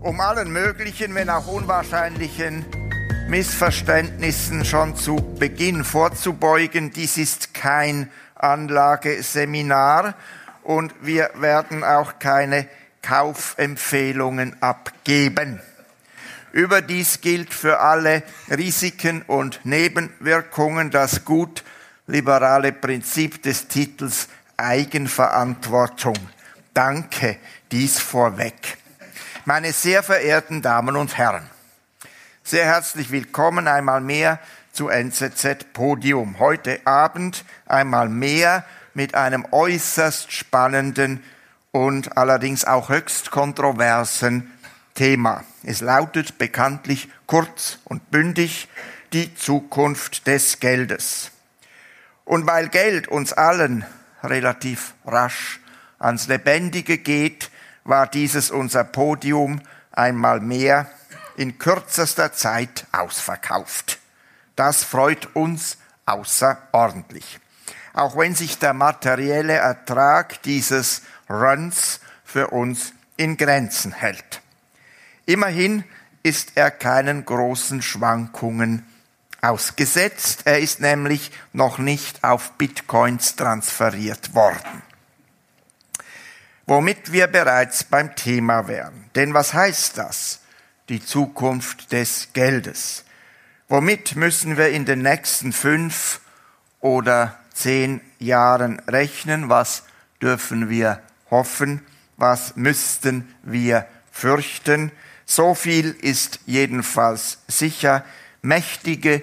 Um 0.00 0.20
allen 0.20 0.50
möglichen, 0.52 1.14
wenn 1.14 1.30
auch 1.30 1.46
unwahrscheinlichen 1.46 2.64
Missverständnissen 3.28 4.64
schon 4.64 4.96
zu 4.96 5.16
Beginn 5.38 5.84
vorzubeugen, 5.84 6.92
dies 6.92 7.18
ist 7.18 7.52
kein 7.52 8.10
Anlageseminar 8.34 10.14
und 10.62 10.94
wir 11.02 11.30
werden 11.34 11.84
auch 11.84 12.18
keine 12.18 12.66
Kaufempfehlungen 13.02 14.60
abgeben. 14.62 15.60
Überdies 16.58 17.20
gilt 17.20 17.54
für 17.54 17.78
alle 17.78 18.24
Risiken 18.50 19.22
und 19.22 19.60
Nebenwirkungen 19.62 20.90
das 20.90 21.24
gut 21.24 21.62
liberale 22.08 22.72
Prinzip 22.72 23.44
des 23.44 23.68
Titels 23.68 24.26
Eigenverantwortung. 24.56 26.16
Danke, 26.74 27.36
dies 27.70 28.00
vorweg. 28.00 28.76
Meine 29.44 29.72
sehr 29.72 30.02
verehrten 30.02 30.60
Damen 30.60 30.96
und 30.96 31.16
Herren, 31.16 31.48
sehr 32.42 32.64
herzlich 32.64 33.12
willkommen 33.12 33.68
einmal 33.68 34.00
mehr 34.00 34.40
zu 34.72 34.88
NZZ 34.88 35.72
Podium. 35.72 36.40
Heute 36.40 36.80
Abend 36.84 37.44
einmal 37.66 38.08
mehr 38.08 38.64
mit 38.94 39.14
einem 39.14 39.46
äußerst 39.52 40.32
spannenden 40.32 41.22
und 41.70 42.16
allerdings 42.16 42.64
auch 42.64 42.88
höchst 42.88 43.30
kontroversen 43.30 44.50
Thema. 44.98 45.44
Es 45.62 45.80
lautet 45.80 46.38
bekanntlich 46.38 47.08
kurz 47.26 47.78
und 47.84 48.10
bündig 48.10 48.68
die 49.12 49.32
Zukunft 49.36 50.26
des 50.26 50.58
Geldes. 50.58 51.30
Und 52.24 52.48
weil 52.48 52.68
Geld 52.68 53.06
uns 53.06 53.32
allen 53.32 53.86
relativ 54.24 54.94
rasch 55.06 55.60
ans 56.00 56.26
Lebendige 56.26 56.98
geht, 56.98 57.52
war 57.84 58.08
dieses 58.08 58.50
unser 58.50 58.82
Podium 58.82 59.62
einmal 59.92 60.40
mehr 60.40 60.90
in 61.36 61.58
kürzester 61.58 62.32
Zeit 62.32 62.84
ausverkauft. 62.90 64.00
Das 64.56 64.82
freut 64.82 65.36
uns 65.36 65.78
außerordentlich. 66.06 67.38
Auch 67.92 68.16
wenn 68.16 68.34
sich 68.34 68.58
der 68.58 68.74
materielle 68.74 69.54
Ertrag 69.54 70.42
dieses 70.42 71.02
Runs 71.30 72.00
für 72.24 72.48
uns 72.48 72.94
in 73.16 73.36
Grenzen 73.36 73.92
hält. 73.92 74.42
Immerhin 75.28 75.84
ist 76.22 76.52
er 76.54 76.70
keinen 76.70 77.24
großen 77.24 77.82
Schwankungen 77.82 78.86
ausgesetzt. 79.40 80.42
Er 80.46 80.58
ist 80.58 80.80
nämlich 80.80 81.30
noch 81.52 81.78
nicht 81.78 82.24
auf 82.24 82.52
Bitcoins 82.52 83.36
transferiert 83.36 84.34
worden 84.34 84.82
womit 86.68 87.12
wir 87.12 87.26
bereits 87.28 87.82
beim 87.82 88.14
Thema 88.14 88.68
wären. 88.68 89.06
Denn 89.14 89.32
was 89.34 89.54
heißt 89.54 89.96
das? 89.96 90.40
Die 90.90 91.02
Zukunft 91.02 91.92
des 91.92 92.28
Geldes. 92.34 93.04
Womit 93.68 94.16
müssen 94.16 94.56
wir 94.58 94.68
in 94.68 94.84
den 94.84 95.02
nächsten 95.02 95.52
fünf 95.52 96.20
oder 96.80 97.38
zehn 97.54 98.00
Jahren 98.18 98.80
rechnen? 98.80 99.48
Was 99.48 99.84
dürfen 100.20 100.68
wir 100.68 101.02
hoffen? 101.30 101.84
Was 102.18 102.56
müssten 102.56 103.34
wir 103.42 103.86
fürchten? 104.12 104.92
So 105.30 105.54
viel 105.54 105.90
ist 106.00 106.40
jedenfalls 106.46 107.38
sicher. 107.48 108.02
Mächtige 108.40 109.22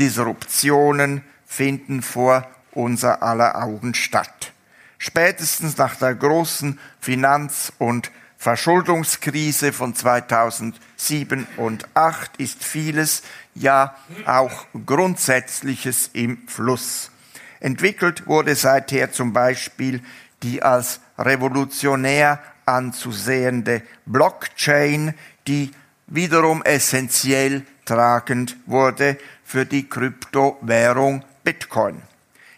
Disruptionen 0.00 1.22
finden 1.46 2.02
vor 2.02 2.44
unser 2.72 3.22
aller 3.22 3.62
Augen 3.62 3.94
statt. 3.94 4.52
Spätestens 4.98 5.76
nach 5.78 5.94
der 5.94 6.16
großen 6.16 6.80
Finanz- 6.98 7.72
und 7.78 8.10
Verschuldungskrise 8.36 9.72
von 9.72 9.94
2007 9.94 11.46
und 11.56 11.82
2008 11.82 12.36
ist 12.38 12.64
vieles, 12.64 13.22
ja 13.54 13.94
auch 14.26 14.66
Grundsätzliches 14.84 16.10
im 16.14 16.48
Fluss. 16.48 17.12
Entwickelt 17.60 18.26
wurde 18.26 18.56
seither 18.56 19.12
zum 19.12 19.32
Beispiel 19.32 20.02
die 20.42 20.64
als 20.64 20.98
revolutionär 21.16 22.42
anzusehende 22.66 23.82
Blockchain, 24.06 25.14
die 25.46 25.70
wiederum 26.06 26.62
essentiell 26.62 27.62
tragend 27.84 28.56
wurde 28.66 29.18
für 29.44 29.66
die 29.66 29.88
Kryptowährung 29.88 31.24
Bitcoin 31.42 32.02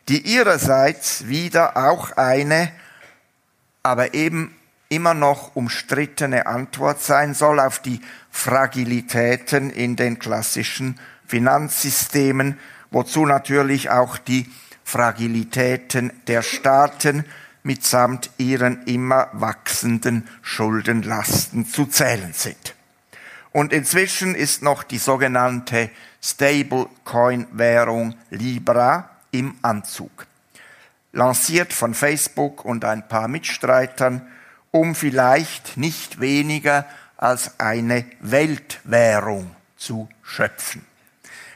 die 0.08 0.20
ihrerseits 0.20 1.26
wieder 1.26 1.76
auch 1.76 2.12
eine, 2.12 2.70
aber 3.82 4.14
eben 4.14 4.54
immer 4.88 5.14
noch 5.14 5.56
umstrittene 5.56 6.47
Antwort 6.47 7.02
sein 7.02 7.34
soll 7.34 7.58
auf 7.58 7.80
die 7.80 8.00
Fragilitäten 8.30 9.70
in 9.70 9.97
den 9.97 10.18
klassischen 10.18 11.00
Finanzsystemen, 11.26 12.58
wozu 12.91 13.26
natürlich 13.26 13.91
auch 13.91 14.16
die 14.16 14.48
Fragilitäten 14.84 16.12
der 16.28 16.42
Staaten 16.42 17.24
mitsamt 17.64 18.30
ihren 18.38 18.84
immer 18.84 19.28
wachsenden 19.32 20.28
Schuldenlasten 20.42 21.66
zu 21.66 21.86
zählen 21.86 22.32
sind. 22.32 22.66
Und 23.56 23.72
inzwischen 23.72 24.34
ist 24.34 24.61
noch 24.61 24.83
die 24.83 24.99
sogenannte 24.99 25.89
Stablecoin-Währung 26.22 28.15
Libra 28.28 29.09
im 29.31 29.55
Anzug. 29.62 30.27
Lanciert 31.12 31.72
von 31.72 31.95
Facebook 31.95 32.66
und 32.66 32.84
ein 32.84 33.09
paar 33.09 33.28
Mitstreitern, 33.28 34.28
um 34.72 34.95
vielleicht 34.95 35.78
nicht 35.78 36.21
weniger 36.21 36.84
als 37.16 37.59
eine 37.59 38.05
Weltwährung 38.21 39.56
zu 39.78 40.06
schöpfen. 40.22 40.84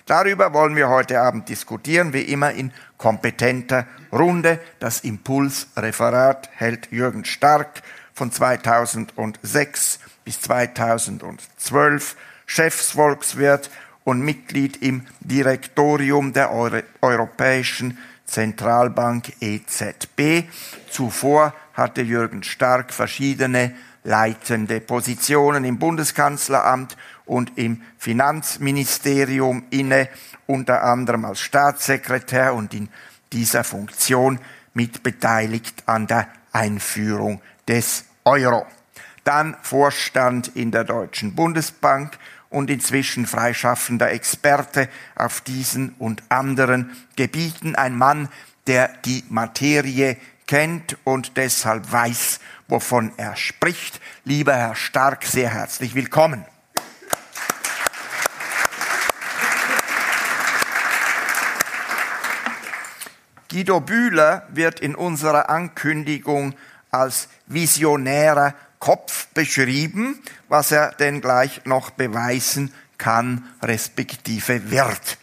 Darüber 0.07 0.55
wollen 0.55 0.77
wir 0.77 0.89
heute 0.89 1.21
Abend 1.21 1.51
diskutieren, 1.51 2.15
wie 2.15 2.23
immer 2.23 2.53
in 2.53 2.73
kompetenter 2.97 3.87
Runde. 4.11 4.59
Das 4.79 5.01
Impulsreferat 5.01 6.49
hält 6.55 6.91
Jürgen 6.91 7.27
Stark 7.27 7.83
von 8.15 8.33
2006 8.33 9.99
bis 10.31 10.41
2012, 10.43 12.17
Chefsvolkswirt 12.47 13.69
und 14.05 14.21
Mitglied 14.21 14.81
im 14.81 15.05
Direktorium 15.19 16.33
der 16.33 16.53
Euro 16.53 16.83
Europäischen 17.01 17.99
Zentralbank 18.27 19.33
EZB. 19.41 20.45
Zuvor 20.89 21.53
hatte 21.75 22.03
Jürgen 22.03 22.45
Stark 22.45 22.93
verschiedene 22.93 23.75
leitende 24.05 24.81
Positionen 24.81 25.65
im 25.65 25.81
Bundeskanzleramt 25.81 26.97
und 27.27 27.59
im 27.59 27.83
Finanzministerium 27.99 29.65
inne, 29.71 30.09
unter 30.47 30.85
anderem 30.85 31.25
als 31.25 31.41
Staatssekretär 31.41 32.55
und 32.55 32.73
in 32.73 32.89
dieser 33.33 33.65
Funktion 33.65 34.39
mitbeteiligt 34.75 35.83
an 35.87 36.07
der 36.07 36.29
Einführung 36.53 37.43
des 37.67 38.05
Euro. 38.25 38.65
Dann 39.25 39.57
Vorstand 39.63 40.49
in 40.55 40.71
der 40.71 40.85
Deutschen 40.85 41.35
Bundesbank 41.35 42.19
und 42.49 42.69
inzwischen 42.71 43.27
freischaffender 43.27 44.11
Experte 44.11 44.89
auf 45.15 45.41
diesen 45.41 45.95
und 45.99 46.23
anderen 46.29 46.91
Gebieten, 47.17 47.77
ein 47.77 47.97
Mann, 47.97 48.29
der 48.67 48.89
die 49.05 49.25
Materie 49.29 50.17
kennt 50.47 50.97
und 51.05 51.37
deshalb 51.37 51.91
weiß, 51.93 52.41
wovon 52.67 53.13
er 53.17 53.37
spricht. 53.37 54.01
Lieber 54.25 54.55
Herr 54.55 54.75
Stark, 54.75 55.25
sehr 55.25 55.51
herzlich 55.51 55.95
willkommen. 55.95 56.45
Guido 63.51 63.81
Bühler 63.81 64.47
wird 64.51 64.79
in 64.79 64.95
unserer 64.95 65.51
Ankündigung 65.51 66.55
als 66.93 67.29
visionärer 67.47 68.55
Kopf 68.81 69.29
beschrieben, 69.35 70.19
was 70.49 70.73
er 70.73 70.93
denn 70.93 71.21
gleich 71.21 71.67
noch 71.67 71.91
beweisen 71.91 72.73
kann, 72.99 73.45
respektive 73.63 74.71
wird. 74.71 75.19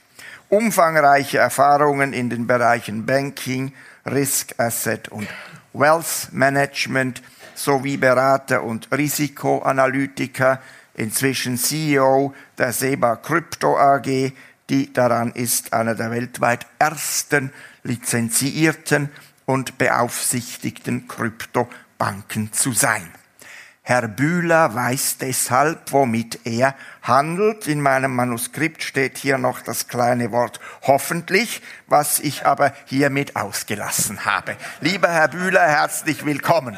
Umfangreiche 0.47 1.39
Erfahrungen 1.39 2.13
in 2.13 2.29
den 2.29 2.47
Bereichen 2.47 3.05
Banking, 3.05 3.73
Risk 4.05 4.53
Asset 4.59 5.09
und 5.09 5.27
Wealth 5.73 6.29
Management 6.31 7.21
sowie 7.55 7.97
Berater 7.97 8.63
und 8.63 8.87
Risikoanalytiker, 8.91 10.61
inzwischen 10.93 11.57
CEO 11.57 12.33
der 12.57 12.71
Seba 12.71 13.15
Crypto 13.15 13.77
AG, 13.77 14.31
die 14.69 14.93
daran 14.93 15.31
ist, 15.31 15.73
einer 15.73 15.95
der 15.95 16.11
weltweit 16.11 16.67
ersten 16.79 17.51
lizenzierten 17.83 19.09
und 19.45 19.77
beaufsichtigten 19.77 21.07
Kryptobanken 21.07 22.53
zu 22.53 22.71
sein. 22.71 23.16
Herr 23.89 24.09
Bühler 24.09 24.75
weiß 24.75 25.19
deshalb, 25.19 25.93
womit 25.93 26.45
er 26.45 26.75
handelt. 27.03 27.67
In 27.67 27.79
meinem 27.79 28.13
Manuskript 28.13 28.83
steht 28.83 29.17
hier 29.17 29.37
noch 29.37 29.61
das 29.61 29.87
kleine 29.87 30.33
Wort 30.33 30.59
hoffentlich, 30.81 31.61
was 31.87 32.19
ich 32.19 32.45
aber 32.45 32.73
hiermit 32.83 33.37
ausgelassen 33.37 34.25
habe. 34.25 34.57
Lieber 34.81 35.07
Herr 35.07 35.29
Bühler, 35.29 35.61
herzlich 35.61 36.25
willkommen. 36.25 36.77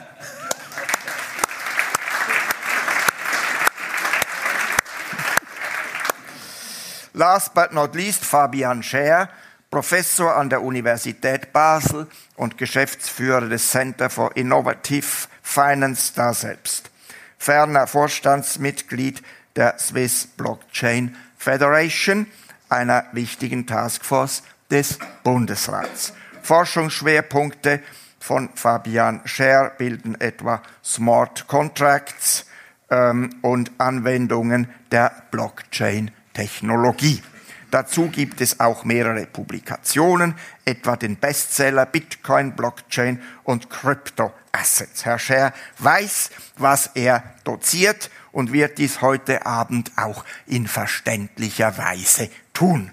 Last 7.13 7.55
but 7.55 7.73
not 7.73 7.95
least 7.95 8.23
Fabian 8.23 8.83
Scher, 8.83 9.29
Professor 9.71 10.37
an 10.37 10.51
der 10.51 10.61
Universität 10.61 11.51
Basel 11.53 12.05
und 12.35 12.59
Geschäftsführer 12.59 13.49
des 13.49 13.71
Center 13.71 14.11
for 14.11 14.37
Innovative 14.37 15.27
Finance 15.41 16.13
da 16.15 16.35
selbst. 16.35 16.91
Ferner 17.39 17.87
Vorstandsmitglied 17.87 19.23
der 19.55 19.79
Swiss 19.79 20.27
Blockchain 20.27 21.15
Federation, 21.37 22.27
einer 22.67 23.05
wichtigen 23.13 23.65
Taskforce 23.65 24.43
des 24.69 24.99
Bundesrats. 25.23 26.13
Forschungsschwerpunkte 26.43 27.81
von 28.19 28.49
Fabian 28.53 29.21
Scher 29.25 29.71
bilden 29.77 30.19
etwa 30.19 30.61
Smart 30.83 31.47
Contracts 31.47 32.45
ähm, 32.89 33.29
und 33.41 33.71
Anwendungen 33.77 34.67
der 34.91 35.11
Blockchain-Technologie. 35.31 37.23
Dazu 37.71 38.07
gibt 38.09 38.41
es 38.41 38.59
auch 38.59 38.83
mehrere 38.83 39.25
Publikationen, 39.25 40.35
etwa 40.65 40.95
den 40.95 41.17
Bestseller 41.17 41.85
Bitcoin, 41.85 42.55
Blockchain 42.55 43.21
und 43.43 43.69
Crypto 43.69 44.33
Assets. 44.51 45.05
Herr 45.05 45.19
Scher 45.19 45.53
weiß, 45.77 46.31
was 46.57 46.91
er 46.95 47.23
doziert 47.43 48.09
und 48.31 48.53
wird 48.53 48.77
dies 48.77 49.01
heute 49.01 49.45
Abend 49.45 49.91
auch 49.97 50.25
in 50.47 50.67
verständlicher 50.67 51.77
Weise 51.77 52.29
tun. 52.53 52.91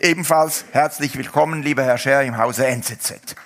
Ebenfalls 0.00 0.64
herzlich 0.72 1.16
willkommen, 1.16 1.62
lieber 1.62 1.84
Herr 1.84 1.98
Scher, 1.98 2.22
im 2.22 2.38
Hause 2.38 2.66
NZZ. 2.66 3.36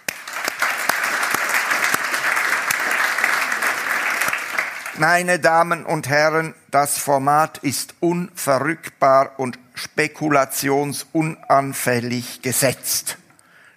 Meine 4.99 5.39
Damen 5.39 5.87
und 5.87 6.11
Herren, 6.11 6.55
das 6.71 6.99
Format 6.99 7.57
ist 7.59 7.95
unverrückbar 8.01 9.39
und 9.39 9.59
spekulationsunanfällig 9.73 12.43
gesetzt. 12.43 13.17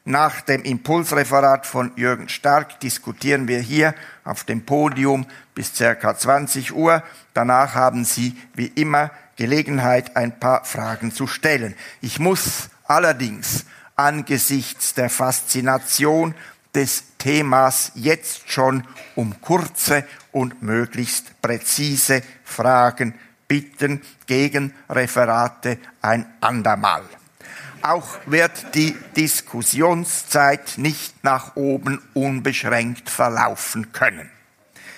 Nach 0.03 0.41
dem 0.41 0.63
Impulsreferat 0.63 1.65
von 1.65 1.93
Jürgen 1.95 2.27
Stark 2.27 2.81
diskutieren 2.81 3.47
wir 3.47 3.59
hier 3.59 3.95
auf 4.25 4.43
dem 4.43 4.65
Podium 4.65 5.25
bis 5.53 5.73
circa 5.73 6.17
20 6.17 6.75
Uhr. 6.75 7.01
Danach 7.33 7.75
haben 7.75 8.03
Sie 8.03 8.35
wie 8.53 8.67
immer 8.67 9.09
Gelegenheit, 9.37 10.17
ein 10.17 10.37
paar 10.37 10.65
Fragen 10.65 11.13
zu 11.13 11.27
stellen. 11.27 11.75
Ich 12.01 12.19
muss 12.19 12.69
allerdings 12.83 13.63
angesichts 13.95 14.95
der 14.95 15.09
Faszination 15.09 16.35
des 16.75 17.03
Themas 17.17 17.91
jetzt 17.95 18.51
schon 18.51 18.83
um 19.15 19.41
kurze 19.41 20.05
und 20.31 20.61
möglichst 20.61 21.41
präzise 21.41 22.21
Fragen 22.43 23.15
bitten, 23.47 24.01
gegen 24.27 24.73
Referate 24.89 25.77
ein 26.01 26.25
andermal. 26.41 27.03
Auch 27.81 28.17
wird 28.25 28.73
die 28.73 28.95
Diskussionszeit 29.15 30.77
nicht 30.77 31.23
nach 31.23 31.55
oben 31.55 32.01
unbeschränkt 32.13 33.09
verlaufen 33.09 33.91
können. 33.91 34.29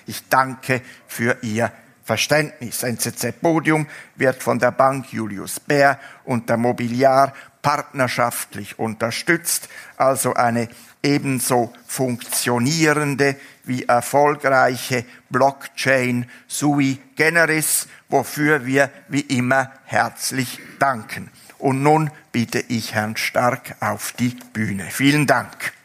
Ich 0.06 0.30
danke 0.30 0.82
für 1.06 1.38
Ihr 1.42 1.72
Verständnis. 2.06 2.84
NZZ 2.84 3.42
Podium 3.42 3.86
wird 4.16 4.42
von 4.42 4.58
der 4.58 4.72
Bank 4.72 5.12
Julius 5.12 5.60
Bär 5.60 6.00
und 6.24 6.48
der 6.48 6.56
Mobiliar 6.56 7.34
partnerschaftlich 7.62 8.80
unterstützt, 8.80 9.68
also 9.98 10.34
eine 10.34 10.70
ebenso 11.04 11.74
funktionierende 11.86 13.36
wie 13.64 13.84
erfolgreiche 13.84 15.06
Blockchain 15.30 16.30
sui 16.48 17.00
generis, 17.16 17.88
wofür 18.10 18.66
wir 18.66 18.90
wie 19.08 19.22
immer 19.22 19.72
herzlich 19.86 20.60
danken. 20.80 21.30
Und 21.58 21.82
nun 21.82 22.12
bitte 22.32 22.60
ich 22.68 22.94
Herrn 22.94 23.18
Stark 23.18 23.76
auf 23.80 24.14
die 24.14 24.38
Bühne. 24.54 24.88
Vielen 24.90 25.28
Dank. 25.28 25.77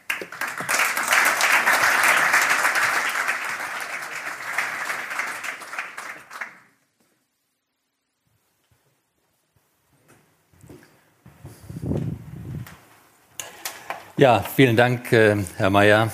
Ja, 14.15 14.43
vielen 14.43 14.77
Dank, 14.77 15.11
äh, 15.11 15.37
Herr 15.57 15.71
Mayer. 15.71 16.11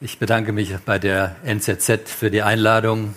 Ich 0.00 0.18
bedanke 0.18 0.52
mich 0.52 0.74
bei 0.86 0.98
der 0.98 1.36
NZZ 1.44 2.08
für 2.08 2.30
die 2.30 2.40
Einladung, 2.40 3.14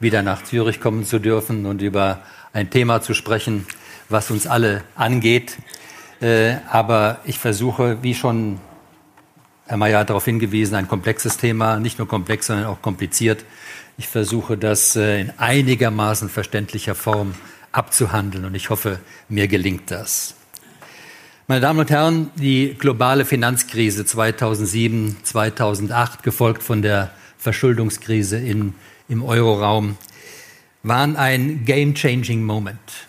wieder 0.00 0.22
nach 0.22 0.44
Zürich 0.44 0.80
kommen 0.80 1.04
zu 1.04 1.18
dürfen 1.18 1.66
und 1.66 1.82
über 1.82 2.22
ein 2.54 2.70
Thema 2.70 3.02
zu 3.02 3.12
sprechen, 3.12 3.66
was 4.08 4.30
uns 4.30 4.46
alle 4.46 4.82
angeht. 4.94 5.58
Äh, 6.22 6.54
aber 6.70 7.20
ich 7.26 7.38
versuche, 7.38 8.02
wie 8.02 8.14
schon 8.14 8.60
Herr 9.66 9.76
Mayer 9.76 9.98
hat 9.98 10.08
darauf 10.08 10.24
hingewiesen, 10.24 10.74
ein 10.76 10.88
komplexes 10.88 11.36
Thema, 11.36 11.78
nicht 11.78 11.98
nur 11.98 12.08
komplex, 12.08 12.46
sondern 12.46 12.64
auch 12.64 12.80
kompliziert. 12.80 13.44
Ich 13.98 14.08
versuche 14.08 14.56
das 14.56 14.96
äh, 14.96 15.20
in 15.20 15.32
einigermaßen 15.36 16.30
verständlicher 16.30 16.94
Form 16.94 17.34
abzuhandeln 17.72 18.46
und 18.46 18.54
ich 18.54 18.70
hoffe, 18.70 19.00
mir 19.28 19.48
gelingt 19.48 19.90
das. 19.90 20.37
Meine 21.50 21.62
Damen 21.62 21.80
und 21.80 21.90
Herren, 21.90 22.30
die 22.36 22.76
globale 22.78 23.24
Finanzkrise 23.24 24.04
2007, 24.04 25.16
2008, 25.22 26.22
gefolgt 26.22 26.62
von 26.62 26.82
der 26.82 27.10
Verschuldungskrise 27.38 28.36
in, 28.36 28.74
im 29.08 29.24
Euroraum, 29.24 29.96
waren 30.82 31.16
ein 31.16 31.64
game-changing 31.64 32.44
Moment 32.44 33.08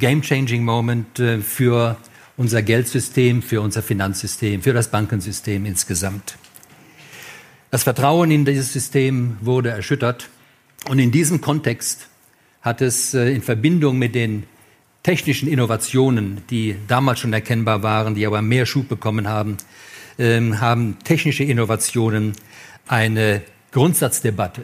game-changing 0.00 0.64
Moment 0.64 1.20
äh, 1.20 1.38
für 1.38 1.96
unser 2.36 2.62
Geldsystem, 2.62 3.40
für 3.40 3.60
unser 3.60 3.82
Finanzsystem, 3.82 4.62
für 4.62 4.72
das 4.72 4.90
Bankensystem 4.90 5.64
insgesamt. 5.64 6.36
Das 7.70 7.84
Vertrauen 7.84 8.32
in 8.32 8.44
dieses 8.44 8.72
System 8.72 9.36
wurde 9.42 9.70
erschüttert. 9.70 10.28
Und 10.88 10.98
in 10.98 11.12
diesem 11.12 11.40
Kontext 11.40 12.08
hat 12.62 12.80
es 12.80 13.14
äh, 13.14 13.30
in 13.30 13.42
Verbindung 13.42 13.98
mit 13.98 14.16
den 14.16 14.44
technischen 15.02 15.48
Innovationen, 15.48 16.42
die 16.50 16.76
damals 16.88 17.20
schon 17.20 17.32
erkennbar 17.32 17.82
waren, 17.82 18.14
die 18.14 18.26
aber 18.26 18.42
mehr 18.42 18.66
Schub 18.66 18.88
bekommen 18.88 19.28
haben, 19.28 19.56
ähm, 20.18 20.60
haben 20.60 20.98
technische 21.04 21.44
Innovationen 21.44 22.32
eine 22.86 23.42
Grundsatzdebatte 23.72 24.62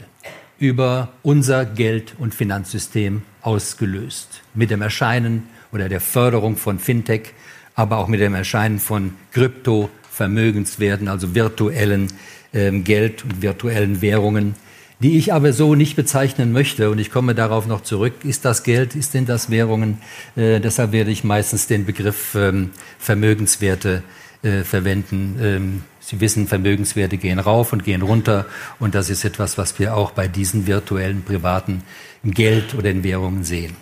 über 0.59 1.11
unser 1.23 1.64
Geld- 1.64 2.14
und 2.19 2.35
Finanzsystem 2.35 3.23
ausgelöst. 3.43 4.43
Mit 4.55 4.71
dem 4.71 4.83
Erscheinen 4.83 5.49
oder 5.73 5.88
der 5.88 6.00
Förderung 6.00 6.57
von 6.57 6.78
Fintech, 6.78 7.33
aber 7.75 7.99
auch 7.99 8.09
mit 8.09 8.21
dem 8.21 8.35
Erscheinen 8.35 8.78
von 8.78 9.14
Krypto-Vermögenswerten, 9.33 11.09
also 11.09 11.35
virtuellen 11.35 12.09
ähm, 12.52 12.85
Geld 12.85 13.25
und 13.25 13.43
virtuellen 13.43 14.00
Währungen, 14.00 14.55
die 15.00 15.19
ich 15.19 15.33
aber 15.33 15.53
so 15.53 15.75
nicht 15.75 15.97
bezeichnen 15.97 16.53
möchte. 16.53 16.91
Und 16.91 16.99
ich 16.99 17.11
komme 17.11 17.35
darauf 17.35 17.67
noch 17.67 17.83
zurück. 17.83 18.25
Ist 18.25 18.45
das 18.45 18.62
Geld? 18.62 18.95
Ist 18.95 19.15
denn 19.15 19.26
das 19.26 19.50
Währungen? 19.50 19.99
Äh, 20.37 20.61
deshalb 20.61 20.93
werde 20.93 21.11
ich 21.11 21.25
meistens 21.25 21.67
den 21.67 21.85
Begriff 21.85 22.35
ähm, 22.35 22.71
Vermögenswerte 22.99 24.03
äh, 24.43 24.62
verwenden. 24.62 25.38
Ähm, 25.41 25.83
Sie 26.07 26.21
wissen, 26.21 26.47
Vermögenswerte 26.47 27.17
gehen 27.17 27.41
rauf 27.41 27.73
und 27.73 27.83
gehen 27.83 28.03
runter. 28.03 28.47
Und 28.79 28.95
das 28.95 29.11
ist 29.11 29.25
etwas, 29.25 29.59
was 29.59 29.81
wir 29.81 29.97
auch 29.97 30.12
bei 30.12 30.29
diesen 30.29 30.69
virtuellen 30.69 31.23
privaten 31.23 31.83
Geld 32.23 32.75
oder 32.75 32.91
in 32.91 33.03
Währungen 33.03 33.43
sehen. 33.43 33.75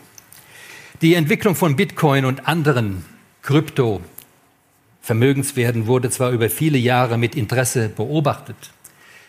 Die 1.03 1.13
Entwicklung 1.15 1.55
von 1.55 1.77
Bitcoin 1.77 2.25
und 2.25 2.49
anderen 2.49 3.05
Krypto-Vermögenswerten 3.43 5.87
wurde 5.87 6.09
zwar 6.09 6.31
über 6.31 6.49
viele 6.49 6.79
Jahre 6.79 7.19
mit 7.19 7.35
Interesse 7.35 7.91
beobachtet. 7.91 8.73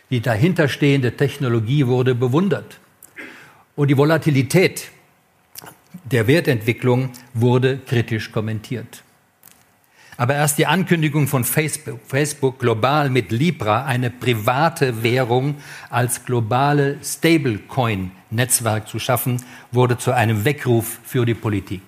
Die 0.10 0.22
dahinterstehende 0.22 1.18
Technologie 1.18 1.88
wurde 1.88 2.16
bewundert. 2.16 2.80
Und 3.76 3.90
die 3.90 3.98
Volatilität 3.98 4.90
der 6.04 6.28
Wertentwicklung 6.28 7.10
wurde 7.34 7.80
kritisch 7.80 8.32
kommentiert. 8.32 9.04
Aber 10.18 10.36
erst 10.36 10.58
die 10.58 10.66
Ankündigung 10.66 11.28
von 11.28 11.44
Facebook, 11.44 12.00
Facebook 12.08 12.60
global 12.60 13.10
mit 13.10 13.32
Libra 13.32 13.86
eine 13.86 14.10
private 14.10 15.04
Währung 15.04 15.56
als 15.90 16.24
globale 16.24 16.98
Stablecoin-Netzwerk 17.04 18.88
zu 18.88 19.00
schaffen, 19.00 19.42
wurde 19.74 19.98
zu 19.98 20.14
einem 20.14 20.46
Weckruf 20.46 21.00
für 21.04 21.26
die 21.26 21.34
Politik. 21.34 21.82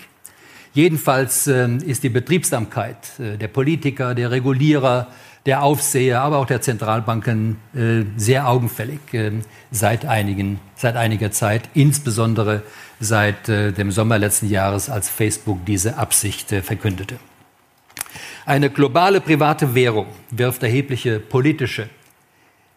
Jedenfalls 0.73 1.47
äh, 1.47 1.69
ist 1.85 2.03
die 2.03 2.09
Betriebsamkeit 2.09 2.97
äh, 3.17 3.37
der 3.37 3.47
Politiker, 3.47 4.13
der 4.13 4.29
Regulierer, 4.29 5.07
der 5.47 5.63
Aufseher, 5.63 6.21
aber 6.21 6.39
auch 6.39 6.45
der 6.45 6.61
Zentralbanken 6.61 7.57
äh, 7.73 8.03
sehr 8.17 8.49
augenfällig 8.49 8.99
äh, 9.13 9.31
seit, 9.71 10.05
einigen, 10.05 10.59
seit 10.75 10.97
einiger 10.97 11.31
Zeit, 11.31 11.69
insbesondere 11.73 12.63
seit 12.99 13.47
äh, 13.47 13.71
dem 13.71 13.91
Sommer 13.91 14.19
letzten 14.19 14.49
Jahres, 14.49 14.89
als 14.89 15.09
Facebook 15.09 15.65
diese 15.65 15.97
Absicht 15.97 16.51
äh, 16.51 16.61
verkündete. 16.61 17.15
Eine 18.45 18.69
globale 18.69 19.21
private 19.21 19.73
Währung 19.73 20.07
wirft 20.31 20.63
erhebliche 20.63 21.21
politische, 21.21 21.87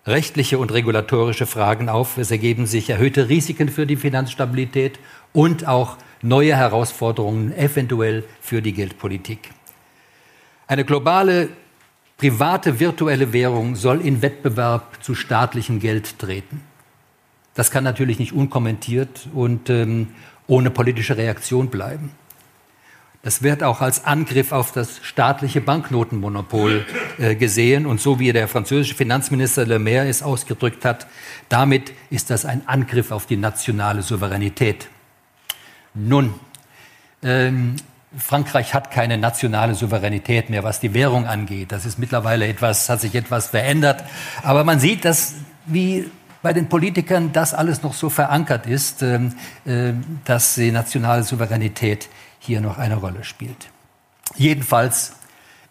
rechtliche 0.07 0.59
und 0.59 0.73
regulatorische 0.73 1.47
Fragen 1.47 1.89
auf. 1.89 2.19
Es 2.19 2.31
ergeben 2.31 2.67
sich 2.67 2.89
erhöhte 2.89 3.29
Risiken 3.29 3.69
für 3.69 3.87
die 3.87 3.97
Finanzstabilität 3.97 5.01
und 5.33 5.67
auch 5.67 5.97
neue 6.23 6.57
Herausforderungen 6.57 7.53
eventuell 7.57 8.23
für 8.41 8.63
die 8.63 8.73
Geldpolitik. 8.75 9.51
Eine 10.69 10.85
globale 10.85 11.49
private 12.21 12.79
virtuelle 12.79 13.33
Währung 13.33 13.77
soll 13.77 14.03
in 14.03 14.21
Wettbewerb 14.21 15.03
zu 15.03 15.15
staatlichem 15.15 15.81
Geld 15.81 16.19
treten. 16.19 16.61
Das 17.55 17.71
kann 17.71 17.83
natürlich 17.83 18.19
nicht 18.19 18.35
unkommentiert 18.35 19.27
und 19.33 19.71
ähm, 19.71 20.09
ohne 20.47 20.71
politische 20.71 21.17
Reaktion 21.17 21.69
bleiben. 21.69 22.13
Das 23.23 23.43
wird 23.43 23.63
auch 23.63 23.81
als 23.81 24.05
Angriff 24.05 24.53
auf 24.53 24.71
das 24.71 25.01
staatliche 25.03 25.63
Banknotenmonopol 25.63 26.85
äh, 27.17 27.35
gesehen. 27.37 27.87
Und 27.87 28.03
so 28.03 28.19
wie 28.19 28.35
der 28.35 28.49
französische 28.49 28.95
Finanzminister 28.95 29.65
Le 29.65 29.79
Maire 29.79 30.07
es 30.07 30.23
ausgedrückt 30.23 30.85
hat, 30.85 31.07
damit 31.49 31.93
ist 32.11 32.29
das 32.29 32.45
ein 32.45 32.69
Angriff 32.69 33.13
auf 33.13 33.25
die 33.25 33.39
nationale 33.39 34.03
Souveränität. 34.03 34.89
Nun, 35.95 36.35
ähm, 37.23 37.77
Frankreich 38.17 38.75
hat 38.75 38.91
keine 38.91 39.19
nationale 39.19 39.75
Souveränität 39.75 40.51
mehr, 40.51 40.65
was 40.65 40.81
die 40.81 40.95
Währung 40.95 41.27
angeht. 41.27 41.71
Das 41.71 41.87
ist 41.87 41.99
mittlerweile 41.99 42.47
etwas, 42.49 42.89
hat 42.89 43.01
sich 43.01 43.15
etwas 43.15 43.49
verändert. 43.49 44.05
Aber 44.43 44.65
man 44.65 44.81
sieht, 44.81 45.05
dass 45.05 45.35
wie 45.67 46.11
bei 46.43 46.53
den 46.53 46.69
Politikern 46.69 47.33
das 47.33 47.55
alles 47.55 47.83
noch 47.83 47.95
so 47.95 48.11
verankert 48.11 48.67
ist, 48.67 49.03
ähm, 49.03 49.35
äh, 49.65 49.93
dass 50.25 50.55
die 50.55 50.73
nationale 50.73 51.23
Souveränität 51.23 52.09
hier 52.39 52.61
noch 52.61 52.79
eine 52.79 52.97
Rolle 52.97 53.23
spielt. 53.25 53.69
Jedenfalls 54.37 55.13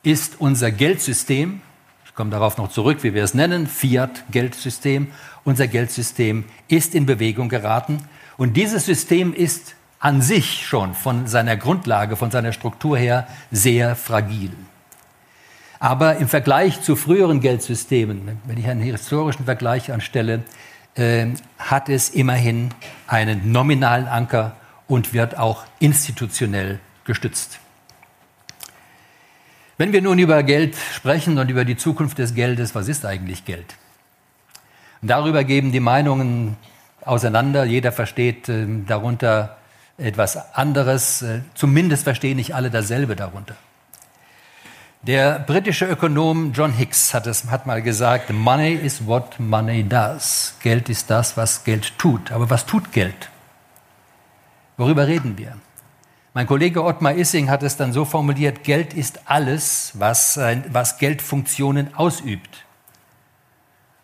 ist 0.04 0.40
unser 0.40 0.72
Geldsystem, 0.72 1.62
ich 2.06 2.14
komme 2.14 2.30
darauf 2.30 2.58
noch 2.58 2.70
zurück, 2.70 3.00
wie 3.04 3.14
wir 3.14 3.24
es 3.24 3.34
nennen, 3.34 3.68
Fiat-Geldsystem, 3.68 5.08
unser 5.44 5.68
Geldsystem 5.68 6.46
ist 6.68 6.94
in 6.96 7.06
Bewegung 7.06 7.50
geraten. 7.50 7.98
Und 8.38 8.56
dieses 8.56 8.86
System 8.86 9.34
ist 9.34 9.76
an 10.00 10.22
sich 10.22 10.66
schon 10.66 10.94
von 10.94 11.28
seiner 11.28 11.58
Grundlage, 11.58 12.16
von 12.16 12.32
seiner 12.32 12.54
Struktur 12.54 12.98
her 12.98 13.28
sehr 13.52 13.96
fragil. 13.96 14.52
Aber 15.80 16.18
im 16.18 16.28
Vergleich 16.28 16.82
zu 16.82 16.96
früheren 16.96 17.40
Geldsystemen, 17.42 18.40
wenn 18.46 18.58
ich 18.58 18.68
einen 18.68 18.82
historischen 18.82 19.46
Vergleich 19.46 19.92
anstelle, 19.92 20.44
äh, 20.96 21.28
hat 21.58 21.90
es 21.90 22.10
immerhin 22.10 22.70
einen 23.08 23.52
nominalen 23.52 24.08
Anker 24.08 24.56
und 24.88 25.14
wird 25.14 25.38
auch 25.38 25.66
institutionell 25.80 26.80
gestützt. 27.06 27.60
Wenn 29.78 29.94
wir 29.94 30.02
nun 30.02 30.20
über 30.20 30.44
Geld 30.44 30.76
sprechen 30.94 31.38
und 31.38 31.50
über 31.50 31.64
die 31.64 31.78
Zukunft 31.78 32.18
des 32.18 32.36
Geldes, 32.36 32.76
was 32.76 32.90
ist 32.90 33.06
eigentlich 33.06 33.46
Geld? 33.46 33.76
Darüber 35.02 35.46
geben 35.46 35.72
die 35.72 35.80
Meinungen 35.80 36.58
auseinander. 37.06 37.64
Jeder 37.64 37.94
versteht 37.94 38.50
äh, 38.50 38.66
darunter 38.86 39.59
etwas 40.00 40.56
anderes. 40.56 41.22
Äh, 41.22 41.42
zumindest 41.54 42.04
verstehen 42.04 42.38
nicht 42.38 42.56
alle 42.56 42.70
dasselbe 42.70 43.16
darunter. 43.16 43.56
Der 45.02 45.40
britische 45.40 45.86
Ökonom 45.86 46.52
John 46.52 46.74
Hicks 46.74 47.14
hat, 47.14 47.26
es, 47.26 47.46
hat 47.46 47.66
mal 47.66 47.82
gesagt, 47.82 48.32
Money 48.32 48.74
is 48.74 49.06
what 49.06 49.40
money 49.40 49.84
does. 49.88 50.56
Geld 50.62 50.90
ist 50.90 51.10
das, 51.10 51.38
was 51.38 51.64
Geld 51.64 51.98
tut. 51.98 52.32
Aber 52.32 52.50
was 52.50 52.66
tut 52.66 52.92
Geld? 52.92 53.30
Worüber 54.76 55.08
reden 55.08 55.38
wir? 55.38 55.56
Mein 56.34 56.48
Kollege 56.48 56.84
Ottmar 56.84 57.16
Issing 57.16 57.50
hat 57.50 57.64
es 57.64 57.76
dann 57.78 57.92
so 57.92 58.06
formuliert, 58.06 58.64
Geld 58.64 58.94
ist 58.94 59.22
alles, 59.26 59.94
was, 59.96 60.38
was 60.72 60.98
Geldfunktionen 60.98 61.96
ausübt. 61.96 62.66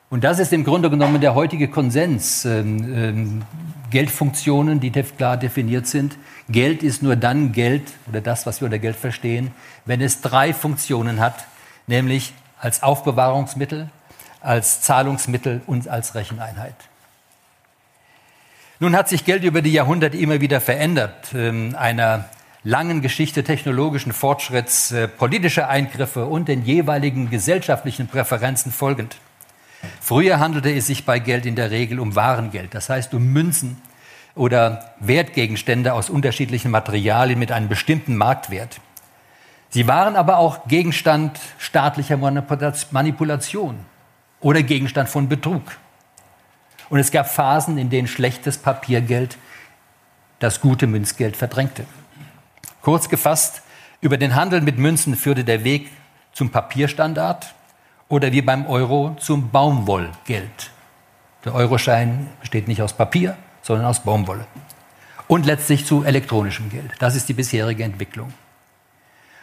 Und 0.10 0.24
das 0.24 0.40
ist 0.40 0.54
im 0.54 0.64
Grunde 0.64 0.90
genommen 0.90 1.20
der 1.20 1.36
heutige 1.36 1.68
Konsens. 1.68 2.46
Ähm, 2.46 2.94
ähm, 2.94 3.42
Geldfunktionen, 3.90 4.80
die 4.80 4.92
klar 4.92 5.38
definiert 5.38 5.88
sind. 5.88 6.18
Geld 6.50 6.84
ist 6.84 7.04
nur 7.04 7.16
dann 7.16 7.52
Geld 7.52 7.84
oder 8.08 8.22
das, 8.22 8.46
was 8.46 8.62
wir 8.62 8.66
unter 8.66 8.80
Geld 8.80 8.96
verstehen, 8.96 9.52
wenn 9.86 10.02
es 10.02 10.22
drei 10.22 10.54
Funktionen 10.54 11.20
hat, 11.20 11.46
nämlich 11.88 12.34
als 12.60 12.84
Aufbewahrungsmittel, 12.84 13.90
als 14.42 14.82
Zahlungsmittel 14.82 15.62
und 15.66 15.88
als 15.88 16.16
Recheneinheit. 16.16 16.76
Nun 18.80 18.96
hat 18.96 19.08
sich 19.08 19.26
Geld 19.26 19.44
über 19.44 19.62
die 19.62 19.72
Jahrhunderte 19.72 20.18
immer 20.18 20.42
wieder 20.42 20.60
verändert. 20.60 21.34
Ähm, 21.34 21.76
einer 21.78 22.26
langen 22.64 23.02
Geschichte 23.02 23.44
technologischen 23.44 24.12
Fortschritts, 24.12 24.92
äh, 24.92 25.08
politischer 25.08 25.70
Eingriffe 25.70 26.26
und 26.26 26.48
den 26.48 26.66
jeweiligen 26.66 27.30
gesellschaftlichen 27.30 28.08
Präferenzen 28.08 28.72
folgend. 28.72 29.18
Früher 30.02 30.40
handelte 30.40 30.72
es 30.72 30.88
sich 30.88 31.06
bei 31.06 31.20
Geld 31.20 31.46
in 31.46 31.56
der 31.56 31.72
Regel 31.72 32.00
um 32.00 32.16
Warengeld, 32.16 32.74
das 32.74 32.90
heißt 32.90 33.14
um 33.14 33.32
Münzen 33.34 33.82
oder 34.36 34.94
Wertgegenstände 35.00 35.94
aus 35.94 36.10
unterschiedlichen 36.10 36.72
Materialien 36.72 37.40
mit 37.40 37.52
einem 37.52 37.70
bestimmten 37.70 38.16
Marktwert. 38.16 38.80
Sie 39.70 39.88
waren 39.88 40.16
aber 40.16 40.38
auch 40.38 40.68
Gegenstand 40.68 41.40
staatlicher 41.58 42.18
Manipulation 42.18 43.78
oder 44.40 44.62
Gegenstand 44.62 45.10
von 45.10 45.28
Betrug. 45.28 45.64
Und 46.90 47.00
es 47.00 47.12
gab 47.12 47.28
Phasen, 47.28 47.78
in 47.78 47.90
denen 47.90 48.08
schlechtes 48.08 48.58
Papiergeld 48.58 49.38
das 50.40 50.62
gute 50.62 50.86
Münzgeld 50.86 51.36
verdrängte. 51.36 51.86
Kurz 52.82 53.10
gefasst, 53.10 53.64
über 54.02 54.18
den 54.18 54.36
Handel 54.36 54.62
mit 54.62 54.78
Münzen 54.78 55.16
führte 55.16 55.44
der 55.44 55.64
Weg 55.64 55.90
zum 56.34 56.52
Papierstandard 56.52 57.55
oder 58.10 58.32
wie 58.32 58.42
beim 58.42 58.68
Euro 58.68 59.16
zum 59.20 59.50
Baumwollgeld. 59.50 60.72
Der 61.44 61.54
Euroschein 61.54 62.28
besteht 62.40 62.68
nicht 62.68 62.82
aus 62.82 62.94
Papier, 62.94 63.38
sondern 63.62 63.86
aus 63.88 64.02
Baumwolle. 64.02 64.46
Und 65.28 65.46
letztlich 65.46 65.86
zu 65.86 66.04
elektronischem 66.04 66.70
Geld. 66.70 66.92
Das 67.00 67.16
ist 67.16 67.30
die 67.30 67.34
bisherige 67.34 67.84
Entwicklung. 67.84 68.32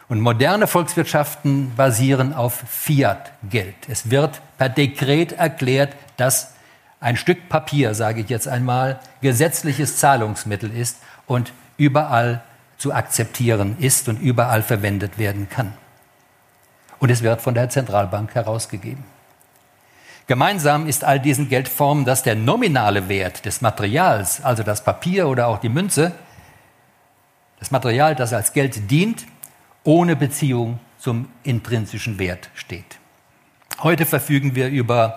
Und 0.09 0.21
moderne 0.21 0.67
Volkswirtschaften 0.67 1.75
basieren 1.75 2.35
auf 2.35 2.63
Fiat-Geld. 2.69 3.75
Es 3.89 4.11
wird 4.11 4.41
per 4.59 4.69
Dekret 4.69 5.33
erklärt, 5.33 5.97
dass 6.17 6.55
ein 7.01 7.17
Stück 7.17 7.49
Papier, 7.49 7.95
sage 7.95 8.21
ich 8.21 8.29
jetzt 8.29 8.47
einmal, 8.47 9.01
gesetzliches 9.23 9.97
Zahlungsmittel 9.97 10.71
ist 10.77 10.99
und 11.27 11.53
überall 11.77 12.43
zu 12.79 12.93
akzeptieren 12.93 13.77
ist 13.79 14.09
und 14.09 14.21
überall 14.21 14.63
verwendet 14.63 15.19
werden 15.19 15.49
kann 15.49 15.73
und 17.03 17.11
es 17.11 17.25
wird 17.25 17.43
von 17.43 17.55
der 17.55 17.69
Zentralbank 17.69 18.33
herausgegeben. 18.37 19.03
Gemeinsam 20.29 20.87
ist 20.87 21.03
all 21.03 21.19
diesen 21.19 21.49
Geldformen, 21.49 22.05
dass 22.05 22.23
der 22.23 22.37
nominale 22.37 23.09
Wert 23.09 23.45
des 23.45 23.61
Materials, 23.61 24.45
also 24.45 24.63
das 24.63 24.85
Papier 24.85 25.27
oder 25.27 25.49
auch 25.49 25.59
die 25.59 25.69
Münze, 25.69 26.13
das 27.59 27.73
Material, 27.73 28.15
das 28.15 28.33
als 28.33 28.53
Geld 28.53 28.89
dient, 28.89 29.27
ohne 29.83 30.15
Beziehung 30.15 30.79
zum 30.97 31.29
intrinsischen 31.43 32.21
Wert 32.21 32.51
steht. 32.55 33.01
Heute 33.83 34.07
verfügen 34.07 34.55
wir 34.55 34.69
über 34.69 35.17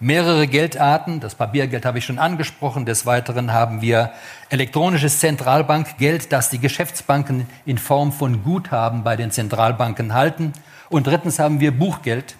mehrere 0.00 0.46
Geldarten. 0.46 1.20
Das 1.20 1.34
Papiergeld 1.34 1.84
habe 1.84 1.98
ich 1.98 2.06
schon 2.06 2.18
angesprochen. 2.18 2.86
Des 2.86 3.04
Weiteren 3.04 3.52
haben 3.52 3.82
wir 3.82 4.12
elektronisches 4.48 5.20
Zentralbankgeld, 5.20 6.32
das 6.32 6.48
die 6.48 6.58
Geschäftsbanken 6.58 7.46
in 7.66 7.76
Form 7.76 8.12
von 8.12 8.42
Guthaben 8.44 9.04
bei 9.04 9.14
den 9.14 9.30
Zentralbanken 9.30 10.14
halten 10.14 10.54
und 10.88 11.06
drittens 11.06 11.38
haben 11.38 11.60
wir 11.60 11.76
Buchgeld, 11.76 12.36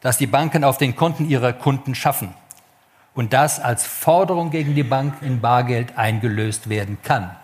das 0.00 0.18
die 0.18 0.26
Banken 0.26 0.64
auf 0.64 0.78
den 0.78 0.96
Konten 0.96 1.28
ihrer 1.28 1.52
Kunden 1.52 1.94
schaffen 1.94 2.34
und 3.14 3.32
das 3.32 3.60
als 3.60 3.86
Forderung 3.86 4.50
gegen 4.50 4.74
die 4.74 4.84
Bank 4.84 5.14
in 5.22 5.40
Bargeld 5.40 5.98
eingelöst 5.98 6.68
werden 6.68 6.98
kann. 7.02 7.34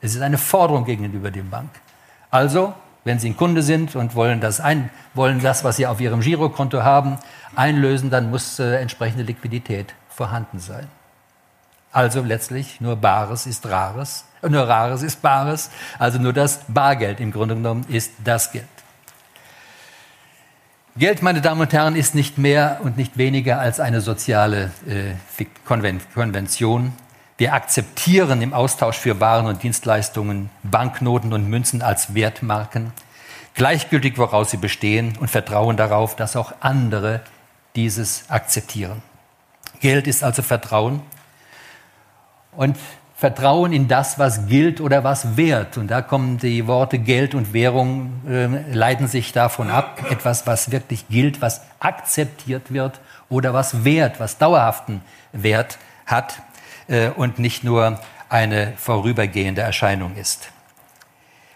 Es 0.00 0.14
ist 0.14 0.20
eine 0.20 0.38
Forderung 0.38 0.84
gegenüber 0.84 1.30
der 1.30 1.42
Bank. 1.42 1.70
Also, 2.30 2.74
wenn 3.04 3.18
Sie 3.18 3.30
ein 3.30 3.36
Kunde 3.36 3.62
sind 3.62 3.96
und 3.96 4.14
wollen 4.14 4.40
das, 4.40 4.60
ein, 4.60 4.90
wollen 5.14 5.40
das 5.40 5.64
was 5.64 5.76
Sie 5.76 5.86
auf 5.86 6.00
Ihrem 6.00 6.20
Girokonto 6.20 6.82
haben, 6.82 7.18
einlösen, 7.54 8.10
dann 8.10 8.30
muss 8.30 8.58
äh, 8.58 8.76
entsprechende 8.76 9.22
Liquidität 9.22 9.94
vorhanden 10.08 10.58
sein. 10.58 10.88
Also 11.92 12.22
letztlich 12.22 12.80
nur 12.80 12.96
Bares 12.96 13.46
ist 13.46 13.64
Rares, 13.66 14.26
nur 14.46 14.68
Rares 14.68 15.02
ist 15.02 15.22
Bares, 15.22 15.70
also 15.98 16.18
nur 16.18 16.34
das 16.34 16.60
Bargeld 16.68 17.20
im 17.20 17.32
Grunde 17.32 17.54
genommen 17.54 17.86
ist 17.88 18.12
das 18.22 18.52
Geld. 18.52 18.66
Geld, 20.98 21.20
meine 21.20 21.42
Damen 21.42 21.60
und 21.60 21.74
Herren, 21.74 21.94
ist 21.94 22.14
nicht 22.14 22.38
mehr 22.38 22.80
und 22.82 22.96
nicht 22.96 23.18
weniger 23.18 23.58
als 23.58 23.80
eine 23.80 24.00
soziale 24.00 24.70
äh, 24.88 25.44
Konvention. 25.66 26.94
Wir 27.36 27.52
akzeptieren 27.52 28.40
im 28.40 28.54
Austausch 28.54 28.96
für 28.96 29.20
Waren 29.20 29.44
und 29.44 29.62
Dienstleistungen 29.62 30.48
Banknoten 30.62 31.34
und 31.34 31.50
Münzen 31.50 31.82
als 31.82 32.14
Wertmarken, 32.14 32.92
gleichgültig 33.52 34.16
woraus 34.16 34.50
sie 34.50 34.56
bestehen 34.56 35.18
und 35.20 35.28
vertrauen 35.28 35.76
darauf, 35.76 36.16
dass 36.16 36.34
auch 36.34 36.54
andere 36.60 37.20
dieses 37.74 38.30
akzeptieren. 38.30 39.02
Geld 39.80 40.06
ist 40.06 40.24
also 40.24 40.40
Vertrauen 40.40 41.02
und 42.52 42.78
Vertrauen 43.18 43.72
in 43.72 43.88
das, 43.88 44.18
was 44.18 44.46
gilt 44.46 44.78
oder 44.78 45.02
was 45.02 45.38
wert. 45.38 45.78
Und 45.78 45.90
da 45.90 46.02
kommen 46.02 46.36
die 46.36 46.66
Worte 46.66 46.98
Geld 46.98 47.34
und 47.34 47.54
Währung, 47.54 48.12
äh, 48.28 48.74
leiten 48.74 49.08
sich 49.08 49.32
davon 49.32 49.70
ab. 49.70 50.02
Etwas, 50.10 50.46
was 50.46 50.70
wirklich 50.70 51.08
gilt, 51.08 51.40
was 51.40 51.62
akzeptiert 51.80 52.74
wird 52.74 53.00
oder 53.30 53.54
was 53.54 53.84
wert, 53.84 54.20
was 54.20 54.36
dauerhaften 54.36 55.00
Wert 55.32 55.78
hat 56.04 56.42
äh, 56.88 57.08
und 57.08 57.38
nicht 57.38 57.64
nur 57.64 57.98
eine 58.28 58.74
vorübergehende 58.76 59.62
Erscheinung 59.62 60.14
ist. 60.16 60.50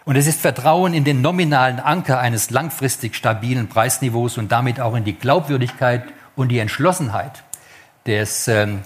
Und 0.03 0.15
es 0.15 0.25
ist 0.25 0.41
Vertrauen 0.41 0.95
in 0.95 1.03
den 1.03 1.21
nominalen 1.21 1.79
Anker 1.79 2.19
eines 2.19 2.49
langfristig 2.49 3.15
stabilen 3.15 3.69
Preisniveaus 3.69 4.39
und 4.39 4.51
damit 4.51 4.79
auch 4.79 4.95
in 4.95 5.03
die 5.03 5.13
Glaubwürdigkeit 5.13 6.05
und 6.35 6.49
die 6.49 6.57
Entschlossenheit 6.57 7.43
des, 8.07 8.47
ähm, 8.47 8.81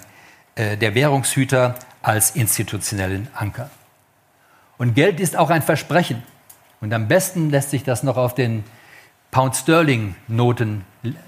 äh, 0.56 0.76
der 0.76 0.94
Währungshüter 0.94 1.74
als 2.06 2.30
institutionellen 2.30 3.26
Anker. 3.34 3.68
Und 4.78 4.94
Geld 4.94 5.18
ist 5.18 5.36
auch 5.36 5.50
ein 5.50 5.62
Versprechen. 5.62 6.22
Und 6.80 6.94
am 6.94 7.08
besten 7.08 7.50
lässt 7.50 7.70
sich 7.70 7.82
das 7.82 8.04
noch 8.04 8.16
auf 8.16 8.32
den 8.32 8.62
Pound-Sterling-Noten 9.32 10.84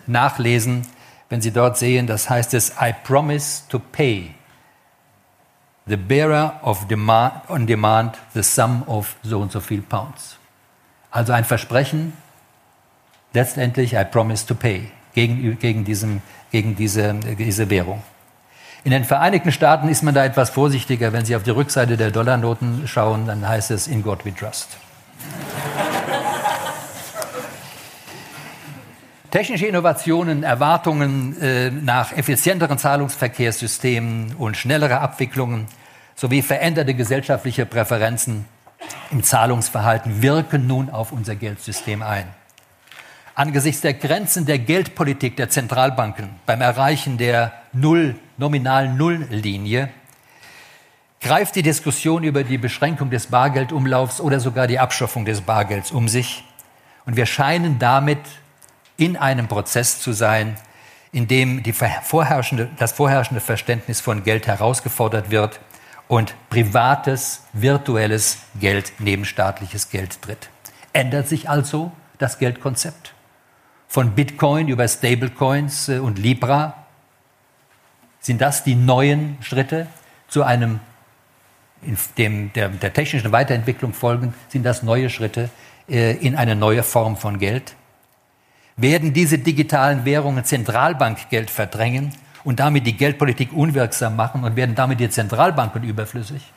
nachlesen, 0.06 0.86
wenn 1.30 1.40
Sie 1.42 1.50
dort 1.50 1.78
sehen, 1.78 2.06
das 2.06 2.30
heißt 2.30 2.54
es, 2.54 2.74
I 2.80 2.94
promise 3.02 3.62
to 3.68 3.80
pay 3.80 4.34
the 5.86 5.96
bearer 5.96 6.60
of 6.62 6.86
demand, 6.86 7.50
on 7.50 7.66
demand 7.66 8.16
the 8.34 8.42
sum 8.42 8.84
of 8.86 9.16
so 9.24 9.40
und 9.40 9.50
so 9.50 9.60
viel 9.60 9.82
Pounds. 9.82 10.38
Also 11.10 11.32
ein 11.32 11.44
Versprechen, 11.44 12.12
letztendlich 13.32 13.94
I 13.94 14.04
promise 14.04 14.46
to 14.46 14.54
pay 14.54 14.92
gegen, 15.12 15.58
gegen, 15.58 15.84
diesem, 15.84 16.22
gegen 16.52 16.76
diese, 16.76 17.14
diese 17.14 17.68
Währung. 17.68 18.00
In 18.84 18.92
den 18.92 19.04
Vereinigten 19.04 19.50
Staaten 19.50 19.88
ist 19.88 20.02
man 20.02 20.14
da 20.14 20.24
etwas 20.24 20.50
vorsichtiger. 20.50 21.12
Wenn 21.12 21.24
Sie 21.24 21.34
auf 21.34 21.42
die 21.42 21.50
Rückseite 21.50 21.96
der 21.96 22.10
Dollarnoten 22.10 22.86
schauen, 22.86 23.26
dann 23.26 23.46
heißt 23.46 23.70
es 23.70 23.88
In 23.88 24.02
God 24.02 24.24
we 24.24 24.34
trust. 24.34 24.76
Technische 29.30 29.66
Innovationen, 29.66 30.42
Erwartungen 30.42 31.38
äh, 31.40 31.70
nach 31.70 32.16
effizienteren 32.16 32.78
Zahlungsverkehrssystemen 32.78 34.36
und 34.36 34.56
schnellere 34.56 35.00
Abwicklungen 35.00 35.66
sowie 36.14 36.40
veränderte 36.40 36.94
gesellschaftliche 36.94 37.66
Präferenzen 37.66 38.46
im 39.10 39.22
Zahlungsverhalten 39.22 40.22
wirken 40.22 40.66
nun 40.66 40.88
auf 40.88 41.12
unser 41.12 41.34
Geldsystem 41.34 42.02
ein. 42.02 42.24
Angesichts 43.34 43.82
der 43.82 43.94
Grenzen 43.94 44.46
der 44.46 44.58
Geldpolitik 44.58 45.36
der 45.36 45.50
Zentralbanken 45.50 46.30
beim 46.46 46.60
Erreichen 46.60 47.18
der 47.18 47.52
Null, 47.72 48.16
nominalen 48.38 48.96
Nulllinie 48.96 49.90
greift 51.20 51.56
die 51.56 51.62
Diskussion 51.62 52.22
über 52.22 52.44
die 52.44 52.58
Beschränkung 52.58 53.10
des 53.10 53.26
Bargeldumlaufs 53.26 54.20
oder 54.20 54.40
sogar 54.40 54.66
die 54.66 54.78
Abschaffung 54.78 55.24
des 55.24 55.40
Bargelds 55.40 55.90
um 55.90 56.08
sich. 56.08 56.44
Und 57.04 57.16
wir 57.16 57.26
scheinen 57.26 57.78
damit 57.78 58.20
in 58.96 59.16
einem 59.16 59.48
Prozess 59.48 60.00
zu 60.00 60.12
sein, 60.12 60.56
in 61.12 61.26
dem 61.26 61.62
vorherrschende, 62.02 62.68
das 62.78 62.92
vorherrschende 62.92 63.40
Verständnis 63.40 64.00
von 64.00 64.22
Geld 64.24 64.46
herausgefordert 64.46 65.30
wird 65.30 65.58
und 66.06 66.34
privates, 66.50 67.44
virtuelles 67.52 68.38
Geld 68.60 68.92
neben 68.98 69.24
staatliches 69.24 69.90
Geld 69.90 70.20
tritt. 70.22 70.50
Ändert 70.92 71.28
sich 71.28 71.48
also 71.48 71.92
das 72.18 72.38
Geldkonzept? 72.38 73.14
Von 73.86 74.14
Bitcoin 74.14 74.68
über 74.68 74.86
Stablecoins 74.86 75.88
äh, 75.88 75.98
und 75.98 76.18
Libra? 76.18 76.87
Sind 78.28 78.42
das 78.42 78.62
die 78.62 78.74
neuen 78.74 79.38
Schritte 79.40 79.86
zu 80.28 80.42
einem, 80.42 80.80
dem, 82.18 82.52
der, 82.52 82.68
der 82.68 82.92
technischen 82.92 83.32
Weiterentwicklung 83.32 83.94
folgend, 83.94 84.34
sind 84.48 84.64
das 84.64 84.82
neue 84.82 85.08
Schritte 85.08 85.48
äh, 85.88 86.14
in 86.14 86.36
eine 86.36 86.54
neue 86.54 86.82
Form 86.82 87.16
von 87.16 87.38
Geld? 87.38 87.74
Werden 88.76 89.14
diese 89.14 89.38
digitalen 89.38 90.04
Währungen 90.04 90.44
Zentralbankgeld 90.44 91.48
verdrängen 91.48 92.12
und 92.44 92.60
damit 92.60 92.86
die 92.86 92.98
Geldpolitik 92.98 93.50
unwirksam 93.54 94.14
machen 94.14 94.44
und 94.44 94.56
werden 94.56 94.74
damit 94.74 95.00
die 95.00 95.08
Zentralbanken 95.08 95.82
überflüssig? 95.82 96.52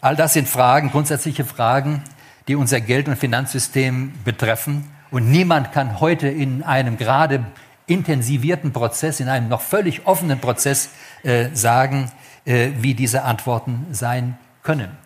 All 0.00 0.16
das 0.16 0.32
sind 0.32 0.48
Fragen, 0.48 0.92
grundsätzliche 0.92 1.44
Fragen, 1.44 2.02
die 2.48 2.56
unser 2.56 2.80
Geld- 2.80 3.08
und 3.08 3.16
Finanzsystem 3.16 4.14
betreffen. 4.24 4.90
Und 5.10 5.30
niemand 5.30 5.72
kann 5.72 6.00
heute 6.00 6.28
in 6.28 6.62
einem 6.62 6.96
gerade 6.96 7.44
intensivierten 7.86 8.72
Prozess, 8.72 9.20
in 9.20 9.28
einem 9.28 9.48
noch 9.48 9.60
völlig 9.60 10.06
offenen 10.06 10.40
Prozess 10.40 10.90
äh, 11.22 11.48
sagen, 11.52 12.10
äh, 12.44 12.70
wie 12.80 12.94
diese 12.94 13.22
Antworten 13.22 13.86
sein 13.90 14.38
können. 14.62 14.96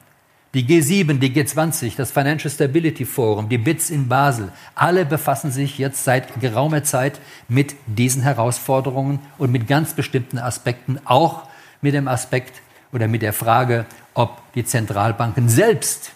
Die 0.55 0.65
G7, 0.65 1.19
die 1.19 1.31
G20, 1.31 1.97
das 1.97 2.11
Financial 2.11 2.51
Stability 2.51 3.05
Forum, 3.05 3.51
die 3.51 3.59
BITS 3.59 3.91
in 3.91 4.09
Basel, 4.09 4.51
alle 4.75 5.05
befassen 5.05 5.51
sich 5.51 5.77
jetzt 5.77 6.05
seit 6.05 6.41
geraumer 6.41 6.83
Zeit 6.85 7.21
mit 7.49 7.77
diesen 7.87 8.23
Herausforderungen 8.23 9.21
und 9.37 9.53
mit 9.53 9.69
ganz 9.69 9.93
bestimmten 9.93 10.39
Aspekten, 10.39 10.99
auch 11.05 11.43
mit 11.83 11.93
dem 11.93 12.09
Aspekt 12.09 12.63
oder 12.93 13.09
mit 13.09 13.21
der 13.21 13.35
Frage, 13.35 13.85
ob 14.15 14.41
die 14.55 14.65
Zentralbanken 14.65 15.51
selbst 15.51 16.13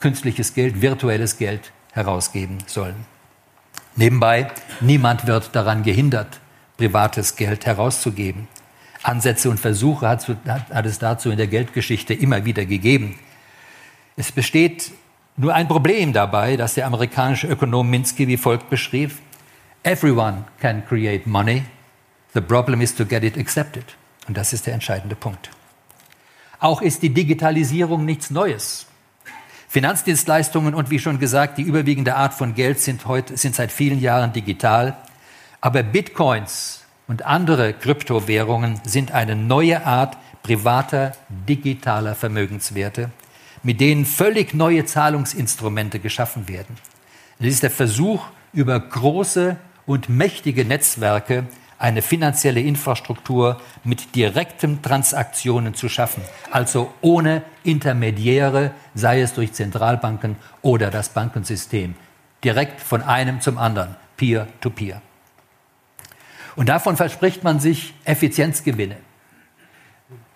künstliches 0.00 0.54
Geld, 0.54 0.80
virtuelles 0.80 1.36
Geld 1.36 1.72
herausgeben 1.92 2.58
sollen. 2.66 3.15
Nebenbei, 3.96 4.50
niemand 4.80 5.26
wird 5.26 5.56
daran 5.56 5.82
gehindert, 5.82 6.40
privates 6.76 7.34
Geld 7.34 7.64
herauszugeben. 7.64 8.46
Ansätze 9.02 9.48
und 9.48 9.58
Versuche 9.58 10.06
hat, 10.06 10.28
hat 10.46 10.86
es 10.86 10.98
dazu 10.98 11.30
in 11.30 11.38
der 11.38 11.46
Geldgeschichte 11.46 12.12
immer 12.12 12.44
wieder 12.44 12.66
gegeben. 12.66 13.18
Es 14.16 14.32
besteht 14.32 14.92
nur 15.36 15.54
ein 15.54 15.68
Problem 15.68 16.12
dabei, 16.12 16.56
das 16.56 16.74
der 16.74 16.86
amerikanische 16.86 17.46
Ökonom 17.46 17.88
Minsky 17.88 18.28
wie 18.28 18.36
folgt 18.36 18.68
beschrieb. 18.68 19.12
Everyone 19.82 20.44
can 20.60 20.84
create 20.86 21.26
money. 21.26 21.62
The 22.34 22.40
problem 22.40 22.82
is 22.82 22.94
to 22.96 23.06
get 23.06 23.22
it 23.22 23.38
accepted. 23.38 23.84
Und 24.28 24.36
das 24.36 24.52
ist 24.52 24.66
der 24.66 24.74
entscheidende 24.74 25.14
Punkt. 25.14 25.50
Auch 26.58 26.82
ist 26.82 27.02
die 27.02 27.14
Digitalisierung 27.14 28.04
nichts 28.04 28.30
Neues. 28.30 28.85
Finanzdienstleistungen 29.68 30.74
und 30.74 30.90
wie 30.90 30.98
schon 30.98 31.18
gesagt, 31.18 31.58
die 31.58 31.62
überwiegende 31.62 32.16
Art 32.16 32.34
von 32.34 32.54
Geld 32.54 32.80
sind, 32.80 33.06
heute, 33.06 33.36
sind 33.36 33.54
seit 33.54 33.72
vielen 33.72 34.00
Jahren 34.00 34.32
digital. 34.32 34.96
Aber 35.60 35.82
Bitcoins 35.82 36.84
und 37.08 37.24
andere 37.24 37.72
Kryptowährungen 37.72 38.80
sind 38.84 39.12
eine 39.12 39.36
neue 39.36 39.84
Art 39.84 40.16
privater 40.42 41.12
digitaler 41.28 42.14
Vermögenswerte, 42.14 43.10
mit 43.62 43.80
denen 43.80 44.04
völlig 44.04 44.54
neue 44.54 44.84
Zahlungsinstrumente 44.84 45.98
geschaffen 45.98 46.48
werden. 46.48 46.76
Es 47.40 47.46
ist 47.46 47.62
der 47.62 47.70
Versuch, 47.70 48.24
über 48.52 48.78
große 48.78 49.56
und 49.86 50.08
mächtige 50.08 50.64
Netzwerke 50.64 51.46
eine 51.78 52.02
finanzielle 52.02 52.60
Infrastruktur 52.60 53.60
mit 53.84 54.14
direkten 54.14 54.82
Transaktionen 54.82 55.74
zu 55.74 55.88
schaffen, 55.88 56.22
also 56.50 56.92
ohne 57.00 57.42
Intermediäre, 57.64 58.72
sei 58.94 59.20
es 59.20 59.34
durch 59.34 59.52
Zentralbanken 59.52 60.36
oder 60.62 60.90
das 60.90 61.10
Bankensystem, 61.10 61.94
direkt 62.42 62.80
von 62.80 63.02
einem 63.02 63.40
zum 63.40 63.58
anderen, 63.58 63.96
peer-to-peer. 64.16 64.96
-peer. 64.96 65.00
Und 66.56 66.70
davon 66.70 66.96
verspricht 66.96 67.44
man 67.44 67.60
sich 67.60 67.94
Effizienzgewinne. 68.04 68.96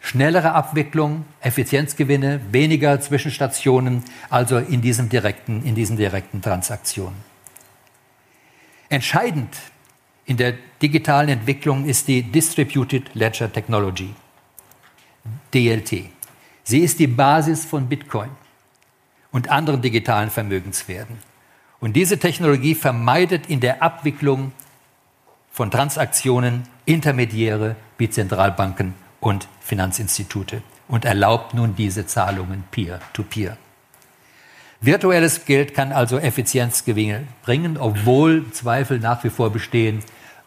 Schnellere 0.03 0.53
Abwicklung, 0.53 1.25
Effizienzgewinne, 1.41 2.41
weniger 2.53 3.01
Zwischenstationen, 3.01 4.03
also 4.29 4.59
in, 4.59 4.81
diesem 4.81 5.09
direkten, 5.09 5.63
in 5.65 5.75
diesen 5.75 5.97
direkten 5.97 6.41
Transaktionen. 6.43 7.17
Entscheidend 8.89 9.55
in 10.31 10.37
der 10.37 10.55
digitalen 10.81 11.29
Entwicklung 11.29 11.87
ist 11.87 12.07
die 12.07 12.23
Distributed 12.23 13.13
Ledger 13.15 13.53
Technology, 13.53 14.15
DLT. 15.53 16.05
Sie 16.63 16.79
ist 16.79 17.01
die 17.01 17.09
Basis 17.09 17.65
von 17.65 17.89
Bitcoin 17.89 18.31
und 19.33 19.51
anderen 19.51 19.83
digitalen 19.83 20.31
Vermögenswerten. 20.31 21.19
Und 21.81 21.97
diese 21.97 22.21
Technologie 22.21 22.77
vermeidet 22.77 23.49
in 23.49 23.59
der 23.59 23.83
Abwicklung 23.83 24.53
von 25.51 25.73
Transaktionen 25.73 26.63
Intermediäre 26.85 27.75
wie 27.99 28.09
Zentralbanken 28.09 28.95
und 29.19 29.49
Finanzinstitute 29.61 30.63
und 30.87 31.05
erlaubt 31.05 31.55
nun 31.55 31.75
diese 31.75 32.07
Zahlungen 32.07 32.63
peer-to-peer. 32.71 33.55
-peer. 33.55 33.57
Virtuelles 34.81 35.45
Geld 35.45 35.75
kann 35.75 35.91
also 35.91 36.19
Effizienzgewinne 36.19 37.27
bringen, 37.43 37.77
obwohl 37.77 38.49
Zweifel 38.53 39.01
nach 39.01 39.25
wie 39.25 39.31
vor 39.31 39.51
bestehen, 39.51 40.05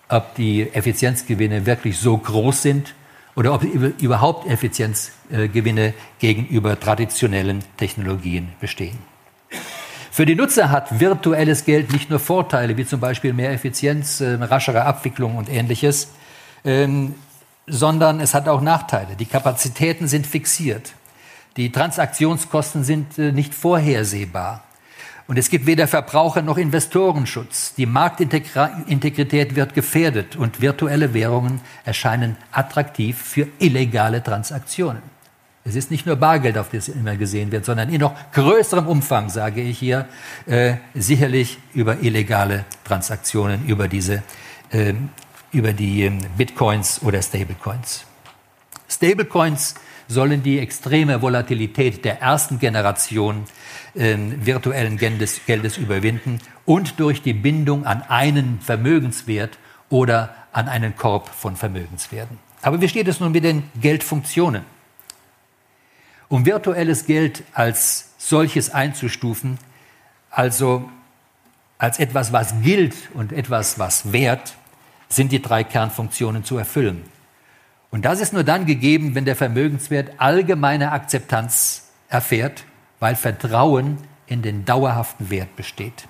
ob 0.10 0.36
die 0.36 0.70
Effizienzgewinne 0.74 1.66
wirklich 1.66 1.98
so 1.98 2.18
groß 2.18 2.62
sind 2.62 2.94
oder 3.36 3.54
ob 3.54 3.64
überhaupt 3.64 4.48
Effizienzgewinne 4.48 5.94
gegenüber 6.20 6.80
traditionellen 6.80 7.64
Technologien 7.78 8.50
bestehen. 8.60 8.98
Für 10.12 10.28
die 10.28 10.36
Nutzer 10.36 10.70
hat 10.70 11.00
virtuelles 11.00 11.66
Geld 11.66 11.92
nicht 11.92 12.12
nur 12.12 12.20
Vorteile, 12.20 12.78
wie 12.78 12.86
zum 12.86 13.00
Beispiel 13.00 13.34
mehr 13.34 13.52
Effizienz, 13.52 14.22
äh, 14.22 14.36
raschere 14.36 14.86
Abwicklung 14.86 15.38
und 15.38 15.50
ähnliches, 15.50 16.10
ähm, 16.64 17.16
sondern 17.66 18.20
es 18.20 18.36
hat 18.36 18.48
auch 18.48 18.62
Nachteile. 18.62 19.16
Die 19.16 19.26
Kapazitäten 19.26 20.08
sind 20.08 20.28
fixiert. 20.28 20.94
Die 21.58 21.72
Transaktionskosten 21.72 22.84
sind 22.84 23.18
äh, 23.18 23.32
nicht 23.32 23.56
vorhersehbar. 23.56 24.64
Und 25.28 25.38
es 25.38 25.50
gibt 25.50 25.66
weder 25.66 25.88
Verbraucher 25.88 26.42
noch 26.42 26.58
Investorenschutz. 26.58 27.76
Die 27.76 27.86
Marktintegrität 27.86 29.56
wird 29.56 29.74
gefährdet 29.74 30.36
und 30.36 30.62
virtuelle 30.62 31.14
Währungen 31.14 31.62
erscheinen 31.86 32.36
attraktiv 32.52 33.18
für 33.18 33.48
illegale 33.60 34.22
Transaktionen. 34.22 35.02
Es 35.66 35.76
ist 35.76 35.92
nicht 35.92 36.06
nur 36.06 36.18
Bargeld, 36.18 36.58
auf 36.58 36.70
das 36.72 36.90
immer 36.90 37.16
gesehen 37.16 37.54
wird, 37.54 37.64
sondern 37.64 37.88
in 37.88 38.02
noch 38.02 38.14
größerem 38.34 38.86
Umfang, 38.86 39.30
sage 39.30 39.62
ich 39.62 39.80
hier, 39.80 40.08
äh, 40.46 40.76
sicherlich 40.94 41.58
über 41.74 42.02
illegale 42.02 42.66
Transaktionen, 42.84 43.66
über 43.66 43.88
diese, 43.88 44.24
äh, 44.72 44.94
über 45.54 45.72
die 45.72 46.04
äh, 46.04 46.12
Bitcoins 46.38 47.02
oder 47.02 47.22
Stablecoins. 47.22 48.04
Stablecoins 48.90 49.76
sollen 50.08 50.44
die 50.44 50.60
extreme 50.60 51.22
Volatilität 51.22 52.06
der 52.06 52.22
ersten 52.22 52.60
Generation 52.60 53.46
äh, 53.96 54.16
virtuellen 54.18 54.98
Geldes, 54.98 55.42
Geldes 55.46 55.78
überwinden 55.78 56.40
und 56.66 57.00
durch 57.00 57.22
die 57.22 57.34
Bindung 57.34 57.86
an 57.86 58.02
einen 58.04 58.60
Vermögenswert 58.62 59.58
oder 59.90 60.36
an 60.52 60.70
einen 60.70 60.96
Korb 60.96 61.30
von 61.30 61.56
Vermögenswerten. 61.56 62.40
Aber 62.62 62.80
wie 62.82 62.90
steht 62.90 63.08
es 63.08 63.20
nun 63.20 63.32
mit 63.32 63.44
den 63.44 63.64
Geldfunktionen? 63.82 64.64
Um 66.30 66.46
virtuelles 66.46 67.06
Geld 67.06 67.44
als 67.54 68.14
solches 68.18 68.70
einzustufen, 68.70 69.60
also 70.32 70.90
als 71.78 72.00
etwas, 72.00 72.32
was 72.32 72.54
gilt 72.62 72.96
und 73.14 73.34
etwas, 73.34 73.78
was 73.78 74.14
wert, 74.14 74.56
sind 75.10 75.32
die 75.32 75.42
drei 75.42 75.64
Kernfunktionen 75.64 76.44
zu 76.44 76.58
erfüllen. 76.58 77.04
Und 77.94 78.06
das 78.06 78.22
ist 78.22 78.34
nur 78.34 78.44
dann 78.44 78.66
gegeben, 78.66 79.14
wenn 79.14 79.24
der 79.24 79.36
Vermögenswert 79.36 80.14
allgemeine 80.18 80.94
Akzeptanz 80.94 81.90
erfährt, 82.10 82.64
weil 83.00 83.16
Vertrauen 83.16 84.00
in 84.26 84.42
den 84.42 84.66
dauerhaften 84.66 85.30
Wert 85.30 85.56
besteht. 85.56 86.08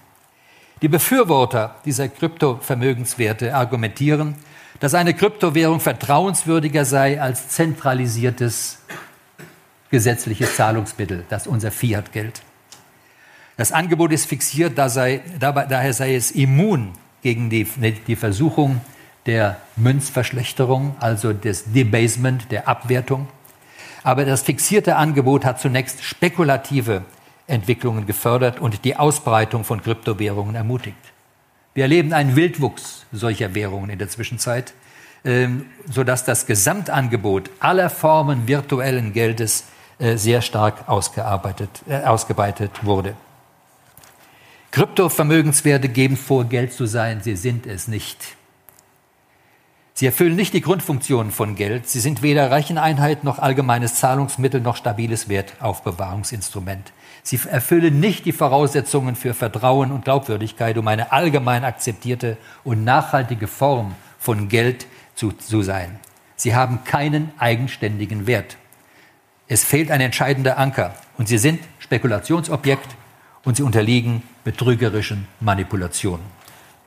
Die 0.82 0.88
Befürworter 0.88 1.76
dieser 1.84 2.08
Kryptovermögenswerte 2.08 3.54
argumentieren, 3.54 4.36
dass 4.80 4.94
eine 4.94 5.14
Kryptowährung 5.14 5.82
vertrauenswürdiger 5.82 6.86
sei 6.86 7.20
als 7.22 7.50
zentralisiertes 7.50 8.80
gesetzliches 9.92 10.56
Zahlungsmittel, 10.56 11.26
das 11.28 11.48
unser 11.48 11.70
Fiat-Geld. 11.70 12.44
Das 13.58 13.74
Angebot 13.74 14.14
ist 14.14 14.26
fixiert, 14.26 14.78
da 14.78 14.88
sei, 14.88 15.20
dabei, 15.38 15.66
daher 15.66 15.92
sei 15.92 16.16
es 16.16 16.32
immun 16.32 16.94
gegen 17.22 17.50
die, 17.50 17.66
die 18.08 18.16
Versuchung 18.16 18.80
der 19.26 19.58
Münzverschlechterung, 19.76 20.96
also 21.00 21.34
des 21.34 21.72
Debasement, 21.72 22.52
der 22.52 22.68
Abwertung. 22.68 23.28
Aber 24.04 24.26
das 24.26 24.44
fixierte 24.44 24.98
Angebot 24.98 25.46
hat 25.46 25.62
zunächst 25.62 26.04
spekulative 26.04 27.04
Entwicklungen 27.48 28.06
gefördert 28.06 28.60
und 28.60 28.84
die 28.86 28.96
Ausbreitung 28.96 29.64
von 29.64 29.82
Kryptowährungen 29.82 30.56
ermutigt. 30.56 30.98
Wir 31.74 31.84
erleben 31.86 32.14
einen 32.14 32.36
Wildwuchs 32.36 33.06
solcher 33.12 33.56
Währungen 33.56 33.90
in 33.90 34.00
der 34.00 34.10
Zwischenzeit, 34.10 34.74
ähm, 35.26 35.66
sodass 35.90 36.26
das 36.26 36.46
Gesamtangebot 36.46 37.50
aller 37.60 37.90
Formen 37.90 38.48
virtuellen 38.48 39.14
Geldes 39.14 39.66
äh, 40.00 40.18
sehr 40.18 40.42
stark 40.42 40.88
ausgearbeitet, 40.88 41.70
äh, 41.88 42.04
ausgebreitet 42.04 42.84
wurde. 42.84 43.16
Kryptovermögenswerte 44.72 45.88
geben 45.88 46.18
vor, 46.18 46.46
Geld 46.46 46.74
zu 46.74 46.86
sein, 46.86 47.22
sie 47.22 47.36
sind 47.36 47.66
es 47.66 47.88
nicht. 47.88 48.36
Sie 49.96 50.08
erfüllen 50.08 50.36
nicht 50.36 50.56
die 50.56 50.62
Grundfunktionen 50.62 51.32
von 51.32 51.56
Geld. 51.56 51.88
Sie 51.88 52.00
sind 52.00 52.24
weder 52.24 52.50
Recheneinheit 52.50 53.24
noch 53.24 53.38
allgemeines 53.38 53.96
Zahlungsmittel 53.96 54.60
noch 54.60 54.76
stabiles 54.76 55.30
Wertaufbewahrungsinstrument. 55.30 56.92
Sie 57.22 57.40
erfüllen 57.48 58.00
nicht 58.00 58.26
die 58.26 58.32
Voraussetzungen 58.32 59.16
für 59.16 59.36
Vertrauen 59.36 59.92
und 59.92 60.04
Glaubwürdigkeit, 60.04 60.78
um 60.80 60.88
eine 60.88 61.12
allgemein 61.12 61.64
akzeptierte 61.64 62.38
und 62.64 62.84
nachhaltige 62.84 63.48
Form 63.48 63.94
von 64.18 64.50
Geld 64.50 64.88
zu, 65.14 65.32
zu 65.32 65.62
sein. 65.62 66.00
Sie 66.36 66.56
haben 66.56 66.84
keinen 66.86 67.32
eigenständigen 67.38 68.26
Wert. 68.26 68.58
Es 69.48 69.64
fehlt 69.64 69.92
ein 69.92 70.02
entscheidender 70.02 70.58
Anker 70.58 70.96
und 71.20 71.28
sie 71.28 71.38
sind 71.38 71.60
Spekulationsobjekt 71.78 72.88
und 73.44 73.58
sie 73.58 73.64
unterliegen 73.64 74.24
betrügerischen 74.44 75.28
Manipulationen. 75.40 76.26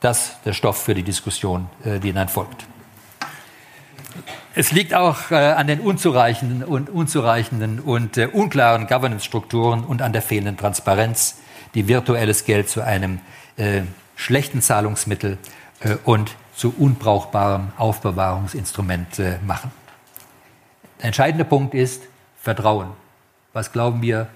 Das 0.01 0.41
der 0.43 0.53
Stoff 0.53 0.83
für 0.83 0.93
die 0.93 1.03
Diskussion, 1.03 1.69
äh, 1.85 1.99
die 1.99 2.11
dann 2.11 2.27
folgt. 2.27 2.67
Es 4.59 4.71
liegt 4.71 4.95
auch 4.95 5.29
äh, 5.29 5.35
an 5.35 5.67
den 5.67 5.79
unzureichenden 5.79 6.63
und 6.63 6.89
unzureichenden 6.89 7.79
und 7.79 8.17
äh, 8.17 8.25
unklaren 8.25 8.87
Governance-Strukturen 8.87 9.83
und 9.83 10.01
an 10.01 10.13
der 10.13 10.23
fehlenden 10.23 10.57
Transparenz, 10.57 11.37
die 11.75 11.87
virtuelles 11.87 12.43
Geld 12.43 12.67
zu 12.67 12.81
einem 12.81 13.19
äh, 13.57 13.83
schlechten 14.15 14.63
Zahlungsmittel 14.63 15.37
äh, 15.81 15.97
und 16.05 16.31
zu 16.55 16.73
unbrauchbarem 16.75 17.71
Aufbewahrungsinstrument 17.77 19.19
äh, 19.19 19.37
machen. 19.45 19.69
Der 21.01 21.05
entscheidende 21.05 21.45
Punkt 21.45 21.75
ist 21.75 22.01
Vertrauen. 22.41 22.87
Was 23.53 23.71
glauben 23.71 24.01
wir? 24.01 24.27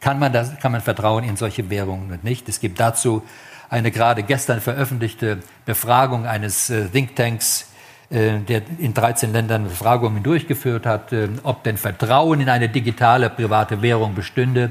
Kann 0.00 0.18
man, 0.18 0.34
das, 0.34 0.58
kann 0.58 0.72
man 0.72 0.82
Vertrauen 0.82 1.24
in 1.24 1.38
solche 1.38 1.70
Währungen 1.70 2.18
nicht? 2.22 2.50
Es 2.50 2.60
gibt 2.60 2.78
dazu 2.78 3.22
eine 3.70 3.92
gerade 3.92 4.24
gestern 4.24 4.60
veröffentlichte 4.60 5.38
Befragung 5.64 6.26
eines 6.26 6.68
äh, 6.68 6.86
Thinktanks 6.86 7.71
der 8.12 8.62
in 8.78 8.92
13 8.92 9.32
Ländern 9.32 9.64
Befragungen 9.64 10.22
durchgeführt 10.22 10.84
hat, 10.84 11.12
äh, 11.12 11.28
ob 11.42 11.64
denn 11.64 11.78
Vertrauen 11.78 12.40
in 12.40 12.48
eine 12.48 12.68
digitale 12.68 13.30
private 13.30 13.80
Währung 13.80 14.14
bestünde. 14.14 14.70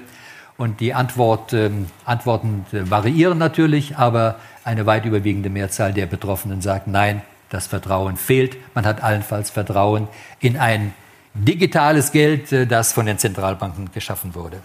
Und 0.57 0.79
die 0.79 0.93
Antwort, 0.93 1.51
ähm, 1.53 1.87
Antworten 2.05 2.65
äh, 2.71 2.89
variieren 2.89 3.39
natürlich, 3.39 3.97
aber 3.97 4.35
eine 4.63 4.85
weit 4.85 5.05
überwiegende 5.05 5.49
Mehrzahl 5.49 5.91
der 5.91 6.05
Betroffenen 6.05 6.61
sagt, 6.61 6.85
nein, 6.87 7.23
das 7.49 7.65
Vertrauen 7.65 8.15
fehlt. 8.15 8.57
Man 8.75 8.85
hat 8.85 9.01
allenfalls 9.01 9.49
Vertrauen 9.49 10.07
in 10.39 10.57
ein 10.57 10.93
digitales 11.33 12.11
Geld, 12.11 12.51
das 12.69 12.93
von 12.93 13.05
den 13.05 13.17
Zentralbanken 13.17 13.89
geschaffen 13.93 14.35
wurde. 14.35 14.57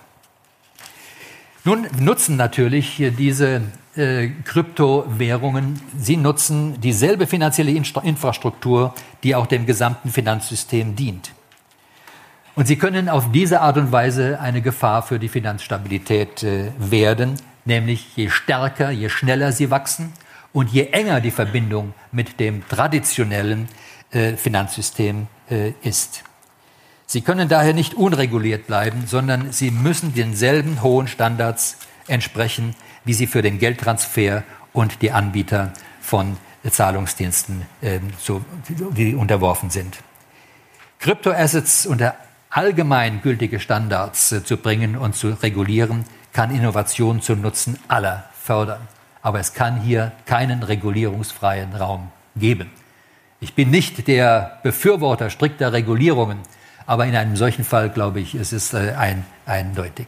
Nun 1.65 1.87
nutzen 1.99 2.37
natürlich 2.37 3.03
diese 3.19 3.63
äh, 3.97 4.29
Kryptowährungen, 4.45 5.81
sie 5.99 6.17
nutzen 6.17 6.81
dieselbe 6.81 7.27
finanzielle 7.27 7.71
Infrastruktur, 7.71 8.95
die 9.23 9.35
auch 9.35 9.47
dem 9.47 9.67
gesamten 9.67 10.11
Finanzsystem 10.11 10.97
dient. 10.97 11.33
Und 12.55 12.67
sie 12.67 12.77
können 12.77 13.09
auf 13.09 13.31
diese 13.33 13.61
Art 13.61 13.77
und 13.77 13.93
Weise 13.93 14.41
eine 14.41 14.63
Gefahr 14.63 15.03
für 15.03 15.19
die 15.19 15.29
Finanzstabilität 15.29 16.43
äh, 16.43 16.73
werden, 16.79 17.37
nämlich 17.65 18.17
je 18.17 18.31
stärker, 18.31 18.91
je 18.91 19.11
schneller 19.11 19.53
sie 19.53 19.71
wachsen 19.71 20.13
und 20.53 20.73
je 20.73 20.87
enger 20.87 21.21
die 21.21 21.31
Verbindung 21.31 21.93
mit 22.13 22.41
dem 22.41 22.67
traditionellen 22.67 23.69
äh, 24.11 24.37
Finanzsystem 24.37 25.27
äh, 25.51 25.73
ist. 25.83 26.25
Sie 27.05 27.21
können 27.21 27.49
daher 27.49 27.75
nicht 27.75 27.95
unreguliert 27.95 28.67
bleiben, 28.67 29.05
sondern 29.07 29.53
sie 29.53 29.71
müssen 29.71 30.15
denselben 30.15 30.83
hohen 30.83 31.09
Standards 31.09 31.77
entsprechen, 32.09 32.75
wie 33.07 33.15
sie 33.15 33.27
für 33.27 33.41
den 33.41 33.59
Geldtransfer 33.59 34.43
und 34.75 35.01
die 35.01 35.13
Anbieter 35.13 35.73
von 36.01 36.37
Zahlungsdiensten 36.71 37.63
äh, 37.81 38.01
so, 38.19 38.45
die 38.69 39.15
unterworfen 39.15 39.71
sind. 39.71 39.99
Kryptoassets 40.99 41.87
unter 41.87 42.17
allgemein 42.51 43.23
gültige 43.23 43.61
Standards 43.61 44.33
äh, 44.33 44.45
zu 44.45 44.57
bringen 44.57 44.97
und 44.97 45.15
zu 45.15 45.29
regulieren, 45.29 46.05
kann 46.33 46.55
Innovation 46.55 47.23
zum 47.23 47.41
Nutzen 47.41 47.79
aller 47.89 48.25
fördern. 48.39 48.81
Aber 49.23 49.41
es 49.41 49.55
kann 49.55 49.81
hier 49.81 50.13
keinen 50.27 50.63
regulierungsfreien 50.63 51.75
Raum 51.75 52.11
geben. 52.37 52.71
Ich 53.41 53.55
bin 53.55 53.71
nicht 53.71 54.07
der 54.09 54.61
Befürworter 54.63 55.31
strikter 55.31 55.73
Regulierungen, 55.73 56.39
aber 56.87 57.07
in 57.07 57.17
einem 57.17 57.37
solchen 57.37 57.65
Fall, 57.65 57.91
glaube 57.91 58.21
ich, 58.21 58.35
ist 58.35 58.53
es 58.53 58.73
äh, 58.73 58.95
ein, 58.97 59.25
eindeutig. 59.47 60.07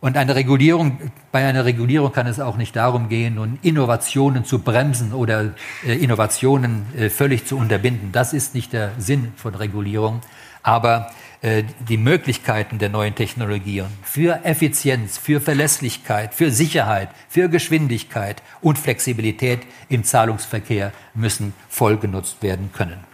Und 0.00 0.16
eine 0.16 0.36
Regulierung, 0.36 0.98
bei 1.32 1.44
einer 1.44 1.64
Regulierung 1.64 2.12
kann 2.12 2.28
es 2.28 2.38
auch 2.38 2.56
nicht 2.56 2.76
darum 2.76 3.08
gehen, 3.08 3.34
nun 3.34 3.58
Innovationen 3.62 4.44
zu 4.44 4.60
bremsen 4.60 5.12
oder 5.12 5.54
äh, 5.84 5.94
Innovationen 5.94 6.86
äh, 6.96 7.10
völlig 7.10 7.46
zu 7.46 7.56
unterbinden. 7.56 8.12
Das 8.12 8.32
ist 8.32 8.54
nicht 8.54 8.72
der 8.72 8.92
Sinn 8.98 9.32
von 9.36 9.56
Regulierung. 9.56 10.20
Aber 10.62 11.10
äh, 11.40 11.64
die 11.88 11.96
Möglichkeiten 11.96 12.78
der 12.78 12.90
neuen 12.90 13.16
Technologien 13.16 13.86
für 14.02 14.44
Effizienz, 14.44 15.18
für 15.18 15.40
Verlässlichkeit, 15.40 16.32
für 16.32 16.52
Sicherheit, 16.52 17.10
für 17.28 17.48
Geschwindigkeit 17.48 18.42
und 18.60 18.78
Flexibilität 18.78 19.60
im 19.88 20.04
Zahlungsverkehr 20.04 20.92
müssen 21.14 21.54
voll 21.68 21.96
genutzt 21.96 22.42
werden 22.42 22.70
können. 22.72 23.07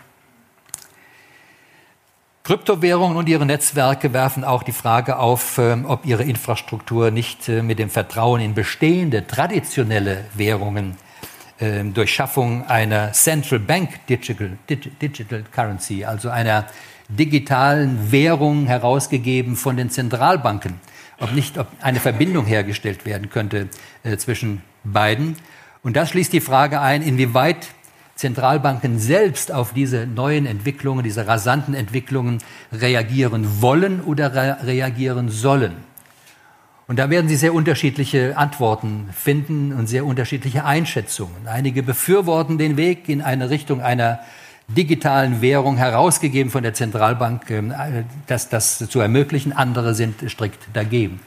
Kryptowährungen 2.45 3.17
und 3.17 3.27
ihre 3.27 3.47
Netzwerke 3.47 4.13
werfen 4.13 4.45
auch 4.45 4.63
die 4.63 4.73
Frage 4.73 5.17
auf, 5.17 5.57
ähm, 5.57 5.87
ob 5.87 6.05
ihre 6.05 6.25
Infrastruktur 6.25 7.11
nicht 7.11 7.49
äh, 7.49 7.63
mit 7.63 7.79
dem 7.79 7.89
Vertrauen 7.89 8.43
in 8.43 8.53
bestehende 8.53 9.27
traditionelle 9.27 10.27
Währungen 10.35 10.99
ähm, 11.59 11.95
durch 11.95 12.13
Schaffung 12.13 12.67
einer 12.67 13.15
Central 13.15 13.61
Bank 13.61 14.07
Digital, 14.09 14.59
Digital 14.69 15.43
Currency, 15.51 16.05
also 16.05 16.29
einer 16.29 16.67
digitalen 17.09 18.13
Währung 18.13 18.67
herausgegeben 18.67 19.57
von 19.57 19.79
den 19.79 19.89
Zentralbanken, 19.89 20.75
ob 21.21 21.33
nicht 21.33 21.57
ob 21.57 21.69
eine 21.81 21.99
Verbindung 21.99 22.45
hergestellt 22.45 23.07
werden 23.07 23.31
könnte 23.31 23.71
äh, 24.03 24.19
zwischen 24.19 24.61
beiden. 24.85 25.37
Und 25.83 25.97
das 25.97 26.11
schließt 26.11 26.35
die 26.35 26.43
Frage 26.43 26.83
ein, 26.83 27.01
inwieweit 27.01 27.69
Zentralbanken 28.17 28.99
selbst 28.99 29.53
auf 29.53 29.73
diese 29.73 30.07
neuen 30.07 30.47
Entwicklungen, 30.47 31.03
diese 31.03 31.27
rasanten 31.27 31.75
Entwicklungen 31.75 32.39
reagieren 32.73 33.61
wollen 33.61 34.01
oder 34.01 34.35
re 34.35 34.57
reagieren 34.65 35.31
sollen. 35.31 35.73
Und 36.87 36.99
da 36.99 37.09
werden 37.09 37.29
Sie 37.29 37.37
sehr 37.37 37.55
unterschiedliche 37.55 38.37
Antworten 38.37 39.09
finden 39.13 39.73
und 39.73 39.87
sehr 39.87 40.05
unterschiedliche 40.05 40.65
Einschätzungen. 40.65 41.49
Einige 41.49 41.83
befürworten 41.83 42.59
den 42.59 42.77
Weg 42.77 43.09
in 43.09 43.23
eine 43.23 43.49
Richtung 43.51 43.81
einer 43.81 44.21
digitalen 44.69 45.41
Währung 45.41 45.77
herausgegeben 45.77 46.51
von 46.51 46.63
der 46.63 46.75
Zentralbank, 46.75 47.51
ähm, 47.51 47.75
das, 48.27 48.49
das 48.49 48.79
zu 48.79 49.01
ermöglichen. 49.01 49.53
Andere 49.53 49.95
sind 49.95 50.31
strikt 50.31 50.61
dagegen. 50.73 51.21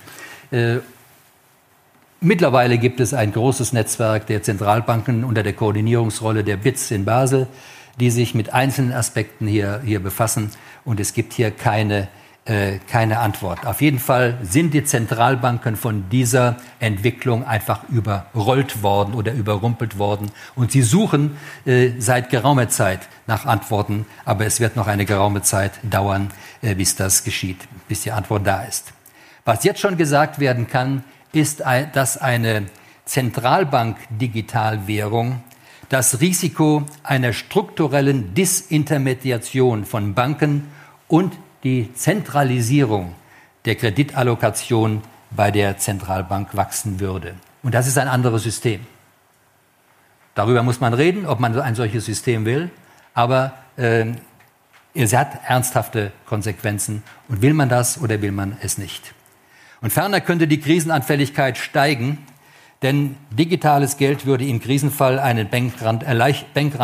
Mittlerweile 2.19 2.80
gibt 2.80 2.99
es 2.99 3.13
ein 3.13 3.32
großes 3.32 3.73
Netzwerk 3.73 4.25
der 4.25 4.41
Zentralbanken 4.41 5.23
unter 5.23 5.43
der 5.43 5.53
Koordinierungsrolle 5.53 6.43
der 6.43 6.58
BITS 6.58 6.89
in 6.89 7.06
Basel, 7.06 7.45
die 7.99 8.10
sich 8.10 8.34
mit 8.34 8.53
einzelnen 8.56 8.91
Aspekten 8.91 9.45
hier, 9.45 9.82
hier 9.86 10.01
befassen. 10.01 10.49
Und 10.84 10.99
es 10.99 11.13
gibt 11.13 11.34
hier 11.34 11.51
keine, 11.51 12.08
äh, 12.45 12.80
keine 12.89 13.19
Antwort. 13.19 13.67
Auf 13.67 13.82
jeden 13.82 13.99
Fall 13.99 14.39
sind 14.41 14.73
die 14.73 14.84
Zentralbanken 14.84 15.75
von 15.75 16.10
dieser 16.10 16.56
Entwicklung 16.80 17.45
einfach 17.45 17.88
überrollt 17.88 18.82
worden 18.82 19.13
oder 19.13 19.34
überrumpelt 19.34 19.99
worden. 19.99 20.32
Und 20.56 20.71
sie 20.71 20.82
suchen 20.82 21.38
äh, 21.65 21.91
seit 21.99 22.32
geraumer 22.32 22.67
Zeit 22.67 23.01
nach 23.27 23.45
Antworten. 23.45 24.08
Aber 24.25 24.47
es 24.47 24.60
wird 24.60 24.75
noch 24.75 24.88
eine 24.88 25.06
geraume 25.06 25.43
Zeit 25.43 25.73
dauern, 25.84 26.32
äh, 26.63 26.73
bis 26.73 26.95
das 26.95 27.23
geschieht, 27.23 27.60
bis 27.88 28.01
die 28.01 28.12
Antwort 28.12 28.47
da 28.47 28.63
ist. 28.63 28.91
Was 29.45 29.63
jetzt 29.63 29.80
schon 29.80 29.97
gesagt 29.97 30.39
werden 30.39 30.67
kann, 30.67 31.03
ist, 31.33 31.63
dass 31.93 32.17
eine 32.17 32.65
Zentralbank-Digitalwährung 33.05 35.41
das 35.89 36.19
Risiko 36.19 36.85
einer 37.03 37.33
strukturellen 37.33 38.33
Disintermediation 38.33 39.85
von 39.85 40.13
Banken 40.13 40.67
und 41.07 41.33
die 41.63 41.93
Zentralisierung 41.93 43.15
der 43.65 43.75
Kreditallokation 43.75 45.01
bei 45.31 45.51
der 45.51 45.77
Zentralbank 45.77 46.55
wachsen 46.55 46.99
würde. 46.99 47.35
Und 47.63 47.73
das 47.73 47.87
ist 47.87 47.97
ein 47.97 48.07
anderes 48.07 48.43
System. 48.43 48.81
Darüber 50.35 50.63
muss 50.63 50.79
man 50.79 50.93
reden, 50.93 51.25
ob 51.25 51.39
man 51.39 51.59
ein 51.59 51.75
solches 51.75 52.05
System 52.05 52.45
will, 52.45 52.69
aber 53.13 53.53
äh, 53.75 54.05
es 54.93 55.13
hat 55.13 55.39
ernsthafte 55.45 56.11
Konsequenzen. 56.25 57.03
Und 57.27 57.41
will 57.41 57.53
man 57.53 57.69
das 57.69 57.99
oder 57.99 58.21
will 58.21 58.31
man 58.31 58.57
es 58.61 58.77
nicht? 58.77 59.13
Und 59.81 59.91
ferner 59.91 60.21
könnte 60.21 60.47
die 60.47 60.59
Krisenanfälligkeit 60.59 61.57
steigen, 61.57 62.19
denn 62.81 63.15
digitales 63.31 63.97
Geld 63.97 64.25
würde 64.25 64.45
im 64.45 64.59
Krisenfall 64.59 65.19
einen 65.19 65.49
Bankrun 65.49 66.01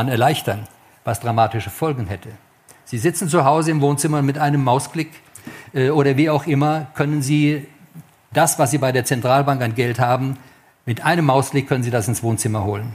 erleichtern, 0.08 0.67
was 1.03 1.19
dramatische 1.19 1.69
Folgen 1.69 2.08
hätte. 2.08 2.29
Sie 2.86 2.97
sitzen 2.97 3.29
zu 3.29 3.45
Hause 3.45 3.71
im 3.71 3.82
Wohnzimmer 3.82 4.21
mit 4.21 4.38
einem 4.38 4.63
Mausklick 4.63 5.10
äh, 5.73 5.89
oder 5.89 6.17
wie 6.17 6.29
auch 6.29 6.45
immer, 6.47 6.88
können 6.95 7.21
Sie 7.21 7.67
das, 8.32 8.60
was 8.60 8.71
Sie 8.71 8.77
bei 8.77 8.91
der 8.91 9.06
Zentralbank 9.06 9.62
an 9.62 9.75
Geld 9.75 9.99
haben, 9.99 10.38
mit 10.86 11.06
einem 11.06 11.25
Mausklick 11.25 11.67
können 11.67 11.84
Sie 11.84 11.91
das 11.91 12.08
ins 12.08 12.23
Wohnzimmer 12.23 12.63
holen. 12.65 12.93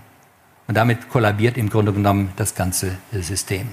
Und 0.67 0.77
damit 0.77 1.09
kollabiert 1.09 1.57
im 1.57 1.71
Grunde 1.71 1.93
genommen 1.93 2.33
das 2.37 2.55
ganze 2.55 2.99
System. 3.13 3.69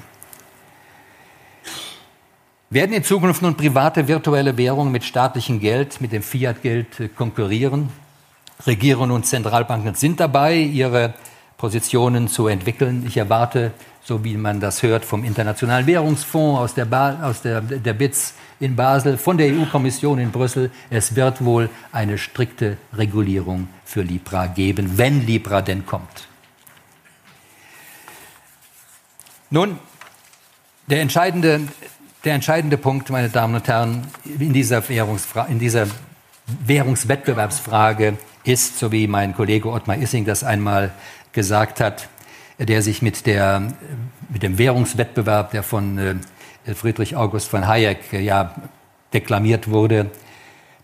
Werden 2.76 2.92
in 2.92 3.06
Zukunft 3.06 3.42
nun 3.42 3.56
private 3.56 4.06
virtuelle 4.06 4.58
Währungen 4.58 4.92
mit 4.92 5.06
staatlichem 5.06 5.62
Geld, 5.62 6.02
mit 6.02 6.12
dem 6.12 6.22
Fiat-Geld 6.22 7.00
äh, 7.00 7.08
konkurrieren? 7.08 7.88
Regierungen 8.68 9.12
und 9.12 9.26
Zentralbanken 9.26 9.96
sind 9.96 10.20
dabei, 10.20 10.58
ihre 10.58 11.14
Positionen 11.56 12.28
zu 12.28 12.48
entwickeln. 12.48 13.06
Ich 13.08 13.16
erwarte, 13.16 13.72
so 14.04 14.26
wie 14.26 14.36
man 14.36 14.60
das 14.60 14.84
hört, 14.84 15.06
vom 15.06 15.24
Internationalen 15.24 15.88
Währungsfonds, 15.88 16.60
aus 16.60 16.74
der, 16.74 16.84
ba 16.84 17.18
aus 17.24 17.42
der, 17.42 17.62
der 17.62 17.94
BITS 17.94 18.34
in 18.60 18.76
Basel, 18.76 19.18
von 19.18 19.38
der 19.38 19.54
EU-Kommission 19.54 20.20
in 20.20 20.32
Brüssel, 20.32 20.70
es 20.90 21.16
wird 21.16 21.46
wohl 21.46 21.70
eine 21.94 22.18
strikte 22.18 22.76
Regulierung 22.94 23.70
für 23.86 24.02
Libra 24.02 24.48
geben, 24.48 24.98
wenn 24.98 25.26
Libra 25.26 25.62
denn 25.62 25.86
kommt. 25.86 26.28
Nun, 29.50 29.80
der 30.88 31.00
entscheidende 31.00 31.62
der 32.26 32.34
entscheidende 32.34 32.78
Punkt, 32.78 33.10
meine 33.12 33.30
Damen 33.30 33.56
und 33.56 33.68
Herren, 33.68 34.08
in 34.40 34.52
dieser, 34.52 34.84
in 34.90 35.60
dieser 35.60 35.88
Währungswettbewerbsfrage 36.66 38.18
ist, 38.44 38.80
so 38.80 38.92
wie 38.92 39.08
mein 39.08 39.36
Kollege 39.36 39.70
Ottmar 39.70 39.98
Issing 39.98 40.26
das 40.26 40.44
einmal 40.44 40.92
gesagt 41.34 41.80
hat, 41.80 42.10
der 42.58 42.82
sich 42.82 43.02
mit, 43.02 43.28
der, 43.28 43.74
mit 44.30 44.42
dem 44.42 44.58
Währungswettbewerb, 44.58 45.52
der 45.52 45.62
von 45.62 45.98
äh, 45.98 46.74
Friedrich 46.74 47.16
August 47.16 47.48
von 47.48 47.68
Hayek 47.68 48.14
äh, 48.14 48.22
ja 48.22 48.56
deklamiert 49.14 49.70
wurde, 49.70 50.10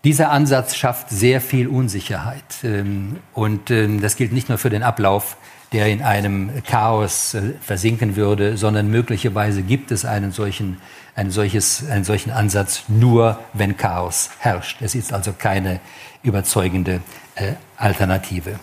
dieser 0.04 0.30
Ansatz 0.30 0.76
schafft 0.76 1.10
sehr 1.10 1.40
viel 1.40 1.66
Unsicherheit. 1.66 2.44
Ähm, 2.62 3.16
und 3.32 3.70
ähm, 3.70 4.00
das 4.00 4.16
gilt 4.16 4.32
nicht 4.32 4.48
nur 4.48 4.58
für 4.58 4.70
den 4.70 4.82
Ablauf 4.82 5.36
der 5.72 5.88
in 5.88 6.02
einem 6.02 6.50
Chaos 6.64 7.34
äh, 7.34 7.54
versinken 7.60 8.16
würde, 8.16 8.56
sondern 8.56 8.90
möglicherweise 8.90 9.62
gibt 9.62 9.90
es 9.90 10.04
einen 10.04 10.30
solchen, 10.30 10.78
ein 11.14 11.30
solches, 11.30 11.88
einen 11.88 12.04
solchen 12.04 12.30
Ansatz 12.30 12.84
nur, 12.88 13.38
wenn 13.52 13.76
Chaos 13.76 14.30
herrscht. 14.38 14.80
Es 14.80 14.94
ist 14.94 15.12
also 15.12 15.32
keine 15.32 15.80
überzeugende 16.22 17.00
äh, 17.34 17.52
Alternative. 17.76 18.58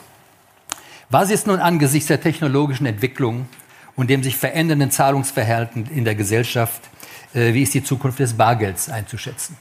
Was 1.09 1.29
ist 1.31 1.47
nun 1.47 1.59
angesichts 1.59 2.07
der 2.07 2.21
technologischen 2.21 2.85
Entwicklung 2.85 3.47
und 3.95 4.09
dem 4.09 4.23
sich 4.23 4.37
verändernden 4.37 4.91
Zahlungsverhalten 4.91 5.87
in 5.87 6.05
der 6.05 6.15
Gesellschaft, 6.15 6.81
äh, 7.33 7.53
wie 7.53 7.63
ist 7.63 7.73
die 7.73 7.83
Zukunft 7.83 8.19
des 8.19 8.33
Bargelds 8.33 8.89
einzuschätzen? 8.89 9.57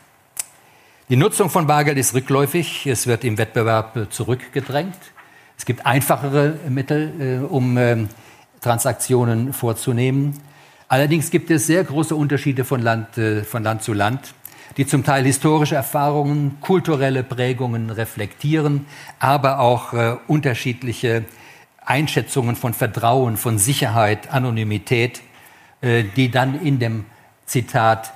Die 1.09 1.17
Nutzung 1.17 1.49
von 1.49 1.67
Bargeld 1.67 1.97
ist 1.97 2.13
rückläufig, 2.13 2.87
es 2.87 3.07
wird 3.07 3.25
im 3.25 3.39
Wettbewerb 3.39 4.13
zurückgedrängt. 4.13 4.99
Es 5.57 5.65
gibt 5.65 5.87
einfachere 5.87 6.59
Mittel, 6.69 7.41
äh, 7.43 7.45
um 7.45 7.77
äh, 7.79 8.07
Transaktionen 8.61 9.53
vorzunehmen. 9.53 10.39
Allerdings 10.89 11.31
gibt 11.31 11.51
es 11.51 11.67
sehr 11.67 11.85
große 11.85 12.17
Unterschiede 12.17 12.65
von 12.65 12.81
Land, 12.81 13.19
äh, 13.19 13.45
von 13.45 13.63
Land 13.63 13.83
zu 13.83 13.93
Land, 13.93 14.35
die 14.79 14.87
zum 14.87 15.05
Teil 15.05 15.25
historische 15.25 15.75
Erfahrungen, 15.75 16.57
kulturelle 16.61 17.23
Prägungen 17.23 17.91
reflektieren, 17.91 18.87
aber 19.19 19.61
auch 19.61 19.93
äh, 19.93 20.17
unterschiedliche 20.27 21.25
Einschätzungen 21.85 22.57
von 22.57 22.73
Vertrauen, 22.73 23.37
von 23.37 23.59
Sicherheit, 23.59 24.33
Anonymität, 24.33 25.21
äh, 25.83 26.05
die 26.17 26.31
dann 26.31 26.61
in 26.63 26.79
dem 26.79 27.05
Zitat 27.45 28.13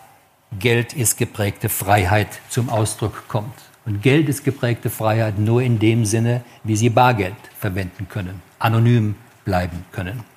Geld 0.58 0.92
ist 0.92 1.16
geprägte 1.16 1.68
Freiheit 1.68 2.40
zum 2.48 2.68
Ausdruck 2.68 3.28
kommt. 3.28 3.54
Und 3.84 4.02
Geld 4.02 4.28
ist 4.28 4.44
geprägte 4.44 4.90
Freiheit 4.90 5.38
nur 5.38 5.62
in 5.62 5.78
dem 5.78 6.04
Sinne, 6.04 6.42
wie 6.64 6.76
Sie 6.76 6.90
Bargeld 6.90 7.34
verwenden 7.58 8.08
können, 8.08 8.42
anonym 8.58 9.14
bleiben 9.44 9.84
können. 9.92 10.31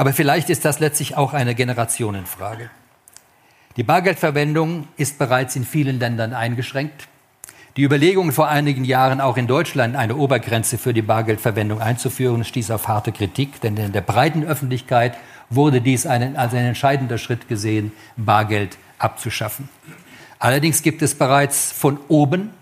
Aber 0.00 0.14
vielleicht 0.14 0.48
ist 0.48 0.64
das 0.64 0.80
letztlich 0.80 1.18
auch 1.18 1.34
eine 1.34 1.54
Generationenfrage. 1.54 2.70
Die 3.76 3.82
Bargeldverwendung 3.82 4.88
ist 4.96 5.18
bereits 5.18 5.56
in 5.56 5.66
vielen 5.66 5.98
Ländern 5.98 6.32
eingeschränkt. 6.32 7.06
Die 7.76 7.82
Überlegungen 7.82 8.32
vor 8.32 8.48
einigen 8.48 8.84
Jahren 8.86 9.20
auch 9.20 9.36
in 9.36 9.46
Deutschland 9.46 9.96
eine 9.96 10.16
Obergrenze 10.16 10.78
für 10.78 10.94
die 10.94 11.02
Bargeldverwendung 11.02 11.82
einzuführen, 11.82 12.44
stieß 12.44 12.70
auf 12.70 12.88
harte 12.88 13.12
Kritik, 13.12 13.60
denn 13.60 13.76
in 13.76 13.92
der 13.92 14.00
breiten 14.00 14.42
Öffentlichkeit 14.42 15.18
wurde 15.50 15.82
dies 15.82 16.06
einen, 16.06 16.34
als 16.34 16.54
ein 16.54 16.64
entscheidender 16.64 17.18
Schritt 17.18 17.46
gesehen, 17.46 17.92
Bargeld 18.16 18.78
abzuschaffen. 18.98 19.68
Allerdings 20.38 20.80
gibt 20.80 21.02
es 21.02 21.14
bereits 21.14 21.72
von 21.72 21.98
oben 22.08 22.54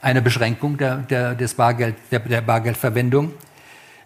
eine 0.00 0.22
Beschränkung 0.22 0.78
der, 0.78 0.96
der, 0.96 1.34
des 1.34 1.52
Bargeld, 1.52 1.96
der, 2.10 2.20
der 2.20 2.40
Bargeldverwendung. 2.40 3.34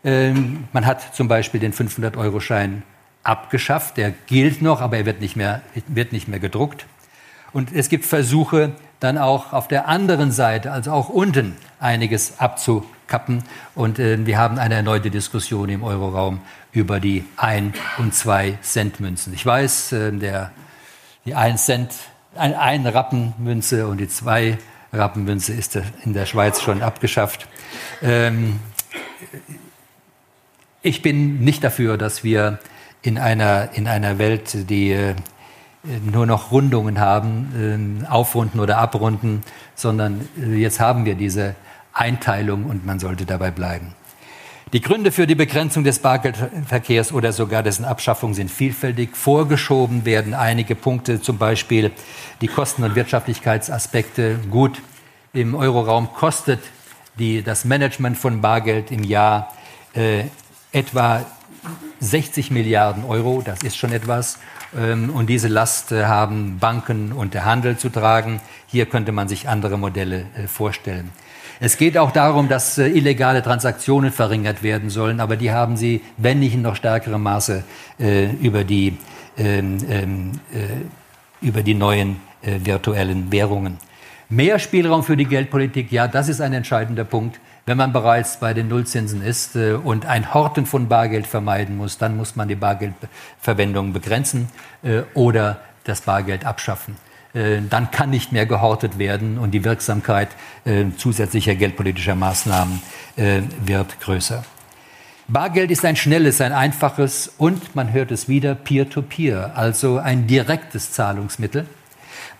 Ähm, 0.06 0.68
man 0.72 0.86
hat 0.86 1.14
zum 1.16 1.26
Beispiel 1.26 1.58
den 1.58 1.74
500-Euro-Schein 1.74 2.84
abgeschafft. 3.24 3.96
Der 3.96 4.12
gilt 4.26 4.62
noch, 4.62 4.80
aber 4.80 4.96
er 4.98 5.04
wird 5.04 5.20
nicht, 5.20 5.34
mehr, 5.34 5.60
wird 5.88 6.12
nicht 6.12 6.28
mehr 6.28 6.38
gedruckt. 6.38 6.86
Und 7.52 7.72
es 7.74 7.88
gibt 7.88 8.06
Versuche, 8.06 8.72
dann 9.00 9.18
auch 9.18 9.52
auf 9.52 9.68
der 9.68 9.88
anderen 9.88 10.30
Seite, 10.30 10.70
also 10.70 10.92
auch 10.92 11.08
unten, 11.08 11.56
einiges 11.80 12.38
abzukappen. 12.38 13.42
Und 13.74 13.98
äh, 13.98 14.24
wir 14.24 14.38
haben 14.38 14.58
eine 14.58 14.74
erneute 14.74 15.10
Diskussion 15.10 15.68
im 15.68 15.82
Euroraum 15.82 16.40
über 16.72 17.00
die 17.00 17.24
1- 17.36 17.74
und 17.98 18.14
2-Cent-Münzen. 18.14 19.34
Ich 19.34 19.44
weiß, 19.44 19.92
äh, 19.92 20.12
der 20.12 20.52
die 21.24 21.34
1 21.34 21.64
Cent, 21.64 21.90
ein, 22.36 22.54
ein 22.54 22.86
Rappenmünze 22.86 23.88
und 23.88 23.98
die 23.98 24.08
2 24.08 24.56
Rappenmünze 24.92 25.52
ist 25.52 25.76
in 26.04 26.12
der 26.12 26.26
Schweiz 26.26 26.62
schon 26.62 26.80
abgeschafft. 26.80 27.48
Ähm, 28.02 28.60
ich 30.86 31.02
bin 31.02 31.40
nicht 31.40 31.64
dafür, 31.64 31.98
dass 31.98 32.22
wir 32.22 32.60
in 33.02 33.18
einer, 33.18 33.70
in 33.74 33.88
einer 33.88 34.18
Welt, 34.18 34.70
die 34.70 34.92
äh, 34.92 35.14
nur 36.12 36.26
noch 36.26 36.52
Rundungen 36.52 37.00
haben, 37.00 38.02
äh, 38.04 38.06
aufrunden 38.08 38.60
oder 38.60 38.78
abrunden, 38.78 39.42
sondern 39.74 40.28
äh, 40.40 40.54
jetzt 40.54 40.78
haben 40.78 41.04
wir 41.04 41.16
diese 41.16 41.56
Einteilung 41.92 42.64
und 42.64 42.86
man 42.86 43.00
sollte 43.00 43.26
dabei 43.26 43.50
bleiben. 43.50 43.94
Die 44.72 44.80
Gründe 44.80 45.10
für 45.10 45.26
die 45.26 45.34
Begrenzung 45.34 45.82
des 45.82 46.00
Bargeldverkehrs 46.00 47.12
oder 47.12 47.32
sogar 47.32 47.62
dessen 47.62 47.84
Abschaffung 47.84 48.34
sind 48.34 48.50
vielfältig. 48.50 49.16
Vorgeschoben 49.16 50.04
werden 50.04 50.34
einige 50.34 50.74
Punkte, 50.74 51.20
zum 51.20 51.38
Beispiel 51.38 51.90
die 52.40 52.48
Kosten- 52.48 52.84
und 52.84 52.94
Wirtschaftlichkeitsaspekte. 52.94 54.38
Gut, 54.50 54.82
im 55.32 55.54
Euroraum 55.54 56.12
kostet 56.12 56.60
die, 57.18 57.42
das 57.42 57.64
Management 57.64 58.18
von 58.18 58.40
Bargeld 58.40 58.90
im 58.90 59.02
Jahr 59.02 59.52
äh, 59.94 60.24
etwa 60.72 61.24
60 62.00 62.50
Milliarden 62.50 63.04
Euro. 63.04 63.42
Das 63.44 63.62
ist 63.62 63.76
schon 63.76 63.92
etwas. 63.92 64.38
Ähm, 64.76 65.10
und 65.10 65.28
diese 65.28 65.48
Last 65.48 65.92
äh, 65.92 66.04
haben 66.04 66.58
Banken 66.58 67.12
und 67.12 67.34
der 67.34 67.44
Handel 67.44 67.76
zu 67.76 67.88
tragen. 67.88 68.40
Hier 68.66 68.86
könnte 68.86 69.12
man 69.12 69.28
sich 69.28 69.48
andere 69.48 69.78
Modelle 69.78 70.26
äh, 70.36 70.46
vorstellen. 70.46 71.10
Es 71.58 71.78
geht 71.78 71.96
auch 71.96 72.10
darum, 72.10 72.48
dass 72.48 72.76
äh, 72.76 72.88
illegale 72.88 73.42
Transaktionen 73.42 74.12
verringert 74.12 74.62
werden 74.62 74.90
sollen, 74.90 75.20
aber 75.20 75.36
die 75.36 75.50
haben 75.52 75.76
sie, 75.76 76.02
wenn 76.16 76.40
nicht 76.40 76.54
in 76.54 76.62
noch 76.62 76.76
stärkerem 76.76 77.22
Maße, 77.22 77.64
über, 77.98 78.62
die, 78.62 78.98
ähm, 79.38 79.78
ähm, 79.88 80.32
äh, 80.52 81.46
über 81.46 81.62
die 81.62 81.74
neuen 81.74 82.20
virtuellen 82.42 83.32
Währungen. 83.32 83.78
Mehr 84.28 84.58
Spielraum 84.58 85.02
für 85.02 85.16
die 85.16 85.24
Geldpolitik, 85.24 85.90
ja, 85.90 86.06
das 86.06 86.28
ist 86.28 86.40
ein 86.40 86.52
entscheidender 86.52 87.04
Punkt. 87.04 87.40
Wenn 87.68 87.78
man 87.78 87.92
bereits 87.92 88.36
bei 88.38 88.54
den 88.54 88.68
Nullzinsen 88.68 89.22
ist 89.22 89.56
äh, 89.56 89.72
und 89.72 90.06
ein 90.06 90.32
Horten 90.32 90.66
von 90.66 90.86
Bargeld 90.86 91.26
vermeiden 91.26 91.76
muss, 91.76 91.98
dann 91.98 92.16
muss 92.16 92.36
man 92.36 92.46
die 92.46 92.54
Bargeldverwendung 92.54 93.92
begrenzen 93.92 94.48
äh, 94.84 95.02
oder 95.14 95.58
das 95.82 96.02
Bargeld 96.02 96.46
abschaffen. 96.46 96.94
Äh, 97.34 97.62
dann 97.68 97.90
kann 97.90 98.10
nicht 98.10 98.30
mehr 98.30 98.46
gehortet 98.46 99.00
werden 99.00 99.36
und 99.36 99.50
die 99.50 99.64
Wirksamkeit 99.64 100.28
zusätzlicher 100.96 101.54
geldpolitischer 101.54 102.16
Maßnahmen 102.16 102.82
wird 103.64 104.00
größer. 104.00 104.44
Bargeld 105.28 105.70
ist 105.70 105.84
ein 105.84 105.94
schnelles, 105.94 106.40
ein 106.40 106.52
einfaches 106.52 107.32
und 107.38 107.76
man 107.76 107.92
hört 107.92 108.10
es 108.10 108.28
wieder 108.28 108.56
peer-to-peer, 108.56 109.50
-peer, 109.50 109.54
also 109.54 109.98
ein 109.98 110.26
direktes 110.26 110.90
Zahlungsmittel. 110.90 111.66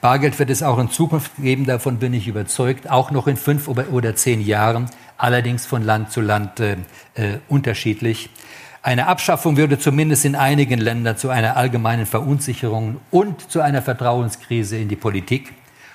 Bargeld 0.01 0.39
wird 0.39 0.51
es 0.51 0.62
auch 0.62 0.79
in 0.79 0.91
Zukunft 0.91 1.33
geben, 1.39 1.67
davon 1.67 1.99
bin 1.99 2.12
ich 2.15 2.29
überzeugt, 2.29 2.91
auch 2.91 3.11
noch 3.11 3.27
in 3.27 3.37
fünf 3.37 3.69
oder 3.69 4.15
zehn 4.17 4.41
Jahren, 4.41 4.91
allerdings 5.18 5.66
von 5.66 5.83
Land 5.83 6.12
zu 6.12 6.20
Land 6.20 6.61
äh, 6.61 6.76
unterschiedlich. 7.48 8.31
Eine 8.83 9.09
Abschaffung 9.09 9.57
würde 9.57 9.79
zumindest 9.79 10.24
in 10.24 10.37
einigen 10.37 10.79
Ländern 10.79 11.16
zu 11.16 11.29
einer 11.29 11.57
allgemeinen 11.57 12.07
Verunsicherung 12.07 13.00
und 13.11 13.50
zu 13.50 13.61
einer 13.61 13.83
Vertrauenskrise 13.83 14.76
in 14.76 14.88
die 14.88 14.96
Politik 14.96 15.52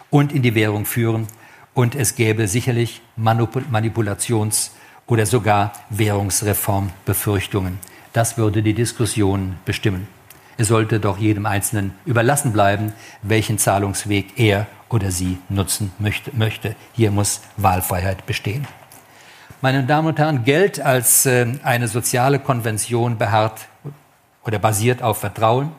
und 0.10 0.34
in 0.34 0.42
die 0.42 0.56
Währung 0.56 0.86
führen. 0.86 1.28
Und 1.74 1.96
es 1.96 2.16
gäbe 2.16 2.50
sicherlich 2.50 3.02
Manipulations- 3.18 4.72
oder 5.08 5.26
sogar 5.26 5.72
Währungsreformbefürchtungen. 5.90 7.80
Das 8.12 8.38
würde 8.38 8.62
die 8.62 8.74
Diskussion 8.74 9.56
bestimmen. 9.64 10.08
Es 10.58 10.68
sollte 10.68 11.00
doch 11.00 11.18
jedem 11.18 11.46
Einzelnen 11.46 11.94
überlassen 12.06 12.52
bleiben, 12.52 12.92
welchen 13.22 13.58
Zahlungsweg 13.58 14.38
er 14.38 14.68
oder 14.90 15.12
sie 15.12 15.38
nutzen 15.48 15.94
möchte. 15.98 16.76
Hier 16.92 17.12
muss 17.12 17.42
Wahlfreiheit 17.56 18.26
bestehen. 18.26 18.68
Meine 19.64 19.84
Damen 19.84 20.08
und 20.08 20.18
Herren, 20.18 20.44
Geld 20.44 20.82
als 20.82 21.28
äh, 21.28 21.46
eine 21.62 21.88
soziale 21.88 22.40
Konvention 22.40 23.20
beharrt 23.20 23.68
oder 24.44 24.58
basiert 24.58 25.04
auf 25.04 25.20
Vertrauen. 25.20 25.72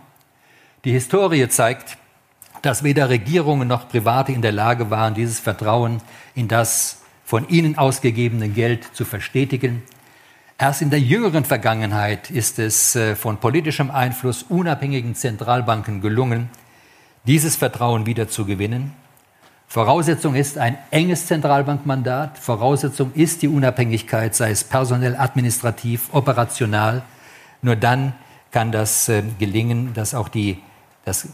Die 0.85 0.93
Historie 0.93 1.49
zeigt, 1.49 1.99
dass 2.63 2.85
weder 2.85 3.09
Regierungen 3.09 3.67
noch 3.67 3.89
Private 3.89 4.31
in 4.31 4.41
der 4.41 4.53
Lage 4.53 4.91
waren, 4.91 5.15
dieses 5.15 5.41
Vertrauen 5.41 6.01
in 6.37 6.47
das 6.47 6.99
von 7.25 7.49
ihnen 7.49 7.77
ausgegebene 7.77 8.51
Geld 8.51 8.87
zu 8.95 9.05
verstetigen. 9.05 9.83
Erst 10.59 10.81
in 10.81 10.91
der 10.91 11.01
jüngeren 11.01 11.45
Vergangenheit 11.45 12.31
ist 12.31 12.61
es 12.61 12.95
äh, 12.95 13.17
von 13.17 13.39
politischem 13.39 13.91
Einfluss 13.91 14.45
unabhängigen 14.45 15.17
Zentralbanken 15.17 16.01
gelungen, 16.01 16.51
dieses 17.27 17.57
Vertrauen 17.57 18.07
wieder 18.07 18.29
zu 18.29 18.45
gewinnen. 18.45 18.95
Voraussetzung 19.73 20.35
ist 20.35 20.59
ein 20.59 20.77
enges 20.91 21.25
Zentralbankmandat. 21.29 22.39
Voraussetzung 22.39 23.11
ist 23.15 23.41
die 23.41 23.49
Unabhängigkeit, 23.49 24.35
sei 24.35 24.51
es 24.51 24.65
personell, 24.65 25.17
administrativ, 25.17 26.11
operational. 26.13 27.01
Nur 27.63 27.77
dann 27.77 28.13
kann 28.51 28.71
das 28.71 29.09
äh, 29.09 29.23
gelingen, 29.39 29.95
dass 29.95 30.15
auch 30.15 30.29
die, 30.29 30.59
dass 31.07 31.29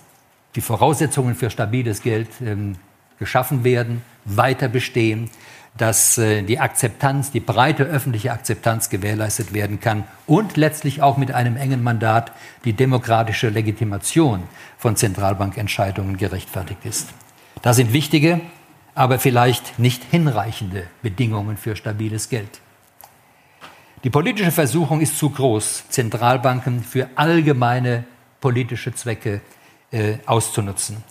die 0.54 0.60
Voraussetzungen 0.60 1.34
für 1.34 1.50
stabiles 1.50 2.00
Geld 2.00 2.28
ähm, 2.40 2.76
geschaffen 3.18 3.64
werden, 3.64 4.02
weiter 4.24 4.68
bestehen, 4.68 5.30
dass 5.76 6.16
äh, 6.16 6.44
die 6.44 6.60
Akzeptanz, 6.60 7.32
die 7.32 7.40
breite 7.40 7.82
öffentliche 7.82 8.30
Akzeptanz 8.30 8.88
gewährleistet 8.88 9.52
werden 9.52 9.80
kann 9.80 10.04
und 10.28 10.56
letztlich 10.56 11.02
auch 11.02 11.16
mit 11.16 11.32
einem 11.32 11.56
engen 11.56 11.82
Mandat 11.82 12.30
die 12.64 12.72
demokratische 12.72 13.48
Legitimation 13.48 14.44
von 14.76 14.94
Zentralbankentscheidungen 14.94 16.16
gerechtfertigt 16.18 16.84
ist. 16.84 17.08
Das 17.62 17.76
sind 17.76 17.92
wichtige, 17.92 18.40
aber 18.94 19.18
vielleicht 19.18 19.78
nicht 19.78 20.02
hinreichende 20.10 20.86
Bedingungen 21.02 21.56
für 21.56 21.76
stabiles 21.76 22.28
Geld. 22.28 22.60
Die 24.04 24.10
politische 24.10 24.52
Versuchung 24.52 25.00
ist 25.00 25.18
zu 25.18 25.30
groß, 25.30 25.88
Zentralbanken 25.88 26.84
für 26.84 27.08
allgemeine 27.16 28.04
politische 28.40 28.94
Zwecke 28.94 29.40
äh, 29.90 30.18
auszunutzen. 30.26 31.02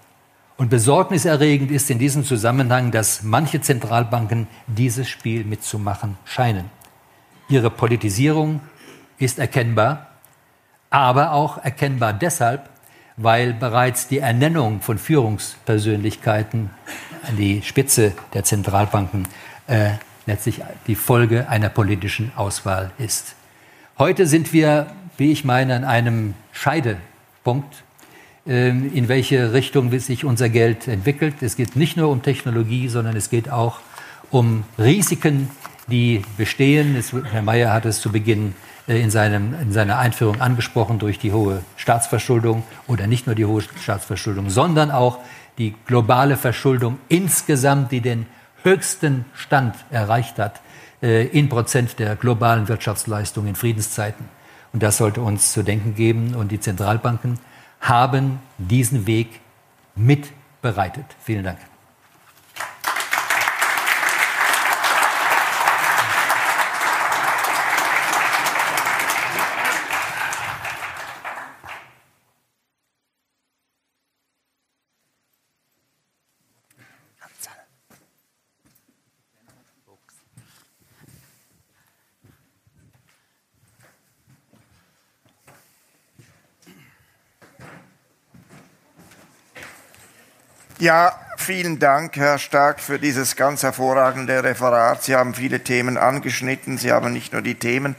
Und 0.55 0.69
besorgniserregend 0.69 1.69
ist 1.69 1.89
in 1.89 1.99
diesem 1.99 2.23
Zusammenhang, 2.23 2.91
dass 2.91 3.23
manche 3.23 3.61
Zentralbanken 3.61 4.47
dieses 4.67 5.07
Spiel 5.07 5.43
mitzumachen 5.43 6.17
scheinen. 6.25 6.65
Ihre 7.49 7.69
Politisierung 7.69 8.61
ist 9.17 9.37
erkennbar, 9.37 10.07
aber 10.89 11.33
auch 11.33 11.57
erkennbar 11.63 12.13
deshalb, 12.13 12.69
weil 13.17 13.53
bereits 13.53 14.07
die 14.07 14.19
Ernennung 14.19 14.81
von 14.81 14.99
Führungspersönlichkeiten 14.99 16.69
an 17.27 17.35
die 17.35 17.63
Spitze 17.63 18.13
der 18.33 18.43
Zentralbanken 18.43 19.27
äh, 19.65 19.93
letztlich 20.27 20.61
die 20.85 20.95
Folge 20.95 21.49
einer 21.49 21.69
politischen 21.69 22.31
Auswahl 22.35 22.91
ist. 22.99 23.35
Heute 23.97 24.27
sind 24.27 24.53
wir, 24.53 24.87
wie 25.17 25.31
ich 25.31 25.43
meine, 25.43 25.75
an 25.75 25.83
einem 25.83 26.35
Scheidepunkt, 26.51 27.83
äh, 28.45 28.69
in 28.69 29.07
welche 29.07 29.51
Richtung 29.51 29.97
sich 29.99 30.23
unser 30.23 30.49
Geld 30.49 30.87
entwickelt. 30.87 31.41
Es 31.41 31.55
geht 31.55 31.75
nicht 31.75 31.97
nur 31.97 32.09
um 32.09 32.21
Technologie, 32.21 32.87
sondern 32.87 33.15
es 33.15 33.31
geht 33.31 33.49
auch 33.49 33.79
um 34.29 34.63
Risiken, 34.77 35.49
die 35.87 36.21
bestehen. 36.37 36.95
Es, 36.95 37.13
Herr 37.13 37.41
Mayer 37.41 37.73
hat 37.73 37.85
es 37.85 37.99
zu 37.99 38.11
Beginn 38.11 38.53
in, 38.87 39.09
seinem, 39.11 39.53
in 39.61 39.71
seiner 39.71 39.99
Einführung 39.99 40.41
angesprochen 40.41 40.99
durch 40.99 41.19
die 41.19 41.33
hohe 41.33 41.61
Staatsverschuldung 41.75 42.63
oder 42.87 43.07
nicht 43.07 43.27
nur 43.27 43.35
die 43.35 43.45
hohe 43.45 43.61
Staatsverschuldung, 43.61 44.49
sondern 44.49 44.91
auch 44.91 45.19
die 45.57 45.75
globale 45.85 46.37
Verschuldung 46.37 46.97
insgesamt, 47.09 47.91
die 47.91 48.01
den 48.01 48.25
höchsten 48.63 49.25
Stand 49.33 49.75
erreicht 49.91 50.39
hat 50.39 50.61
äh, 51.01 51.27
in 51.27 51.49
Prozent 51.49 51.99
der 51.99 52.15
globalen 52.15 52.67
Wirtschaftsleistung 52.67 53.47
in 53.47 53.55
Friedenszeiten. 53.55 54.25
Und 54.73 54.83
das 54.83 54.97
sollte 54.97 55.21
uns 55.21 55.53
zu 55.53 55.63
denken 55.63 55.95
geben. 55.95 56.35
Und 56.35 56.51
die 56.51 56.59
Zentralbanken 56.59 57.39
haben 57.81 58.39
diesen 58.57 59.07
Weg 59.07 59.39
mitbereitet. 59.95 61.05
Vielen 61.23 61.43
Dank. 61.43 61.57
Ja, 90.79 91.11
vielen 91.37 91.79
Dank, 91.79 92.17
Herr 92.17 92.37
Stark, 92.37 92.79
für 92.79 92.99
dieses 92.99 93.35
ganz 93.35 93.63
hervorragende 93.63 94.43
Referat. 94.43 95.01
Sie 95.01 95.15
haben 95.15 95.33
viele 95.33 95.61
Themen 95.61 95.97
angeschnitten. 95.97 96.77
Sie 96.77 96.91
haben 96.91 97.13
nicht 97.13 97.33
nur 97.33 97.41
die 97.41 97.55
Themen 97.55 97.95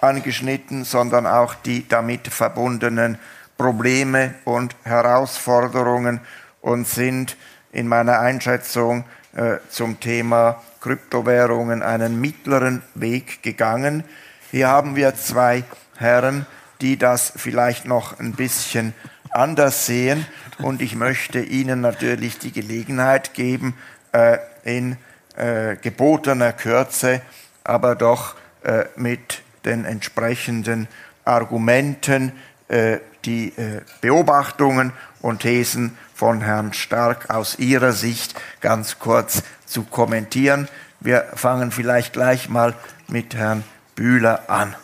angeschnitten, 0.00 0.84
sondern 0.84 1.26
auch 1.26 1.54
die 1.54 1.88
damit 1.88 2.28
verbundenen 2.28 3.18
Probleme 3.56 4.34
und 4.44 4.76
Herausforderungen 4.84 6.20
und 6.60 6.86
sind 6.86 7.38
in 7.72 7.88
meiner 7.88 8.20
Einschätzung 8.20 9.06
äh, 9.34 9.56
zum 9.70 9.98
Thema 9.98 10.62
Kryptowährungen 10.82 11.82
einen 11.82 12.20
mittleren 12.20 12.82
Weg 12.94 13.42
gegangen. 13.42 14.04
Hier 14.50 14.68
haben 14.68 14.96
wir 14.96 15.14
zwei 15.14 15.64
Herren, 15.96 16.44
die 16.82 16.98
das 16.98 17.32
vielleicht 17.36 17.86
noch 17.86 18.20
ein 18.20 18.32
bisschen 18.32 18.92
anders 19.30 19.86
sehen. 19.86 20.26
Und 20.58 20.82
ich 20.82 20.94
möchte 20.94 21.40
Ihnen 21.40 21.80
natürlich 21.80 22.38
die 22.38 22.52
Gelegenheit 22.52 23.34
geben, 23.34 23.74
äh, 24.12 24.38
in 24.64 24.96
äh, 25.36 25.76
gebotener 25.76 26.52
Kürze, 26.52 27.20
aber 27.64 27.94
doch 27.94 28.34
äh, 28.64 28.84
mit 28.96 29.42
den 29.64 29.84
entsprechenden 29.84 30.88
Argumenten 31.24 32.32
äh, 32.68 32.98
die 33.24 33.48
äh, 33.56 33.82
Beobachtungen 34.00 34.92
und 35.20 35.40
Thesen 35.40 35.96
von 36.14 36.40
Herrn 36.40 36.72
Stark 36.72 37.30
aus 37.30 37.58
Ihrer 37.58 37.92
Sicht 37.92 38.34
ganz 38.60 38.98
kurz 38.98 39.42
zu 39.66 39.84
kommentieren. 39.84 40.68
Wir 41.00 41.26
fangen 41.34 41.70
vielleicht 41.70 42.12
gleich 42.12 42.48
mal 42.48 42.74
mit 43.06 43.34
Herrn 43.34 43.62
Bühler 43.94 44.48
an. 44.48 44.74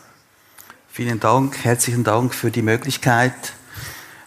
Vielen 0.93 1.19
Dank, 1.19 1.65
herzlichen 1.65 2.05
Dank 2.05 2.35
für 2.35 2.51
die 2.51 2.63
Möglichkeit, 2.63 3.33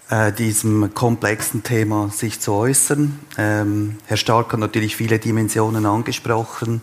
äh, 0.09 0.31
diesem 0.31 0.93
komplexen 0.93 1.63
Thema 1.63 2.09
sich 2.09 2.39
zu 2.39 2.53
äußern. 2.53 3.19
Ähm, 3.37 3.97
Herr 4.05 4.17
Stark 4.17 4.53
hat 4.53 4.59
natürlich 4.59 4.95
viele 4.95 5.19
Dimensionen 5.19 5.85
angesprochen. 5.85 6.81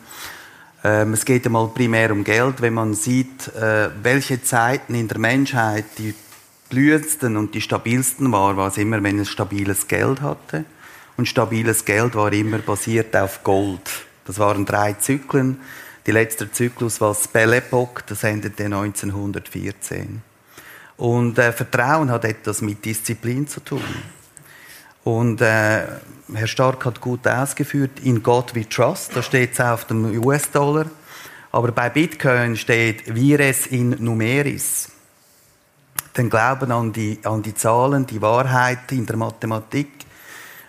Ähm, 0.82 1.14
es 1.14 1.24
geht 1.24 1.46
einmal 1.46 1.68
primär 1.68 2.12
um 2.12 2.24
Geld, 2.24 2.60
wenn 2.60 2.74
man 2.74 2.94
sieht, 2.94 3.48
äh, 3.54 3.88
welche 4.02 4.42
Zeiten 4.42 4.94
in 4.94 5.08
der 5.08 5.18
Menschheit 5.18 5.84
die 5.98 6.14
blühendsten 6.68 7.36
und 7.36 7.54
die 7.54 7.60
stabilsten 7.60 8.30
waren, 8.32 8.56
war 8.56 8.68
es 8.68 8.76
immer, 8.76 9.02
wenn 9.02 9.18
es 9.18 9.30
stabiles 9.30 9.88
Geld 9.88 10.20
hatte. 10.20 10.64
Und 11.16 11.28
stabiles 11.28 11.84
Geld 11.84 12.14
war 12.14 12.32
immer 12.32 12.58
basiert 12.58 13.16
auf 13.16 13.44
Gold. 13.44 14.04
Das 14.26 14.38
waren 14.38 14.66
drei 14.66 14.94
Zyklen. 14.94 15.60
Die 16.06 16.10
letzte 16.10 16.50
Zyklus 16.50 17.00
war 17.00 17.16
Belle 17.32 17.56
Epoque, 17.56 18.02
das 18.06 18.24
endete 18.24 18.64
1914. 18.64 20.33
Und 20.96 21.38
äh, 21.38 21.52
Vertrauen 21.52 22.10
hat 22.10 22.24
etwas 22.24 22.62
mit 22.62 22.84
Disziplin 22.84 23.48
zu 23.48 23.60
tun. 23.60 23.82
Und 25.02 25.40
äh, 25.40 25.82
Herr 26.32 26.46
Stark 26.46 26.84
hat 26.86 27.00
gut 27.00 27.26
ausgeführt, 27.26 28.00
in 28.02 28.22
God 28.22 28.54
we 28.54 28.68
trust, 28.68 29.14
da 29.14 29.22
steht 29.22 29.52
es 29.52 29.60
auf 29.60 29.84
dem 29.84 30.18
US-Dollar. 30.24 30.86
Aber 31.52 31.72
bei 31.72 31.90
Bitcoin 31.90 32.56
steht 32.56 33.14
vires 33.14 33.66
in 33.66 33.90
numeris. 34.00 34.90
Den 36.16 36.30
Glauben 36.30 36.72
an 36.72 36.92
die, 36.92 37.18
an 37.24 37.42
die 37.42 37.54
Zahlen, 37.54 38.06
die 38.06 38.22
Wahrheit 38.22 38.90
in 38.92 39.06
der 39.06 39.16
Mathematik. 39.16 39.88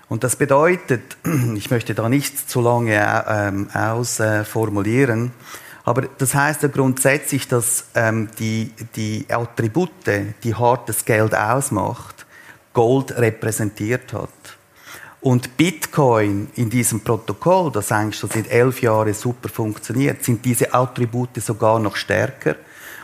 Und 0.09 0.23
das 0.23 0.35
bedeutet, 0.35 1.17
ich 1.55 1.71
möchte 1.71 1.95
da 1.95 2.09
nicht 2.09 2.49
zu 2.49 2.61
lange 2.61 3.25
ähm, 3.27 3.69
ausformulieren, 3.73 5.27
äh, 5.27 5.64
aber 5.85 6.07
das 6.17 6.33
heißt 6.33 6.63
ja 6.63 6.69
grundsätzlich, 6.69 7.47
dass 7.47 7.85
ähm, 7.93 8.29
die, 8.39 8.71
die 8.95 9.25
Attribute, 9.29 9.91
die 10.43 10.55
hartes 10.55 11.05
Geld 11.05 11.35
ausmacht, 11.35 12.25
Gold 12.73 13.15
repräsentiert 13.15 14.11
hat. 14.11 14.29
Und 15.21 15.57
Bitcoin 15.57 16.49
in 16.55 16.69
diesem 16.69 17.01
Protokoll, 17.01 17.71
das 17.71 17.91
eigentlich 17.91 18.19
schon 18.19 18.29
seit 18.29 18.49
elf 18.49 18.81
Jahren 18.81 19.13
super 19.13 19.49
funktioniert, 19.49 20.23
sind 20.23 20.43
diese 20.43 20.73
Attribute 20.73 21.41
sogar 21.41 21.79
noch 21.79 21.95
stärker 21.95 22.55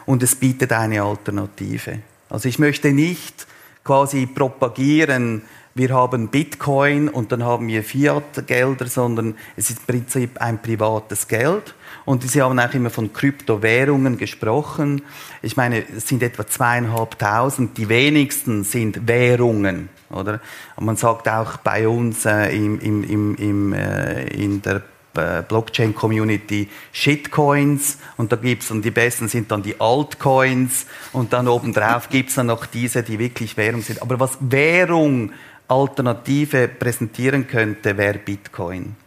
und 0.05 0.21
es 0.21 0.35
bietet 0.35 0.71
eine 0.73 1.03
Alternative. 1.03 1.99
Also 2.29 2.49
ich 2.49 2.59
möchte 2.59 2.91
nicht 2.91 3.47
quasi 3.83 4.25
propagieren, 4.25 5.43
wir 5.73 5.93
haben 5.93 6.27
Bitcoin 6.27 7.07
und 7.07 7.31
dann 7.31 7.43
haben 7.43 7.67
wir 7.69 7.83
Fiat-Gelder, 7.83 8.87
sondern 8.87 9.35
es 9.55 9.69
ist 9.69 9.79
im 9.79 9.85
Prinzip 9.85 10.41
ein 10.41 10.61
privates 10.61 11.27
Geld. 11.27 11.73
Und 12.11 12.29
Sie 12.29 12.41
haben 12.41 12.59
auch 12.59 12.73
immer 12.73 12.89
von 12.89 13.13
Kryptowährungen 13.13 14.17
gesprochen. 14.17 15.01
Ich 15.41 15.55
meine, 15.55 15.81
es 15.95 16.09
sind 16.09 16.21
etwa 16.21 16.45
zweieinhalbtausend. 16.45 17.77
Die 17.77 17.87
wenigsten 17.87 18.65
sind 18.65 19.07
Währungen, 19.07 19.87
oder? 20.09 20.41
Und 20.75 20.87
man 20.87 20.97
sagt 20.97 21.29
auch 21.29 21.55
bei 21.55 21.87
uns 21.87 22.25
äh, 22.25 22.53
im, 22.53 22.81
im, 22.81 23.05
im, 23.05 23.35
im, 23.35 23.73
äh, 23.73 24.23
in 24.25 24.61
der 24.61 24.81
äh, 25.15 25.41
Blockchain-Community 25.41 26.67
Shitcoins 26.91 27.97
und 28.17 28.29
da 28.29 28.35
gibt's 28.35 28.71
und 28.71 28.83
die 28.83 28.91
besten 28.91 29.29
sind 29.29 29.49
dann 29.49 29.63
die 29.63 29.79
Altcoins 29.79 30.87
und 31.13 31.31
dann 31.31 31.47
obendrauf 31.47 32.09
gibt's 32.09 32.35
dann 32.35 32.47
noch 32.47 32.65
diese, 32.65 33.03
die 33.03 33.19
wirklich 33.19 33.55
Währung 33.55 33.83
sind. 33.83 34.01
Aber 34.01 34.19
was 34.19 34.37
Währung 34.41 35.31
Alternative 35.69 36.67
präsentieren 36.67 37.47
könnte, 37.47 37.95
wäre 37.95 38.17
Bitcoin. 38.17 38.97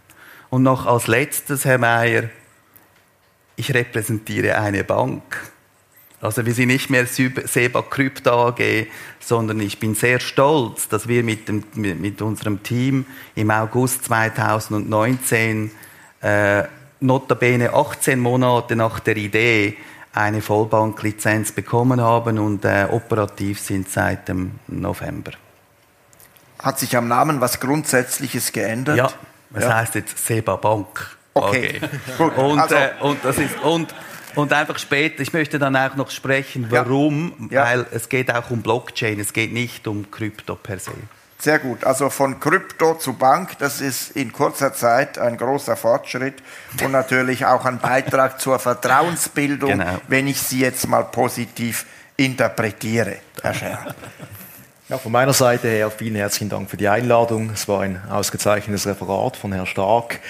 Und 0.49 0.63
noch 0.63 0.87
als 0.87 1.07
letztes, 1.07 1.67
Herr 1.67 1.77
Mayer, 1.77 2.31
ich 3.57 3.75
repräsentiere 3.75 4.59
eine 4.59 4.85
Bank. 4.85 5.23
Also 6.21 6.47
wir 6.47 6.55
sind 6.55 6.69
nicht 6.69 6.89
mehr 6.89 7.07
SEBA 7.07 7.83
Krypto 7.83 8.49
AG, 8.49 8.87
sondern 9.21 9.61
ich 9.61 9.79
bin 9.79 9.95
sehr 9.95 10.21
stolz, 10.21 10.89
dass 10.89 11.07
wir 11.07 11.23
mit, 11.23 11.49
dem, 11.49 11.65
mit 11.75 12.23
unserem 12.23 12.63
Team 12.63 13.05
im 13.35 13.51
August 13.51 14.07
2019 14.07 15.71
äh, 16.23 16.63
notabene 17.01 17.75
18 17.75 18.19
Monate 18.19 18.75
nach 18.75 19.01
der 19.01 19.19
Idee 19.19 19.77
eine 20.15 20.41
Vollbanklizenz 20.41 21.53
bekommen 21.53 22.01
haben 22.01 22.39
und 22.39 22.65
äh, 22.65 22.87
operativ 22.91 23.61
sind 23.61 23.91
seit 23.91 24.29
dem 24.29 24.53
November. 24.69 25.33
Hat 26.59 26.79
sich 26.79 26.97
am 26.97 27.09
Namen 27.09 27.43
was 27.43 27.61
Grundsätzliches 27.61 28.53
geändert? 28.53 28.97
Ja, 28.97 29.11
es 29.53 29.65
ja. 29.65 29.75
heißt 29.75 29.97
jetzt 29.97 30.27
SEBA 30.27 30.57
Bank. 30.57 31.19
Okay, 31.35 31.81
gut. 32.19 32.37
Und, 32.37 32.61
also. 32.61 32.75
äh, 32.75 32.91
und, 33.01 33.25
das 33.25 33.39
ist, 33.39 33.61
und, 33.63 33.95
und 34.35 34.53
einfach 34.53 34.79
später, 34.79 35.21
ich 35.21 35.33
möchte 35.33 35.59
dann 35.59 35.77
auch 35.77 35.97
noch 35.97 36.11
sprechen, 36.11 36.67
warum, 36.71 37.49
ja. 37.51 37.65
Ja. 37.65 37.71
weil 37.71 37.87
es 37.93 38.09
geht 38.09 38.33
auch 38.35 38.51
um 38.51 38.63
Blockchain, 38.63 39.21
es 39.21 39.33
geht 39.33 39.53
nicht 39.53 39.87
um 39.87 40.11
Krypto 40.11 40.55
per 40.57 40.79
se. 40.79 40.93
Sehr 41.39 41.59
gut. 41.59 41.85
Also 41.85 42.09
von 42.09 42.41
Krypto 42.41 42.95
zu 42.95 43.15
Bank, 43.15 43.59
das 43.59 43.83
ist 43.83 44.17
in 44.17 44.33
kurzer 44.33 44.73
Zeit 44.73 45.19
ein 45.19 45.37
großer 45.37 45.77
Fortschritt 45.77 46.37
und 46.83 46.93
natürlich 46.93 47.45
auch 47.45 47.67
ein 47.67 47.79
Beitrag 47.81 48.41
zur 48.41 48.59
Vertrauensbildung, 48.59 49.73
genau. 49.73 50.01
wenn 50.09 50.27
ich 50.27 50.41
sie 50.41 50.61
jetzt 50.61 50.89
mal 50.89 51.03
positiv 51.03 51.85
interpretiere, 52.17 53.19
Herr 53.43 53.53
Scher. 53.53 53.95
Ja, 54.89 54.99
von 54.99 55.13
meiner 55.13 55.33
Seite 55.33 55.69
her 55.69 55.91
vielen 55.91 56.15
herzlichen 56.15 56.51
Dank 56.51 56.71
für 56.71 56.77
die 56.77 56.89
Einladung. 56.89 57.51
Es 57.51 57.67
war 57.69 57.81
ein 57.81 58.01
ausgezeichnetes 58.11 58.87
Referat 58.87 59.37
von 59.37 59.53
Herrn 59.53 59.67
Stark. 59.67 60.21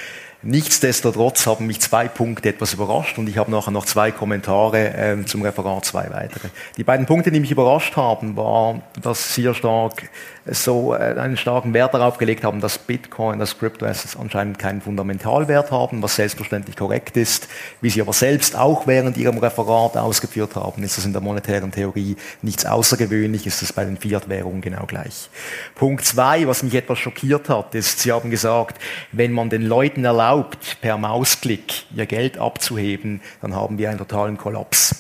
Nichtsdestotrotz 0.45 1.47
haben 1.47 1.67
mich 1.67 1.81
zwei 1.81 2.07
Punkte 2.07 2.51
etwas 2.51 2.75
überrascht 2.75 3.17
und 3.17 3.29
ich 3.29 3.39
habe 3.39 3.51
nachher 3.51 3.71
noch 3.71 3.87
zwei 3.87 4.11
Kommentare 4.11 4.95
äh, 4.95 5.25
zum 5.25 5.41
Referat, 5.41 5.87
zwei 5.87 6.11
weitere. 6.11 6.49
Die 6.77 6.85
beiden 6.85 7.07
Punkte, 7.07 7.31
die 7.31 7.41
mich 7.41 7.51
überrascht 7.51 7.97
haben, 7.97 8.37
war, 8.37 8.83
dass 9.01 9.35
sehr 9.35 9.55
stark 9.55 10.11
so 10.47 10.95
äh, 10.95 10.99
einen 11.19 11.37
starken 11.37 11.73
Wert 11.73 11.95
darauf 11.95 12.19
gelegt 12.19 12.45
haben, 12.45 12.61
dass 12.61 12.79
Bitcoin, 12.79 13.39
dass 13.39 13.59
Crypto-Assets 13.59 14.17
anscheinend 14.17 14.59
keinen 14.59 14.83
Fundamentalwert 14.83 15.71
haben, 15.71 16.03
was 16.03 16.17
selbstverständlich 16.17 16.77
korrekt 16.77 17.17
ist. 17.17 17.49
Wie 17.81 17.91
Sie 17.91 18.01
aber 18.01 18.13
selbst 18.13 18.57
auch 18.57 18.87
während 18.87 19.17
Ihrem 19.17 19.39
Referat 19.39 19.97
ausgeführt 19.97 20.57
haben, 20.57 20.83
ist 20.83 20.99
das 20.99 21.07
in 21.07 21.13
der 21.13 21.23
monetären 21.23 21.73
Theorie 21.73 22.17
nichts 22.43 22.67
Außergewöhnliches, 22.67 23.55
ist 23.55 23.63
das 23.63 23.73
bei 23.73 23.85
den 23.85 23.97
Fiat-Währungen 23.97 24.61
genau 24.61 24.85
gleich. 24.87 25.31
Punkt 25.75 26.05
zwei, 26.05 26.47
was 26.47 26.63
mich 26.63 26.75
etwas 26.75 26.99
schockiert 26.99 27.49
hat, 27.49 27.75
ist, 27.75 28.01
Sie 28.01 28.13
haben 28.13 28.31
gesagt, 28.31 28.81
wenn 29.13 29.33
man 29.33 29.49
den 29.49 29.63
Leuten 29.63 30.05
erlaubt, 30.05 30.79
per 30.81 30.99
Mausklick 30.99 31.85
ihr 31.95 32.07
Geld 32.07 32.39
abzuheben, 32.39 33.23
dann 33.41 33.55
haben 33.55 33.79
wir 33.79 33.89
einen 33.89 33.99
totalen 33.99 34.37
Kollaps. 34.37 34.95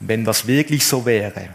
Wenn 0.00 0.24
das 0.24 0.46
wirklich 0.46 0.86
so 0.86 1.06
wäre, 1.06 1.48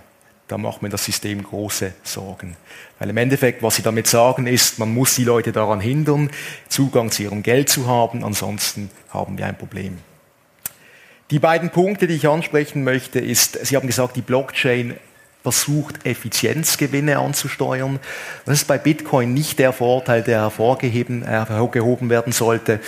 da 0.54 0.60
macht 0.60 0.84
mir 0.84 0.90
das 0.90 1.04
System 1.04 1.42
große 1.42 1.94
Sorgen. 2.04 2.56
Weil 3.00 3.10
im 3.10 3.18
Endeffekt, 3.18 3.64
was 3.64 3.74
Sie 3.74 3.82
damit 3.82 4.06
sagen, 4.06 4.46
ist, 4.46 4.78
man 4.78 4.94
muss 4.94 5.16
die 5.16 5.24
Leute 5.24 5.52
daran 5.52 5.80
hindern, 5.80 6.30
Zugang 6.70 7.10
zu 7.10 7.24
ihrem 7.24 7.42
Geld 7.42 7.70
zu 7.70 7.88
haben, 7.88 8.24
ansonsten 8.24 8.92
haben 9.10 9.36
wir 9.40 9.48
ein 9.48 9.58
Problem. 9.58 9.98
Die 11.32 11.40
beiden 11.40 11.72
Punkte, 11.72 12.06
die 12.06 12.14
ich 12.14 12.28
ansprechen 12.28 12.84
möchte, 12.84 13.18
ist, 13.20 13.66
Sie 13.66 13.76
haben 13.76 13.88
gesagt, 13.88 14.16
die 14.16 14.22
Blockchain 14.22 14.94
versucht, 15.42 16.06
Effizienzgewinne 16.06 17.18
anzusteuern. 17.18 18.00
Das 18.46 18.60
ist 18.60 18.68
bei 18.68 18.78
Bitcoin 18.78 19.34
nicht 19.34 19.58
der 19.58 19.74
Vorteil, 19.74 20.22
der 20.22 20.42
hervorgehoben, 20.42 21.24
hervorgehoben 21.24 22.12
werden 22.12 22.32
sollte. 22.32 22.80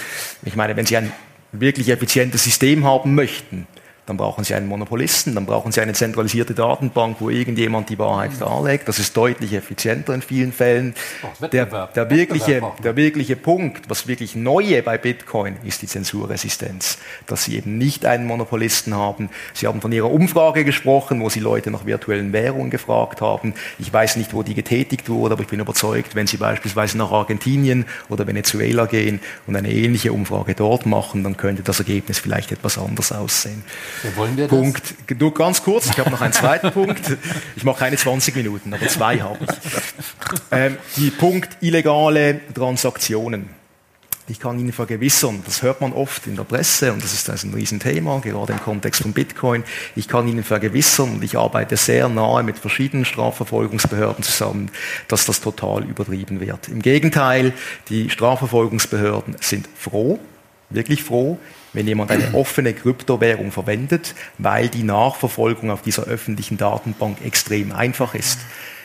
Ich 0.44 0.56
meine, 0.56 0.76
wenn 0.76 0.86
Sie 0.86 0.98
ein 0.98 1.12
wirklich 1.52 1.90
effizientes 1.90 2.44
System 2.44 2.86
haben 2.86 3.16
möchten, 3.16 3.66
dann 4.06 4.18
brauchen 4.18 4.44
Sie 4.44 4.54
einen 4.54 4.68
Monopolisten, 4.68 5.34
dann 5.34 5.46
brauchen 5.46 5.72
Sie 5.72 5.82
eine 5.82 5.94
zentralisierte 5.94 6.54
Datenbank, 6.54 7.18
wo 7.20 7.30
irgendjemand 7.30 7.90
die 7.90 7.98
Wahrheit 7.98 8.32
darlegt. 8.40 8.88
Das 8.88 9.00
ist 9.00 9.18
deutlich 9.18 9.54
effizienter 9.54 10.14
in 10.14 10.22
vielen 10.22 10.52
Fällen. 10.52 10.94
Oh, 11.24 11.48
der, 11.48 11.66
der, 11.66 12.10
wirkliche, 12.10 12.62
der 12.84 12.96
wirkliche 12.96 13.36
Punkt, 13.36 13.90
was 13.90 14.08
wirklich 14.08 14.36
Neue 14.36 14.84
bei 14.84 14.98
Bitcoin 14.98 15.58
ist 15.64 15.82
die 15.82 15.88
Zensurresistenz, 15.88 17.00
dass 17.26 17.46
Sie 17.46 17.56
eben 17.56 17.78
nicht 17.78 18.06
einen 18.06 18.28
Monopolisten 18.28 18.94
haben. 18.94 19.30
Sie 19.54 19.66
haben 19.66 19.82
von 19.82 19.92
Ihrer 19.92 20.12
Umfrage 20.12 20.66
gesprochen, 20.66 21.22
wo 21.22 21.30
Sie 21.30 21.40
Leute 21.40 21.72
nach 21.72 21.86
virtuellen 21.86 22.32
Währungen 22.32 22.70
gefragt 22.70 23.22
haben. 23.22 23.56
Ich 23.80 23.92
weiß 23.92 24.18
nicht, 24.18 24.34
wo 24.34 24.44
die 24.44 24.54
getätigt 24.54 25.10
wurde, 25.10 25.34
aber 25.34 25.42
ich 25.42 25.48
bin 25.50 25.60
überzeugt, 25.60 26.14
wenn 26.14 26.28
Sie 26.28 26.38
beispielsweise 26.38 26.98
nach 27.00 27.12
Argentinien 27.12 27.86
oder 28.10 28.28
Venezuela 28.28 28.86
gehen 28.86 29.20
und 29.48 29.56
eine 29.56 29.72
ähnliche 29.72 30.14
Umfrage 30.14 30.54
dort 30.54 30.86
machen, 30.86 31.24
dann 31.24 31.38
könnte 31.38 31.64
das 31.64 31.80
Ergebnis 31.80 32.20
vielleicht 32.20 32.52
etwas 32.52 32.78
anders 32.78 33.12
aussehen. 33.12 33.64
Ja, 34.04 34.16
wollen 34.16 34.38
wir 34.38 34.48
Punkt. 34.48 34.96
Das? 35.08 35.18
Nur 35.18 35.34
ganz 35.34 35.64
kurz, 35.64 35.90
ich 35.90 36.00
habe 36.00 36.10
noch 36.10 36.22
einen 36.22 36.34
zweiten 36.34 36.72
Punkt. 36.72 37.18
Ich 37.56 37.64
mache 37.64 37.80
keine 37.80 37.98
20 37.98 38.36
Minuten, 38.36 38.74
aber 38.74 38.88
zwei 38.88 39.20
habe 39.20 39.40
ich. 39.42 39.50
Ähm, 40.52 40.78
die 40.98 41.10
Punkt 41.12 41.58
illegale 41.62 42.42
Transaktionen. 42.54 43.50
Ich 44.28 44.40
kann 44.40 44.58
Ihnen 44.58 44.72
vergewissern, 44.72 45.44
das 45.46 45.62
hört 45.62 45.82
man 45.82 45.94
oft 45.94 46.26
in 46.26 46.36
der 46.36 46.46
Presse 46.46 46.92
und 46.92 47.04
das 47.04 47.14
ist 47.14 47.30
ein 47.30 47.54
Riesenthema, 47.54 48.20
gerade 48.20 48.54
im 48.54 48.60
Kontext 48.60 49.04
von 49.04 49.14
Bitcoin. 49.14 49.64
Ich 49.96 50.08
kann 50.08 50.28
Ihnen 50.28 50.44
vergewissern 50.44 51.16
und 51.16 51.24
ich 51.24 51.38
arbeite 51.38 51.78
sehr 51.78 52.10
nahe 52.10 52.42
mit 52.42 52.58
verschiedenen 52.58 53.06
Strafverfolgungsbehörden 53.06 54.24
zusammen, 54.24 54.72
dass 55.08 55.26
das 55.26 55.42
total 55.42 55.84
übertrieben 55.84 56.40
wird. 56.40 56.70
Im 56.70 56.82
Gegenteil, 56.82 57.54
die 57.90 58.10
Strafverfolgungsbehörden 58.10 59.38
sind 59.42 59.70
froh, 59.78 60.20
wirklich 60.70 61.04
froh, 61.04 61.38
wenn 61.74 61.88
jemand 61.88 62.12
eine 62.12 62.34
offene 62.34 62.74
Kryptowährung 62.74 63.52
verwendet, 63.52 64.16
weil 64.38 64.70
die 64.70 64.84
Nachverfolgung 64.84 65.72
auf 65.72 65.82
dieser 65.82 66.04
öffentlichen 66.04 66.58
Datenbank 66.58 67.24
extrem 67.24 67.72
einfach 67.72 68.16
ist. 68.16 68.40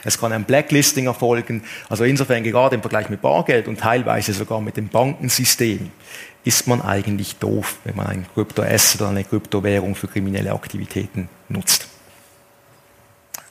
Es 0.05 0.19
kann 0.19 0.33
ein 0.33 0.45
Blacklisting 0.45 1.07
erfolgen. 1.07 1.63
Also 1.89 2.05
insofern 2.05 2.43
gerade 2.43 2.75
im 2.75 2.81
Vergleich 2.81 3.11
mit 3.11 3.21
Bargeld 3.21 3.69
und 3.69 3.81
teilweise 3.81 4.33
sogar 4.33 4.61
mit 4.61 4.77
dem 4.77 4.89
Bankensystem 4.89 5.91
ist 6.45 6.67
man 6.67 6.81
eigentlich 6.81 7.37
doof, 7.37 7.77
wenn 7.85 7.97
man 7.97 8.07
ein 8.07 8.27
Kryptoasset 8.33 9.01
oder 9.03 9.11
eine 9.11 9.25
Kryptowährung 9.25 9.95
für 9.95 10.09
kriminelle 10.09 10.53
Aktivitäten 10.53 11.29
nutzt. 11.49 11.87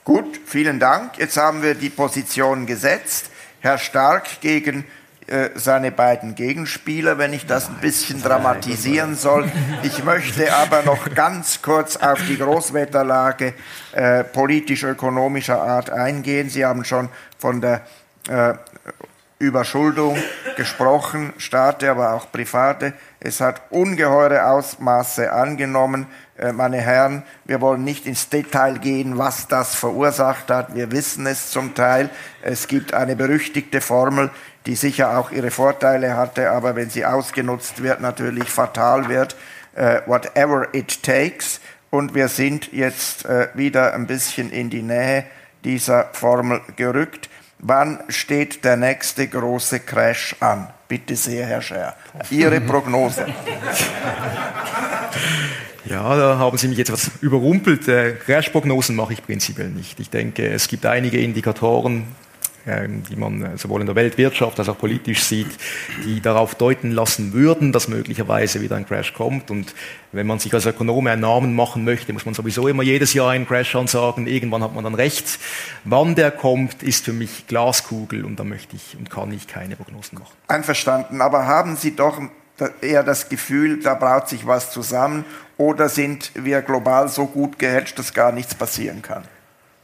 Gut, 0.02 0.40
vielen 0.44 0.80
Dank. 0.80 1.18
Jetzt 1.18 1.36
haben 1.36 1.62
wir 1.62 1.74
die 1.74 1.90
Position 1.90 2.66
gesetzt. 2.66 3.30
Herr 3.60 3.78
Stark 3.78 4.40
gegen 4.40 4.84
äh, 5.30 5.50
seine 5.54 5.92
beiden 5.92 6.34
Gegenspieler, 6.34 7.16
wenn 7.16 7.32
ich 7.32 7.46
das 7.46 7.68
ein 7.68 7.76
bisschen 7.80 8.20
dramatisieren 8.20 9.14
soll. 9.14 9.50
Ich 9.84 10.02
möchte 10.02 10.52
aber 10.52 10.82
noch 10.82 11.14
ganz 11.14 11.62
kurz 11.62 11.96
auf 11.96 12.18
die 12.28 12.36
Großwetterlage 12.36 13.54
äh, 13.92 14.24
politisch-ökonomischer 14.24 15.62
Art 15.62 15.90
eingehen. 15.90 16.50
Sie 16.50 16.64
haben 16.66 16.84
schon 16.84 17.08
von 17.38 17.60
der 17.60 17.82
äh, 18.28 18.54
Überschuldung 19.40 20.18
gesprochen, 20.56 21.32
Staate, 21.38 21.90
aber 21.90 22.12
auch 22.12 22.30
Private. 22.30 22.92
Es 23.20 23.40
hat 23.40 23.62
ungeheure 23.70 24.46
Ausmaße 24.46 25.32
angenommen. 25.32 26.06
Äh, 26.36 26.52
meine 26.52 26.76
Herren, 26.76 27.22
wir 27.46 27.62
wollen 27.62 27.82
nicht 27.82 28.04
ins 28.04 28.28
Detail 28.28 28.78
gehen, 28.78 29.16
was 29.16 29.48
das 29.48 29.74
verursacht 29.74 30.50
hat. 30.50 30.74
Wir 30.74 30.92
wissen 30.92 31.26
es 31.26 31.50
zum 31.50 31.74
Teil. 31.74 32.10
Es 32.42 32.68
gibt 32.68 32.92
eine 32.92 33.16
berüchtigte 33.16 33.80
Formel, 33.80 34.30
die 34.66 34.74
sicher 34.74 35.18
auch 35.18 35.30
ihre 35.30 35.50
Vorteile 35.50 36.16
hatte, 36.16 36.50
aber 36.50 36.76
wenn 36.76 36.90
sie 36.90 37.04
ausgenutzt 37.04 37.82
wird, 37.82 38.00
natürlich 38.00 38.48
fatal 38.48 39.08
wird. 39.08 39.36
Uh, 39.76 40.00
whatever 40.06 40.66
it 40.74 41.02
takes. 41.02 41.60
Und 41.90 42.14
wir 42.14 42.28
sind 42.28 42.72
jetzt 42.72 43.24
uh, 43.24 43.46
wieder 43.54 43.94
ein 43.94 44.06
bisschen 44.06 44.50
in 44.50 44.68
die 44.68 44.82
Nähe 44.82 45.24
dieser 45.64 46.08
Formel 46.12 46.60
gerückt. 46.76 47.30
Wann 47.60 48.00
steht 48.08 48.64
der 48.64 48.76
nächste 48.76 49.28
große 49.28 49.80
Crash 49.80 50.34
an? 50.40 50.68
Bitte 50.88 51.14
sehr, 51.14 51.46
Herr 51.46 51.62
Scher. 51.62 51.94
Ihre 52.30 52.60
Prognose. 52.60 53.26
Ja, 55.84 56.16
da 56.16 56.38
haben 56.38 56.58
Sie 56.58 56.68
mich 56.68 56.78
jetzt 56.78 56.88
etwas 56.88 57.10
überrumpelt. 57.20 57.86
Äh, 57.88 58.14
Crash-Prognosen 58.14 58.96
mache 58.96 59.12
ich 59.12 59.24
prinzipiell 59.24 59.68
nicht. 59.68 60.00
Ich 60.00 60.10
denke, 60.10 60.46
es 60.48 60.68
gibt 60.68 60.86
einige 60.86 61.20
Indikatoren, 61.20 62.04
die 63.08 63.16
man 63.16 63.42
äh, 63.42 63.58
sowohl 63.58 63.80
in 63.80 63.86
der 63.86 63.96
Weltwirtschaft 63.96 64.58
als 64.58 64.68
auch 64.68 64.78
politisch 64.78 65.22
sieht, 65.22 65.48
die 66.04 66.20
darauf 66.20 66.54
deuten 66.54 66.90
lassen 66.90 67.32
würden, 67.32 67.72
dass 67.72 67.88
möglicherweise 67.88 68.60
wieder 68.60 68.76
ein 68.76 68.86
Crash 68.86 69.12
kommt. 69.12 69.50
Und 69.50 69.74
wenn 70.12 70.26
man 70.26 70.38
sich 70.38 70.52
als 70.54 70.66
Ökonome 70.66 71.10
einen 71.10 71.22
Namen 71.22 71.54
machen 71.54 71.84
möchte, 71.84 72.12
muss 72.12 72.24
man 72.24 72.34
sowieso 72.34 72.68
immer 72.68 72.82
jedes 72.82 73.14
Jahr 73.14 73.30
einen 73.30 73.46
Crash 73.46 73.74
ansagen. 73.76 74.26
Irgendwann 74.26 74.62
hat 74.62 74.74
man 74.74 74.84
dann 74.84 74.94
recht. 74.94 75.38
Wann 75.84 76.14
der 76.14 76.30
kommt, 76.30 76.82
ist 76.82 77.04
für 77.04 77.12
mich 77.12 77.46
Glaskugel 77.46 78.24
und 78.24 78.38
da 78.38 78.44
möchte 78.44 78.76
ich 78.76 78.96
und 78.98 79.10
kann 79.10 79.32
ich 79.32 79.46
keine 79.46 79.76
Prognosen 79.76 80.18
machen. 80.18 80.32
Einverstanden. 80.48 81.20
Aber 81.20 81.46
haben 81.46 81.76
Sie 81.76 81.96
doch 81.96 82.20
eher 82.80 83.02
das 83.02 83.28
Gefühl, 83.28 83.80
da 83.82 83.94
braut 83.94 84.28
sich 84.28 84.46
was 84.46 84.70
zusammen 84.70 85.24
oder 85.56 85.88
sind 85.88 86.32
wir 86.34 86.62
global 86.62 87.08
so 87.08 87.26
gut 87.26 87.58
gehatcht, 87.58 87.98
dass 87.98 88.12
gar 88.12 88.32
nichts 88.32 88.54
passieren 88.54 89.02
kann? 89.02 89.24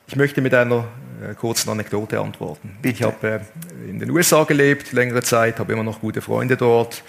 Ich 0.09 0.17
möchte 0.17 0.41
mit 0.41 0.55
einer 0.55 0.85
äh, 1.23 1.35
kurzen 1.35 1.71
Anekdote 1.71 2.21
antworten. 2.21 2.77
Bitte. 2.83 2.97
Ich 2.97 3.03
habe 3.03 3.41
äh, 3.85 3.91
in 3.91 3.99
den 3.99 4.11
USA 4.11 4.45
gelebt, 4.45 4.93
längere 4.93 5.23
Zeit, 5.23 5.59
habe 5.59 5.73
immer 5.73 5.85
noch 5.85 6.01
gute 6.01 6.21
Freunde 6.21 6.57
dort, 6.57 7.03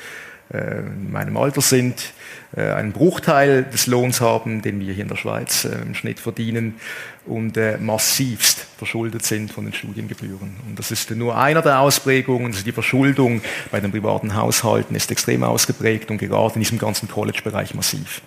äh, 0.53 0.79
in 0.79 1.11
meinem 1.11 1.35
Alter 1.35 1.61
sind, 1.61 2.13
äh, 2.55 2.61
einen 2.71 2.93
Bruchteil 2.93 3.63
des 3.63 3.87
Lohns 3.87 4.21
haben, 4.21 4.61
den 4.61 4.79
wir 4.79 4.93
hier 4.93 5.03
in 5.03 5.09
der 5.09 5.17
Schweiz 5.17 5.65
äh, 5.65 5.81
im 5.81 5.93
Schnitt 5.93 6.19
verdienen 6.19 6.75
und 7.25 7.59
massivst 7.81 8.65
verschuldet 8.77 9.25
sind 9.25 9.51
von 9.51 9.65
den 9.65 9.73
Studiengebühren. 9.73 10.55
Und 10.65 10.79
das 10.79 10.91
ist 10.91 11.11
nur 11.11 11.37
einer 11.37 11.61
der 11.61 11.81
Ausprägungen, 11.81 12.53
also 12.53 12.63
die 12.63 12.71
Verschuldung 12.71 13.41
bei 13.69 13.81
den 13.81 13.91
privaten 13.91 14.33
Haushalten 14.33 14.95
ist 14.95 15.11
extrem 15.11 15.43
ausgeprägt 15.43 16.09
und 16.09 16.19
gerade 16.19 16.55
in 16.55 16.61
diesem 16.61 16.79
ganzen 16.79 17.09
College-Bereich 17.09 17.73
massiv. 17.73 18.21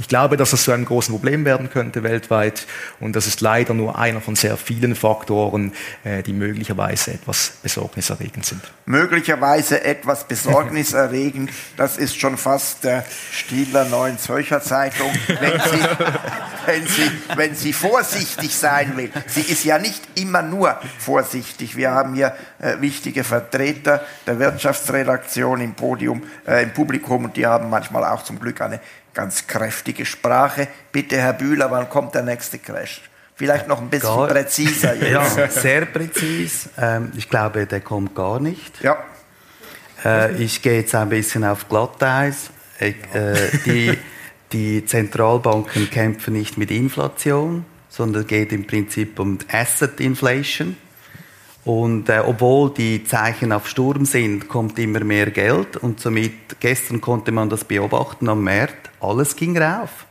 Ich 0.00 0.08
glaube, 0.08 0.36
dass 0.36 0.50
das 0.50 0.64
zu 0.64 0.72
einem 0.72 0.84
großen 0.84 1.12
Problem 1.12 1.44
werden 1.44 1.70
könnte 1.70 2.02
weltweit 2.02 2.66
und 3.00 3.16
das 3.16 3.26
ist 3.26 3.40
leider 3.40 3.74
nur 3.74 3.98
einer 3.98 4.20
von 4.20 4.36
sehr 4.36 4.56
vielen 4.56 4.94
Faktoren, 4.94 5.72
äh, 6.04 6.22
die 6.22 6.32
möglicherweise 6.32 7.12
etwas 7.12 7.54
besorgniserregend 7.62 8.44
sind. 8.44 8.62
Möglicherweise 8.86 9.84
etwas 9.84 10.24
besorgniserregend, 10.24 11.50
das 11.76 11.96
ist 11.96 12.18
schon 12.18 12.36
fast 12.36 12.84
der 12.84 13.04
Stil 13.32 13.66
der 13.66 13.84
Neuen 13.86 14.18
Zürcher 14.18 14.62
Zeitung, 14.62 15.10
wenn 15.26 15.60
sie, 15.60 15.84
wenn, 16.66 16.86
sie, 16.86 17.10
wenn 17.36 17.54
sie 17.54 17.72
vorsichtig 17.72 18.54
sein 18.54 18.96
will. 18.96 19.10
Sie 19.26 19.40
ist 19.40 19.64
ja 19.64 19.78
nicht 19.78 20.02
immer 20.14 20.42
nur 20.42 20.78
vorsichtig. 20.98 21.76
Wir 21.76 21.90
haben 21.90 22.14
hier 22.14 22.34
äh, 22.60 22.80
wichtige 22.80 23.24
Vertreter 23.24 24.04
der 24.26 24.38
Wirtschaftsredaktion 24.38 25.60
im 25.60 25.74
Podium, 25.74 26.22
äh, 26.46 26.62
im 26.62 26.72
Publikum 26.72 27.24
und 27.24 27.36
die 27.36 27.46
haben 27.46 27.68
manchmal 27.70 28.04
auch 28.04 28.22
zum 28.22 28.38
Glück 28.38 28.60
eine 28.60 28.80
ganz 29.18 29.48
kräftige 29.48 30.06
Sprache. 30.06 30.68
Bitte, 30.92 31.16
Herr 31.16 31.32
Bühler, 31.32 31.72
wann 31.72 31.90
kommt 31.90 32.14
der 32.14 32.22
nächste 32.22 32.60
Crash? 32.60 33.00
Vielleicht 33.34 33.66
noch 33.66 33.80
ein 33.80 33.90
bisschen 33.90 34.14
gar, 34.14 34.28
präziser. 34.28 34.94
Jetzt. 34.94 35.36
Ja, 35.36 35.48
sehr 35.48 35.86
präzis. 35.86 36.68
Ähm, 36.78 37.10
ich 37.16 37.28
glaube, 37.28 37.66
der 37.66 37.80
kommt 37.80 38.14
gar 38.14 38.38
nicht. 38.38 38.80
Ja. 38.80 38.96
Äh, 40.04 40.40
ich 40.40 40.62
gehe 40.62 40.76
jetzt 40.78 40.94
ein 40.94 41.08
bisschen 41.08 41.42
auf 41.44 41.68
Glatteis. 41.68 42.50
Äh, 42.78 42.92
die, 43.66 43.98
die 44.52 44.86
Zentralbanken 44.86 45.90
kämpfen 45.90 46.34
nicht 46.34 46.56
mit 46.56 46.70
Inflation, 46.70 47.64
sondern 47.88 48.22
es 48.22 48.28
geht 48.28 48.52
im 48.52 48.68
Prinzip 48.68 49.18
um 49.18 49.38
Asset 49.50 49.98
Inflation. 49.98 50.76
Und 51.68 52.08
äh, 52.08 52.22
obwohl 52.24 52.72
die 52.72 53.04
Zeichen 53.04 53.52
auf 53.52 53.68
Sturm 53.68 54.06
sind, 54.06 54.48
kommt 54.48 54.78
immer 54.78 55.04
mehr 55.04 55.30
Geld. 55.30 55.76
Und 55.76 56.00
somit, 56.00 56.58
gestern 56.60 57.02
konnte 57.02 57.30
man 57.30 57.50
das 57.50 57.62
beobachten 57.62 58.30
am 58.30 58.42
Markt, 58.42 58.88
alles 59.00 59.36
ging 59.36 59.54
rauf. 59.58 60.06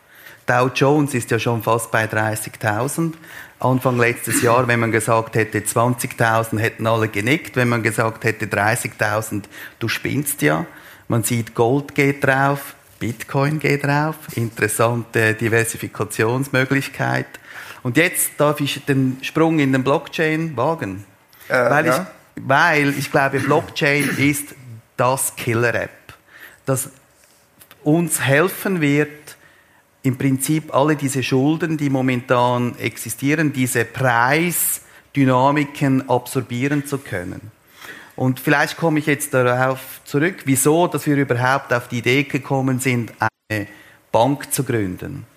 Dow 0.45 0.69
Jones 0.75 1.15
ist 1.15 1.31
ja 1.31 1.39
schon 1.39 1.63
fast 1.63 1.89
bei 1.89 2.05
30.000. 2.05 3.13
Anfang 3.59 3.97
letztes 3.97 4.43
Jahr, 4.43 4.67
wenn 4.67 4.79
man 4.79 4.91
gesagt 4.91 5.33
hätte 5.33 5.57
20.000, 5.57 6.59
hätten 6.59 6.85
alle 6.85 7.07
genickt. 7.07 7.55
Wenn 7.55 7.69
man 7.69 7.81
gesagt 7.81 8.23
hätte 8.23 8.45
30.000, 8.45 9.45
du 9.79 9.87
spinnst 9.87 10.43
ja. 10.43 10.67
Man 11.07 11.23
sieht, 11.23 11.55
Gold 11.55 11.95
geht 11.95 12.23
drauf, 12.23 12.75
Bitcoin 12.99 13.57
geht 13.57 13.83
drauf, 13.83 14.15
interessante 14.35 15.33
Diversifikationsmöglichkeit. 15.33 17.25
Und 17.81 17.97
jetzt 17.97 18.33
darf 18.37 18.61
ich 18.61 18.85
den 18.85 19.17
Sprung 19.23 19.57
in 19.57 19.71
den 19.71 19.83
Blockchain 19.83 20.55
wagen. 20.55 21.03
Äh, 21.49 21.69
weil, 21.69 21.85
ja. 21.85 22.07
ich, 22.35 22.43
weil 22.47 22.89
ich 22.97 23.11
glaube, 23.11 23.39
Blockchain 23.39 24.09
ist 24.17 24.55
das 24.97 25.35
Killer-App, 25.35 25.91
das 26.65 26.89
uns 27.83 28.21
helfen 28.21 28.81
wird, 28.81 29.37
im 30.03 30.17
Prinzip 30.17 30.73
alle 30.73 30.95
diese 30.95 31.21
Schulden, 31.23 31.77
die 31.77 31.89
momentan 31.89 32.77
existieren, 32.79 33.53
diese 33.53 33.85
Preisdynamiken 33.85 36.09
absorbieren 36.09 36.85
zu 36.85 36.99
können. 36.99 37.51
Und 38.15 38.39
vielleicht 38.39 38.77
komme 38.77 38.99
ich 38.99 39.05
jetzt 39.05 39.33
darauf 39.33 39.99
zurück, 40.05 40.43
wieso, 40.45 40.87
dass 40.87 41.05
wir 41.05 41.17
überhaupt 41.17 41.73
auf 41.73 41.87
die 41.87 41.97
Idee 41.99 42.23
gekommen 42.23 42.79
sind, 42.79 43.13
eine 43.19 43.67
Bank 44.11 44.51
zu 44.51 44.63
gründen. 44.63 45.27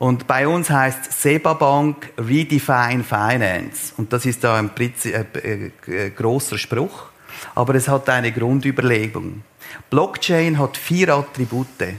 Und 0.00 0.26
bei 0.26 0.48
uns 0.48 0.70
heißt 0.70 1.12
SEBA 1.12 1.52
Bank 1.52 2.08
Redefine 2.16 3.04
Finance. 3.04 3.92
Und 3.98 4.14
das 4.14 4.24
ist 4.24 4.42
da 4.42 4.56
ein 4.56 4.70
äh, 4.78 5.24
äh, 5.34 5.70
äh, 5.86 6.08
großer 6.08 6.56
Spruch. 6.56 7.10
Aber 7.54 7.74
es 7.74 7.86
hat 7.86 8.08
eine 8.08 8.32
Grundüberlegung. 8.32 9.42
Blockchain 9.90 10.58
hat 10.58 10.78
vier 10.78 11.10
Attribute. 11.10 11.98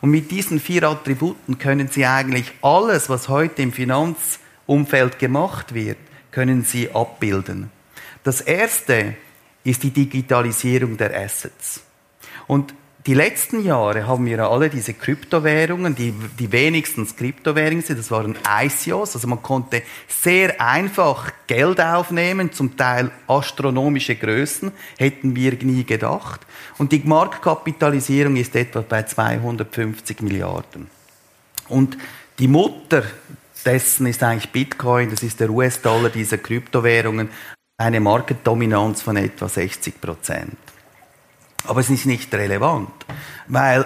Und 0.00 0.10
mit 0.10 0.30
diesen 0.30 0.60
vier 0.60 0.84
Attributen 0.84 1.58
können 1.58 1.88
Sie 1.88 2.06
eigentlich 2.06 2.52
alles, 2.62 3.08
was 3.08 3.28
heute 3.28 3.62
im 3.62 3.72
Finanzumfeld 3.72 5.18
gemacht 5.18 5.74
wird, 5.74 5.98
können 6.30 6.62
Sie 6.62 6.92
abbilden. 6.92 7.72
Das 8.22 8.40
erste 8.42 9.16
ist 9.64 9.82
die 9.82 9.90
Digitalisierung 9.90 10.96
der 10.96 11.20
Assets. 11.20 11.82
Und 12.46 12.74
die 13.06 13.14
letzten 13.14 13.64
Jahre 13.64 14.06
haben 14.06 14.26
wir 14.26 14.40
alle 14.40 14.68
diese 14.68 14.92
Kryptowährungen, 14.92 15.94
die, 15.94 16.12
die 16.38 16.52
wenigstens 16.52 17.16
Kryptowährungen 17.16 17.82
sind, 17.82 17.98
das 17.98 18.10
waren 18.10 18.36
ICOs, 18.46 19.14
also 19.14 19.26
man 19.26 19.42
konnte 19.42 19.82
sehr 20.06 20.60
einfach 20.60 21.32
Geld 21.46 21.80
aufnehmen, 21.80 22.52
zum 22.52 22.76
Teil 22.76 23.10
astronomische 23.26 24.16
Größen, 24.16 24.72
hätten 24.98 25.34
wir 25.34 25.52
nie 25.62 25.84
gedacht. 25.84 26.42
Und 26.76 26.92
die 26.92 27.02
Marktkapitalisierung 27.02 28.36
ist 28.36 28.54
etwa 28.54 28.82
bei 28.82 29.04
250 29.04 30.20
Milliarden. 30.20 30.90
Und 31.68 31.96
die 32.38 32.48
Mutter 32.48 33.04
dessen 33.64 34.06
ist 34.06 34.22
eigentlich 34.22 34.52
Bitcoin, 34.52 35.08
das 35.10 35.22
ist 35.22 35.40
der 35.40 35.48
US-Dollar 35.48 36.10
dieser 36.10 36.38
Kryptowährungen, 36.38 37.30
eine 37.78 38.00
Marktdominanz 38.00 39.00
von 39.00 39.16
etwa 39.16 39.48
60 39.48 40.00
Prozent. 40.02 40.58
Aber 41.66 41.80
es 41.80 41.90
ist 41.90 42.06
nicht 42.06 42.32
relevant, 42.34 42.90
weil 43.48 43.84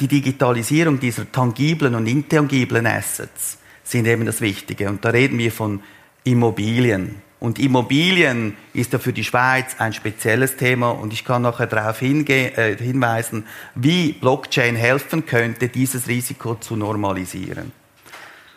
die 0.00 0.08
Digitalisierung 0.08 1.00
dieser 1.00 1.30
tangiblen 1.30 1.94
und 1.94 2.06
intangiblen 2.06 2.86
Assets 2.86 3.58
sind 3.84 4.06
eben 4.06 4.26
das 4.26 4.40
Wichtige. 4.40 4.88
Und 4.88 5.04
da 5.04 5.10
reden 5.10 5.38
wir 5.38 5.52
von 5.52 5.82
Immobilien. 6.24 7.22
Und 7.38 7.58
Immobilien 7.58 8.56
ist 8.72 8.92
ja 8.92 8.98
für 8.98 9.12
die 9.12 9.22
Schweiz 9.22 9.76
ein 9.78 9.92
spezielles 9.92 10.56
Thema 10.56 10.90
und 10.90 11.12
ich 11.12 11.24
kann 11.24 11.42
nachher 11.42 11.66
darauf 11.66 12.00
äh, 12.00 12.76
hinweisen, 12.76 13.46
wie 13.74 14.12
Blockchain 14.12 14.74
helfen 14.74 15.26
könnte, 15.26 15.68
dieses 15.68 16.08
Risiko 16.08 16.54
zu 16.54 16.76
normalisieren. 16.76 17.72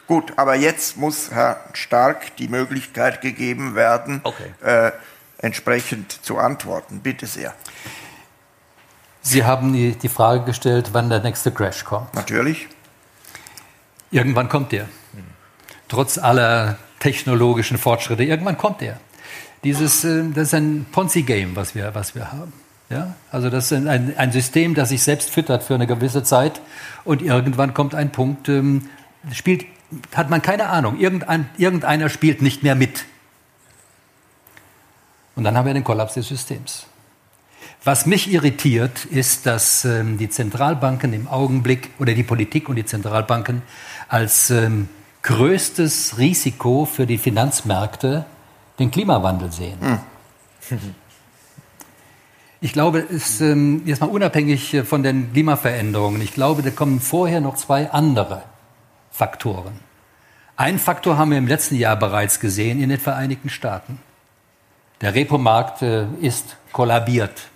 Gut, 0.07 0.33
aber 0.37 0.55
jetzt 0.55 0.97
muss 0.97 1.29
Herr 1.29 1.59
Stark 1.73 2.35
die 2.37 2.47
Möglichkeit 2.47 3.21
gegeben 3.21 3.75
werden, 3.75 4.21
okay. 4.23 4.53
äh, 4.63 4.91
entsprechend 5.37 6.11
zu 6.23 6.37
antworten. 6.37 7.01
Bitte 7.01 7.27
sehr. 7.27 7.53
Sie 9.21 9.43
haben 9.43 9.73
die, 9.73 9.91
die 9.91 10.09
Frage 10.09 10.43
gestellt, 10.45 10.89
wann 10.93 11.09
der 11.09 11.21
nächste 11.21 11.51
Crash 11.51 11.83
kommt. 11.83 12.13
Natürlich. 12.13 12.67
Irgendwann 14.11 14.49
kommt 14.49 14.71
der. 14.71 14.87
Trotz 15.87 16.17
aller 16.17 16.77
technologischen 16.99 17.77
Fortschritte, 17.77 18.23
irgendwann 18.23 18.57
kommt 18.57 18.81
der. 18.81 18.99
Dieses, 19.63 20.03
äh, 20.03 20.23
das 20.33 20.49
ist 20.49 20.53
ein 20.53 20.85
Ponzi-Game, 20.91 21.55
was 21.55 21.75
wir, 21.75 21.93
was 21.95 22.15
wir 22.15 22.31
haben. 22.31 22.53
Ja? 22.89 23.15
Also 23.31 23.49
das 23.49 23.71
ist 23.71 23.87
ein, 23.87 24.17
ein 24.17 24.31
System, 24.31 24.73
das 24.73 24.89
sich 24.89 25.03
selbst 25.03 25.29
füttert 25.29 25.63
für 25.63 25.75
eine 25.75 25.87
gewisse 25.87 26.23
Zeit 26.23 26.61
und 27.03 27.21
irgendwann 27.21 27.73
kommt 27.73 27.95
ein 27.95 28.11
Punkt, 28.11 28.49
ähm, 28.49 28.89
spielt, 29.31 29.65
hat 30.15 30.29
man 30.29 30.41
keine 30.41 30.67
Ahnung, 30.67 30.99
Irgendein, 30.99 31.49
irgendeiner 31.57 32.09
spielt 32.09 32.41
nicht 32.41 32.63
mehr 32.63 32.75
mit. 32.75 33.05
Und 35.35 35.43
dann 35.43 35.57
haben 35.57 35.65
wir 35.65 35.73
den 35.73 35.83
Kollaps 35.83 36.15
des 36.15 36.27
Systems. 36.27 36.85
Was 37.83 38.05
mich 38.05 38.31
irritiert, 38.31 39.05
ist, 39.05 39.45
dass 39.45 39.85
ähm, 39.85 40.17
die 40.17 40.29
Zentralbanken 40.29 41.13
im 41.13 41.27
Augenblick 41.27 41.91
oder 41.99 42.13
die 42.13 42.23
Politik 42.23 42.67
und 42.67 42.75
die 42.75 42.85
Zentralbanken 42.85 43.61
als 44.09 44.49
ähm, 44.49 44.89
größtes 45.23 46.17
Risiko 46.17 46.85
für 46.85 47.05
die 47.05 47.17
Finanzmärkte 47.17 48.25
den 48.79 48.91
Klimawandel 48.91 49.51
sehen. 49.51 49.79
Hm. 49.81 50.79
Ich 52.61 52.73
glaube, 52.73 52.99
es 52.99 53.29
ist 53.29 53.41
ähm, 53.41 53.83
jetzt 53.85 54.01
mal 54.01 54.09
unabhängig 54.09 54.73
äh, 54.73 54.83
von 54.83 55.01
den 55.01 55.31
Klimaveränderungen. 55.31 56.21
Ich 56.21 56.33
glaube, 56.33 56.61
da 56.61 56.71
kommen 56.71 56.99
vorher 56.99 57.39
noch 57.39 57.55
zwei 57.55 57.89
andere 57.89 58.43
Faktoren. 59.11 59.79
Ein 60.57 60.77
Faktor 60.77 61.17
haben 61.17 61.31
wir 61.31 61.37
im 61.37 61.47
letzten 61.47 61.75
Jahr 61.75 61.95
bereits 61.95 62.41
gesehen 62.41 62.81
in 62.83 62.89
den 62.89 62.99
Vereinigten 62.99 63.49
Staaten. 63.49 63.99
Der 64.99 65.15
Repo-Markt 65.15 65.81
äh, 65.83 66.07
ist 66.19 66.57
kollabiert. 66.73 67.47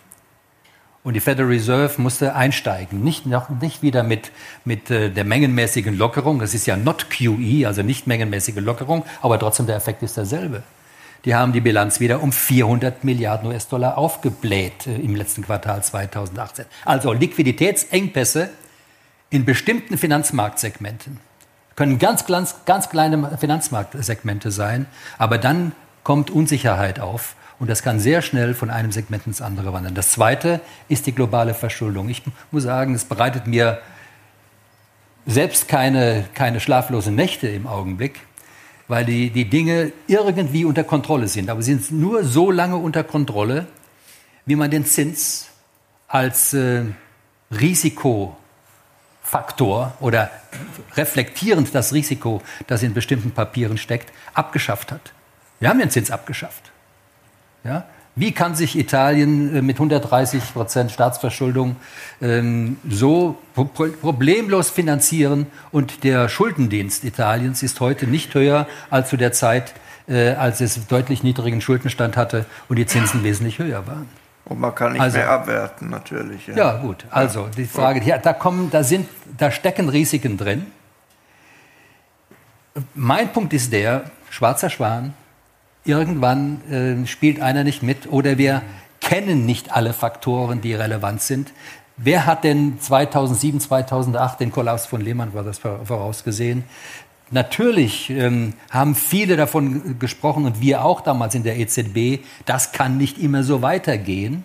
Und 1.04 1.16
die 1.16 1.20
Federal 1.20 1.50
Reserve 1.50 2.02
musste 2.02 2.34
einsteigen. 2.34 3.04
Nicht, 3.04 3.26
noch, 3.26 3.50
nicht 3.50 3.82
wieder 3.82 4.04
mit, 4.04 4.32
mit 4.64 4.90
äh, 4.90 5.10
der 5.10 5.26
mengenmäßigen 5.26 5.98
Lockerung. 5.98 6.40
Das 6.40 6.54
ist 6.54 6.66
ja 6.66 6.78
not 6.78 7.10
QE, 7.10 7.68
also 7.68 7.82
nicht 7.82 8.08
mengenmäßige 8.08 8.56
Lockerung, 8.56 9.04
aber 9.22 9.38
trotzdem 9.38 9.68
der 9.68 9.76
Effekt 9.76 10.02
ist 10.02 10.16
derselbe. 10.16 10.64
Die 11.26 11.36
haben 11.36 11.54
die 11.54 11.62
Bilanz 11.62 12.00
wieder 12.00 12.22
um 12.22 12.32
400 12.32 13.04
Milliarden 13.04 13.50
US-Dollar 13.50 13.98
aufgebläht 13.98 14.88
äh, 14.88 14.96
im 14.96 15.16
letzten 15.16 15.44
Quartal 15.44 15.84
2018. 15.84 16.66
Also 16.86 17.12
Liquiditätsengpässe 17.12 18.50
in 19.30 19.44
bestimmten 19.44 19.98
Finanzmarktsegmenten 19.98 21.20
können 21.76 22.00
ganz, 22.00 22.26
ganz, 22.26 22.66
ganz 22.66 22.90
kleine 22.90 23.38
Finanzmarktsegmente 23.38 24.52
sein, 24.52 24.86
aber 25.18 25.38
dann 25.38 25.74
kommt 26.04 26.30
Unsicherheit 26.30 27.00
auf 27.00 27.36
und 27.64 27.70
das 27.70 27.82
kann 27.82 27.98
sehr 27.98 28.22
schnell 28.22 28.56
von 28.56 28.70
einem 28.70 28.92
Segment 28.92 29.26
ins 29.26 29.42
andere 29.42 29.72
wandern. 29.72 29.96
Das 29.96 30.12
Zweite 30.12 30.60
ist 30.90 31.08
die 31.08 31.16
globale 31.16 31.54
Verschuldung. 31.54 32.10
Ich 32.10 32.22
muss 32.52 32.64
sagen, 32.64 32.94
es 32.94 33.06
bereitet 33.06 33.48
mir 33.48 33.80
selbst 35.26 35.70
keine, 35.70 36.26
keine 36.34 36.60
schlaflosen 36.60 37.16
Nächte 37.16 37.48
im 37.48 37.66
Augenblick, 37.66 38.20
weil 38.90 39.06
die, 39.06 39.30
die 39.30 39.50
Dinge 39.50 39.94
irgendwie 40.08 40.66
unter 40.66 40.84
Kontrolle 40.84 41.30
sind. 41.30 41.50
Aber 41.50 41.62
sie 41.62 41.76
sind 41.76 42.02
nur 42.02 42.26
so 42.26 42.52
lange 42.52 42.76
unter 42.76 43.06
Kontrolle, 43.06 43.66
wie 44.46 44.58
man 44.58 44.70
den 44.70 44.86
Zins 44.86 45.48
als 46.10 46.54
äh, 46.54 46.84
Risikofaktor 47.50 48.36
oder 50.02 50.30
reflektierend 50.98 51.74
das 51.74 51.94
Risiko, 51.94 52.42
das 52.68 52.84
in 52.84 52.94
bestimmten 52.94 53.32
Papieren 53.32 53.78
steckt, 53.78 54.12
abgeschafft 54.34 54.92
hat. 54.92 55.14
Wir 55.62 55.70
haben 55.70 55.80
den 55.80 55.92
Zins 55.92 56.12
abgeschafft. 56.12 56.73
Ja? 57.64 57.86
Wie 58.16 58.32
kann 58.32 58.54
sich 58.54 58.78
Italien 58.78 59.56
äh, 59.56 59.62
mit 59.62 59.78
130 59.78 60.54
Prozent 60.54 60.92
Staatsverschuldung 60.92 61.76
ähm, 62.22 62.78
so 62.88 63.38
problemlos 63.56 64.70
finanzieren? 64.70 65.48
Und 65.72 66.04
der 66.04 66.30
Schuldendienst 66.30 67.04
Italiens 67.06 67.64
ist 67.64 67.80
heute 67.80 68.06
nicht 68.06 68.34
höher 68.36 68.68
als 68.92 69.10
zu 69.10 69.18
der 69.18 69.32
Zeit, 69.32 69.74
äh, 70.08 70.32
als 70.32 70.62
es 70.62 70.86
deutlich 70.88 71.24
niedrigen 71.24 71.60
Schuldenstand 71.60 72.16
hatte 72.16 72.46
und 72.70 72.78
die 72.78 72.86
Zinsen 72.86 73.24
wesentlich 73.24 73.58
höher 73.58 73.88
waren. 73.88 74.08
Und 74.46 74.60
man 74.60 74.76
kann 74.76 74.92
nicht 74.92 75.02
also, 75.02 75.18
mehr 75.18 75.30
abwerten, 75.30 75.90
natürlich. 75.90 76.48
Ja, 76.48 76.56
ja 76.56 76.78
gut. 76.78 77.06
Also 77.10 77.48
die 77.56 77.66
Frage, 77.66 78.04
ja, 78.04 78.18
da 78.18 78.34
kommen, 78.34 78.70
da 78.70 78.84
sind, 78.84 79.08
da 79.38 79.50
stecken 79.50 79.90
Risiken 79.90 80.38
drin. 80.38 80.68
Mein 82.94 83.32
Punkt 83.32 83.54
ist 83.54 83.72
der: 83.72 84.04
Schwarzer 84.30 84.70
Schwan, 84.70 85.14
irgendwann 85.86 86.62
äh, 86.70 87.08
spielt 87.08 87.42
einer 87.42 87.64
nicht 87.64 87.84
mit 87.84 88.12
oder 88.12 88.38
wir 88.38 88.62
kennen 89.00 89.46
nicht 89.46 89.72
alle 89.72 89.94
Faktoren, 89.94 90.62
die 90.62 90.74
relevant 90.74 91.22
sind. 91.22 91.52
Wer 91.98 92.26
hat 92.26 92.44
denn 92.44 92.80
2007, 92.80 93.60
2008 93.60 94.40
den 94.40 94.52
Kollaps 94.52 94.86
von 94.86 95.02
Lehman 95.02 95.32
Brothers 95.32 95.60
vorausgesehen? 95.60 96.64
Natürlich 97.30 98.10
ähm, 98.10 98.54
haben 98.72 98.96
viele 98.96 99.38
davon 99.38 100.00
gesprochen 100.00 100.46
und 100.46 100.62
wir 100.62 100.86
auch 100.86 101.02
damals 101.02 101.36
in 101.36 101.44
der 101.44 101.58
EZB, 101.58 102.24
das 102.46 102.72
kann 102.72 102.98
nicht 102.98 103.18
immer 103.18 103.44
so 103.44 103.62
weitergehen. 103.62 104.44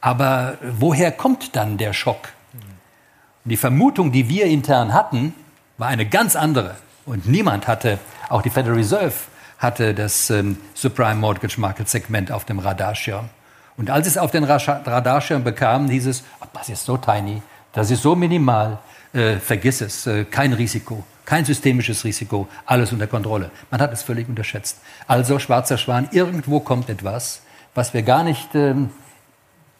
Aber 0.00 0.58
woher 0.78 1.12
kommt 1.12 1.56
dann 1.56 1.78
der 1.78 1.92
Schock? 1.92 2.30
Und 3.44 3.50
die 3.50 3.56
Vermutung, 3.56 4.12
die 4.12 4.28
wir 4.28 4.46
intern 4.46 4.92
hatten, 4.92 5.34
war 5.78 5.88
eine 5.88 6.06
ganz 6.06 6.36
andere. 6.36 6.76
Und 7.06 7.26
niemand 7.26 7.68
hatte, 7.68 7.98
auch 8.28 8.42
die 8.42 8.50
Federal 8.50 8.76
Reserve, 8.76 9.14
hatte 9.64 9.94
das 9.94 10.30
ähm, 10.30 10.58
Subprime 10.74 11.16
Mortgage 11.16 11.58
Market 11.58 11.88
Segment 11.88 12.30
auf 12.30 12.44
dem 12.44 12.60
Radarschirm. 12.60 13.28
Und 13.76 13.90
als 13.90 14.06
es 14.06 14.16
auf 14.16 14.30
den 14.30 14.44
Radarschirm 14.44 15.42
bekam, 15.42 15.88
hieß 15.88 16.06
es, 16.06 16.22
oh, 16.40 16.46
das 16.52 16.68
ist 16.68 16.84
so 16.84 16.96
tiny, 16.96 17.42
das 17.72 17.90
ist 17.90 18.02
so 18.02 18.14
minimal, 18.14 18.78
äh, 19.12 19.36
vergiss 19.36 19.80
es, 19.80 20.06
äh, 20.06 20.24
kein 20.24 20.52
Risiko, 20.52 21.02
kein 21.24 21.44
systemisches 21.44 22.04
Risiko, 22.04 22.46
alles 22.66 22.92
unter 22.92 23.08
Kontrolle. 23.08 23.50
Man 23.72 23.80
hat 23.80 23.92
es 23.92 24.04
völlig 24.04 24.28
unterschätzt. 24.28 24.78
Also, 25.08 25.40
schwarzer 25.40 25.78
Schwan, 25.78 26.08
irgendwo 26.12 26.60
kommt 26.60 26.88
etwas, 26.88 27.40
was 27.74 27.94
wir 27.94 28.02
gar 28.02 28.22
nicht 28.22 28.54
ähm, 28.54 28.90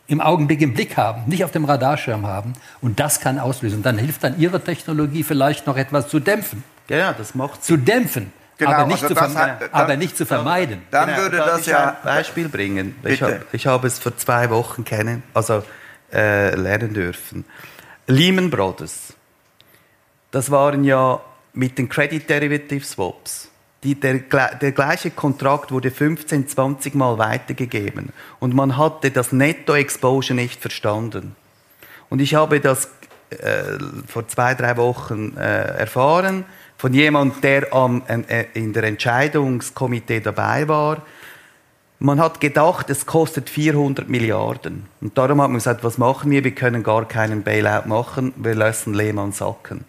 im 0.06 0.20
Augenblick 0.20 0.60
im 0.60 0.74
Blick 0.74 0.96
haben, 0.96 1.22
nicht 1.26 1.44
auf 1.44 1.52
dem 1.52 1.64
Radarschirm 1.64 2.26
haben. 2.26 2.54
Und 2.80 2.98
das 3.00 3.20
kann 3.20 3.38
auslösen. 3.38 3.76
Und 3.76 3.86
dann 3.86 3.98
hilft 3.98 4.24
dann 4.24 4.38
Ihre 4.40 4.60
Technologie 4.60 5.22
vielleicht 5.22 5.66
noch 5.66 5.76
etwas 5.76 6.08
zu 6.08 6.20
dämpfen. 6.20 6.64
Ja, 6.88 7.12
das 7.12 7.34
macht 7.34 7.64
Zu 7.64 7.76
dämpfen. 7.76 8.32
Genau, 8.56 8.70
aber, 8.70 8.86
nicht 8.86 9.02
also 9.02 9.14
zu 9.14 9.20
hat, 9.20 9.72
aber 9.72 9.96
nicht 9.96 10.16
zu 10.16 10.26
vermeiden. 10.26 10.82
Dann 10.90 11.08
genau, 11.08 11.22
würde 11.22 11.38
das 11.38 11.66
ja 11.66 11.90
ein 11.90 11.96
Beispiel 12.04 12.48
bringen. 12.48 12.96
Ich 13.04 13.20
habe 13.20 13.40
hab 13.52 13.84
es 13.84 13.98
vor 13.98 14.16
zwei 14.16 14.48
Wochen 14.50 14.84
kennen, 14.84 15.22
also 15.34 15.64
äh, 16.12 16.54
lernen 16.54 16.94
dürfen. 16.94 17.44
Lehman 18.06 18.50
Brothers. 18.50 19.14
Das 20.30 20.50
waren 20.50 20.84
ja 20.84 21.20
mit 21.52 21.78
den 21.78 21.88
Credit 21.88 22.28
Derivative 22.28 22.84
Swaps. 22.84 23.48
Die, 23.82 23.94
der, 23.94 24.14
der 24.20 24.72
gleiche 24.72 25.10
Kontrakt 25.10 25.70
wurde 25.70 25.90
15, 25.90 26.48
20 26.48 26.94
Mal 26.94 27.18
weitergegeben 27.18 28.10
und 28.40 28.54
man 28.54 28.78
hatte 28.78 29.10
das 29.10 29.30
Netto-Exposure 29.30 30.34
nicht 30.34 30.60
verstanden. 30.60 31.36
Und 32.08 32.20
ich 32.20 32.34
habe 32.34 32.60
das 32.60 32.88
äh, 33.30 33.78
vor 34.06 34.26
zwei, 34.28 34.54
drei 34.54 34.76
Wochen 34.78 35.36
äh, 35.36 35.78
erfahren 35.78 36.44
von 36.76 36.92
jemandem, 36.92 37.40
der 37.40 37.72
am, 37.72 38.02
äh, 38.06 38.46
in 38.54 38.72
der 38.72 38.84
Entscheidungskomitee 38.84 40.20
dabei 40.20 40.68
war. 40.68 41.02
Man 41.98 42.20
hat 42.20 42.40
gedacht, 42.40 42.90
es 42.90 43.06
kostet 43.06 43.48
400 43.48 44.08
Milliarden. 44.08 44.86
Und 45.00 45.16
darum 45.16 45.40
hat 45.40 45.48
man 45.48 45.58
gesagt, 45.58 45.84
was 45.84 45.96
machen 45.96 46.30
wir? 46.30 46.44
Wir 46.44 46.54
können 46.54 46.82
gar 46.82 47.06
keinen 47.06 47.42
Bailout 47.42 47.88
machen, 47.88 48.34
wir 48.36 48.54
lassen 48.54 48.94
Lehmann 48.94 49.32
sacken. 49.32 49.84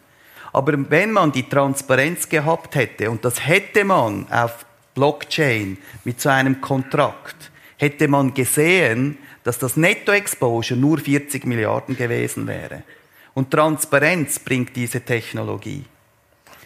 Aber 0.54 0.74
wenn 0.90 1.12
man 1.12 1.34
die 1.34 1.50
Transparenz 1.50 2.30
gehabt 2.30 2.76
hätte, 2.76 3.12
und 3.12 3.26
das 3.26 3.46
hätte 3.46 3.84
man 3.84 4.28
auf 4.32 4.66
Blockchain 4.94 5.78
mit 6.06 6.22
so 6.22 6.30
einem 6.30 6.62
Kontrakt, 6.62 7.52
hätte 7.78 8.08
man 8.08 8.34
gesehen, 8.34 9.18
dass 9.44 9.60
das 9.60 9.76
Netto-Exposure 9.76 10.80
nur 10.80 10.98
40 10.98 11.46
Milliarden 11.46 11.98
gewesen 11.98 12.48
wäre. 12.48 12.84
Und 13.34 13.52
Transparenz 13.52 14.40
bringt 14.40 14.76
diese 14.76 15.02
Technologie. 15.02 15.84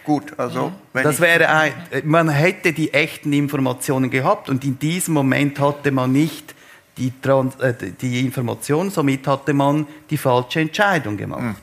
Gut, 0.03 0.37
also 0.37 0.71
wenn 0.93 1.03
das 1.03 1.19
wäre 1.19 1.49
ein, 1.49 1.73
man 2.03 2.29
hätte 2.29 2.73
die 2.73 2.93
echten 2.93 3.33
Informationen 3.33 4.09
gehabt 4.09 4.49
und 4.49 4.63
in 4.63 4.79
diesem 4.79 5.13
Moment 5.13 5.59
hatte 5.59 5.91
man 5.91 6.11
nicht 6.11 6.55
die, 6.97 7.13
Trans, 7.21 7.55
äh, 7.57 7.73
die 8.01 8.21
Information, 8.21 8.89
somit 8.89 9.27
hatte 9.27 9.53
man 9.53 9.87
die 10.09 10.17
falsche 10.17 10.61
Entscheidung 10.61 11.17
gemacht. 11.17 11.41
Mhm. 11.41 11.55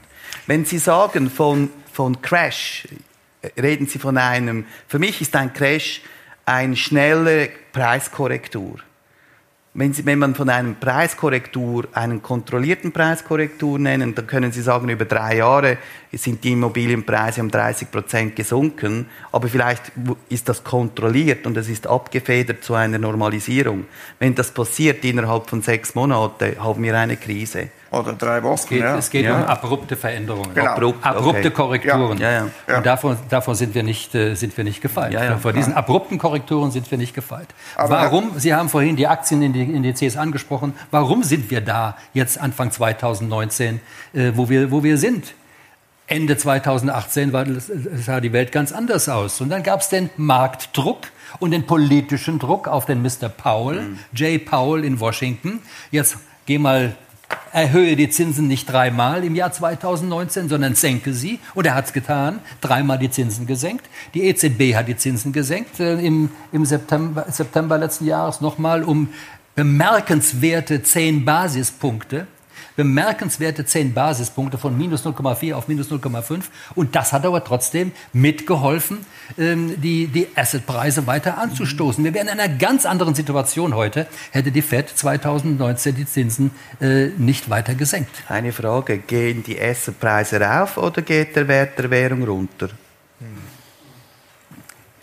Wenn 0.46 0.64
Sie 0.64 0.78
sagen 0.78 1.30
von 1.30 1.70
von 1.96 2.20
Crash 2.20 2.86
reden 3.56 3.86
Sie 3.86 3.98
von 3.98 4.18
einem, 4.18 4.66
für 4.86 4.98
mich 4.98 5.22
ist 5.22 5.34
ein 5.34 5.52
Crash 5.54 6.02
eine 6.44 6.76
schnelle 6.76 7.48
Preiskorrektur. 7.72 8.76
Wenn, 9.78 9.92
Sie, 9.92 10.06
wenn 10.06 10.18
man 10.18 10.34
von 10.34 10.48
einer 10.48 10.72
Preiskorrektur, 10.72 11.86
einen 11.92 12.22
kontrollierten 12.22 12.92
Preiskorrektur 12.92 13.78
nennen, 13.78 14.14
dann 14.14 14.26
können 14.26 14.50
Sie 14.50 14.62
sagen, 14.62 14.88
über 14.88 15.04
drei 15.04 15.36
Jahre 15.36 15.76
sind 16.14 16.42
die 16.44 16.52
Immobilienpreise 16.52 17.42
um 17.42 17.50
30 17.50 17.90
Prozent 17.90 18.36
gesunken, 18.36 19.04
aber 19.32 19.48
vielleicht 19.48 19.92
ist 20.30 20.48
das 20.48 20.64
kontrolliert 20.64 21.46
und 21.46 21.58
es 21.58 21.68
ist 21.68 21.86
abgefedert 21.86 22.64
zu 22.64 22.72
einer 22.72 22.96
Normalisierung. 22.96 23.84
Wenn 24.18 24.34
das 24.34 24.50
passiert 24.50 25.04
innerhalb 25.04 25.50
von 25.50 25.60
sechs 25.60 25.94
Monaten, 25.94 26.56
haben 26.58 26.82
wir 26.82 26.96
eine 26.96 27.18
Krise. 27.18 27.68
Oder 28.00 28.12
drei 28.14 28.42
Wochen. 28.42 28.54
Es 28.54 28.66
geht, 28.66 28.80
ja. 28.80 28.96
es 28.96 29.10
geht 29.10 29.24
ja. 29.24 29.36
um 29.36 29.42
abrupte 29.44 29.96
Veränderungen. 29.96 30.54
Genau. 30.54 30.70
Abrupt, 30.70 31.04
abrupte 31.04 31.38
okay. 31.38 31.50
Korrekturen. 31.50 32.18
Ja. 32.18 32.48
Und 32.76 32.86
davon, 32.86 33.16
davon, 33.28 33.54
sind, 33.54 33.74
wir 33.74 33.82
nicht, 33.82 34.14
äh, 34.14 34.34
sind 34.34 34.56
wir 34.56 34.64
nicht 34.64 34.80
gefeit. 34.80 35.16
Vor 35.40 35.52
diesen 35.52 35.72
abrupten 35.72 36.18
Korrekturen 36.18 36.70
sind 36.70 36.90
wir 36.90 36.98
nicht 36.98 37.14
gefeit. 37.14 37.48
Aber 37.76 37.96
warum, 37.96 38.38
Sie 38.38 38.54
haben 38.54 38.68
vorhin 38.68 38.96
die 38.96 39.06
Aktienindizes 39.06 40.16
angesprochen, 40.16 40.74
warum 40.90 41.22
sind 41.22 41.50
wir 41.50 41.60
da 41.60 41.96
jetzt 42.12 42.40
Anfang 42.40 42.70
2019, 42.70 43.80
äh, 44.12 44.32
wo, 44.34 44.48
wir, 44.48 44.70
wo 44.70 44.82
wir 44.82 44.98
sind? 44.98 45.34
Ende 46.08 46.36
2018 46.36 47.32
war, 47.32 47.44
sah 47.96 48.20
die 48.20 48.32
Welt 48.32 48.52
ganz 48.52 48.70
anders 48.70 49.08
aus. 49.08 49.40
Und 49.40 49.48
dann 49.48 49.64
gab 49.64 49.80
es 49.80 49.88
den 49.88 50.08
Marktdruck 50.16 51.08
und 51.40 51.50
den 51.50 51.66
politischen 51.66 52.38
Druck 52.38 52.68
auf 52.68 52.86
den 52.86 53.02
Mr. 53.02 53.28
Powell, 53.28 53.82
mhm. 53.82 53.98
Jay 54.14 54.38
Powell 54.38 54.84
in 54.84 55.00
Washington. 55.00 55.60
Jetzt 55.90 56.16
geh 56.46 56.58
mal 56.58 56.94
erhöhe 57.52 57.96
die 57.96 58.10
Zinsen 58.10 58.48
nicht 58.48 58.70
dreimal 58.70 59.24
im 59.24 59.34
Jahr 59.34 59.50
2019, 59.50 60.48
sondern 60.48 60.74
senke 60.74 61.14
sie. 61.14 61.40
Und 61.54 61.66
er 61.66 61.74
hat 61.74 61.86
es 61.86 61.92
getan, 61.92 62.40
dreimal 62.60 62.98
die 62.98 63.10
Zinsen 63.10 63.46
gesenkt. 63.46 63.86
Die 64.12 64.24
EZB 64.24 64.74
hat 64.74 64.88
die 64.88 64.96
Zinsen 64.96 65.32
gesenkt 65.32 65.80
äh, 65.80 65.98
im, 66.00 66.30
im 66.52 66.66
September, 66.66 67.24
September 67.30 67.78
letzten 67.78 68.06
Jahres 68.06 68.40
nochmal 68.40 68.84
um 68.84 69.08
bemerkenswerte 69.54 70.82
zehn 70.82 71.24
Basispunkte 71.24 72.26
bemerkenswerte 72.76 73.64
10 73.64 73.94
Basispunkte 73.94 74.58
von 74.58 74.76
minus 74.76 75.04
0,4 75.04 75.54
auf 75.54 75.68
minus 75.68 75.90
0,5. 75.90 76.44
Und 76.74 76.94
das 76.94 77.12
hat 77.12 77.24
aber 77.24 77.44
trotzdem 77.44 77.92
mitgeholfen, 78.12 78.98
ähm, 79.38 79.80
die, 79.80 80.06
die 80.06 80.28
Assetpreise 80.34 81.06
weiter 81.06 81.38
anzustoßen. 81.38 82.04
Wir 82.04 82.14
wären 82.14 82.28
in 82.28 82.38
einer 82.40 82.54
ganz 82.54 82.86
anderen 82.86 83.14
Situation 83.14 83.74
heute, 83.74 84.06
hätte 84.30 84.50
die 84.50 84.62
FED 84.62 84.88
2019 84.88 85.94
die 85.94 86.06
Zinsen 86.06 86.50
äh, 86.80 87.06
nicht 87.18 87.50
weiter 87.50 87.74
gesenkt. 87.74 88.10
Eine 88.28 88.52
Frage, 88.52 88.98
gehen 88.98 89.42
die 89.42 89.60
Assetpreise 89.60 90.40
rauf 90.40 90.76
oder 90.76 91.02
geht 91.02 91.36
der 91.36 91.48
Wert 91.48 91.78
der 91.78 91.90
Währung 91.90 92.22
runter? 92.24 92.70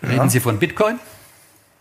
Reden 0.02 0.16
ja. 0.16 0.28
Sie 0.28 0.40
von 0.40 0.58
Bitcoin? 0.58 0.98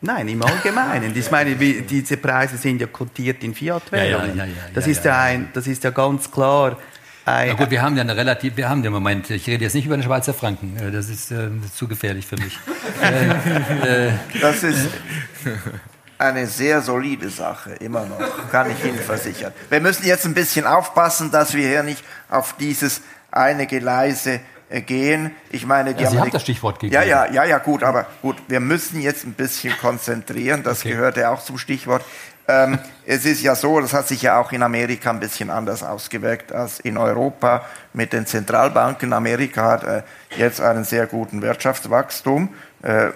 Nein, 0.06 0.28
im 0.28 0.44
Allgemeinen. 0.44 1.16
Ich 1.16 1.32
meine, 1.32 1.56
diese 1.56 2.18
Preise 2.18 2.58
sind 2.58 2.82
ja 2.82 2.88
kotiert 2.88 3.42
in 3.42 3.56
Fiat-Währungen. 3.56 4.38
Ja, 4.38 4.44
ja, 4.44 4.52
ja, 4.52 4.58
das, 4.74 4.86
ist 4.86 5.06
ja 5.06 5.22
ein, 5.22 5.48
das 5.54 5.66
ist 5.66 5.82
ja 5.86 5.92
ganz 5.92 6.30
klar. 6.30 6.78
Ein, 7.24 7.48
Na 7.48 7.54
gut, 7.54 7.72
wir 7.72 7.82
haben 7.82 7.96
ja 7.96 8.02
eine 8.02 8.18
relativ, 8.18 8.58
wir 8.58 8.68
haben 8.68 8.84
im 8.84 8.92
Moment, 8.92 9.30
ich 9.30 9.48
rede 9.48 9.64
jetzt 9.64 9.76
nicht 9.76 9.86
über 9.86 9.96
den 9.96 10.04
Schweizer 10.04 10.34
Franken, 10.34 10.76
äh, 10.76 10.92
das 10.92 11.08
ist, 11.08 11.32
äh, 11.32 11.48
zu 11.74 11.88
gefährlich 11.88 12.28
für 12.28 12.36
mich. 12.36 12.60
äh, 13.02 14.08
äh, 14.08 14.12
das 14.42 14.64
ist 14.64 14.90
eine 16.18 16.48
sehr 16.48 16.82
solide 16.82 17.30
Sache, 17.30 17.72
immer 17.76 18.06
noch, 18.06 18.52
kann 18.52 18.70
ich 18.72 18.84
Ihnen 18.84 19.00
versichern. 19.00 19.54
Wir 19.70 19.80
müssen 19.80 20.06
jetzt 20.06 20.26
ein 20.26 20.34
bisschen 20.34 20.66
aufpassen, 20.66 21.32
dass 21.32 21.54
wir 21.54 21.66
hier 21.66 21.84
nicht 21.84 22.04
auf 22.30 22.58
dieses 22.60 23.02
eine 23.32 23.68
Geleise 23.68 24.34
äh, 24.34 24.40
gehen. 24.82 25.32
Ich 25.50 25.66
meine, 25.66 25.94
die 25.94 26.04
ja, 26.04 26.10
Sie 26.10 26.20
haben 26.20 26.32
das 26.32 26.42
Stichwort 26.42 26.80
gegeben. 26.80 26.94
Ja, 26.94 27.04
ja, 27.08 27.32
ja, 27.32 27.44
ja, 27.44 27.58
gut, 27.60 27.84
aber 27.84 28.08
gut, 28.22 28.38
wir 28.48 28.60
müssen 28.60 29.02
jetzt 29.02 29.26
ein 29.26 29.34
bisschen 29.34 29.78
konzentrieren. 29.78 30.64
Das 30.64 30.82
okay. 30.82 30.92
gehört 30.92 31.18
ja 31.18 31.32
auch 31.32 31.44
zum 31.44 31.58
Stichwort. 31.58 32.04
Ähm, 32.46 32.78
es 33.06 33.26
ist 33.26 33.42
ja 33.42 33.56
so, 33.56 33.80
das 33.80 33.94
hat 33.94 34.08
sich 34.08 34.22
ja 34.22 34.38
auch 34.38 34.52
in 34.52 34.64
Amerika 34.64 35.10
ein 35.10 35.20
bisschen 35.22 35.50
anders 35.50 35.82
ausgewirkt 35.82 36.52
als 36.52 36.82
in 36.82 36.98
Europa 36.98 37.66
mit 37.94 38.12
den 38.12 38.26
Zentralbanken. 38.26 39.14
Amerika 39.14 39.72
hat 39.72 39.84
äh, 39.84 40.04
jetzt 40.38 40.60
einen 40.60 40.84
sehr 40.84 41.08
guten 41.08 41.42
Wirtschaftswachstum 41.42 42.50
äh, 42.82 43.12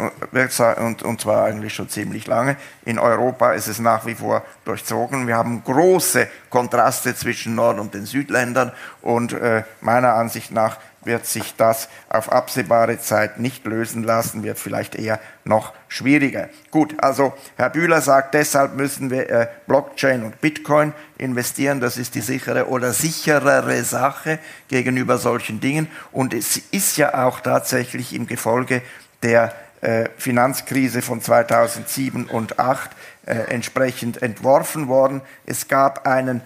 und, 0.80 1.04
und 1.04 1.22
zwar 1.22 1.44
eigentlich 1.44 1.74
schon 1.74 1.90
ziemlich 1.90 2.26
lange. 2.26 2.56
In 2.86 3.00
Europa 3.00 3.52
ist 3.52 3.68
es 3.68 3.80
nach 3.80 4.06
wie 4.06 4.16
vor 4.16 4.44
durchzogen. 4.64 5.28
Wir 5.28 5.36
haben 5.36 5.62
große 5.62 6.30
Kontraste 6.50 7.14
zwischen 7.14 7.56
Nord- 7.56 7.80
und 7.80 7.94
den 7.94 8.06
Südländern 8.06 8.72
und 9.02 9.34
äh, 9.34 9.64
meiner 9.82 10.14
Ansicht 10.14 10.52
nach 10.52 10.78
wird 11.08 11.26
sich 11.26 11.56
das 11.56 11.90
auf 12.10 12.32
absehbare 12.32 13.00
Zeit 13.00 13.40
nicht 13.40 13.66
lösen 13.66 14.04
lassen, 14.04 14.44
wird 14.44 14.60
vielleicht 14.60 14.94
eher 14.94 15.20
noch 15.44 15.74
schwieriger. 15.88 16.50
Gut, 16.70 16.94
also 17.00 17.34
Herr 17.56 17.72
Bühler 17.72 18.02
sagt, 18.02 18.36
deshalb 18.36 18.76
müssen 18.76 19.10
wir 19.10 19.30
äh, 19.30 19.48
Blockchain 19.66 20.24
und 20.24 20.40
Bitcoin 20.40 20.94
investieren. 21.18 21.80
Das 21.80 21.98
ist 21.98 22.14
die 22.14 22.22
sichere 22.22 22.68
oder 22.68 22.94
sicherere 22.94 23.84
Sache 23.84 24.38
gegenüber 24.68 25.18
solchen 25.18 25.60
Dingen. 25.60 25.88
Und 26.12 26.36
es 26.36 26.58
ist 26.58 26.98
ja 26.98 27.26
auch 27.26 27.40
tatsächlich 27.40 28.14
im 28.14 28.28
Gefolge 28.28 28.84
der 29.24 29.54
äh, 29.82 30.10
Finanzkrise 30.18 31.02
von 31.02 31.22
2007 31.22 32.26
und 32.26 32.50
2008 32.56 32.92
äh, 33.28 33.54
entsprechend 33.54 34.22
entworfen 34.22 34.88
worden. 34.88 35.22
Es 35.46 35.68
gab 35.68 36.08
einen 36.08 36.42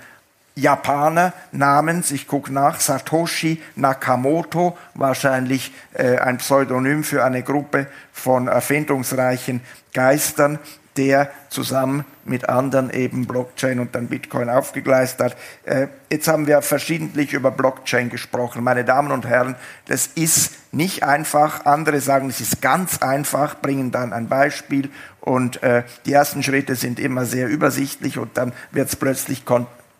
Japaner 0.55 1.33
namens, 1.51 2.11
ich 2.11 2.27
gucke 2.27 2.51
nach, 2.51 2.79
Satoshi 2.79 3.61
Nakamoto, 3.75 4.77
wahrscheinlich 4.93 5.73
äh, 5.93 6.17
ein 6.17 6.37
Pseudonym 6.37 7.03
für 7.03 7.23
eine 7.23 7.41
Gruppe 7.41 7.87
von 8.11 8.47
erfindungsreichen 8.47 9.61
Geistern, 9.93 10.59
der 10.97 11.31
zusammen 11.49 12.05
mit 12.25 12.49
anderen 12.49 12.89
eben 12.91 13.25
Blockchain 13.25 13.79
und 13.79 13.95
dann 13.95 14.07
Bitcoin 14.07 14.49
aufgegleist 14.49 15.19
hat. 15.19 15.37
Äh, 15.63 15.87
jetzt 16.11 16.27
haben 16.27 16.47
wir 16.47 16.61
verschiedentlich 16.61 17.33
über 17.33 17.49
Blockchain 17.49 18.09
gesprochen. 18.09 18.63
Meine 18.63 18.83
Damen 18.83 19.11
und 19.11 19.25
Herren, 19.25 19.55
das 19.87 20.07
ist 20.07 20.51
nicht 20.73 21.03
einfach. 21.03 21.65
Andere 21.65 22.01
sagen, 22.01 22.29
es 22.29 22.41
ist 22.41 22.61
ganz 22.61 23.01
einfach, 23.01 23.61
bringen 23.61 23.91
dann 23.91 24.11
ein 24.11 24.27
Beispiel 24.27 24.89
und 25.21 25.63
äh, 25.63 25.83
die 26.05 26.13
ersten 26.13 26.43
Schritte 26.43 26.75
sind 26.75 26.99
immer 26.99 27.25
sehr 27.25 27.47
übersichtlich 27.47 28.17
und 28.17 28.37
dann 28.37 28.51
wird 28.71 28.89
es 28.89 28.95
plötzlich 28.95 29.45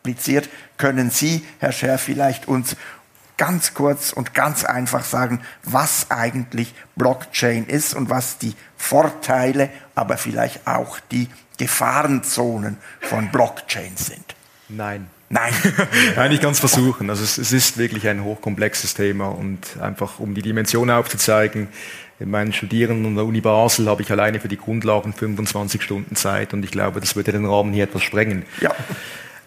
kompliziert. 0.02 0.50
Können 0.78 1.12
Sie, 1.12 1.44
Herr 1.60 1.72
Scher, 1.72 1.98
vielleicht 1.98 2.48
uns 2.48 2.76
ganz 3.38 3.74
kurz 3.74 4.14
und 4.14 4.34
ganz 4.34 4.64
einfach 4.64 5.04
sagen, 5.04 5.42
was 5.64 6.10
eigentlich 6.10 6.74
Blockchain 6.96 7.66
ist 7.66 7.94
und 7.94 8.10
was 8.10 8.38
die 8.38 8.54
Vorteile, 8.78 9.70
aber 9.96 10.18
vielleicht 10.18 10.68
auch 10.68 11.00
die 11.12 11.28
Gefahrenzonen 11.58 12.78
von 13.02 13.32
Blockchain 13.32 13.96
sind? 13.96 14.36
Nein. 14.70 15.08
Nein. 15.30 15.54
Nein, 16.16 16.32
ich 16.34 16.42
kann 16.42 16.52
es 16.52 16.60
versuchen. 16.60 17.10
Also 17.10 17.24
es, 17.24 17.38
es, 17.38 17.54
ist 17.54 17.78
wirklich 17.78 18.08
ein 18.08 18.24
hochkomplexes 18.24 18.96
Thema 18.96 19.30
und 19.30 19.78
einfach 19.80 20.20
um 20.20 20.36
die 20.36 20.42
Dimension 20.42 20.90
aufzuzeigen, 20.90 21.70
in 22.20 22.30
meinen 22.30 22.54
Studierenden 22.54 23.08
an 23.08 23.16
der 23.16 23.26
Uni 23.26 23.42
Basel 23.42 23.90
habe 23.90 24.04
ich 24.04 24.12
alleine 24.12 24.40
für 24.40 24.48
die 24.48 24.58
Grundlagen 24.58 25.14
25 25.14 25.82
Stunden 25.82 26.16
Zeit 26.16 26.54
und 26.54 26.64
ich 26.64 26.70
glaube, 26.70 27.00
das 27.00 27.16
würde 27.16 27.32
den 27.32 27.46
Rahmen 27.46 27.74
hier 27.74 27.86
etwas 27.86 28.04
sprengen. 28.04 28.44
Ja. 28.60 28.76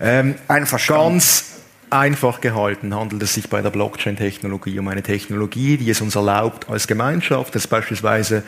Ähm, 0.01 0.35
Einverstanden. 0.49 1.15
Ganz 1.15 1.55
einfach 1.91 2.41
gehalten 2.41 2.95
handelt 2.95 3.23
es 3.23 3.35
sich 3.35 3.49
bei 3.49 3.63
der 3.63 3.71
Blockchain-Technologie 3.71 4.79
um 4.79 4.89
eine 4.89 5.03
Technologie, 5.03 5.77
die 5.77 5.91
es 5.91 6.01
uns 6.01 6.17
erlaubt, 6.17 6.69
als 6.69 6.87
Gemeinschaft, 6.87 7.55
dass 7.55 7.69
beispielsweise 7.69 8.43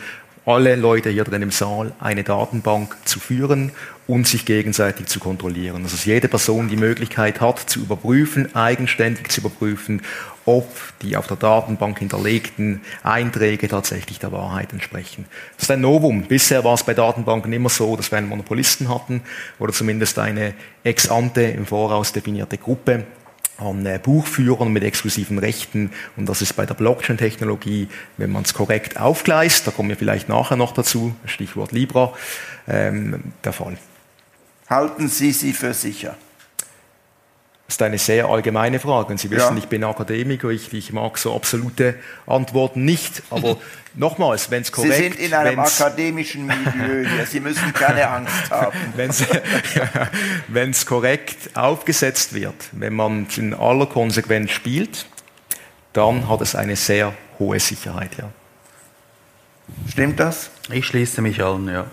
alle 0.47 0.77
Leute 0.77 1.09
hier 1.09 1.25
drin 1.25 1.41
im 1.41 1.51
Saal 1.51 1.91
eine 1.99 2.23
Datenbank 2.23 2.95
zu 3.03 3.19
führen 3.19 3.73
und 4.07 4.29
sich 4.29 4.45
gegenseitig 4.45 5.07
zu 5.07 5.19
kontrollieren. 5.19 5.83
Also 5.83 5.97
dass 5.97 6.05
jede 6.05 6.29
Person 6.29 6.69
die 6.69 6.77
Möglichkeit 6.77 7.41
hat, 7.41 7.59
zu 7.59 7.81
überprüfen, 7.81 8.55
eigenständig 8.55 9.27
zu 9.27 9.41
überprüfen, 9.41 10.01
ob 10.45 10.65
die 11.01 11.17
auf 11.17 11.27
der 11.27 11.35
Datenbank 11.35 11.99
hinterlegten 11.99 12.79
Einträge 13.03 13.67
tatsächlich 13.67 14.19
der 14.19 14.31
Wahrheit 14.31 14.71
entsprechen. 14.71 15.25
Das 15.57 15.63
ist 15.63 15.71
ein 15.71 15.81
Novum. 15.81 16.23
Bisher 16.23 16.63
war 16.63 16.75
es 16.75 16.83
bei 16.83 16.93
Datenbanken 16.93 17.51
immer 17.51 17.67
so, 17.67 17.97
dass 17.97 18.09
wir 18.11 18.17
einen 18.17 18.29
Monopolisten 18.29 18.87
hatten 18.87 19.23
oder 19.59 19.73
zumindest 19.73 20.17
eine 20.17 20.53
ex 20.85 21.09
ante 21.09 21.41
im 21.41 21.65
Voraus 21.65 22.13
definierte 22.13 22.57
Gruppe 22.57 23.03
an 23.57 23.85
äh, 23.85 23.99
Buchführern 24.01 24.71
mit 24.71 24.83
exklusiven 24.83 25.39
Rechten. 25.39 25.91
Und 26.15 26.27
das 26.27 26.41
ist 26.41 26.53
bei 26.55 26.65
der 26.65 26.75
Blockchain-Technologie, 26.75 27.87
wenn 28.17 28.31
man 28.31 28.43
es 28.43 28.53
korrekt 28.53 28.99
aufgleist, 28.99 29.67
da 29.67 29.71
kommen 29.71 29.89
wir 29.89 29.97
vielleicht 29.97 30.29
nachher 30.29 30.57
noch 30.57 30.73
dazu, 30.73 31.15
Stichwort 31.25 31.71
Libra, 31.71 32.13
ähm, 32.67 33.33
der 33.43 33.53
Fall. 33.53 33.77
Halten 34.69 35.07
Sie 35.07 35.31
sie 35.31 35.53
für 35.53 35.73
sicher? 35.73 36.17
Das 37.67 37.75
ist 37.75 37.81
eine 37.81 37.97
sehr 37.97 38.27
allgemeine 38.27 38.79
Frage. 38.79 39.11
Und 39.11 39.19
Sie 39.19 39.29
wissen, 39.29 39.57
ja. 39.57 39.61
ich 39.61 39.67
bin 39.67 39.83
Akademiker, 39.83 40.47
ich, 40.49 40.71
ich, 40.73 40.93
mag 40.93 41.17
so 41.17 41.35
absolute 41.35 41.95
Antworten 42.25 42.85
nicht. 42.85 43.23
Aber 43.29 43.57
nochmals, 43.93 44.49
wenn 44.49 44.61
es 44.61 44.71
korrekt... 44.71 44.95
Sie 44.95 45.03
sind 45.03 45.15
in 45.19 45.33
einem 45.33 45.59
akademischen 45.59 46.45
Milieu 46.45 47.05
hier. 47.05 47.25
Sie 47.25 47.41
müssen 47.41 47.73
keine 47.73 48.07
Angst 48.07 48.49
haben. 48.49 48.77
wenn 50.47 50.69
es 50.69 50.85
korrekt 50.85 51.57
aufgesetzt 51.57 52.33
wird, 52.33 52.55
wenn 52.71 52.93
man 52.93 53.27
in 53.35 53.53
aller 53.53 53.85
Konsequenz 53.85 54.51
spielt, 54.51 55.05
dann 55.91 56.29
hat 56.29 56.39
es 56.39 56.55
eine 56.55 56.77
sehr 56.77 57.13
hohe 57.37 57.59
Sicherheit. 57.59 58.11
Ja. 58.17 58.29
Stimmt 59.89 60.21
das? 60.21 60.51
Ich 60.71 60.85
schließe 60.85 61.21
mich 61.21 61.43
an, 61.43 61.67
ja. 61.67 61.85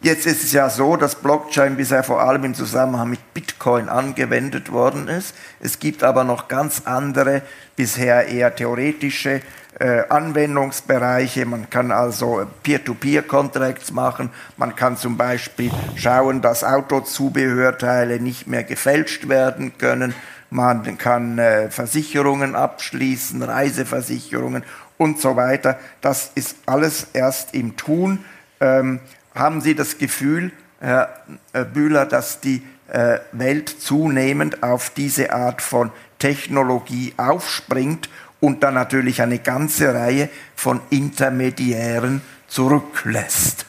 Jetzt 0.00 0.26
ist 0.26 0.44
es 0.44 0.52
ja 0.52 0.70
so, 0.70 0.96
dass 0.96 1.16
Blockchain 1.16 1.76
bisher 1.76 2.04
vor 2.04 2.20
allem 2.20 2.44
im 2.44 2.54
Zusammenhang 2.54 3.10
mit 3.10 3.34
Bitcoin 3.34 3.88
angewendet 3.88 4.70
worden 4.70 5.08
ist. 5.08 5.34
Es 5.58 5.80
gibt 5.80 6.04
aber 6.04 6.22
noch 6.22 6.46
ganz 6.46 6.82
andere, 6.84 7.42
bisher 7.74 8.28
eher 8.28 8.54
theoretische 8.54 9.40
äh, 9.80 10.02
Anwendungsbereiche. 10.08 11.46
Man 11.46 11.68
kann 11.68 11.90
also 11.90 12.46
Peer-to-Peer-Contracts 12.62 13.90
machen. 13.90 14.30
Man 14.56 14.76
kann 14.76 14.96
zum 14.96 15.16
Beispiel 15.16 15.72
schauen, 15.96 16.42
dass 16.42 16.62
Autozubehörteile 16.62 18.20
nicht 18.20 18.46
mehr 18.46 18.62
gefälscht 18.62 19.28
werden 19.28 19.78
können. 19.78 20.14
Man 20.50 20.96
kann 20.96 21.38
äh, 21.38 21.70
Versicherungen 21.70 22.54
abschließen, 22.54 23.42
Reiseversicherungen 23.42 24.62
und 24.96 25.20
so 25.20 25.34
weiter. 25.34 25.76
Das 26.00 26.30
ist 26.36 26.56
alles 26.66 27.08
erst 27.14 27.52
im 27.54 27.76
Tun. 27.76 28.24
Ähm, 28.60 29.00
haben 29.34 29.60
Sie 29.60 29.74
das 29.74 29.98
Gefühl, 29.98 30.52
Herr 30.80 31.22
äh, 31.52 31.64
Bühler, 31.64 32.06
dass 32.06 32.40
die 32.40 32.62
äh, 32.88 33.18
Welt 33.32 33.68
zunehmend 33.68 34.62
auf 34.62 34.90
diese 34.90 35.32
Art 35.32 35.60
von 35.62 35.90
Technologie 36.18 37.14
aufspringt 37.16 38.08
und 38.40 38.62
dann 38.62 38.74
natürlich 38.74 39.20
eine 39.22 39.38
ganze 39.38 39.92
Reihe 39.94 40.28
von 40.54 40.80
Intermediären 40.90 42.22
zurücklässt? 42.46 43.66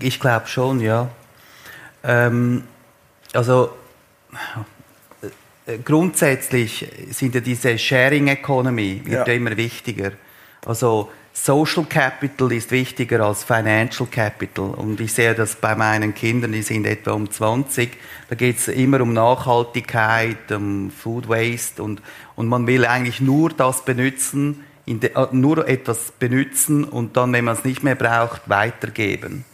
Ich 0.00 0.20
glaube 0.20 0.46
schon, 0.46 0.80
ja. 0.80 1.08
Ähm, 2.02 2.64
also 3.32 3.72
äh, 5.66 5.78
grundsätzlich 5.78 6.90
sind 7.10 7.34
ja 7.34 7.40
diese 7.40 7.78
Sharing 7.78 8.28
Economy 8.28 9.02
wird 9.04 9.28
ja. 9.28 9.34
immer 9.34 9.56
wichtiger. 9.56 10.12
Also 10.64 11.10
Social 11.44 11.84
Capital 11.84 12.52
ist 12.52 12.70
wichtiger 12.72 13.20
als 13.20 13.44
Financial 13.44 14.08
Capital. 14.10 14.70
Und 14.70 15.00
ich 15.00 15.12
sehe 15.12 15.34
das 15.34 15.56
bei 15.56 15.74
meinen 15.74 16.12
Kindern, 16.14 16.52
die 16.52 16.62
sind 16.62 16.84
etwa 16.86 17.12
um 17.12 17.30
20. 17.30 17.90
Da 18.28 18.34
geht 18.34 18.58
es 18.58 18.68
immer 18.68 19.00
um 19.00 19.12
Nachhaltigkeit, 19.12 20.50
um 20.50 20.90
Food 20.90 21.28
Waste 21.28 21.82
und, 21.82 22.02
und 22.34 22.48
man 22.48 22.66
will 22.66 22.84
eigentlich 22.84 23.20
nur 23.20 23.50
das 23.50 23.84
benutzen, 23.84 24.64
de, 24.86 25.14
äh, 25.14 25.26
nur 25.32 25.68
etwas 25.68 26.12
benutzen 26.18 26.84
und 26.84 27.16
dann, 27.16 27.32
wenn 27.32 27.44
man 27.44 27.56
es 27.56 27.64
nicht 27.64 27.82
mehr 27.82 27.94
braucht, 27.94 28.48
weitergeben. 28.48 29.44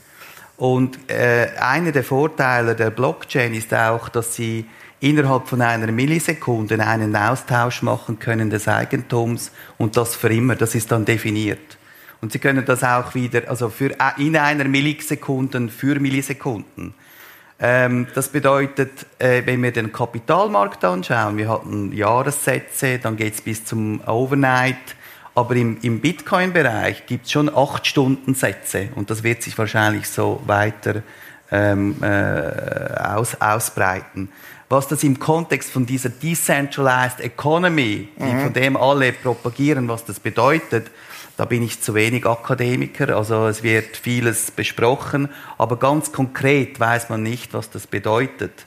Und 0.57 0.99
äh, 1.11 1.49
einer 1.59 1.93
der 1.93 2.05
Vorteile 2.05 2.75
der 2.75 2.91
Blockchain 2.91 3.53
ist 3.53 3.75
auch, 3.75 4.09
dass 4.09 4.35
sie 4.35 4.67
innerhalb 5.05 5.49
von 5.49 5.61
einer 5.61 5.93
Millisekunde 5.93 6.81
einen 6.81 7.15
Austausch 7.15 7.83
machen 7.83 8.19
können 8.19 8.49
des 8.49 8.69
Eigentums 8.69 9.53
und 9.77 9.97
das 9.97 10.17
für 10.17 10.33
immer. 10.33 10.57
Das 10.57 10.75
ist 10.75 10.91
dann 10.91 11.05
definiert. 11.05 11.79
Und 12.23 12.33
Sie 12.33 12.39
können 12.39 12.65
das 12.65 12.83
auch 12.83 13.15
wieder, 13.15 13.43
also 13.49 13.69
für, 13.69 13.91
äh, 13.91 14.13
in 14.17 14.35
einer 14.37 14.65
Millisekunde 14.65 15.69
für 15.69 16.01
Millisekunden. 16.01 16.95
Ähm, 17.61 18.07
das 18.15 18.29
bedeutet, 18.29 19.07
äh, 19.19 19.43
wenn 19.45 19.63
wir 19.63 19.73
den 19.73 19.93
Kapitalmarkt 19.93 20.83
anschauen, 20.85 21.37
wir 21.37 21.51
hatten 21.51 21.93
Jahressätze, 21.93 22.99
dann 22.99 23.17
geht 23.17 23.35
es 23.35 23.43
bis 23.43 23.65
zum 23.65 24.01
Overnight, 24.07 24.97
aber 25.35 25.55
im, 25.55 25.77
im 25.83 26.01
Bitcoin-Bereich 26.01 27.05
gibt 27.05 27.27
es 27.27 27.33
schon 27.33 27.51
8-Stunden-Sätze 27.51 28.89
und 28.95 29.11
das 29.11 29.23
wird 29.23 29.43
sich 29.43 29.59
wahrscheinlich 29.59 30.09
so 30.09 30.43
weiter 30.47 31.03
ähm, 31.53 31.97
äh, 32.03 32.07
aus, 33.01 33.41
ausbreiten 33.41 34.31
was 34.69 34.89
das 34.89 35.05
im 35.05 35.19
Kontext 35.19 35.71
von 35.71 35.87
dieser 35.87 36.09
Decentralized 36.09 37.21
Economy, 37.21 38.09
die, 38.19 38.23
mhm. 38.23 38.41
von 38.43 38.53
dem 38.53 38.77
alle 38.77 39.13
propagieren, 39.13 39.89
was 39.89 40.05
das 40.05 40.19
bedeutet, 40.21 40.91
da 41.37 41.45
bin 41.45 41.63
ich 41.63 41.81
zu 41.81 41.95
wenig 41.95 42.27
Akademiker. 42.27 43.17
Also 43.17 43.49
es 43.49 43.63
wird 43.63 43.97
vieles 43.97 44.51
besprochen, 44.51 45.29
aber 45.59 45.79
ganz 45.79 46.13
konkret 46.13 46.79
weiß 46.79 47.09
man 47.09 47.23
nicht, 47.23 47.55
was 47.55 47.71
das 47.71 47.87
bedeutet. 47.87 48.67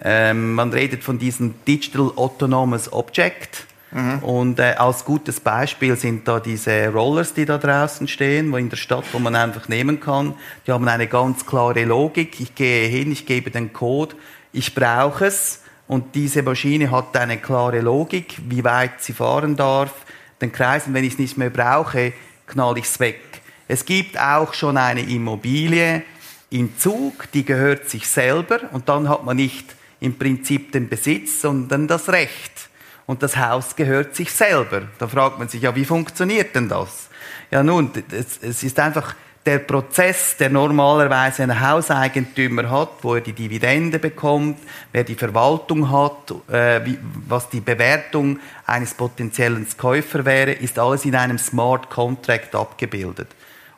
Ähm, 0.00 0.54
man 0.54 0.72
redet 0.72 1.02
von 1.02 1.18
diesem 1.18 1.54
Digital 1.66 2.12
Autonomous 2.16 2.92
Object. 2.92 3.66
Mhm. 3.90 4.18
Und 4.20 4.58
äh, 4.58 4.74
als 4.76 5.04
gutes 5.04 5.40
Beispiel 5.40 5.96
sind 5.96 6.28
da 6.28 6.38
diese 6.38 6.88
Rollers, 6.88 7.34
die 7.34 7.44
da 7.44 7.56
draußen 7.56 8.06
stehen, 8.08 8.52
wo 8.52 8.56
in 8.56 8.68
der 8.68 8.76
Stadt, 8.76 9.04
wo 9.12 9.18
man 9.18 9.34
einfach 9.34 9.68
nehmen 9.68 10.00
kann. 10.00 10.34
Die 10.66 10.72
haben 10.72 10.86
eine 10.86 11.06
ganz 11.06 11.46
klare 11.46 11.84
Logik. 11.84 12.38
Ich 12.40 12.54
gehe 12.54 12.88
hin, 12.88 13.10
ich 13.10 13.26
gebe 13.26 13.50
den 13.50 13.72
Code, 13.72 14.14
ich 14.56 14.74
brauche 14.74 15.26
es 15.26 15.60
und 15.86 16.14
diese 16.14 16.42
Maschine 16.42 16.90
hat 16.90 17.16
eine 17.16 17.38
klare 17.38 17.80
Logik, 17.80 18.38
wie 18.48 18.64
weit 18.64 19.02
sie 19.02 19.12
fahren 19.12 19.54
darf, 19.54 19.92
den 20.40 20.50
Kreis 20.50 20.86
und 20.86 20.94
wenn 20.94 21.04
ich 21.04 21.14
es 21.14 21.18
nicht 21.18 21.36
mehr 21.36 21.50
brauche, 21.50 22.12
knall 22.46 22.78
ich 22.78 22.86
es 22.86 22.98
weg. 22.98 23.20
Es 23.68 23.84
gibt 23.84 24.18
auch 24.18 24.54
schon 24.54 24.76
eine 24.76 25.02
Immobilie 25.02 26.02
in 26.50 26.78
Zug, 26.78 27.30
die 27.32 27.44
gehört 27.44 27.90
sich 27.90 28.08
selber 28.08 28.60
und 28.72 28.88
dann 28.88 29.08
hat 29.08 29.24
man 29.24 29.36
nicht 29.36 29.74
im 30.00 30.16
Prinzip 30.16 30.72
den 30.72 30.88
Besitz, 30.88 31.40
sondern 31.40 31.86
das 31.86 32.08
Recht. 32.08 32.68
Und 33.06 33.22
das 33.22 33.36
Haus 33.36 33.76
gehört 33.76 34.16
sich 34.16 34.32
selber. 34.32 34.82
Da 34.98 35.06
fragt 35.06 35.38
man 35.38 35.48
sich, 35.48 35.62
ja, 35.62 35.74
wie 35.76 35.84
funktioniert 35.84 36.54
denn 36.56 36.68
das? 36.68 37.08
Ja, 37.50 37.62
nun, 37.62 37.90
es, 38.10 38.38
es 38.42 38.62
ist 38.62 38.78
einfach 38.80 39.14
der 39.46 39.60
Prozess, 39.60 40.36
der 40.36 40.50
normalerweise 40.50 41.44
ein 41.44 41.60
Hauseigentümer 41.60 42.68
hat, 42.68 42.90
wo 43.02 43.14
er 43.14 43.20
die 43.20 43.32
Dividende 43.32 43.98
bekommt, 43.98 44.58
wer 44.92 45.04
die 45.04 45.14
Verwaltung 45.14 45.90
hat, 45.90 46.34
äh, 46.50 46.80
was 47.28 47.48
die 47.48 47.60
Bewertung 47.60 48.40
eines 48.66 48.94
potenziellen 48.94 49.66
Käufers 49.78 50.24
wäre, 50.24 50.52
ist 50.52 50.78
alles 50.78 51.04
in 51.04 51.14
einem 51.14 51.38
Smart 51.38 51.88
Contract 51.88 52.54
abgebildet. 52.54 53.28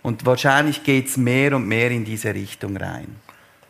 Und 0.03 0.25
wahrscheinlich 0.25 0.85
geht 0.85 1.09
es 1.09 1.17
mehr 1.17 1.55
und 1.55 1.69
mehr 1.69 1.91
in 1.91 2.05
diese 2.05 2.35
Richtung 2.35 2.77
rein. 2.77 3.17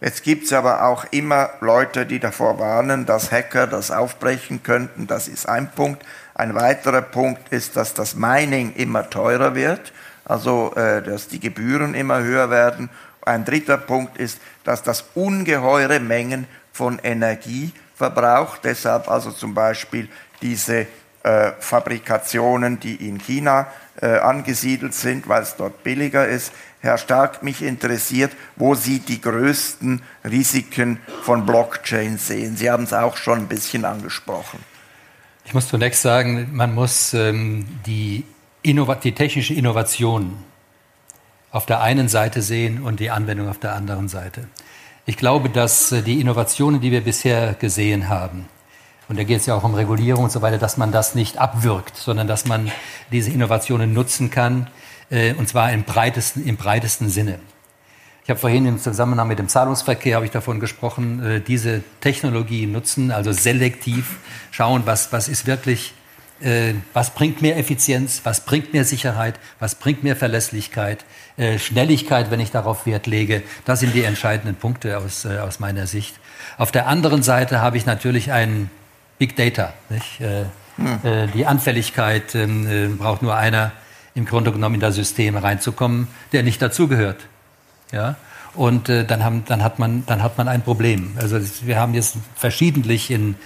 Jetzt 0.01 0.22
gibt 0.22 0.44
es 0.44 0.53
aber 0.53 0.84
auch 0.84 1.07
immer 1.11 1.51
Leute, 1.61 2.07
die 2.07 2.20
davor 2.20 2.61
warnen, 2.61 3.05
dass 3.05 3.32
Hacker 3.32 3.66
das 3.66 3.90
aufbrechen 3.90 4.62
könnten. 4.62 5.09
Das 5.09 5.26
ist 5.26 5.49
ein 5.49 5.72
Punkt. 5.72 6.05
Ein 6.34 6.55
weiterer 6.55 7.03
Punkt 7.03 7.53
ist, 7.53 7.76
dass 7.76 7.94
das 7.94 8.14
Mining 8.14 8.74
immer 8.76 9.11
teurer 9.11 9.57
wird 9.57 9.92
also 10.29 10.72
äh, 10.76 11.03
dass 11.03 11.29
die 11.29 11.41
Gebühren 11.41 11.95
immer 11.95 12.22
höher 12.22 12.51
werden. 12.51 12.91
Ein 13.22 13.45
dritter 13.45 13.79
Punkt 13.79 14.16
ist, 14.18 14.39
dass 14.64 14.83
das 14.83 15.05
ungeheure 15.14 16.01
Mengen 16.01 16.47
von 16.72 16.99
Energie 17.03 17.72
verbraucht. 17.97 18.61
Deshalb 18.64 19.11
also 19.11 19.33
zum 19.33 19.55
Beispiel 19.55 20.09
diese 20.41 20.87
äh, 21.24 21.53
Fabrikationen, 21.59 22.79
die 22.79 23.09
in 23.09 23.18
China 23.18 23.66
äh, 24.01 24.18
angesiedelt 24.18 24.95
sind, 24.95 25.29
weil 25.29 25.43
es 25.43 25.57
dort 25.57 25.83
billiger 25.83 26.29
ist. 26.29 26.53
Herr 26.81 26.97
Stark, 26.97 27.43
mich 27.43 27.62
interessiert, 27.62 28.31
wo 28.55 28.76
Sie 28.76 29.01
die 29.01 29.20
größten 29.20 30.01
Risiken 30.24 31.01
von 31.22 31.45
Blockchain 31.45 32.18
sehen. 32.18 32.57
Sie 32.57 32.70
haben 32.70 32.85
es 32.85 32.93
auch 32.93 33.16
schon 33.16 33.41
ein 33.41 33.49
bisschen 33.49 33.85
angesprochen. 33.85 34.61
Ich 35.45 35.55
muss 35.55 35.66
zunächst 35.66 36.03
sagen, 36.03 36.51
man 36.53 36.72
muss 36.72 37.14
ähm, 37.14 37.66
die 37.85 38.24
die 38.64 39.12
technische 39.14 39.54
Innovation 39.54 40.36
auf 41.50 41.66
der 41.66 41.80
einen 41.80 42.09
Seite 42.09 42.42
sehen 42.42 42.82
und 42.82 43.00
die 43.00 43.11
Anwendung 43.11 43.48
auf 43.48 43.59
der 43.59 43.74
anderen 43.74 44.09
Seite. 44.09 44.48
Ich 45.06 45.16
glaube, 45.16 45.48
dass 45.48 45.92
äh, 45.92 46.02
die 46.02 46.20
Innovationen, 46.20 46.80
die 46.80 46.90
wir 46.90 47.00
bisher 47.00 47.54
gesehen 47.54 48.09
haben, 48.09 48.48
und 49.09 49.18
da 49.18 49.24
geht 49.24 49.40
es 49.40 49.46
ja 49.46 49.54
auch 49.54 49.64
um 49.64 49.74
Regulierung 49.74 50.24
und 50.24 50.32
so 50.32 50.42
weiter, 50.42 50.59
dass 50.59 50.76
man 50.76 50.92
das 50.92 51.14
nicht 51.14 51.38
abwirkt, 51.38 51.96
sondern 51.96 52.26
dass 52.26 52.44
man 52.44 52.70
diese 53.11 53.30
Innovationen 53.30 53.94
nutzen 53.94 54.30
kann, 54.30 54.68
äh, 55.11 55.32
und 55.32 55.48
zwar 55.48 55.72
im 55.72 55.84
breitesten, 55.84 56.46
im 56.46 56.59
breitesten 56.59 57.09
Sinne. 57.09 57.38
Ich 58.24 58.30
habe 58.30 58.38
vorhin 58.38 58.66
im 58.66 58.78
Zusammenhang 58.78 59.26
mit 59.26 59.38
dem 59.38 59.48
Zahlungsverkehr 59.48 60.16
habe 60.16 60.26
ich 60.26 60.30
davon 60.30 60.61
gesprochen, 60.61 61.24
äh, 61.24 61.40
diese 61.40 61.82
Technologie 62.02 62.66
nutzen, 62.66 63.11
also 63.11 63.32
selektiv 63.32 64.18
schauen, 64.50 64.82
was, 64.84 65.11
was 65.11 65.28
ist 65.28 65.46
wirklich, 65.46 65.94
äh, 66.41 66.74
was 66.93 67.11
bringt 67.14 67.43
mehr 67.43 67.57
Effizienz, 67.57 68.20
was 68.24 68.45
bringt 68.45 68.72
mehr 68.72 68.84
Sicherheit, 68.84 69.39
was 69.59 69.74
bringt 69.74 70.05
mehr 70.05 70.16
Verlässlichkeit, 70.16 71.05
äh, 71.36 71.59
Schnelligkeit, 71.59 72.30
wenn 72.30 72.41
ich 72.41 72.51
darauf 72.51 72.86
Wert 72.86 73.07
lege. 73.07 73.43
Das 73.64 73.80
sind 73.80 73.95
die 73.95 74.05
entscheidenden 74.05 74.57
Punkte 74.57 74.99
aus, 74.99 75.24
äh, 75.24 75.39
aus 75.39 75.61
meiner 75.61 75.86
Sicht. 75.86 76.18
Auf 76.57 76.72
der 76.72 76.86
anderen 76.86 77.22
Seite 77.22 77.61
habe 77.61 77.76
ich 77.76 77.86
natürlich 77.86 78.32
ein 78.32 78.70
Big 79.18 79.36
Data. 79.36 79.72
Äh, 79.91 80.45
hm. 80.76 81.32
die 81.34 81.45
Anfälligkeit 81.45 82.36
ähm, 82.36 82.99
braucht 82.99 83.20
nur 83.22 83.34
einer 83.34 83.72
im 84.14 84.26
Grunde 84.26 84.53
genommen 84.53 84.76
in 84.76 84.80
das 84.80 84.95
System 84.95 85.36
reinzukommen, 85.36 86.07
der 86.32 86.45
nicht 86.45 86.62
dazugehört. 86.62 87.26
Ja? 87.93 88.16
Und 88.55 88.89
äh, 88.89 89.05
dann, 89.05 89.24
haben, 89.24 89.45
dann, 89.47 89.62
hat 89.62 89.78
man, 89.78 90.05
dann 90.07 90.22
hat 90.22 90.39
man 90.39 90.49
ein 90.49 90.62
Problem. 90.62 91.16
Also 91.20 91.39
wir 91.64 91.78
haben 91.78 91.95
jetzt 91.95 92.16
verschiedentlich 92.34 93.11
in, 93.11 93.36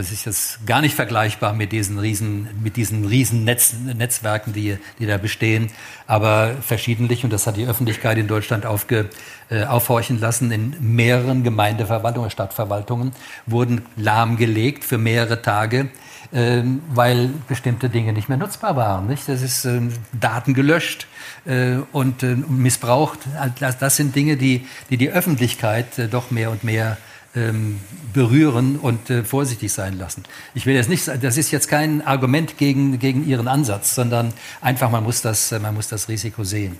das 0.00 0.12
ist 0.12 0.24
jetzt 0.24 0.66
gar 0.66 0.80
nicht 0.80 0.94
vergleichbar 0.94 1.52
mit 1.52 1.72
diesen 1.72 1.98
riesen, 1.98 2.48
mit 2.62 2.76
diesen 2.76 3.04
riesen 3.04 3.44
Netz, 3.44 3.74
Netzwerken, 3.74 4.54
die, 4.54 4.78
die 4.98 5.04
da 5.04 5.18
bestehen, 5.18 5.70
aber 6.06 6.56
verschiedentlich, 6.62 7.22
und 7.22 7.32
das 7.32 7.46
hat 7.46 7.58
die 7.58 7.66
Öffentlichkeit 7.66 8.16
in 8.16 8.26
Deutschland 8.26 8.64
aufge, 8.64 9.10
äh, 9.50 9.64
aufhorchen 9.64 10.18
lassen, 10.18 10.50
in 10.52 10.74
mehreren 10.80 11.44
Gemeindeverwaltungen, 11.44 12.30
Stadtverwaltungen 12.30 13.12
wurden 13.44 13.82
lahmgelegt 13.96 14.84
für 14.84 14.96
mehrere 14.96 15.42
Tage 15.42 15.90
ähm, 16.32 16.80
weil 16.94 17.30
bestimmte 17.48 17.88
Dinge 17.88 18.12
nicht 18.12 18.28
mehr 18.28 18.38
nutzbar 18.38 18.76
waren. 18.76 19.08
Nicht? 19.08 19.28
Das 19.28 19.42
ist 19.42 19.64
äh, 19.64 19.80
Daten 20.12 20.54
gelöscht 20.54 21.08
äh, 21.44 21.78
und 21.92 22.22
äh, 22.22 22.36
missbraucht. 22.36 23.18
Das, 23.58 23.78
das, 23.78 23.96
sind 23.96 24.14
Dinge, 24.14 24.36
die 24.36 24.64
die, 24.90 24.96
die 24.96 25.10
Öffentlichkeit 25.10 25.98
äh, 25.98 26.06
doch 26.06 26.30
mehr 26.30 26.52
und 26.52 26.62
mehr 26.62 26.98
ähm, 27.34 27.80
berühren 28.12 28.76
und 28.76 29.08
äh, 29.10 29.24
vorsichtig 29.24 29.72
sein 29.72 29.98
lassen. 29.98 30.24
Ich 30.54 30.66
will 30.66 30.74
jetzt 30.74 30.88
nicht, 30.88 31.06
das 31.06 31.36
ist 31.36 31.50
jetzt 31.50 31.68
kein 31.68 32.04
Argument 32.06 32.58
gegen, 32.58 32.98
gegen 32.98 33.26
Ihren 33.26 33.48
Ansatz, 33.48 33.94
sondern 33.94 34.32
einfach, 34.60 34.90
man 34.90 35.04
muss 35.04 35.22
das, 35.22 35.52
äh, 35.52 35.58
man 35.58 35.74
muss 35.74 35.88
das 35.88 36.08
Risiko 36.08 36.44
sehen. 36.44 36.76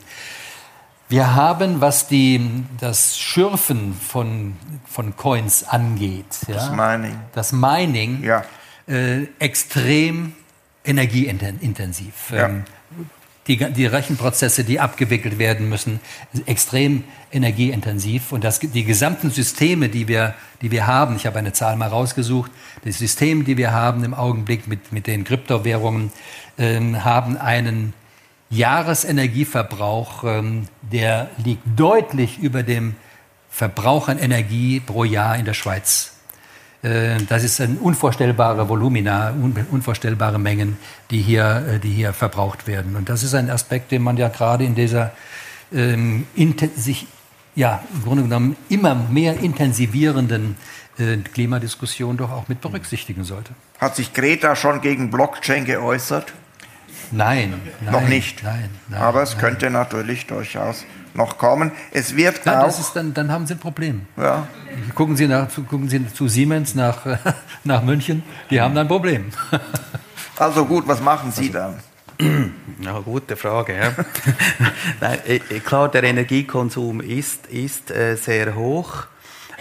Wir 1.09 1.35
haben, 1.35 1.81
was 1.81 2.07
die, 2.07 2.41
das 2.79 3.19
Schürfen 3.19 3.95
von, 3.95 4.57
von 4.87 5.17
Coins 5.17 5.65
angeht, 5.65 6.27
ja, 6.47 6.55
das 6.55 6.71
Mining, 6.71 7.19
das 7.33 7.53
Mining 7.53 8.23
ja 8.23 8.45
äh, 8.91 9.27
extrem 9.39 10.33
energieintensiv. 10.85 12.31
Ja. 12.33 12.47
Ähm, 12.47 12.65
die, 13.51 13.73
die, 13.73 13.87
Rechenprozesse, 13.87 14.63
die 14.63 14.79
abgewickelt 14.79 15.39
werden 15.39 15.69
müssen, 15.69 15.99
extrem 16.47 17.03
energieintensiv. 17.33 18.31
Und 18.31 18.45
das, 18.45 18.61
die 18.61 18.85
gesamten 18.85 19.31
Systeme, 19.31 19.89
die 19.89 20.07
wir, 20.07 20.35
die 20.63 20.71
wir 20.71 20.87
haben, 20.87 21.17
ich 21.17 21.27
habe 21.27 21.41
eine 21.41 21.53
Zahl 21.53 21.75
mal 21.77 21.89
rausgesucht, 21.89 22.53
die 22.85 22.93
Systeme, 22.93 23.43
die 23.43 23.57
wir 23.57 23.73
haben 23.73 24.05
im 24.05 24.15
Augenblick 24.15 24.69
mit, 24.69 24.93
mit 24.93 25.09
den 25.09 25.25
Kryptowährungen, 25.25 26.13
ähm, 26.59 27.05
haben 27.05 27.37
einen 27.37 27.93
Jahresenergieverbrauch, 28.51 30.23
ähm, 30.25 30.69
der 30.83 31.31
liegt 31.45 31.63
deutlich 31.77 32.39
über 32.39 32.63
dem 32.63 32.95
Verbrauch 33.51 34.07
an 34.07 34.19
Energie 34.19 34.79
pro 34.79 35.03
Jahr 35.03 35.37
in 35.37 35.45
der 35.45 35.55
Schweiz. 35.55 36.10
Äh, 36.83 37.19
das 37.29 37.45
ist 37.45 37.61
ein 37.61 37.79
unvorstellbare 37.79 38.69
Volumina, 38.69 39.35
unvorstellbare 39.71 40.39
Mengen, 40.39 40.79
die 41.11 41.21
hier, 41.21 41.65
äh, 41.69 41.79
die 41.79 41.91
hier 41.91 42.13
verbraucht 42.13 42.67
werden. 42.67 42.97
Und 42.97 43.09
das 43.09 43.23
ist 43.23 43.35
ein 43.35 43.51
Aspekt, 43.51 43.93
den 43.93 44.03
man 44.03 44.17
ja 44.17 44.29
gerade 44.29 44.65
in 44.65 44.75
dieser 44.75 45.13
ähm, 45.73 46.27
sich 46.77 47.07
ja, 47.55 47.83
im 47.93 48.03
Grunde 48.05 48.23
genommen 48.23 48.57
immer 48.69 48.95
mehr 48.95 49.41
intensivierenden 49.41 50.57
äh, 50.99 51.17
Klimadiskussion 51.19 52.17
doch 52.17 52.31
auch 52.31 52.49
mit 52.49 52.61
berücksichtigen 52.61 53.25
sollte. 53.25 53.53
Hat 53.79 53.97
sich 53.97 54.13
Greta 54.13 54.57
schon 54.57 54.81
gegen 54.81 55.11
Blockchain 55.11 55.65
geäußert? 55.65 56.33
Nein, 57.13 57.61
nein 57.81 57.93
noch 57.93 58.09
nicht. 58.09 58.43
Nein, 58.43 58.71
nein, 58.89 59.01
Aber 59.01 59.23
es 59.23 59.37
könnte 59.39 59.71
natürlich 59.71 60.27
durchaus 60.27 60.85
noch 61.15 61.39
kommen. 61.39 61.73
Es 61.91 62.17
wird 62.17 62.47
Nein, 62.47 62.59
auch. 62.59 62.65
Das 62.67 62.79
ist 62.79 62.95
dann, 62.95 63.13
dann 63.15 63.31
haben 63.33 63.47
Sie 63.47 63.55
ein 63.55 63.59
Problem. 63.59 64.07
Ja. 64.17 64.47
Gucken 64.95 65.17
Sie, 65.17 65.27
nach, 65.27 65.49
gucken 65.69 65.89
Sie 65.89 66.13
zu 66.13 66.29
Siemens 66.29 66.75
nach, 66.75 66.99
nach 67.65 67.83
München, 67.83 68.23
die 68.51 68.61
haben 68.61 68.75
dann 68.75 68.87
ein 68.87 68.89
Problem. 68.89 69.27
Also 70.39 70.65
gut, 70.65 70.89
was 70.89 71.03
machen 71.03 71.31
Sie 71.33 71.51
dann? 71.51 71.75
Ja, 72.83 72.99
gute 73.01 73.37
Frage. 73.37 73.77
Ja. 73.77 73.93
Nein, 75.01 75.19
äh, 75.27 75.37
äh, 75.37 75.61
klar, 75.61 75.91
der 75.91 76.03
Energiekonsum 76.05 77.03
ist, 77.03 77.47
ist 77.49 77.91
äh, 77.91 78.17
sehr 78.17 78.55
hoch, 78.55 79.05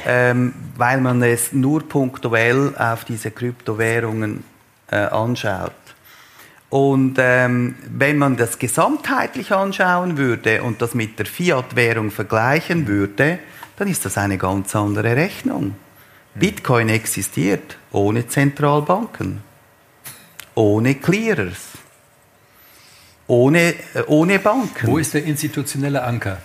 ähm, 0.05 0.53
weil 0.77 1.01
man 1.01 1.21
es 1.21 1.51
nur 1.51 1.87
punktuell 1.87 2.73
auf 2.77 3.03
diese 3.03 3.31
Kryptowährungen 3.31 4.45
äh, 4.89 4.95
anschaut. 4.97 5.73
Und 6.69 7.15
ähm, 7.17 7.75
wenn 7.89 8.17
man 8.17 8.37
das 8.37 8.59
gesamtheitlich 8.59 9.51
anschauen 9.51 10.17
würde 10.17 10.61
und 10.61 10.81
das 10.81 10.93
mit 10.93 11.17
der 11.17 11.25
Fiat-Währung 11.25 12.11
vergleichen 12.11 12.87
würde, 12.87 13.39
dann 13.77 13.87
ist 13.87 14.05
das 14.05 14.17
eine 14.17 14.37
ganz 14.37 14.75
andere 14.75 15.15
Rechnung. 15.15 15.75
Bitcoin 16.35 16.89
existiert 16.89 17.77
ohne 17.91 18.27
Zentralbanken, 18.27 19.41
ohne 20.53 20.95
Clearers, 20.95 21.69
ohne, 23.25 23.73
äh, 23.95 24.03
ohne 24.05 24.37
Banken. 24.37 24.87
Wo 24.87 24.99
ist 24.99 25.15
der 25.15 25.23
institutionelle 25.23 26.03
Anker? 26.03 26.37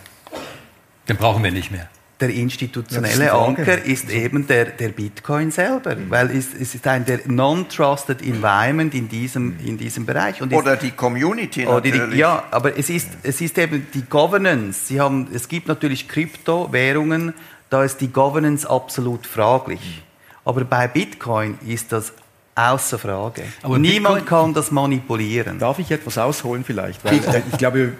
Den 1.07 1.18
brauchen 1.18 1.45
wir 1.45 1.53
nicht 1.53 1.70
mehr 1.70 1.89
der 2.20 2.30
institutionelle 2.30 3.32
Anker 3.32 3.82
ist 3.82 4.08
eben 4.08 4.46
der, 4.46 4.66
der 4.66 4.90
Bitcoin 4.90 5.50
selber, 5.50 5.96
weil 6.08 6.30
es, 6.30 6.54
es 6.54 6.74
ist 6.74 6.86
ein 6.86 7.04
der 7.04 7.20
non-trusted 7.26 8.22
Environment 8.22 8.94
in 8.94 9.08
diesem, 9.08 9.58
in 9.64 9.76
diesem 9.76 10.06
Bereich. 10.06 10.40
Und 10.40 10.52
oder 10.52 10.76
die 10.76 10.92
Community 10.92 11.64
natürlich. 11.64 12.10
Die, 12.12 12.18
ja, 12.18 12.44
aber 12.50 12.78
es 12.78 12.88
ist, 12.88 13.08
es 13.24 13.40
ist 13.40 13.58
eben 13.58 13.86
die 13.92 14.02
Governance. 14.02 14.86
Sie 14.86 15.00
haben, 15.00 15.28
es 15.34 15.48
gibt 15.48 15.66
natürlich 15.66 16.08
Kryptowährungen, 16.08 17.34
da 17.68 17.82
ist 17.82 18.00
die 18.00 18.08
Governance 18.08 18.68
absolut 18.68 19.26
fraglich. 19.26 20.02
Aber 20.44 20.64
bei 20.64 20.86
Bitcoin 20.86 21.58
ist 21.66 21.90
das 21.90 22.12
außer 22.54 22.98
Frage. 22.98 23.42
Aber 23.62 23.78
Niemand 23.78 24.16
Bitcoin, 24.16 24.44
kann 24.44 24.54
das 24.54 24.70
manipulieren. 24.70 25.58
Darf 25.58 25.80
ich 25.80 25.90
etwas 25.90 26.18
ausholen 26.18 26.64
vielleicht? 26.64 27.04
Weil, 27.04 27.14
äh, 27.14 27.42
ich 27.50 27.58
glaube, 27.58 27.94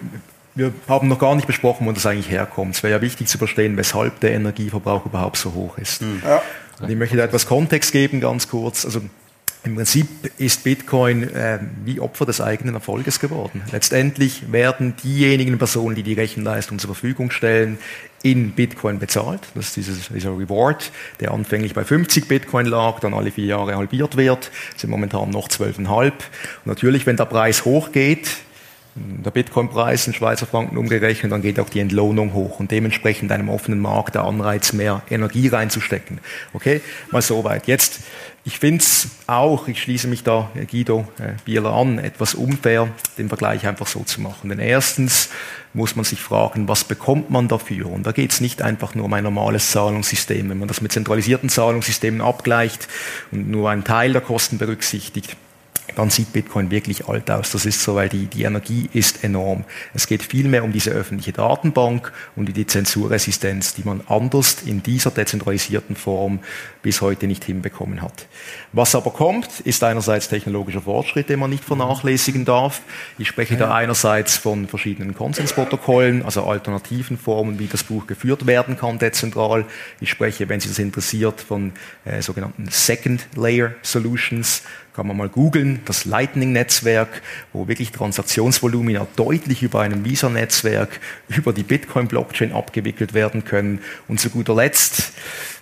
wir 0.55 0.73
haben 0.87 1.09
noch 1.09 1.19
gar 1.19 1.35
nicht 1.35 1.47
besprochen, 1.47 1.85
wo 1.85 1.91
das 1.91 2.05
eigentlich 2.05 2.29
herkommt. 2.29 2.75
Es 2.75 2.83
wäre 2.83 2.93
ja 2.93 3.01
wichtig 3.01 3.27
zu 3.27 3.37
verstehen, 3.37 3.77
weshalb 3.77 4.21
der 4.21 4.31
Energieverbrauch 4.31 5.05
überhaupt 5.05 5.37
so 5.37 5.53
hoch 5.53 5.77
ist. 5.77 6.01
Hm. 6.01 6.21
Ja. 6.23 6.41
Und 6.81 6.89
ich 6.89 6.97
möchte 6.97 7.17
da 7.17 7.23
etwas 7.23 7.45
Kontext 7.45 7.91
geben, 7.91 8.21
ganz 8.21 8.49
kurz. 8.49 8.85
Also 8.85 9.01
im 9.65 9.75
Prinzip 9.75 10.07
ist 10.37 10.63
Bitcoin 10.63 11.23
äh, 11.33 11.59
wie 11.83 11.99
Opfer 11.99 12.25
des 12.25 12.39
eigenen 12.39 12.75
Erfolges 12.75 13.19
geworden. 13.19 13.63
Letztendlich 13.71 14.51
werden 14.51 14.93
diejenigen 15.03 15.57
Personen, 15.57 15.95
die 15.95 16.03
die 16.03 16.13
Rechenleistung 16.13 16.77
zur 16.77 16.93
Verfügung 16.93 17.31
stellen, 17.31 17.79
in 18.21 18.51
Bitcoin 18.51 18.99
bezahlt. 18.99 19.41
Das 19.55 19.67
ist 19.67 19.75
dieses, 19.75 20.09
dieser 20.09 20.37
Reward, 20.37 20.91
der 21.19 21.31
anfänglich 21.31 21.73
bei 21.73 21.83
50 21.83 22.27
Bitcoin 22.27 22.67
lag, 22.67 22.99
dann 22.99 23.13
alle 23.13 23.31
vier 23.31 23.45
Jahre 23.45 23.75
halbiert 23.75 24.17
wird, 24.17 24.51
sind 24.77 24.91
momentan 24.91 25.31
noch 25.31 25.47
12,5. 25.47 26.11
Und 26.11 26.13
natürlich, 26.65 27.05
wenn 27.07 27.17
der 27.17 27.25
Preis 27.25 27.65
hochgeht, 27.65 28.29
der 28.95 29.31
Bitcoin-Preis 29.31 30.07
in 30.07 30.13
Schweizer 30.13 30.45
Franken 30.45 30.77
umgerechnet, 30.77 31.29
dann 31.31 31.41
geht 31.41 31.59
auch 31.59 31.69
die 31.69 31.81
Entlohnung 31.81 32.33
hoch 32.33 32.61
und 32.61 32.71
dementsprechend 32.71 33.29
einem 33.31 33.49
offenen 33.49 33.79
Markt 33.79 34.15
der 34.15 34.23
Anreiz, 34.23 34.71
mehr 34.71 35.01
Energie 35.09 35.49
reinzustecken. 35.49 36.19
Okay, 36.53 36.81
mal 37.11 37.21
so 37.21 37.43
weit. 37.43 37.67
Jetzt, 37.67 37.99
ich 38.45 38.59
finde 38.59 38.81
es 38.81 39.09
auch, 39.27 39.67
ich 39.67 39.81
schließe 39.81 40.07
mich 40.07 40.23
da 40.23 40.49
Guido 40.71 41.05
äh, 41.19 41.33
Bieler 41.43 41.73
an, 41.73 41.99
etwas 41.99 42.35
unfair, 42.35 42.87
den 43.17 43.27
Vergleich 43.27 43.67
einfach 43.67 43.87
so 43.87 44.01
zu 44.03 44.21
machen. 44.21 44.49
Denn 44.49 44.59
erstens 44.59 45.29
muss 45.73 45.97
man 45.97 46.05
sich 46.05 46.21
fragen, 46.21 46.69
was 46.69 46.85
bekommt 46.85 47.29
man 47.29 47.49
dafür? 47.49 47.87
Und 47.87 48.07
da 48.07 48.13
geht 48.13 48.31
es 48.31 48.39
nicht 48.39 48.61
einfach 48.61 48.95
nur 48.95 49.05
um 49.05 49.13
ein 49.13 49.25
normales 49.25 49.71
Zahlungssystem. 49.71 50.49
Wenn 50.49 50.59
man 50.59 50.69
das 50.69 50.79
mit 50.79 50.93
zentralisierten 50.93 51.49
Zahlungssystemen 51.49 52.21
abgleicht 52.21 52.87
und 53.31 53.49
nur 53.49 53.69
einen 53.69 53.83
Teil 53.83 54.13
der 54.13 54.21
Kosten 54.21 54.57
berücksichtigt, 54.57 55.35
dann 55.95 56.09
sieht 56.09 56.33
Bitcoin 56.33 56.71
wirklich 56.71 57.07
alt 57.07 57.29
aus. 57.31 57.51
Das 57.51 57.65
ist 57.65 57.81
so, 57.81 57.95
weil 57.95 58.09
die, 58.09 58.25
die 58.25 58.43
Energie 58.43 58.89
ist 58.93 59.23
enorm. 59.23 59.65
Es 59.93 60.07
geht 60.07 60.23
vielmehr 60.23 60.63
um 60.63 60.71
diese 60.71 60.91
öffentliche 60.91 61.31
Datenbank 61.31 62.11
und 62.35 62.55
die 62.55 62.67
Zensurresistenz, 62.67 63.73
die 63.75 63.83
man 63.83 64.01
anders 64.07 64.57
in 64.65 64.83
dieser 64.83 65.11
dezentralisierten 65.11 65.95
Form 65.95 66.39
bis 66.81 67.01
heute 67.01 67.27
nicht 67.27 67.43
hinbekommen 67.43 68.01
hat. 68.01 68.27
Was 68.71 68.93
aber 68.93 69.11
kommt, 69.11 69.61
ist 69.61 69.83
einerseits 69.83 70.27
technologischer 70.27 70.81
Fortschritt, 70.81 71.29
den 71.29 71.39
man 71.39 71.49
nicht 71.49 71.63
vernachlässigen 71.63 72.45
darf. 72.45 72.81
Ich 73.17 73.27
spreche 73.27 73.57
da 73.57 73.73
einerseits 73.73 74.37
von 74.37 74.67
verschiedenen 74.67 75.15
Konsensprotokollen, 75.15 76.23
also 76.23 76.43
alternativen 76.43 77.17
Formen, 77.17 77.57
wie 77.57 77.67
das 77.67 77.83
Buch 77.83 78.05
geführt 78.05 78.45
werden 78.45 78.77
kann, 78.77 78.99
dezentral. 78.99 79.65
Ich 79.99 80.09
spreche, 80.09 80.49
wenn 80.49 80.59
Sie 80.59 80.69
das 80.69 80.79
interessiert, 80.79 81.41
von 81.41 81.71
äh, 82.03 82.21
sogenannten 82.21 82.67
Second 82.69 83.27
Layer 83.35 83.71
Solutions. 83.81 84.63
Kann 84.95 85.07
man 85.07 85.17
mal 85.17 85.27
googeln, 85.27 85.81
das 85.83 86.05
Lightning-Netzwerk, 86.05 87.21
wo 87.51 87.67
wirklich 87.67 87.91
Transaktionsvolumina 87.91 89.05
deutlich 89.17 89.61
über 89.61 89.81
einem 89.81 90.05
Visa-Netzwerk, 90.05 91.01
über 91.27 91.51
die 91.51 91.63
Bitcoin-Blockchain 91.63 92.53
abgewickelt 92.53 93.13
werden 93.13 93.43
können. 93.43 93.81
Und 94.07 94.21
zu 94.21 94.29
guter 94.29 94.55
Letzt 94.55 95.11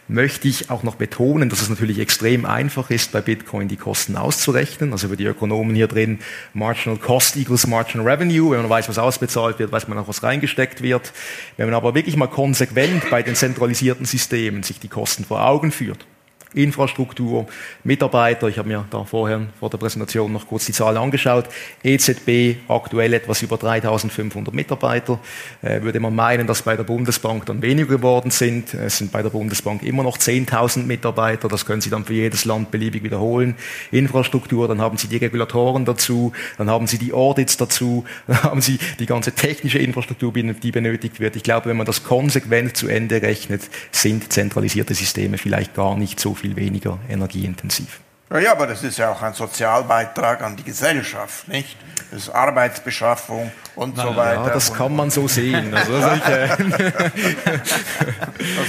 möchte 0.08 0.48
ich 0.48 0.70
auch 0.70 0.84
noch 0.84 0.94
betonen, 0.96 1.50
dass 1.50 1.64
es 1.64 1.70
natürlich 1.70 1.98
extrem 1.98 2.46
einfach 2.46 2.92
ist, 2.92 3.12
bei 3.12 3.22
Bitcoin 3.22 3.68
die 3.68 3.76
Kosten 3.76 4.18
auszurechnen. 4.18 4.92
Also 4.92 5.08
für 5.08 5.18
die 5.18 5.26
Ökonomen 5.26 5.74
hier 5.76 5.88
drin, 5.88 6.20
Marginal 6.54 7.00
Cost 7.00 7.36
equals 7.36 7.66
Marginal 7.66 8.08
Revenue. 8.08 8.52
Wenn 8.52 8.62
man 8.62 8.70
weiß, 8.70 8.88
was 8.88 9.00
ausbezahlt 9.00 9.58
wird, 9.58 9.72
weiß 9.72 9.88
man 9.88 9.98
auch, 9.98 10.08
was 10.08 10.22
reingesteckt 10.22 10.84
wird. 10.84 11.12
Wenn 11.58 11.66
man 11.66 11.74
aber 11.74 11.96
wirklich 11.96 12.18
mal 12.18 12.28
konsequent 12.28 13.10
bei 13.10 13.24
den 13.24 13.34
zentralisierten 13.34 14.06
Systemen 14.06 14.62
sich 14.62 14.80
die 14.80 14.90
Kosten 14.90 15.26
vor 15.26 15.44
Augen 15.44 15.72
führt, 15.72 16.06
Infrastruktur, 16.54 17.48
Mitarbeiter. 17.84 18.48
Ich 18.48 18.58
habe 18.58 18.68
mir 18.68 18.86
da 18.90 19.04
vorher 19.04 19.42
vor 19.60 19.70
der 19.70 19.78
Präsentation 19.78 20.32
noch 20.32 20.48
kurz 20.48 20.66
die 20.66 20.72
Zahlen 20.72 20.98
angeschaut. 20.98 21.46
EZB 21.84 22.58
aktuell 22.68 23.14
etwas 23.14 23.42
über 23.42 23.58
3500 23.58 24.54
Mitarbeiter. 24.54 25.20
Äh, 25.62 25.82
würde 25.82 26.00
man 26.00 26.16
meinen, 26.16 26.48
dass 26.48 26.62
bei 26.62 26.76
der 26.76 26.84
Bundesbank 26.84 27.46
dann 27.46 27.62
weniger 27.62 27.98
geworden 27.98 28.32
sind. 28.32 28.74
Es 28.74 28.98
sind 28.98 29.12
bei 29.12 29.22
der 29.22 29.30
Bundesbank 29.30 29.84
immer 29.84 30.04
noch 30.04 30.18
10.000 30.18 30.86
Mitarbeiter. 30.86 31.48
Das 31.48 31.66
können 31.66 31.82
Sie 31.82 31.90
dann 31.90 32.06
für 32.06 32.14
jedes 32.14 32.46
Land 32.46 32.72
beliebig 32.72 33.04
wiederholen. 33.04 33.56
Infrastruktur, 33.92 34.68
dann 34.68 34.82
haben 34.82 34.98
Sie 34.98 35.08
die 35.08 35.18
Regulatoren 35.18 35.86
dazu, 35.86 36.34
dann 36.58 36.70
haben 36.70 36.88
Sie 36.88 36.98
die 36.98 37.14
Audits 37.14 37.58
dazu, 37.58 38.06
dann 38.28 38.44
haben 38.44 38.62
Sie 38.62 38.78
die 39.00 39.06
ganze 39.06 39.32
technische 39.32 39.80
Infrastruktur, 39.80 40.32
die 40.34 40.72
benötigt 40.72 41.20
wird. 41.20 41.36
Ich 41.36 41.44
glaube, 41.44 41.70
wenn 41.70 41.78
man 41.78 41.86
das 41.86 42.04
konsequent 42.04 42.78
zu 42.78 42.88
Ende 42.88 43.22
rechnet, 43.22 43.62
sind 43.92 44.32
zentralisierte 44.32 44.94
Systeme 44.94 45.38
vielleicht 45.38 45.74
gar 45.74 45.98
nicht 45.98 46.20
so 46.20 46.34
viel 46.34 46.43
viel 46.44 46.56
weniger 46.58 47.00
energieintensiv. 47.10 48.02
Ja, 48.30 48.52
aber 48.52 48.68
das 48.68 48.84
ist 48.84 48.98
ja 48.98 49.12
auch 49.12 49.22
ein 49.22 49.34
Sozialbeitrag 49.34 50.42
an 50.42 50.56
die 50.56 50.64
Gesellschaft, 50.64 51.48
nicht? 51.48 51.78
Das 52.10 52.24
ist 52.24 52.30
Arbeitsbeschaffung 52.30 53.52
und 53.76 53.96
Na, 53.96 54.04
so 54.04 54.16
weiter. 54.16 54.48
Ja, 54.48 54.50
das 54.50 54.74
kann 54.74 54.96
man 54.96 55.12
so 55.12 55.28
sehen. 55.28 55.74
Also 55.74 56.00
das 56.00 56.20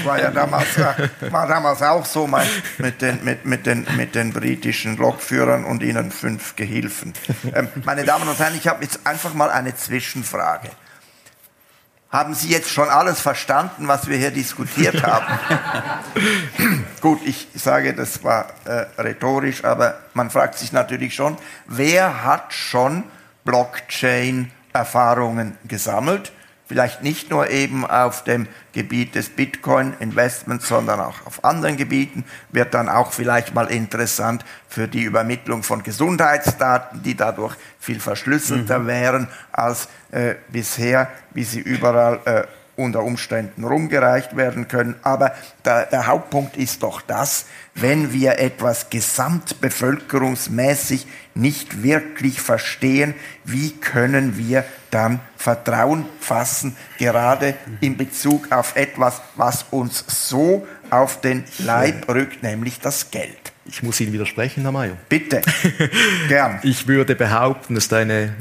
war 0.04 0.20
ja 0.20 0.30
damals, 0.30 0.66
war 0.78 1.48
damals 1.48 1.80
auch 1.82 2.04
so 2.04 2.28
mit, 2.78 3.00
den, 3.00 3.24
mit, 3.24 3.46
mit, 3.46 3.64
den, 3.64 3.86
mit 3.96 4.14
den 4.14 4.34
britischen 4.34 4.98
Lokführern 4.98 5.64
und 5.64 5.82
ihnen 5.82 6.10
fünf 6.10 6.56
Gehilfen. 6.56 7.14
Ähm, 7.54 7.68
meine 7.84 8.04
Damen 8.04 8.28
und 8.28 8.38
Herren, 8.38 8.54
ich 8.56 8.68
habe 8.68 8.84
jetzt 8.84 9.06
einfach 9.06 9.32
mal 9.32 9.50
eine 9.50 9.74
Zwischenfrage. 9.74 10.68
Haben 12.14 12.34
Sie 12.34 12.48
jetzt 12.48 12.70
schon 12.70 12.88
alles 12.88 13.20
verstanden, 13.20 13.88
was 13.88 14.06
wir 14.06 14.16
hier 14.16 14.30
diskutiert 14.30 15.02
haben? 15.06 15.26
Gut, 17.00 17.18
ich 17.24 17.48
sage, 17.56 17.92
das 17.92 18.22
war 18.22 18.46
äh, 18.66 18.86
rhetorisch, 19.02 19.64
aber 19.64 19.98
man 20.14 20.30
fragt 20.30 20.56
sich 20.56 20.70
natürlich 20.70 21.16
schon, 21.16 21.36
wer 21.66 22.22
hat 22.22 22.54
schon 22.54 23.02
Blockchain-Erfahrungen 23.44 25.58
gesammelt? 25.66 26.30
Vielleicht 26.66 27.02
nicht 27.02 27.30
nur 27.30 27.50
eben 27.50 27.86
auf 27.86 28.24
dem 28.24 28.46
Gebiet 28.72 29.14
des 29.14 29.28
Bitcoin-Investments, 29.28 30.68
sondern 30.68 31.00
auch 31.00 31.26
auf 31.26 31.44
anderen 31.44 31.76
Gebieten, 31.76 32.24
wird 32.50 32.74
dann 32.74 32.88
auch 32.88 33.12
vielleicht 33.12 33.54
mal 33.54 33.66
interessant 33.66 34.44
für 34.68 34.88
die 34.88 35.02
Übermittlung 35.02 35.62
von 35.62 35.82
Gesundheitsdaten, 35.82 37.02
die 37.02 37.16
dadurch 37.16 37.54
viel 37.78 38.00
verschlüsselter 38.00 38.80
mhm. 38.80 38.86
wären 38.86 39.28
als 39.52 39.88
äh, 40.10 40.34
bisher, 40.48 41.10
wie 41.32 41.44
sie 41.44 41.60
überall 41.60 42.20
äh, 42.24 42.44
unter 42.76 43.02
Umständen 43.02 43.64
rumgereicht 43.64 44.36
werden 44.36 44.68
können. 44.68 44.94
Aber 45.02 45.32
der, 45.64 45.86
der, 45.86 46.06
Hauptpunkt 46.06 46.56
ist 46.56 46.82
doch 46.82 47.00
das, 47.02 47.46
wenn 47.74 48.12
wir 48.12 48.38
etwas 48.38 48.90
gesamtbevölkerungsmäßig 48.90 51.06
nicht 51.34 51.82
wirklich 51.82 52.40
verstehen, 52.40 53.14
wie 53.44 53.72
können 53.72 54.38
wir 54.38 54.64
dann 54.90 55.20
Vertrauen 55.36 56.06
fassen, 56.20 56.76
gerade 56.98 57.54
in 57.80 57.96
Bezug 57.96 58.52
auf 58.52 58.76
etwas, 58.76 59.20
was 59.36 59.66
uns 59.70 60.04
so 60.06 60.66
auf 60.90 61.20
den 61.20 61.44
Leib 61.58 62.08
rückt, 62.08 62.42
nämlich 62.42 62.80
das 62.80 63.10
Geld. 63.10 63.52
Ich 63.66 63.82
muss 63.82 64.00
Ihnen 64.00 64.12
widersprechen, 64.12 64.62
Herr 64.62 64.72
Mayer. 64.72 64.96
Bitte, 65.08 65.42
gern. 66.28 66.60
Ich 66.62 66.86
würde 66.86 67.14
behaupten, 67.14 67.74
das 67.74 67.84
ist 67.84 67.92
eine 67.92 68.34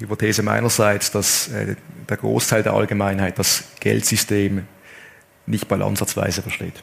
Hypothese 0.00 0.42
meinerseits, 0.42 1.10
dass 1.10 1.48
äh, 1.48 1.76
der 2.08 2.16
Großteil 2.16 2.62
der 2.62 2.74
Allgemeinheit 2.74 3.38
das 3.38 3.64
Geldsystem 3.80 4.66
nicht 5.46 5.70
mal 5.70 5.82
ansatzweise 5.82 6.42
versteht. 6.42 6.82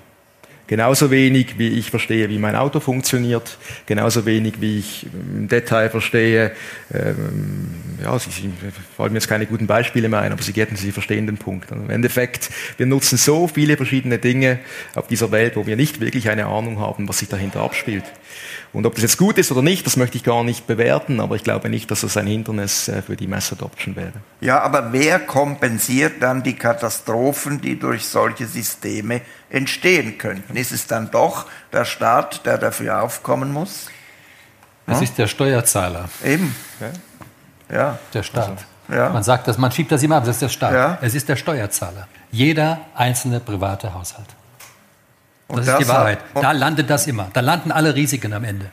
Genauso 0.72 1.12
wenig, 1.12 1.58
wie 1.58 1.68
ich 1.68 1.90
verstehe, 1.90 2.30
wie 2.30 2.40
mein 2.40 2.56
Auto 2.56 2.80
funktioniert, 2.80 3.58
genauso 3.88 4.26
wenig, 4.26 4.62
wie 4.62 4.80
ich 4.80 5.06
im 5.14 5.50
Detail 5.50 5.90
verstehe, 5.90 6.54
ähm, 6.94 7.72
ja, 8.02 8.18
Sie, 8.18 8.30
Sie 8.30 8.50
fallen 8.96 9.12
mir 9.12 9.18
jetzt 9.18 9.28
keine 9.28 9.48
guten 9.48 9.68
Beispiele 9.68 10.08
mehr 10.08 10.22
ein, 10.22 10.32
aber 10.32 10.42
Sie 10.42 10.54
getten, 10.54 10.78
Sie 10.78 10.94
verstehen 10.94 11.26
den 11.26 11.36
Punkt. 11.36 11.74
Und 11.74 11.84
Im 11.84 11.90
Endeffekt, 11.90 12.52
wir 12.78 12.86
nutzen 12.86 13.18
so 13.18 13.50
viele 13.50 13.76
verschiedene 13.76 14.18
Dinge 14.18 14.60
auf 14.96 15.08
dieser 15.08 15.30
Welt, 15.34 15.58
wo 15.58 15.68
wir 15.68 15.76
nicht 15.76 16.00
wirklich 16.00 16.30
eine 16.30 16.46
Ahnung 16.46 16.80
haben, 16.80 17.10
was 17.10 17.20
sich 17.20 17.28
dahinter 17.28 17.60
abspielt. 17.60 18.06
Und 18.74 18.86
ob 18.86 18.96
das 18.96 19.02
jetzt 19.02 19.18
gut 19.18 19.38
ist 19.38 19.52
oder 19.52 19.62
nicht, 19.62 19.86
das 19.86 19.98
möchte 19.98 20.18
ich 20.18 20.24
gar 20.24 20.44
nicht 20.46 20.66
bewerten, 20.66 21.20
aber 21.20 21.36
ich 21.36 21.44
glaube 21.44 21.70
nicht, 21.70 21.92
dass 21.92 22.02
das 22.02 22.16
ein 22.16 22.28
Hindernis 22.28 22.88
äh, 22.88 23.02
für 23.02 23.18
die 23.18 23.28
Mass 23.28 23.52
Adoption 23.52 23.98
wäre. 23.98 24.14
Ja, 24.40 24.62
aber 24.62 24.94
wer 24.94 25.20
kompensiert 25.20 26.22
dann 26.22 26.42
die 26.42 26.56
Katastrophen, 26.56 27.60
die 27.60 27.78
durch 27.78 28.06
solche 28.06 28.46
Systeme 28.46 29.22
entstehen 29.50 30.18
könnten? 30.18 30.56
Ist 30.56 30.72
es 30.72 30.88
dann 30.88 31.12
doch 31.12 31.48
der 31.74 31.84
Staat, 31.84 32.46
der 32.46 32.58
dafür 32.58 33.04
aufkommen 33.04 33.52
muss? 33.52 33.88
Es 34.88 34.98
ja? 34.98 35.04
ist 35.04 35.18
der 35.18 35.28
Steuerzahler. 35.28 36.10
Eben. 36.24 36.56
Ja. 36.80 37.76
ja. 37.76 38.00
Der 38.14 38.24
Staat. 38.24 38.50
Also, 38.50 38.64
ja. 38.90 39.10
Man 39.10 39.24
sagt 39.24 39.50
das, 39.50 39.58
man 39.58 39.72
schiebt 39.72 39.92
das 39.92 40.02
immer 40.02 40.18
ab, 40.18 40.24
das 40.26 40.36
ist 40.36 40.42
der 40.44 40.50
Staat. 40.50 40.74
Ja. 40.74 40.98
Es 41.02 41.14
ist 41.14 41.28
der 41.28 41.36
Steuerzahler. 41.36 42.08
Jeder 42.32 42.80
einzelne 42.96 43.42
private 43.42 43.94
Haushalt. 43.94 44.28
Das, 45.58 45.66
das 45.66 45.80
ist 45.80 45.88
die 45.88 45.92
Wahrheit. 45.92 46.20
Da 46.34 46.52
landet 46.52 46.90
das 46.90 47.08
immer. 47.08 47.30
Da 47.34 47.42
landen 47.42 47.72
alle 47.72 47.96
Risiken 47.96 48.34
am 48.34 48.44
Ende. 48.44 48.68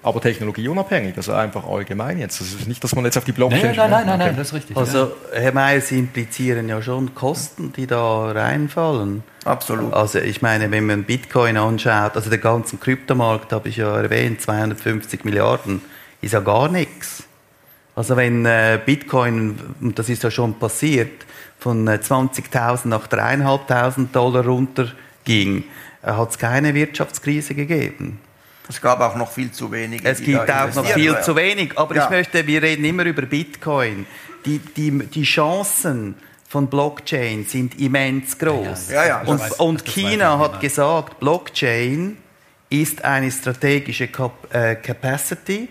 Aber 0.00 0.20
technologieunabhängig, 0.20 1.16
also 1.16 1.32
einfach 1.32 1.66
allgemein 1.66 2.18
jetzt. 2.18 2.40
Das 2.40 2.48
ist 2.48 2.68
nicht, 2.68 2.82
dass 2.82 2.94
man 2.94 3.04
jetzt 3.04 3.18
auf 3.18 3.24
die 3.24 3.32
Blockchain... 3.32 3.60
Nein, 3.60 3.76
nein, 3.76 3.90
nein, 3.90 4.06
nein, 4.06 4.18
nein, 4.18 4.36
das 4.36 4.48
ist 4.48 4.54
richtig. 4.54 4.76
Also, 4.76 5.12
Herr 5.32 5.52
Mayer, 5.52 5.80
Sie 5.80 5.98
implizieren 5.98 6.68
ja 6.68 6.80
schon 6.80 7.14
Kosten, 7.16 7.72
die 7.72 7.86
da 7.88 8.30
reinfallen. 8.30 9.24
Absolut. 9.44 9.92
Also 9.92 10.20
ich 10.20 10.40
meine, 10.40 10.70
wenn 10.70 10.86
man 10.86 11.04
Bitcoin 11.04 11.56
anschaut, 11.56 12.14
also 12.14 12.30
den 12.30 12.40
ganzen 12.40 12.78
Kryptomarkt 12.78 13.52
habe 13.52 13.68
ich 13.68 13.78
ja 13.78 14.00
erwähnt, 14.00 14.40
250 14.40 15.24
Milliarden, 15.24 15.82
ist 16.20 16.32
ja 16.32 16.40
gar 16.40 16.68
nichts. 16.68 17.24
Also 17.96 18.16
wenn 18.16 18.46
äh, 18.46 18.78
Bitcoin, 18.84 19.58
und 19.80 19.98
das 19.98 20.08
ist 20.08 20.22
ja 20.22 20.30
schon 20.30 20.54
passiert, 20.54 21.26
von 21.58 21.88
20.000 21.88 22.84
äh, 22.84 22.88
nach 22.88 23.08
3.500 23.08 24.12
Dollar 24.12 24.44
runterging, 24.44 25.64
hat 26.02 26.30
es 26.30 26.38
keine 26.38 26.74
Wirtschaftskrise 26.74 27.54
gegeben. 27.54 28.20
Es 28.68 28.80
gab 28.80 29.00
auch 29.00 29.16
noch 29.16 29.30
viel 29.30 29.50
zu 29.50 29.72
wenig. 29.72 30.02
Es 30.04 30.22
gibt 30.22 30.50
auch 30.50 30.74
noch 30.74 30.84
viel 30.84 31.18
zu 31.20 31.34
wenig. 31.34 31.78
Aber 31.78 31.96
ja. 31.96 32.04
ich 32.04 32.10
möchte, 32.10 32.46
wir 32.46 32.62
reden 32.62 32.84
immer 32.84 33.04
über 33.04 33.22
Bitcoin. 33.22 34.06
Die, 34.44 34.58
die, 34.58 34.90
die 34.90 35.22
Chancen 35.22 36.14
von 36.48 36.66
Blockchain 36.66 37.44
sind 37.44 37.78
immens 37.80 38.38
groß. 38.38 38.90
Ja, 38.90 39.06
ja, 39.06 39.20
und, 39.22 39.40
weiß, 39.40 39.52
und 39.52 39.84
China 39.84 40.38
hat 40.38 40.60
gesagt, 40.60 41.18
Blockchain 41.18 42.18
ist 42.70 43.04
eine 43.04 43.30
strategische 43.30 44.08
äh, 44.50 44.74
Capacity. 44.76 45.68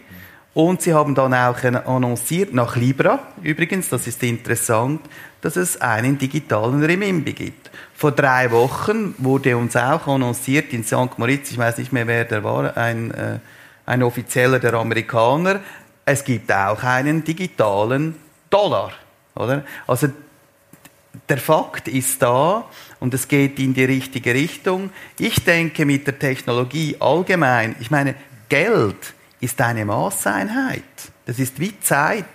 Und 0.53 0.82
sie 0.82 0.93
haben 0.93 1.13
dann 1.13 1.36
auch 1.36 1.63
annonciert, 1.63 2.51
nach 2.51 2.75
Libra 2.75 3.19
übrigens, 3.43 3.89
das 3.89 4.07
ist 4.07 4.23
interessant, 4.23 5.01
dass 5.41 5.56
es 5.56 5.80
einen 5.80 6.18
digitalen 6.18 6.84
Remimbi 6.84 7.34
gibt. 7.34 7.69
Vor 7.98 8.11
drei 8.11 8.52
Wochen 8.52 9.15
wurde 9.18 9.57
uns 9.57 9.76
auch 9.76 10.06
annonciert 10.06 10.72
in 10.72 10.84
St. 10.84 11.18
Moritz, 11.18 11.49
ich 11.49 11.57
weiß 11.57 11.80
nicht 11.80 11.91
mehr, 11.91 12.06
wer 12.06 12.26
der 12.26 12.44
war, 12.44 12.78
ein, 12.78 13.10
äh, 13.10 13.40
ein 13.88 14.03
Offizieller 14.03 14.60
der 14.60 14.76
Amerikaner, 14.76 15.61
es 16.06 16.24
gibt 16.24 16.52
auch 16.52 16.84
einen 16.84 17.24
digitalen 17.24 18.15
Dollar. 18.52 18.91
Oder? 19.34 19.64
Also 19.88 20.10
der 21.28 21.40
Fakt 21.40 21.88
ist 21.88 22.22
da 22.22 22.65
und 22.99 23.15
es 23.15 23.28
geht 23.28 23.57
in 23.57 23.74
die 23.74 23.86
richtige 23.86 24.32
Richtung. 24.32 24.91
Ich 25.18 25.44
denke 25.44 25.84
mit 25.84 26.06
der 26.06 26.19
Technologie 26.19 26.98
allgemein, 26.99 27.76
ich 27.80 27.90
meine, 27.90 28.14
Geld 28.48 29.15
ist 29.40 29.60
eine 29.60 29.86
Maßeinheit. 29.86 30.84
Das 31.26 31.40
ist 31.40 31.60
wie 31.60 31.80
Zeit 31.80 32.26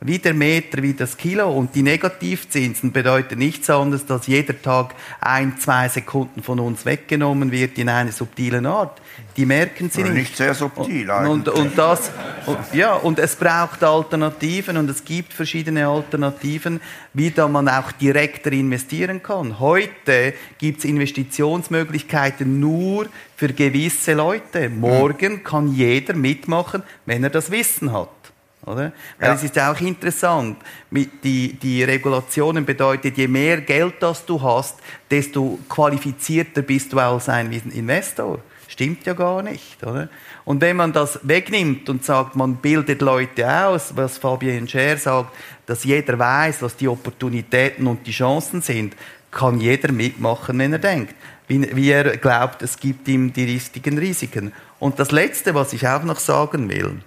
wie 0.00 0.18
der 0.18 0.34
Meter, 0.34 0.82
wie 0.82 0.94
das 0.94 1.16
Kilo. 1.16 1.50
Und 1.50 1.74
die 1.74 1.82
Negativzinsen 1.82 2.92
bedeuten 2.92 3.38
nichts 3.38 3.68
anderes, 3.68 4.06
dass 4.06 4.26
jeder 4.26 4.60
Tag 4.60 4.94
ein, 5.20 5.58
zwei 5.58 5.88
Sekunden 5.88 6.42
von 6.42 6.60
uns 6.60 6.86
weggenommen 6.86 7.50
wird 7.50 7.78
in 7.78 7.88
einer 7.88 8.12
subtilen 8.12 8.66
Art. 8.66 9.00
Die 9.36 9.44
merken 9.46 9.90
sie 9.90 10.02
nicht. 10.02 10.14
Nicht 10.14 10.36
sehr 10.36 10.54
subtil 10.54 11.10
eigentlich. 11.10 11.30
Und, 11.30 11.48
und 11.48 11.78
das, 11.78 12.10
und, 12.46 12.58
ja, 12.72 12.94
und 12.94 13.18
es 13.18 13.36
braucht 13.36 13.82
Alternativen 13.82 14.76
und 14.76 14.88
es 14.88 15.04
gibt 15.04 15.32
verschiedene 15.32 15.86
Alternativen, 15.88 16.80
wie 17.14 17.30
da 17.30 17.48
man 17.48 17.68
auch 17.68 17.92
direkter 17.92 18.52
investieren 18.52 19.22
kann. 19.22 19.58
Heute 19.58 20.34
gibt 20.58 20.78
es 20.78 20.84
Investitionsmöglichkeiten 20.84 22.60
nur 22.60 23.06
für 23.36 23.48
gewisse 23.52 24.14
Leute. 24.14 24.68
Morgen 24.68 25.44
kann 25.44 25.72
jeder 25.72 26.14
mitmachen, 26.14 26.82
wenn 27.06 27.24
er 27.24 27.30
das 27.30 27.50
Wissen 27.50 27.92
hat. 27.92 28.17
Oder? 28.64 28.92
Weil 29.18 29.28
ja. 29.28 29.34
es 29.34 29.42
ist 29.44 29.58
auch 29.58 29.80
interessant, 29.80 30.58
die, 30.90 31.52
die 31.54 31.84
Regulationen 31.84 32.64
bedeutet, 32.64 33.16
je 33.16 33.28
mehr 33.28 33.60
Geld 33.60 33.94
das 34.00 34.26
du 34.26 34.40
hast, 34.42 34.76
desto 35.10 35.58
qualifizierter 35.68 36.62
bist 36.62 36.92
du 36.92 36.98
als 36.98 37.28
ein 37.28 37.52
Investor. 37.52 38.40
Stimmt 38.66 39.06
ja 39.06 39.14
gar 39.14 39.42
nicht, 39.42 39.82
oder? 39.82 40.08
Und 40.44 40.60
wenn 40.60 40.76
man 40.76 40.92
das 40.92 41.20
wegnimmt 41.22 41.88
und 41.88 42.04
sagt, 42.04 42.36
man 42.36 42.56
bildet 42.56 43.00
Leute 43.00 43.66
aus, 43.66 43.96
was 43.96 44.18
Fabian 44.18 44.68
Scher 44.68 44.96
sagt, 44.98 45.34
dass 45.66 45.84
jeder 45.84 46.18
weiß, 46.18 46.62
was 46.62 46.76
die 46.76 46.88
Opportunitäten 46.88 47.86
und 47.86 48.06
die 48.06 48.12
Chancen 48.12 48.60
sind, 48.60 48.94
kann 49.30 49.60
jeder 49.60 49.92
mitmachen, 49.92 50.58
wenn 50.58 50.72
er 50.72 50.78
denkt. 50.78 51.14
Wie, 51.46 51.74
wie 51.74 51.90
er 51.90 52.16
glaubt, 52.18 52.62
es 52.62 52.78
gibt 52.78 53.08
ihm 53.08 53.32
die 53.32 53.44
richtigen 53.44 53.98
Risiken. 53.98 54.52
Und 54.78 54.98
das 54.98 55.12
Letzte, 55.12 55.54
was 55.54 55.72
ich 55.72 55.88
auch 55.88 56.02
noch 56.02 56.18
sagen 56.18 56.68
will, 56.68 56.98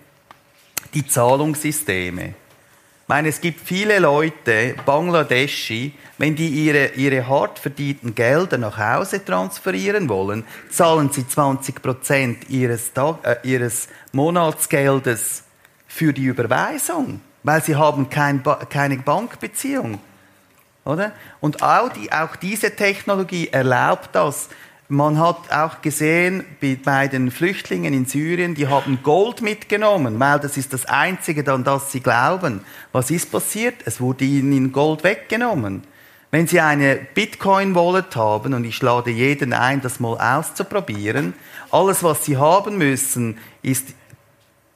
die 0.94 1.08
Zahlungssysteme. 1.08 2.30
Ich 3.04 3.08
meine, 3.08 3.28
es 3.28 3.42
gibt 3.42 3.60
viele 3.60 4.00
Leute, 4.00 4.76
Bangladeschi, 4.86 5.94
wenn 6.18 6.36
die 6.36 6.48
ihre, 6.48 6.94
ihre 6.94 7.28
hart 7.28 7.60
verdienten 7.60 8.16
Gelder 8.16 8.58
nach 8.58 8.78
Hause 8.78 9.24
transferieren 9.24 10.08
wollen, 10.08 10.46
zahlen 10.70 11.12
sie 11.12 11.28
20 11.28 11.82
Prozent 11.82 12.50
ihres, 12.50 12.92
äh, 13.24 13.36
ihres 13.44 13.90
Monatsgeldes 14.14 15.44
für 15.88 16.14
die 16.14 16.24
Überweisung, 16.24 17.20
weil 17.44 17.62
sie 17.62 17.76
haben 17.76 18.10
kein 18.10 18.44
ba 18.44 18.64
keine 18.70 18.98
Bankbeziehung. 18.98 20.00
Oder? 20.86 21.12
Und 21.42 21.62
auch, 21.62 21.90
die, 21.90 22.12
auch 22.12 22.36
diese 22.38 22.76
Technologie 22.76 23.50
erlaubt 23.50 24.10
das, 24.14 24.50
man 24.92 25.18
hat 25.18 25.52
auch 25.54 25.82
gesehen, 25.82 26.44
bei 26.84 27.08
den 27.08 27.32
Flüchtlingen 27.32 27.94
in 27.94 28.06
Syrien, 28.06 28.56
die 28.56 28.68
haben 28.68 29.00
Gold 29.02 29.42
mitgenommen, 29.42 30.20
weil 30.20 30.40
das 30.40 30.58
ist 30.58 30.74
das 30.74 30.86
Einzige, 30.86 31.50
an 31.52 31.64
das 31.64 31.94
sie 31.94 32.02
glauben. 32.02 32.60
Was 32.92 33.10
ist 33.10 33.32
passiert? 33.32 33.76
Es 33.86 34.02
wurde 34.02 34.26
ihnen 34.26 34.74
Gold 34.74 35.06
weggenommen. 35.06 35.84
Wenn 36.30 36.48
Sie 36.48 36.60
eine 36.62 36.96
Bitcoin-Wallet 37.14 38.16
haben, 38.16 38.54
und 38.54 38.64
ich 38.64 38.82
lade 38.82 39.12
jeden 39.12 39.54
ein, 39.54 39.82
das 39.82 40.00
mal 40.00 40.18
auszuprobieren, 40.18 41.34
alles, 41.72 42.04
was 42.04 42.26
Sie 42.26 42.38
haben 42.38 42.78
müssen, 42.78 43.38
ist 43.62 43.90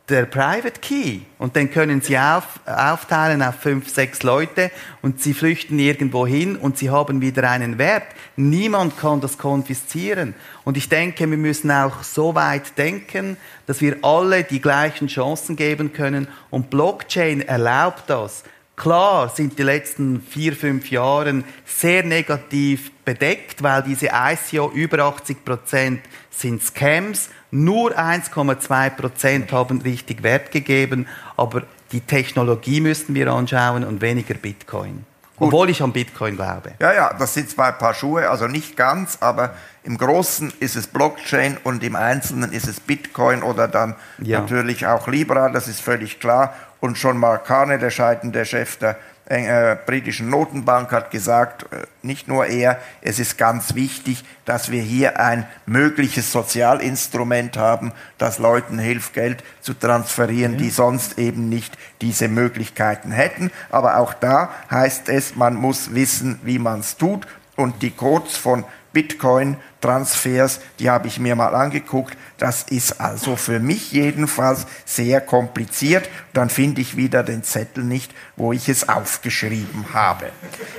der 0.10 0.26
Private 0.26 0.80
Key. 0.82 1.19
Und 1.38 1.56
den 1.56 1.72
können 1.72 2.02
Sie 2.02 2.18
auf, 2.18 2.60
aufteilen 2.65 3.41
auf 3.41 3.56
fünf, 3.56 3.90
sechs 3.90 4.23
Leute 4.23 4.72
und 5.02 5.22
Sie 5.22 5.34
flüchten 5.34 5.80
irgendwo 5.80 6.27
hin 6.27 6.56
und 6.56 6.77
Sie 6.77 6.90
haben 6.90 7.22
wieder 7.22 7.49
einen 7.49 7.77
Wert. 7.77 8.06
Niemand 8.36 8.98
kann 8.98 9.22
das 9.22 9.38
konfiszieren. 9.38 10.36
Und 10.64 10.77
ich 10.77 10.90
denke, 10.90 11.30
wir 11.30 11.38
müssen 11.38 11.72
auch 11.72 12.03
so 12.03 12.36
weit 12.36 12.77
denken, 12.77 13.38
dass 13.65 13.82
wir 13.82 13.98
alle 14.03 14.44
die 14.44 14.61
gleichen 14.61 15.07
Chancen 15.07 15.56
geben 15.56 15.94
können. 15.94 16.27
Und 16.49 16.69
Blockchain 16.69 17.41
erlaubt 17.41 18.03
das. 18.07 18.44
Klar 18.76 19.30
sind 19.30 19.57
die 19.57 19.64
letzten 19.64 20.22
vier, 20.22 20.53
fünf 20.53 20.91
Jahre 20.91 21.44
sehr 21.65 22.03
negativ 22.03 22.91
bedeckt, 23.06 23.64
weil 23.64 23.84
diese 23.84 24.10
ICO 24.14 24.69
über 24.69 24.99
80 24.99 25.45
Prozent 25.45 26.02
sind 26.30 26.61
Scams. 26.61 27.30
Nur 27.51 27.97
1,2 27.97 28.89
Prozent 28.91 29.51
haben 29.51 29.81
richtig 29.81 30.23
Wert 30.23 30.51
gegeben, 30.51 31.07
aber 31.38 31.63
die 31.91 32.01
Technologie 32.01 32.81
müssten 32.81 33.15
wir 33.15 33.31
anschauen 33.31 33.84
und 33.84 34.01
weniger 34.01 34.34
Bitcoin. 34.34 35.05
Gut. 35.38 35.47
Obwohl 35.47 35.69
ich 35.69 35.81
an 35.81 35.91
Bitcoin 35.91 36.38
glaube. 36.38 36.72
Ja, 36.80 36.93
ja, 36.93 37.13
das 37.13 37.34
sind 37.34 37.49
zwei 37.49 37.72
Paar 37.72 37.93
Schuhe, 37.93 38.30
also 38.30 38.47
nicht 38.47 38.77
ganz, 38.77 39.17
aber 39.19 39.53
im 39.84 39.97
Großen 39.97 40.53
ist 40.59 40.77
es 40.77 40.88
Blockchain 40.88 41.57
und 41.63 41.84
im 41.84 41.97
Einzelnen 41.97 42.53
ist 42.53 42.67
es 42.67 42.80
Bitcoin 42.80 43.43
oder 43.43 43.67
dann 43.67 43.95
ja. 44.19 44.39
natürlich 44.39 44.88
auch 44.88 45.07
Libra, 45.07 45.49
das 45.49 45.67
ist 45.67 45.81
völlig 45.81 46.22
klar. 46.22 46.53
Und 46.80 46.97
schon 46.97 47.17
Mark 47.17 47.45
Carney, 47.45 47.77
der 47.80 47.89
scheidende 47.89 48.45
Chef 48.45 48.77
der 48.77 48.97
äh, 49.27 49.76
britischen 49.85 50.30
Notenbank, 50.30 50.91
hat 50.91 51.10
gesagt, 51.10 51.72
äh, 51.73 51.88
nicht 52.03 52.27
nur 52.27 52.45
er, 52.45 52.80
es 53.02 53.19
ist 53.19 53.38
ganz 53.38 53.73
wichtig, 53.73 54.23
dass 54.45 54.69
wir 54.69 54.81
hier 54.81 55.19
ein 55.19 55.47
mögliches 55.65 56.31
Sozialinstrument 56.31 57.57
haben, 57.57 57.91
das 58.18 58.38
Leuten 58.38 58.77
hilft, 58.77 59.14
Geld 59.14 59.43
zu 59.61 59.73
transferieren, 59.73 60.53
ja. 60.53 60.60
die 60.60 60.69
sonst 60.69 61.18
eben 61.18 61.49
nicht 61.49 61.76
diese 62.02 62.27
Möglichkeiten 62.27 63.11
hätten. 63.11 63.52
Aber 63.72 63.97
auch 63.97 64.14
da 64.14 64.52
heißt 64.69 65.10
es, 65.10 65.35
man 65.35 65.56
muss 65.56 65.95
wissen, 65.95 66.39
wie 66.43 66.60
man 66.60 66.81
es 66.81 66.97
tut. 66.97 67.26
Und 67.56 67.82
die 67.82 67.91
Codes 67.91 68.36
von 68.36 68.65
Bitcoin-Transfers, 68.95 70.61
die 70.80 70.90
habe 70.90 71.07
ich 71.07 71.19
mir 71.19 71.36
mal 71.36 71.53
angeguckt. 71.53 72.18
Das 72.38 72.64
ist 72.64 73.02
also 73.02 73.36
für 73.36 73.60
mich 73.60 73.91
jedenfalls 73.91 74.65
sehr 74.86 75.19
kompliziert. 75.19 76.10
Dann 76.34 76.49
finde 76.49 76.80
ich 76.80 76.95
wieder 76.95 77.22
den 77.22 77.44
Zettel 77.44 77.84
nicht, 77.84 78.14
wo 78.38 78.53
ich 78.53 78.69
es 78.69 78.88
aufgeschrieben 78.88 79.86
habe. 79.94 80.27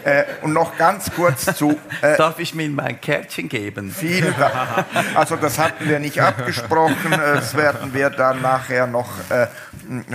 Äh, 0.04 0.24
und 0.42 0.54
noch 0.54 0.78
ganz 0.78 1.10
kurz 1.14 1.44
zu... 1.56 1.78
Äh, 2.00 2.16
Darf 2.18 2.38
ich 2.38 2.54
mir 2.54 2.68
mein 2.70 3.00
Kärtchen 3.00 3.50
geben? 3.50 3.94
Vielen 3.94 4.34
Dank. 4.38 4.86
Also 5.14 5.36
das 5.36 5.58
hatten 5.58 5.86
wir 5.86 5.98
nicht 5.98 6.18
abgesprochen. 6.22 7.10
Das 7.10 7.54
werden 7.54 7.92
wir 7.92 8.08
dann 8.08 8.40
nachher 8.40 8.86
noch 8.86 9.10
äh, 9.28 9.46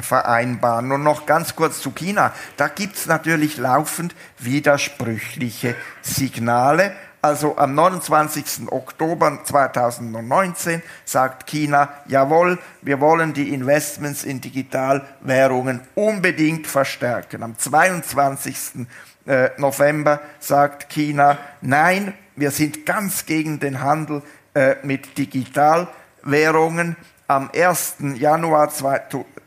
vereinbaren. 0.02 0.92
Und 0.92 1.04
noch 1.04 1.26
ganz 1.26 1.56
kurz 1.56 1.82
zu 1.82 1.92
China. 1.92 2.34
Da 2.58 2.68
gibt 2.68 2.96
es 2.96 3.06
natürlich 3.06 3.58
laufend 3.58 4.16
widersprüchliche 4.40 5.76
Signale. 6.02 6.94
Also 7.24 7.56
am 7.58 7.76
29. 7.76 8.72
Oktober 8.72 9.44
2019 9.44 10.82
sagt 11.06 11.46
China, 11.46 11.90
jawohl, 12.08 12.58
wir 12.82 13.00
wollen 13.00 13.34
die 13.34 13.54
Investments 13.54 14.24
in 14.24 14.42
Digitalwährungen 14.42 15.82
unbedingt 15.94 16.66
verstärken. 16.66 17.44
Am 17.44 17.58
22. 17.58 18.88
Äh, 19.28 19.52
November 19.58 20.20
sagt 20.40 20.90
China, 20.90 21.38
nein, 21.62 22.16
wir 22.36 22.50
sind 22.50 22.88
ganz 22.88 23.28
gegen 23.28 23.60
den 23.60 23.82
Handel 23.82 24.24
äh, 24.56 24.78
mit 24.82 25.16
Digitalwährungen. 25.20 26.96
Am 27.28 27.52
1. 27.56 27.98
Januar 28.16 28.72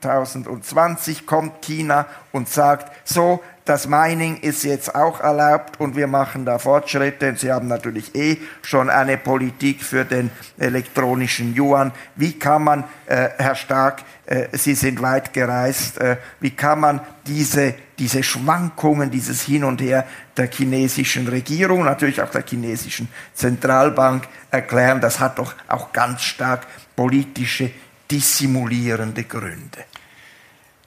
2020 0.04 1.26
kommt 1.26 1.62
China 1.62 2.06
und 2.32 2.48
sagt, 2.48 2.92
so, 3.04 3.40
das 3.64 3.88
Mining 3.88 4.36
ist 4.40 4.62
jetzt 4.64 4.94
auch 4.94 5.20
erlaubt 5.20 5.80
und 5.80 5.96
wir 5.96 6.06
machen 6.06 6.44
da 6.44 6.58
Fortschritte. 6.58 7.30
Und 7.30 7.38
Sie 7.38 7.50
haben 7.50 7.66
natürlich 7.66 8.14
eh 8.14 8.36
schon 8.60 8.90
eine 8.90 9.16
Politik 9.16 9.82
für 9.82 10.04
den 10.04 10.30
elektronischen 10.58 11.54
Yuan. 11.56 11.92
Wie 12.14 12.38
kann 12.38 12.64
man, 12.64 12.84
äh, 13.06 13.30
Herr 13.38 13.54
Stark, 13.54 14.02
äh, 14.26 14.48
Sie 14.52 14.74
sind 14.74 15.00
weit 15.00 15.32
gereist, 15.32 15.98
äh, 15.98 16.18
wie 16.40 16.50
kann 16.50 16.80
man 16.80 17.00
diese, 17.26 17.74
diese 17.98 18.22
Schwankungen, 18.22 19.10
dieses 19.10 19.40
Hin 19.42 19.64
und 19.64 19.80
Her 19.80 20.04
der 20.36 20.50
chinesischen 20.50 21.26
Regierung, 21.26 21.84
natürlich 21.84 22.20
auch 22.20 22.30
der 22.30 22.44
chinesischen 22.46 23.08
Zentralbank 23.32 24.28
erklären? 24.50 25.00
Das 25.00 25.20
hat 25.20 25.38
doch 25.38 25.54
auch 25.68 25.90
ganz 25.94 26.20
stark 26.20 26.66
politische, 26.94 27.70
dissimulierende 28.10 29.24
Gründe. 29.24 29.84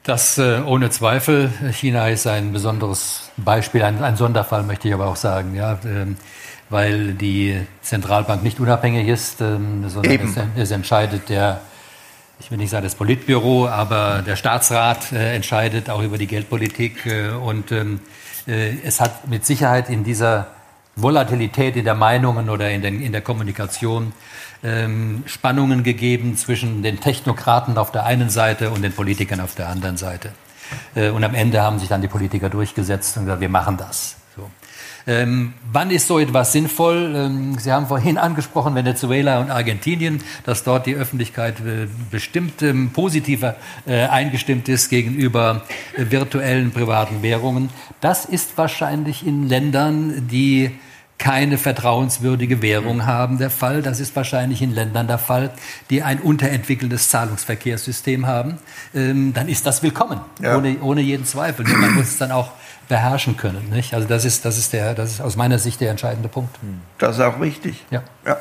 Das 0.08 0.38
äh, 0.38 0.62
ohne 0.64 0.88
Zweifel. 0.88 1.52
China 1.70 2.08
ist 2.08 2.26
ein 2.26 2.54
besonderes 2.54 3.28
Beispiel, 3.36 3.82
ein, 3.82 4.02
ein 4.02 4.16
Sonderfall, 4.16 4.62
möchte 4.62 4.88
ich 4.88 4.94
aber 4.94 5.06
auch 5.06 5.16
sagen, 5.16 5.54
ja, 5.54 5.74
äh, 5.74 6.06
weil 6.70 7.12
die 7.12 7.60
Zentralbank 7.82 8.42
nicht 8.42 8.58
unabhängig 8.58 9.06
ist, 9.06 9.42
äh, 9.42 9.58
sondern 9.86 10.18
es, 10.18 10.34
es, 10.56 10.70
entscheidet 10.70 11.28
der, 11.28 11.60
ich 12.40 12.50
will 12.50 12.56
nicht 12.56 12.70
sagen 12.70 12.84
das 12.84 12.94
Politbüro, 12.94 13.68
aber 13.68 14.22
der 14.26 14.36
Staatsrat 14.36 15.12
äh, 15.12 15.34
entscheidet 15.36 15.90
auch 15.90 16.00
über 16.00 16.16
die 16.16 16.26
Geldpolitik 16.26 17.04
äh, 17.04 17.28
und 17.28 17.70
ähm, 17.70 18.00
äh, 18.46 18.78
es 18.82 19.02
hat 19.02 19.28
mit 19.28 19.44
Sicherheit 19.44 19.90
in 19.90 20.04
dieser 20.04 20.46
Volatilität 20.96 21.76
in 21.76 21.84
der 21.84 21.94
Meinungen 21.94 22.48
oder 22.48 22.70
in, 22.70 22.80
den, 22.80 23.02
in 23.02 23.12
der 23.12 23.20
Kommunikation 23.20 24.14
ähm, 24.62 25.22
Spannungen 25.26 25.82
gegeben 25.82 26.36
zwischen 26.36 26.82
den 26.82 27.00
Technokraten 27.00 27.78
auf 27.78 27.92
der 27.92 28.04
einen 28.04 28.30
Seite 28.30 28.70
und 28.70 28.82
den 28.82 28.92
Politikern 28.92 29.40
auf 29.40 29.54
der 29.54 29.68
anderen 29.68 29.96
Seite. 29.96 30.32
Äh, 30.94 31.10
und 31.10 31.24
am 31.24 31.34
Ende 31.34 31.62
haben 31.62 31.78
sich 31.78 31.88
dann 31.88 32.02
die 32.02 32.08
Politiker 32.08 32.50
durchgesetzt 32.50 33.16
und 33.16 33.24
gesagt, 33.24 33.40
wir 33.40 33.48
machen 33.48 33.76
das. 33.76 34.16
So. 34.36 34.50
Ähm, 35.06 35.54
wann 35.72 35.90
ist 35.90 36.06
so 36.06 36.18
etwas 36.18 36.52
sinnvoll? 36.52 37.14
Ähm, 37.16 37.58
Sie 37.58 37.72
haben 37.72 37.86
vorhin 37.86 38.18
angesprochen 38.18 38.74
Venezuela 38.74 39.40
und 39.40 39.50
Argentinien, 39.50 40.22
dass 40.44 40.64
dort 40.64 40.86
die 40.86 40.94
Öffentlichkeit 40.94 41.60
äh, 41.60 41.88
bestimmt 42.10 42.62
ähm, 42.62 42.90
positiver 42.90 43.56
äh, 43.86 44.06
eingestimmt 44.06 44.68
ist 44.68 44.88
gegenüber 44.88 45.62
äh, 45.96 46.10
virtuellen 46.10 46.72
privaten 46.72 47.22
Währungen. 47.22 47.70
Das 48.00 48.24
ist 48.24 48.58
wahrscheinlich 48.58 49.26
in 49.26 49.48
Ländern, 49.48 50.28
die 50.30 50.72
keine 51.18 51.58
vertrauenswürdige 51.58 52.62
Währung 52.62 53.04
haben, 53.04 53.38
der 53.38 53.50
Fall. 53.50 53.82
Das 53.82 54.00
ist 54.00 54.14
wahrscheinlich 54.14 54.62
in 54.62 54.72
Ländern 54.72 55.08
der 55.08 55.18
Fall, 55.18 55.50
die 55.90 56.02
ein 56.02 56.20
unterentwickeltes 56.20 57.10
Zahlungsverkehrssystem 57.10 58.26
haben. 58.26 58.58
Ähm, 58.94 59.34
dann 59.34 59.48
ist 59.48 59.66
das 59.66 59.82
willkommen, 59.82 60.20
ja. 60.40 60.56
ohne, 60.56 60.80
ohne 60.80 61.00
jeden 61.00 61.24
Zweifel. 61.24 61.66
Nur 61.66 61.76
man 61.76 61.94
muss 61.94 62.06
es 62.06 62.18
dann 62.18 62.30
auch 62.30 62.52
beherrschen 62.88 63.36
können. 63.36 63.68
Nicht? 63.70 63.94
Also 63.94 64.08
das 64.08 64.24
ist, 64.24 64.44
das, 64.44 64.56
ist 64.56 64.72
der, 64.72 64.94
das 64.94 65.12
ist 65.12 65.20
aus 65.20 65.36
meiner 65.36 65.58
Sicht 65.58 65.80
der 65.80 65.90
entscheidende 65.90 66.28
Punkt. 66.28 66.56
Das 66.98 67.16
ist 67.16 67.22
auch 67.22 67.40
wichtig. 67.40 67.84
Ja. 67.90 68.02
ja. 68.24 68.38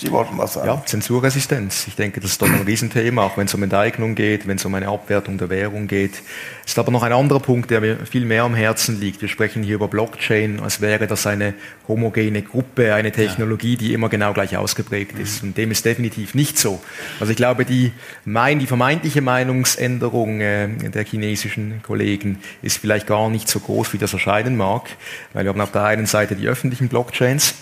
Sie 0.00 0.12
wollten 0.12 0.38
was 0.38 0.52
sagen. 0.52 0.68
Ja, 0.68 0.82
Zensurresistenz. 0.86 1.88
Ich 1.88 1.96
denke, 1.96 2.20
das 2.20 2.30
ist 2.30 2.42
doch 2.42 2.48
ein 2.48 2.62
Riesenthema, 2.62 3.24
auch 3.24 3.36
wenn 3.36 3.46
es 3.46 3.54
um 3.54 3.64
Enteignung 3.64 4.14
geht, 4.14 4.46
wenn 4.46 4.56
es 4.56 4.64
um 4.64 4.72
eine 4.76 4.86
Abwertung 4.86 5.38
der 5.38 5.50
Währung 5.50 5.88
geht. 5.88 6.22
Es 6.64 6.72
ist 6.72 6.78
aber 6.78 6.92
noch 6.92 7.02
ein 7.02 7.12
anderer 7.12 7.40
Punkt, 7.40 7.72
der 7.72 7.80
mir 7.80 8.06
viel 8.06 8.24
mehr 8.24 8.44
am 8.44 8.54
Herzen 8.54 9.00
liegt. 9.00 9.20
Wir 9.22 9.28
sprechen 9.28 9.64
hier 9.64 9.74
über 9.74 9.88
Blockchain, 9.88 10.60
als 10.60 10.80
wäre 10.80 11.08
das 11.08 11.26
eine 11.26 11.54
homogene 11.88 12.42
Gruppe, 12.42 12.94
eine 12.94 13.10
Technologie, 13.10 13.76
die 13.76 13.92
immer 13.92 14.08
genau 14.08 14.32
gleich 14.32 14.56
ausgeprägt 14.56 15.18
ist. 15.18 15.42
Und 15.42 15.56
dem 15.56 15.72
ist 15.72 15.84
definitiv 15.84 16.32
nicht 16.32 16.58
so. 16.58 16.80
Also 17.18 17.32
ich 17.32 17.36
glaube, 17.36 17.64
die, 17.64 17.90
mein, 18.24 18.60
die 18.60 18.66
vermeintliche 18.66 19.20
Meinungsänderung 19.20 20.40
äh, 20.40 20.68
der 20.68 21.04
chinesischen 21.04 21.82
Kollegen 21.82 22.38
ist 22.62 22.78
vielleicht 22.78 23.08
gar 23.08 23.28
nicht 23.30 23.48
so 23.48 23.58
groß, 23.58 23.92
wie 23.94 23.98
das 23.98 24.12
erscheinen 24.12 24.56
mag, 24.56 24.82
weil 25.32 25.44
wir 25.44 25.48
haben 25.50 25.60
auf 25.60 25.72
der 25.72 25.82
einen 25.82 26.06
Seite 26.06 26.36
die 26.36 26.46
öffentlichen 26.46 26.88
Blockchains, 26.88 27.54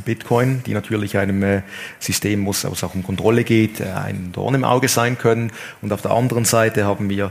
Bitcoin, 0.00 0.62
die 0.64 0.72
natürlich 0.72 1.18
einem 1.18 1.42
äh, 1.42 1.62
System, 1.98 2.46
wo 2.46 2.50
es 2.50 2.64
auch 2.64 2.94
um 2.94 3.02
Kontrolle 3.02 3.44
geht, 3.44 3.80
äh, 3.80 3.84
ein 3.84 4.30
Dorn 4.32 4.54
im 4.54 4.64
Auge 4.64 4.88
sein 4.88 5.18
können. 5.18 5.52
Und 5.82 5.92
auf 5.92 6.02
der 6.02 6.12
anderen 6.12 6.44
Seite 6.44 6.84
haben 6.84 7.10
wir 7.10 7.26
äh, 7.26 7.30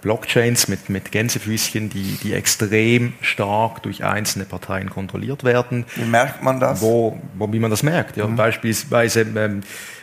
Blockchains 0.00 0.68
mit, 0.68 0.88
mit 0.88 1.10
Gänsefüßchen, 1.10 1.90
die, 1.90 2.18
die 2.22 2.34
extrem 2.34 3.14
stark 3.20 3.82
durch 3.82 4.04
einzelne 4.04 4.44
Parteien 4.44 4.90
kontrolliert 4.90 5.44
werden. 5.44 5.84
Wie 5.96 6.04
merkt 6.04 6.42
man 6.42 6.60
das? 6.60 6.80
Wo, 6.80 7.20
wo 7.34 7.52
wie 7.52 7.58
man 7.58 7.70
das 7.70 7.82
merkt. 7.82 8.16
Ja, 8.16 8.26
mhm. 8.26 8.36
Beispielsweise 8.36 9.22
ähm, 9.22 9.62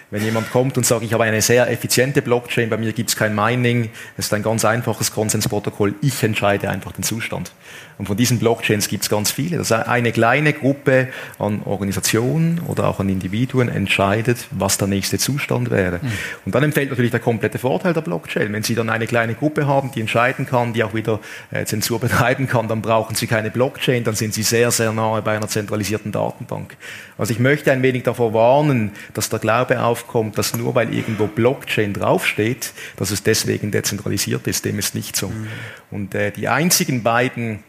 wenn 0.10 0.24
jemand 0.24 0.52
kommt 0.52 0.78
und 0.78 0.86
sagt, 0.86 1.04
ich 1.04 1.14
habe 1.14 1.26
eine 1.26 1.42
sehr 1.42 1.70
effiziente 1.70 2.22
Blockchain, 2.22 2.70
bei 2.70 2.78
mir 2.78 2.94
gibt 2.94 3.10
es 3.10 3.16
kein 3.16 3.36
Mining, 3.36 3.90
es 4.18 4.28
ist 4.28 4.34
ein 4.34 4.44
ganz 4.44 4.64
einfaches 4.64 5.12
Konsensprotokoll, 5.12 5.96
ich 6.02 6.24
entscheide 6.24 6.70
einfach 6.70 6.94
den 6.94 7.04
Zustand. 7.04 7.52
Und 7.98 8.06
von 8.06 8.16
diesen 8.16 8.38
Blockchains 8.38 8.88
gibt 8.88 9.04
es 9.04 9.10
ganz 9.10 9.32
viele. 9.32 9.58
Das 9.58 9.72
heißt, 9.72 9.88
eine 9.88 10.12
kleine 10.12 10.54
Gruppe 10.54 11.08
an 11.40 11.62
Organisationen 11.66 12.62
oder 12.68 12.88
auch 12.88 13.00
an 13.00 13.10
Individuen 13.10 13.70
entscheidet, 13.70 14.48
was 14.52 14.78
der 14.78 14.88
nächste 14.88 15.18
Zustand 15.18 15.72
wäre. 15.72 16.00
Mhm. 16.02 16.12
Und 16.46 16.56
dann 16.56 16.64
empfällt 16.64 16.92
natürlich 16.92 17.12
der 17.12 17.20
komplette 17.20 17.58
Vorteil 17.58 17.94
der 17.94 18.02
Blockchain. 18.02 18.54
Wenn 18.54 18.62
Sie 18.62 18.76
dann 18.76 18.90
eine 18.90 19.08
kleine 19.08 19.34
Gruppe 19.34 19.66
haben, 19.66 19.92
die 19.92 20.02
entscheiden 20.02 20.46
kann, 20.46 20.74
die 20.74 20.84
auch 20.84 20.94
wieder 20.94 21.20
äh, 21.50 21.66
Zensur 21.66 22.00
betreiben 22.08 22.48
kann, 22.48 22.68
dann 22.68 22.82
brauchen 22.82 23.16
Sie 23.16 23.26
keine 23.26 23.50
Blockchain, 23.50 24.04
dann 24.04 24.16
sind 24.16 24.34
Sie 24.34 24.44
sehr, 24.44 24.70
sehr 24.70 24.94
nahe 24.94 25.24
bei 25.24 25.36
einer 25.36 25.48
zentralisierten 25.48 26.12
Datenbank. 26.12 26.78
Also 27.18 27.34
ich 27.34 27.40
möchte 27.40 27.72
ein 27.72 27.82
wenig 27.82 28.04
davor 28.04 28.34
warnen, 28.34 28.92
dass 29.16 29.30
der 29.30 29.40
Glaube 29.40 29.82
aufkommt, 29.82 30.38
dass 30.38 30.56
nur 30.56 30.76
weil 30.76 30.94
irgendwo 30.94 31.26
Blockchain 31.26 31.94
draufsteht, 31.94 32.74
dass 32.98 33.10
es 33.10 33.24
deswegen 33.24 33.72
dezentralisiert 33.72 34.46
ist. 34.46 34.66
Dem 34.66 34.78
ist 34.78 34.94
nicht 34.94 35.16
so. 35.16 35.30
Mhm. 35.30 35.48
Und 35.90 36.16
äh, 36.16 36.32
die 36.32 36.48
einzigen 36.48 37.02
beiden 37.02 37.64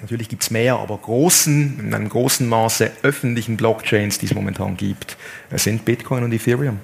Natürlich 0.00 0.28
gibt 0.28 0.42
es 0.42 0.50
mehr, 0.50 0.76
aber 0.76 0.98
großen, 0.98 1.80
in 1.80 1.94
einem 1.94 2.08
großen 2.08 2.48
Maße 2.48 2.90
öffentlichen 3.02 3.56
Blockchains, 3.56 4.18
die 4.18 4.26
es 4.26 4.34
momentan 4.34 4.76
gibt, 4.76 5.16
äh, 5.50 5.58
sind 5.58 5.84
Bitcoin 5.84 6.24
und 6.24 6.32
Ethereum. 6.32 6.80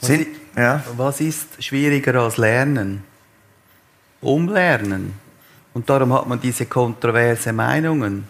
Was, 0.00 0.08
sind, 0.08 0.26
ja. 0.56 0.84
was 0.96 1.20
ist 1.20 1.62
schwieriger 1.64 2.14
als 2.22 2.36
Lernen? 2.36 3.02
Umlernen. 4.20 5.14
Und 5.72 5.88
darum 5.88 6.12
hat 6.12 6.26
man 6.26 6.40
diese 6.40 6.66
kontroverse 6.66 7.52
Meinungen. 7.52 8.28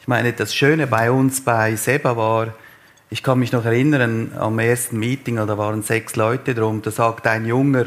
Ich 0.00 0.08
meine, 0.08 0.32
das 0.32 0.54
Schöne 0.54 0.86
bei 0.86 1.10
uns 1.10 1.42
bei 1.42 1.74
Seba 1.76 2.16
war, 2.16 2.54
ich 3.10 3.22
kann 3.22 3.38
mich 3.38 3.52
noch 3.52 3.64
erinnern, 3.64 4.32
am 4.38 4.58
ersten 4.58 4.98
Meeting, 4.98 5.36
da 5.36 5.58
waren 5.58 5.82
sechs 5.82 6.16
Leute 6.16 6.54
drum, 6.54 6.82
da 6.82 6.90
sagt 6.90 7.26
ein 7.26 7.46
Junger, 7.46 7.86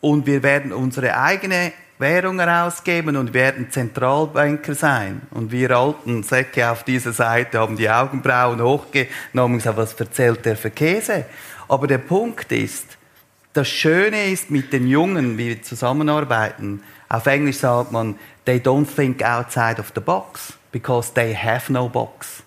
und 0.00 0.26
wir 0.26 0.42
werden 0.42 0.72
unsere 0.72 1.18
eigene 1.18 1.72
Währung 1.98 2.38
herausgeben 2.38 3.16
und 3.16 3.32
werden 3.32 3.70
Zentralbanker 3.70 4.74
sein. 4.74 5.22
Und 5.30 5.50
wir 5.50 5.70
alten 5.70 6.22
Säcke 6.22 6.70
auf 6.70 6.84
dieser 6.84 7.12
Seite 7.12 7.58
haben 7.58 7.76
die 7.76 7.88
Augenbrauen 7.88 8.60
hochgenommen 8.60 9.54
und 9.54 9.58
gesagt, 9.58 9.78
was 9.78 9.94
erzählt 9.94 10.44
der 10.44 10.56
für 10.56 10.70
Käse? 10.70 11.24
Aber 11.68 11.86
der 11.86 11.98
Punkt 11.98 12.52
ist, 12.52 12.98
das 13.54 13.68
Schöne 13.68 14.26
ist 14.26 14.50
mit 14.50 14.72
den 14.72 14.86
Jungen, 14.86 15.38
wie 15.38 15.48
wir 15.48 15.62
zusammenarbeiten, 15.62 16.82
auf 17.08 17.26
Englisch 17.26 17.58
sagt 17.58 17.92
man, 17.92 18.16
they 18.44 18.58
don't 18.58 18.86
think 18.94 19.22
outside 19.22 19.80
of 19.80 19.92
the 19.94 20.00
box, 20.00 20.52
because 20.72 21.12
they 21.14 21.34
have 21.34 21.72
no 21.72 21.88
box. 21.88 22.42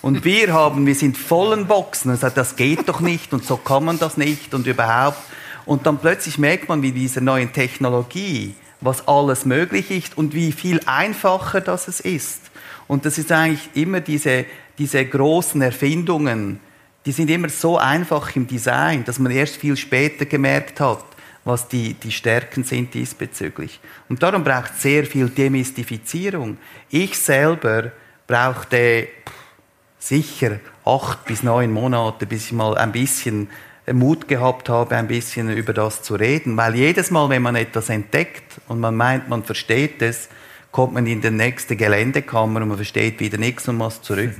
Und 0.00 0.24
wir 0.24 0.52
haben, 0.52 0.86
wir 0.86 0.94
sind 0.94 1.18
vollen 1.18 1.66
Boxen 1.66 2.10
und 2.10 2.20
sagt, 2.20 2.36
das 2.36 2.56
geht 2.56 2.88
doch 2.88 3.00
nicht 3.00 3.32
und 3.32 3.44
so 3.44 3.56
kann 3.56 3.84
man 3.84 3.98
das 3.98 4.16
nicht 4.16 4.54
und 4.54 4.66
überhaupt. 4.66 5.18
Und 5.66 5.86
dann 5.86 5.98
plötzlich 5.98 6.38
merkt 6.38 6.68
man, 6.68 6.82
wie 6.82 6.92
diese 6.92 7.20
neuen 7.20 7.52
Technologie, 7.52 8.54
was 8.86 9.06
alles 9.06 9.44
möglich 9.44 9.90
ist 9.90 10.16
und 10.16 10.34
wie 10.34 10.52
viel 10.52 10.80
einfacher 10.86 11.60
das 11.60 11.88
es 11.88 12.00
ist. 12.00 12.40
Und 12.88 13.04
das 13.04 13.18
ist 13.18 13.32
eigentlich 13.32 13.68
immer 13.74 14.00
diese, 14.00 14.46
diese 14.78 15.04
großen 15.04 15.60
Erfindungen, 15.60 16.60
die 17.04 17.12
sind 17.12 17.30
immer 17.30 17.48
so 17.48 17.78
einfach 17.78 18.34
im 18.34 18.46
Design, 18.46 19.04
dass 19.04 19.18
man 19.18 19.30
erst 19.30 19.56
viel 19.56 19.76
später 19.76 20.24
gemerkt 20.24 20.80
hat, 20.80 21.04
was 21.44 21.68
die, 21.68 21.94
die 21.94 22.10
Stärken 22.10 22.64
sind 22.64 22.92
diesbezüglich. 22.94 23.78
Und 24.08 24.22
darum 24.22 24.42
braucht 24.42 24.72
es 24.74 24.82
sehr 24.82 25.04
viel 25.04 25.28
Demystifizierung. 25.28 26.58
Ich 26.90 27.16
selber 27.16 27.92
brauchte 28.26 29.06
sicher 29.98 30.58
acht 30.84 31.24
bis 31.24 31.44
neun 31.44 31.72
Monate, 31.72 32.26
bis 32.26 32.46
ich 32.46 32.52
mal 32.52 32.76
ein 32.76 32.90
bisschen 32.90 33.48
Mut 33.92 34.28
gehabt 34.28 34.68
habe, 34.68 34.96
ein 34.96 35.06
bisschen 35.06 35.50
über 35.50 35.72
das 35.72 36.02
zu 36.02 36.14
reden. 36.14 36.56
Weil 36.56 36.74
jedes 36.74 37.10
Mal, 37.10 37.28
wenn 37.28 37.42
man 37.42 37.56
etwas 37.56 37.88
entdeckt 37.88 38.60
und 38.68 38.80
man 38.80 38.96
meint, 38.96 39.28
man 39.28 39.44
versteht 39.44 40.02
es, 40.02 40.28
kommt 40.72 40.94
man 40.94 41.06
in 41.06 41.20
die 41.20 41.30
nächste 41.30 41.76
Geländekammer 41.76 42.60
und 42.60 42.68
man 42.68 42.76
versteht 42.76 43.20
wieder 43.20 43.38
nichts 43.38 43.68
und 43.68 43.76
muss 43.76 44.02
zurück. 44.02 44.34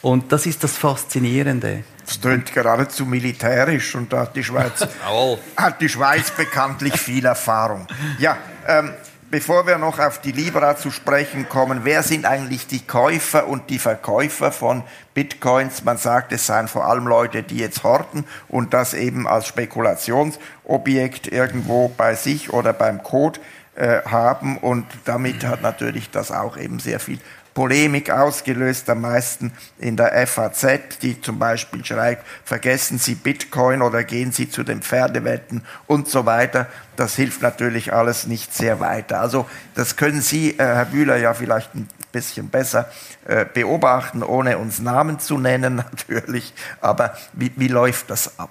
Und 0.00 0.32
das 0.32 0.46
ist 0.46 0.62
das 0.62 0.76
Faszinierende. 0.76 1.82
Das 2.06 2.20
klingt 2.20 2.54
geradezu 2.54 3.04
militärisch 3.04 3.94
und 3.94 4.12
da 4.12 4.20
hat 4.20 4.36
die 4.36 4.44
Schweiz, 4.44 4.86
hat 5.56 5.80
die 5.80 5.88
Schweiz 5.88 6.30
bekanntlich 6.30 6.94
viel 6.94 7.26
Erfahrung. 7.26 7.86
Ja, 8.18 8.38
ähm, 8.66 8.92
Bevor 9.30 9.66
wir 9.66 9.76
noch 9.76 9.98
auf 9.98 10.22
die 10.22 10.32
Libra 10.32 10.78
zu 10.78 10.90
sprechen 10.90 11.50
kommen, 11.50 11.80
wer 11.84 12.02
sind 12.02 12.24
eigentlich 12.24 12.66
die 12.66 12.86
Käufer 12.86 13.46
und 13.46 13.68
die 13.68 13.78
Verkäufer 13.78 14.52
von 14.52 14.84
Bitcoins? 15.12 15.84
Man 15.84 15.98
sagt, 15.98 16.32
es 16.32 16.46
seien 16.46 16.66
vor 16.66 16.86
allem 16.86 17.06
Leute, 17.06 17.42
die 17.42 17.58
jetzt 17.58 17.82
horten 17.82 18.24
und 18.48 18.72
das 18.72 18.94
eben 18.94 19.28
als 19.28 19.46
Spekulationsobjekt 19.46 21.26
irgendwo 21.26 21.88
bei 21.88 22.14
sich 22.14 22.54
oder 22.54 22.72
beim 22.72 23.02
Code 23.02 23.38
äh, 23.74 24.00
haben. 24.06 24.56
Und 24.56 24.86
damit 25.04 25.44
hat 25.44 25.60
natürlich 25.60 26.08
das 26.08 26.32
auch 26.32 26.56
eben 26.56 26.78
sehr 26.78 26.98
viel 26.98 27.18
Polemik 27.58 28.08
ausgelöst, 28.10 28.88
am 28.88 29.00
meisten 29.00 29.52
in 29.80 29.96
der 29.96 30.28
FAZ, 30.28 31.00
die 31.02 31.20
zum 31.20 31.40
Beispiel 31.40 31.84
schreibt, 31.84 32.24
vergessen 32.44 33.00
Sie 33.00 33.16
Bitcoin 33.16 33.82
oder 33.82 34.04
gehen 34.04 34.30
Sie 34.30 34.48
zu 34.48 34.62
den 34.62 34.80
Pferdewetten 34.80 35.64
und 35.88 36.06
so 36.06 36.24
weiter. 36.24 36.68
Das 36.94 37.16
hilft 37.16 37.42
natürlich 37.42 37.92
alles 37.92 38.28
nicht 38.28 38.54
sehr 38.54 38.78
weiter. 38.78 39.20
Also 39.20 39.44
das 39.74 39.96
können 39.96 40.20
Sie, 40.20 40.50
äh, 40.50 40.58
Herr 40.58 40.84
Bühler, 40.84 41.16
ja 41.16 41.34
vielleicht 41.34 41.74
ein 41.74 41.88
bisschen 42.12 42.48
besser 42.48 42.88
äh, 43.26 43.44
beobachten, 43.44 44.22
ohne 44.22 44.58
uns 44.58 44.78
Namen 44.78 45.18
zu 45.18 45.36
nennen 45.36 45.74
natürlich. 45.90 46.54
Aber 46.80 47.16
wie, 47.32 47.50
wie 47.56 47.66
läuft 47.66 48.08
das 48.10 48.38
ab? 48.38 48.50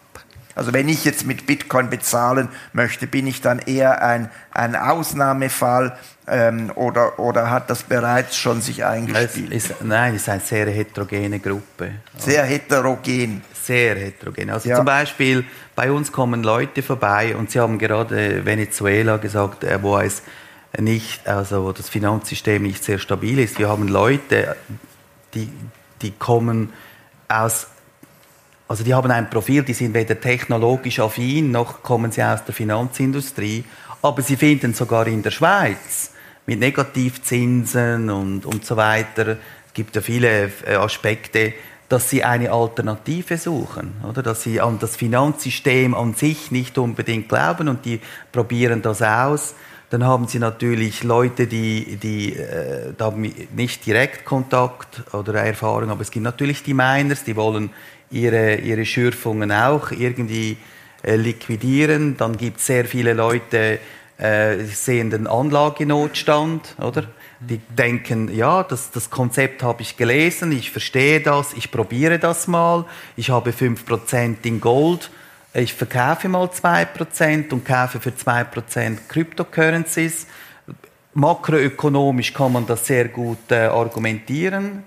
Also 0.57 0.73
wenn 0.73 0.89
ich 0.89 1.05
jetzt 1.05 1.25
mit 1.27 1.45
Bitcoin 1.45 1.89
bezahlen 1.89 2.49
möchte, 2.73 3.05
bin 3.05 3.27
ich 3.27 3.41
dann 3.41 3.59
eher 3.59 4.03
ein, 4.03 4.31
ein 4.51 4.75
Ausnahmefall 4.75 5.95
ähm, 6.27 6.71
oder, 6.73 7.19
oder 7.19 7.51
hat 7.51 7.69
das 7.69 7.83
bereits 7.83 8.35
schon 8.35 8.61
sich 8.61 8.83
eingespielt? 8.83 9.51
Es 9.51 9.69
ist, 9.69 9.83
nein, 9.83 10.15
es 10.15 10.23
ist 10.23 10.29
eine 10.29 10.41
sehr 10.41 10.65
heterogene 10.65 11.39
Gruppe. 11.39 11.91
Sehr 12.17 12.43
heterogen. 12.43 13.43
Sehr 13.53 13.95
heterogen. 13.95 14.49
Also 14.49 14.69
ja. 14.69 14.77
zum 14.77 14.85
Beispiel, 14.85 15.45
bei 15.75 15.91
uns 15.91 16.11
kommen 16.11 16.41
Leute 16.41 16.81
vorbei 16.81 17.35
und 17.35 17.51
Sie 17.51 17.59
haben 17.59 17.77
gerade 17.77 18.43
Venezuela 18.43 19.17
gesagt, 19.17 19.63
äh, 19.63 19.81
wo 19.83 19.99
es 19.99 20.23
nicht, 20.79 21.27
also 21.27 21.65
wo 21.65 21.71
das 21.71 21.87
Finanzsystem 21.87 22.63
nicht 22.63 22.83
sehr 22.83 22.97
stabil 22.97 23.37
ist. 23.37 23.59
Wir 23.59 23.69
haben 23.69 23.87
Leute, 23.87 24.55
die, 25.35 25.49
die 26.01 26.11
kommen 26.11 26.73
aus 27.27 27.67
also 28.67 28.83
die 28.83 28.93
haben 28.93 29.11
ein 29.11 29.29
Profil, 29.29 29.63
die 29.63 29.73
sind 29.73 29.93
weder 29.93 30.19
technologisch 30.19 30.99
affin, 30.99 31.51
noch 31.51 31.83
kommen 31.83 32.11
sie 32.11 32.23
aus 32.23 32.43
der 32.43 32.53
Finanzindustrie, 32.53 33.63
aber 34.01 34.21
sie 34.21 34.35
finden 34.35 34.73
sogar 34.73 35.07
in 35.07 35.23
der 35.23 35.31
Schweiz 35.31 36.11
mit 36.45 36.59
Negativzinsen 36.59 38.09
und, 38.09 38.45
und 38.45 38.65
so 38.65 38.75
weiter. 38.75 39.37
Es 39.67 39.73
gibt 39.73 39.95
ja 39.95 40.01
viele 40.01 40.51
äh, 40.65 40.75
Aspekte, 40.75 41.53
dass 41.89 42.09
sie 42.09 42.23
eine 42.23 42.51
Alternative 42.51 43.37
suchen, 43.37 43.93
oder? 44.07 44.21
Dass 44.21 44.43
sie 44.43 44.59
an 44.59 44.77
das 44.79 44.95
Finanzsystem 44.95 45.93
an 45.93 46.13
sich 46.13 46.51
nicht 46.51 46.77
unbedingt 46.77 47.29
glauben 47.29 47.69
und 47.69 47.85
die 47.85 48.01
probieren 48.31 48.81
das 48.81 49.01
aus. 49.01 49.55
Dann 49.89 50.03
haben 50.03 50.27
sie 50.27 50.39
natürlich 50.39 51.03
Leute, 51.03 51.47
die, 51.47 51.95
die 51.95 52.35
äh, 52.35 52.93
da 52.97 53.13
nicht 53.55 53.85
direkt 53.85 54.25
Kontakt 54.25 55.03
oder 55.13 55.35
Erfahrung, 55.35 55.89
aber 55.89 56.01
es 56.01 56.11
gibt 56.11 56.25
natürlich 56.25 56.61
die 56.63 56.73
Miners, 56.73 57.23
die 57.23 57.37
wollen 57.37 57.69
ihre, 58.11 58.55
ihre 58.55 58.85
Schürfungen 58.85 59.51
auch 59.51 59.91
irgendwie 59.91 60.57
äh, 61.03 61.15
liquidieren. 61.15 62.17
Dann 62.17 62.37
gibt 62.37 62.59
es 62.59 62.65
sehr 62.67 62.85
viele 62.85 63.13
Leute, 63.13 63.79
äh, 64.17 64.63
sehen 64.63 65.09
den 65.09 65.27
Anlagenotstand, 65.27 66.75
oder? 66.79 67.03
Die 67.39 67.59
denken, 67.59 68.33
ja, 68.35 68.63
das, 68.63 68.89
das 68.89 69.11
Konzept 69.11 69.61
habe 69.61 69.83
ich 69.83 69.95
gelesen, 69.95 70.51
ich 70.51 70.71
verstehe 70.71 71.21
das, 71.21 71.53
ich 71.53 71.69
probiere 71.69 72.17
das 72.17 72.47
mal, 72.47 72.85
ich 73.15 73.29
habe 73.29 73.51
5% 73.51 74.37
in 74.41 74.59
Gold, 74.59 75.11
ich 75.53 75.73
verkaufe 75.73 76.29
mal 76.29 76.47
2% 76.47 77.51
und 77.51 77.63
kaufe 77.63 77.99
für 77.99 78.09
2% 78.09 78.97
Cryptocurrencies. 79.07 80.25
Makroökonomisch 81.13 82.33
kann 82.33 82.53
man 82.53 82.65
das 82.65 82.87
sehr 82.87 83.07
gut 83.07 83.51
äh, 83.51 83.65
argumentieren. 83.65 84.83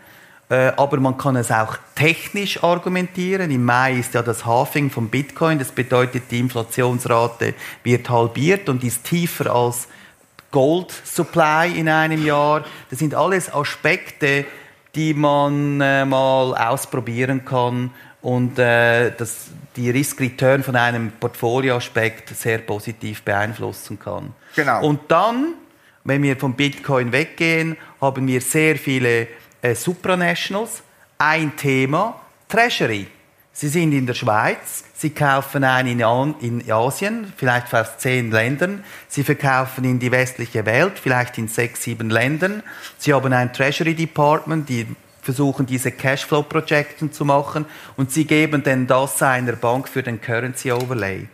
Äh, 0.50 0.72
aber 0.76 0.98
man 0.98 1.16
kann 1.16 1.36
es 1.36 1.52
auch 1.52 1.76
technisch 1.94 2.62
argumentieren. 2.62 3.52
Im 3.52 3.64
Mai 3.64 3.94
ist 3.94 4.14
ja 4.14 4.22
das 4.22 4.44
Halving 4.44 4.90
von 4.90 5.08
Bitcoin. 5.08 5.60
Das 5.60 5.70
bedeutet, 5.70 6.24
die 6.30 6.40
Inflationsrate 6.40 7.54
wird 7.84 8.10
halbiert 8.10 8.68
und 8.68 8.82
ist 8.82 9.04
tiefer 9.04 9.54
als 9.54 9.86
Gold 10.50 10.92
Supply 11.04 11.72
in 11.76 11.88
einem 11.88 12.26
Jahr. 12.26 12.64
Das 12.90 12.98
sind 12.98 13.14
alles 13.14 13.52
Aspekte, 13.52 14.44
die 14.96 15.14
man 15.14 15.80
äh, 15.80 16.04
mal 16.04 16.56
ausprobieren 16.56 17.44
kann 17.44 17.92
und 18.20 18.58
äh, 18.58 19.12
das, 19.16 19.46
die 19.76 19.88
Risk-Return 19.90 20.64
von 20.64 20.74
einem 20.74 21.12
Portfolioaspekt 21.12 22.30
sehr 22.30 22.58
positiv 22.58 23.22
beeinflussen 23.22 24.00
kann. 24.00 24.34
Genau. 24.56 24.84
Und 24.84 25.02
dann, 25.08 25.54
wenn 26.02 26.24
wir 26.24 26.36
vom 26.36 26.54
Bitcoin 26.54 27.12
weggehen, 27.12 27.76
haben 28.00 28.26
wir 28.26 28.40
sehr 28.40 28.74
viele 28.74 29.28
äh, 29.62 29.74
Supranationals. 29.74 30.82
Ein 31.18 31.56
Thema, 31.56 32.20
Treasury. 32.48 33.06
Sie 33.52 33.68
sind 33.68 33.92
in 33.92 34.06
der 34.06 34.14
Schweiz, 34.14 34.84
Sie 34.94 35.10
kaufen 35.10 35.64
ein 35.64 35.86
in, 35.86 36.00
in 36.40 36.70
Asien, 36.70 37.32
vielleicht 37.36 37.68
fast 37.68 38.00
zehn 38.00 38.30
Ländern. 38.30 38.84
Sie 39.08 39.24
verkaufen 39.24 39.84
in 39.84 39.98
die 39.98 40.12
westliche 40.12 40.66
Welt, 40.66 40.98
vielleicht 40.98 41.38
in 41.38 41.48
sechs, 41.48 41.82
sieben 41.82 42.10
Ländern. 42.10 42.62
Sie 42.98 43.14
haben 43.14 43.32
ein 43.32 43.52
Treasury 43.52 43.94
Department, 43.94 44.68
die 44.68 44.86
versuchen 45.22 45.66
diese 45.66 45.90
Cashflow-Projekten 45.90 47.12
zu 47.12 47.24
machen 47.24 47.64
und 47.96 48.12
sie 48.12 48.24
geben 48.24 48.62
dann 48.62 48.86
das 48.86 49.22
einer 49.22 49.52
Bank 49.52 49.88
für 49.88 50.02
den 50.02 50.20
Currency 50.20 50.70
Overlay. 50.70 51.28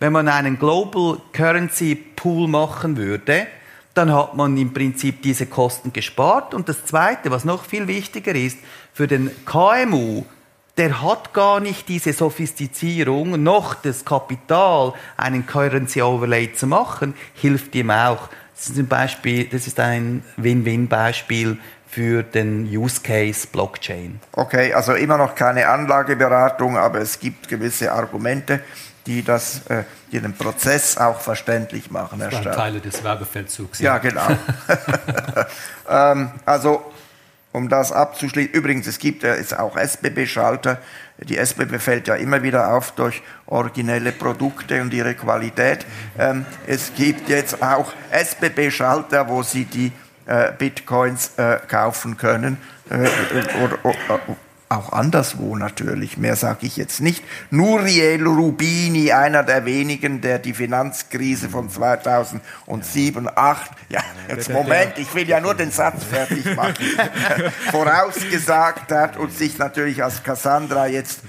Wenn 0.00 0.12
man 0.12 0.28
einen 0.28 0.58
Global 0.58 1.18
Currency 1.32 1.96
Pool 1.96 2.46
machen 2.46 2.96
würde, 2.96 3.48
dann 3.98 4.14
hat 4.14 4.34
man 4.34 4.56
im 4.56 4.72
Prinzip 4.72 5.22
diese 5.22 5.46
Kosten 5.46 5.92
gespart. 5.92 6.54
Und 6.54 6.68
das 6.68 6.84
Zweite, 6.84 7.32
was 7.32 7.44
noch 7.44 7.64
viel 7.64 7.88
wichtiger 7.88 8.34
ist, 8.34 8.58
für 8.94 9.08
den 9.08 9.30
KMU, 9.44 10.24
der 10.76 11.02
hat 11.02 11.34
gar 11.34 11.58
nicht 11.58 11.88
diese 11.88 12.12
Sophistizierung, 12.12 13.42
noch 13.42 13.74
das 13.74 14.04
Kapital, 14.04 14.94
einen 15.16 15.44
Currency 15.46 16.00
Overlay 16.00 16.52
zu 16.52 16.68
machen, 16.68 17.14
hilft 17.34 17.74
ihm 17.74 17.90
auch. 17.90 18.28
Das 18.54 18.68
ist 18.68 18.78
ein 18.78 18.86
Beispiel, 18.86 19.44
das 19.46 19.66
ist 19.66 19.80
ein 19.80 20.22
Win-Win-Beispiel 20.36 21.58
für 21.88 22.22
den 22.22 22.64
Use 22.66 23.00
Case 23.02 23.48
Blockchain. 23.50 24.20
Okay, 24.32 24.72
also 24.72 24.92
immer 24.92 25.18
noch 25.18 25.34
keine 25.34 25.66
Anlageberatung, 25.66 26.76
aber 26.76 27.00
es 27.00 27.18
gibt 27.18 27.48
gewisse 27.48 27.90
Argumente, 27.90 28.60
die, 29.08 29.22
das, 29.22 29.66
äh, 29.68 29.84
die 30.12 30.20
den 30.20 30.34
Prozess 30.34 30.98
auch 30.98 31.20
verständlich 31.20 31.90
machen. 31.90 32.20
Das 32.20 32.32
waren 32.32 32.44
Teile 32.52 32.80
des 32.80 33.02
Werbefeldzugs. 33.02 33.80
Ja, 33.80 33.94
ja 33.94 33.98
genau. 33.98 34.28
ähm, 35.88 36.30
also, 36.44 36.84
um 37.52 37.70
das 37.70 37.90
abzuschließen, 37.90 38.52
übrigens, 38.52 38.86
es 38.86 38.98
gibt 38.98 39.22
ja 39.22 39.34
jetzt 39.34 39.58
auch 39.58 39.76
SBB-Schalter. 39.76 40.78
Die 41.18 41.38
SBB 41.38 41.78
fällt 41.78 42.06
ja 42.06 42.14
immer 42.14 42.42
wieder 42.42 42.74
auf 42.74 42.92
durch 42.92 43.22
originelle 43.46 44.12
Produkte 44.12 44.80
und 44.82 44.92
ihre 44.92 45.14
Qualität. 45.14 45.86
Ähm, 46.18 46.44
es 46.66 46.92
gibt 46.94 47.30
jetzt 47.30 47.62
auch 47.62 47.92
SBB-Schalter, 48.10 49.28
wo 49.28 49.42
Sie 49.42 49.64
die 49.64 49.90
äh, 50.26 50.52
Bitcoins 50.52 51.32
äh, 51.38 51.58
kaufen 51.66 52.18
können. 52.18 52.58
Äh, 52.90 53.08
oder, 53.64 53.84
oder, 53.84 54.20
auch 54.68 54.92
anderswo 54.92 55.56
natürlich, 55.56 56.18
mehr 56.18 56.36
sage 56.36 56.66
ich 56.66 56.76
jetzt 56.76 57.00
nicht. 57.00 57.24
Nuriel 57.50 58.26
Rubini, 58.26 59.12
einer 59.12 59.42
der 59.42 59.64
wenigen, 59.64 60.20
der 60.20 60.38
die 60.38 60.52
Finanzkrise 60.52 61.48
von 61.48 61.70
2007, 61.70 62.42
2008, 63.24 63.70
ja, 63.88 64.02
jetzt 64.28 64.50
Moment, 64.50 64.98
ich 64.98 65.14
will 65.14 65.28
ja 65.28 65.40
nur 65.40 65.54
den 65.54 65.70
Satz 65.70 66.04
fertig 66.10 66.54
machen, 66.54 66.74
vorausgesagt 67.70 68.92
hat 68.92 69.16
und 69.16 69.32
sich 69.36 69.58
natürlich 69.58 70.04
als 70.04 70.22
Cassandra 70.22 70.86
jetzt 70.86 71.20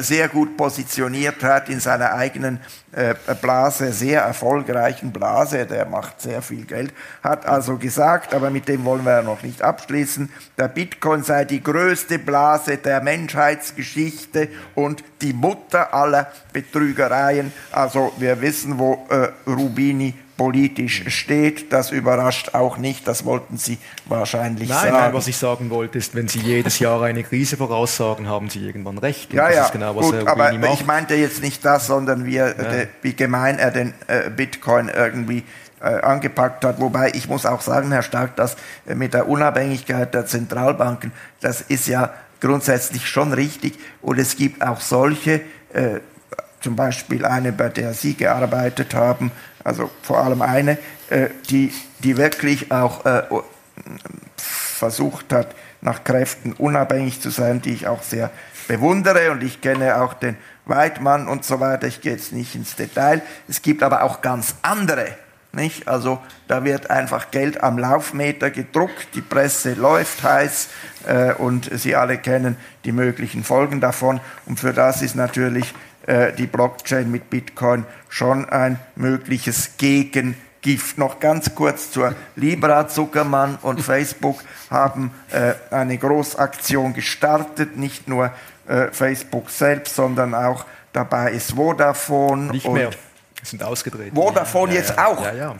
sehr 0.00 0.28
gut 0.28 0.56
positioniert 0.56 1.42
hat 1.42 1.68
in 1.68 1.80
seiner 1.80 2.14
eigenen 2.14 2.60
äh, 2.92 3.14
Blase, 3.40 3.92
sehr 3.92 4.22
erfolgreichen 4.22 5.12
Blase, 5.12 5.66
der 5.66 5.84
macht 5.84 6.22
sehr 6.22 6.40
viel 6.40 6.64
Geld, 6.64 6.94
hat 7.22 7.46
also 7.46 7.76
gesagt, 7.76 8.32
aber 8.32 8.50
mit 8.50 8.68
dem 8.68 8.84
wollen 8.84 9.04
wir 9.04 9.16
ja 9.16 9.22
noch 9.22 9.42
nicht 9.42 9.60
abschließen, 9.60 10.32
der 10.56 10.68
Bitcoin 10.68 11.22
sei 11.22 11.44
die 11.44 11.62
größte 11.62 12.18
Blase 12.18 12.78
der 12.78 13.02
Menschheitsgeschichte 13.02 14.48
und 14.74 15.04
die 15.20 15.32
Mutter 15.32 15.92
aller 15.92 16.32
Betrügereien. 16.52 17.52
Also 17.70 18.12
wir 18.18 18.40
wissen, 18.40 18.78
wo 18.78 19.06
äh, 19.10 19.28
Rubini 19.46 20.14
politisch 20.36 21.04
steht. 21.08 21.72
Das 21.72 21.90
überrascht 21.90 22.54
auch 22.54 22.76
nicht, 22.76 23.08
das 23.08 23.24
wollten 23.24 23.56
Sie 23.56 23.78
wahrscheinlich 24.04 24.68
nein, 24.68 24.78
sagen. 24.78 24.96
Nein, 24.96 25.14
was 25.14 25.28
ich 25.28 25.36
sagen 25.36 25.70
wollte, 25.70 25.98
ist, 25.98 26.14
wenn 26.14 26.28
Sie 26.28 26.40
jedes 26.40 26.78
Jahr 26.78 27.02
eine 27.02 27.24
Krise 27.24 27.56
voraussagen, 27.56 28.28
haben 28.28 28.50
Sie 28.50 28.64
irgendwann 28.64 28.98
recht. 28.98 29.30
Und 29.30 29.36
ja, 29.36 29.50
ja, 29.50 29.68
genau, 29.68 29.94
gut, 29.94 30.26
aber 30.26 30.52
ich 30.52 30.86
meinte 30.86 31.14
jetzt 31.14 31.42
nicht 31.42 31.64
das, 31.64 31.86
sondern 31.86 32.26
wie, 32.26 32.36
ja. 32.36 32.52
de, 32.52 32.88
wie 33.02 33.14
gemein 33.14 33.58
er 33.58 33.70
den 33.70 33.94
äh, 34.06 34.30
Bitcoin 34.30 34.88
irgendwie 34.88 35.44
äh, 35.80 36.00
angepackt 36.00 36.64
hat. 36.64 36.80
Wobei 36.80 37.12
ich 37.14 37.28
muss 37.28 37.46
auch 37.46 37.60
sagen, 37.60 37.92
Herr 37.92 38.02
Stark, 38.02 38.36
dass 38.36 38.56
äh, 38.86 38.94
mit 38.94 39.14
der 39.14 39.28
Unabhängigkeit 39.28 40.12
der 40.14 40.26
Zentralbanken, 40.26 41.12
das 41.40 41.60
ist 41.62 41.86
ja 41.86 42.12
grundsätzlich 42.40 43.08
schon 43.08 43.32
richtig. 43.32 43.78
Und 44.02 44.18
es 44.18 44.36
gibt 44.36 44.62
auch 44.62 44.80
solche, 44.80 45.40
äh, 45.72 46.00
zum 46.60 46.76
Beispiel 46.76 47.24
eine, 47.24 47.52
bei 47.52 47.68
der 47.68 47.94
Sie 47.94 48.14
gearbeitet 48.14 48.94
haben, 48.94 49.30
also 49.66 49.90
vor 50.00 50.18
allem 50.18 50.42
eine, 50.42 50.78
äh, 51.10 51.28
die, 51.50 51.72
die 51.98 52.16
wirklich 52.16 52.70
auch 52.70 53.04
äh, 53.04 53.24
versucht 54.36 55.32
hat, 55.32 55.54
nach 55.80 56.04
Kräften 56.04 56.52
unabhängig 56.52 57.20
zu 57.20 57.30
sein, 57.30 57.60
die 57.60 57.72
ich 57.72 57.88
auch 57.88 58.02
sehr 58.02 58.30
bewundere 58.68 59.32
und 59.32 59.42
ich 59.42 59.60
kenne 59.60 60.00
auch 60.00 60.14
den 60.14 60.36
Weidmann 60.66 61.26
und 61.26 61.44
so 61.44 61.58
weiter. 61.58 61.86
Ich 61.88 62.00
gehe 62.00 62.12
jetzt 62.12 62.32
nicht 62.32 62.54
ins 62.54 62.76
Detail. 62.76 63.22
Es 63.48 63.60
gibt 63.60 63.82
aber 63.82 64.02
auch 64.02 64.20
ganz 64.20 64.54
andere. 64.62 65.08
Nicht? 65.52 65.88
Also 65.88 66.20
da 66.48 66.64
wird 66.64 66.90
einfach 66.90 67.30
Geld 67.30 67.62
am 67.62 67.78
Laufmeter 67.78 68.50
gedruckt, 68.50 69.08
die 69.14 69.22
Presse 69.22 69.74
läuft 69.74 70.22
heiß 70.22 70.68
äh, 71.06 71.32
und 71.32 71.70
Sie 71.72 71.96
alle 71.96 72.18
kennen 72.18 72.56
die 72.84 72.92
möglichen 72.92 73.42
Folgen 73.42 73.80
davon. 73.80 74.20
Und 74.44 74.60
für 74.60 74.72
das 74.72 75.02
ist 75.02 75.16
natürlich 75.16 75.74
äh, 76.06 76.32
die 76.32 76.46
Blockchain 76.46 77.10
mit 77.10 77.30
Bitcoin 77.30 77.84
schon 78.08 78.48
ein 78.48 78.78
mögliches 78.94 79.76
Gegengift. 79.76 80.98
Noch 80.98 81.20
ganz 81.20 81.54
kurz 81.54 81.90
zur 81.90 82.14
Libra. 82.34 82.88
Zuckermann 82.88 83.58
und 83.62 83.82
Facebook 83.82 84.42
haben 84.70 85.12
äh, 85.30 85.54
eine 85.70 85.98
Großaktion 85.98 86.94
gestartet, 86.94 87.76
nicht 87.76 88.08
nur 88.08 88.32
äh, 88.66 88.88
Facebook 88.92 89.50
selbst, 89.50 89.94
sondern 89.94 90.34
auch 90.34 90.64
dabei 90.92 91.32
ist 91.32 91.52
Vodafone. 91.52 92.52
Nicht 92.52 92.68
mehr, 92.68 92.90
sind 93.42 93.62
ausgedreht. 93.62 94.12
Vodafone 94.14 94.72
ja, 94.72 94.78
jetzt 94.78 94.94
ja, 94.96 95.06
auch. 95.06 95.24
Ja, 95.24 95.54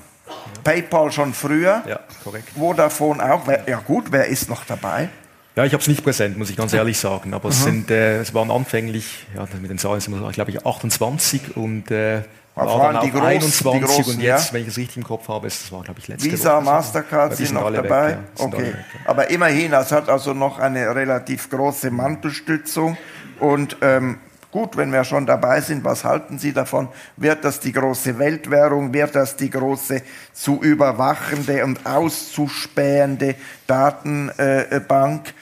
PayPal 0.64 1.12
schon 1.12 1.32
früher. 1.32 1.82
Ja, 1.86 2.00
korrekt. 2.24 2.48
Vodafone 2.56 3.32
auch. 3.32 3.42
Ja 3.66 3.78
gut, 3.78 4.06
wer 4.10 4.26
ist 4.26 4.48
noch 4.48 4.64
dabei? 4.64 5.08
Ja, 5.56 5.64
ich 5.64 5.72
habe 5.72 5.80
es 5.80 5.88
nicht 5.88 6.04
präsent, 6.04 6.36
muss 6.36 6.50
ich 6.50 6.56
ganz 6.56 6.74
ehrlich 6.74 6.98
sagen. 6.98 7.32
Aber 7.32 7.48
es, 7.48 7.64
sind, 7.64 7.90
äh, 7.90 8.20
es 8.20 8.34
waren 8.34 8.50
anfänglich, 8.50 9.26
ja, 9.34 9.46
mit 9.58 9.70
den 9.70 9.78
Zahlen 9.78 10.00
sind 10.00 10.20
wir, 10.20 10.30
glaube 10.30 10.50
ich, 10.50 10.66
28 10.66 11.56
und 11.56 11.90
äh, 11.90 12.22
war 12.54 12.92
dann 12.92 13.02
die 13.02 13.10
großen, 13.10 13.26
21 13.26 13.72
die 13.72 13.80
großen, 13.80 14.14
und 14.14 14.20
jetzt, 14.20 14.48
ja? 14.48 14.52
wenn 14.52 14.62
ich 14.62 14.68
es 14.68 14.76
richtig 14.76 14.98
im 14.98 15.04
Kopf 15.04 15.28
habe, 15.28 15.46
das 15.46 15.72
war, 15.72 15.82
glaube 15.82 16.00
ich, 16.00 16.08
letzte 16.08 16.30
Visa, 16.30 16.56
Woche. 16.56 16.64
Mastercard 16.64 17.36
sind, 17.36 17.46
sind 17.46 17.54
noch 17.54 17.72
dabei. 17.72 18.08
Weg, 18.08 18.18
ja. 18.38 18.44
okay. 18.44 18.58
Weg, 18.58 18.74
ja. 18.74 19.00
Aber 19.06 19.30
immerhin, 19.30 19.72
es 19.72 19.92
hat 19.92 20.10
also 20.10 20.34
noch 20.34 20.58
eine 20.58 20.94
relativ 20.94 21.48
große 21.48 21.90
Mantelstützung 21.90 22.98
und 23.40 23.78
ähm, 23.80 24.18
Gut, 24.56 24.78
wenn 24.78 24.90
wir 24.90 25.04
schon 25.04 25.26
dabei 25.26 25.60
sind, 25.60 25.84
was 25.84 26.02
halten 26.02 26.38
Sie 26.38 26.54
davon? 26.54 26.88
Wird 27.18 27.44
das 27.44 27.60
die 27.60 27.72
große 27.72 28.18
Weltwährung? 28.18 28.94
Wird 28.94 29.14
das 29.14 29.36
die 29.36 29.50
große 29.50 30.00
zu 30.32 30.62
überwachende 30.62 31.62
und 31.62 31.84
auszuspähende 31.84 33.34
Datenbank, 33.66 35.28
äh, 35.28 35.32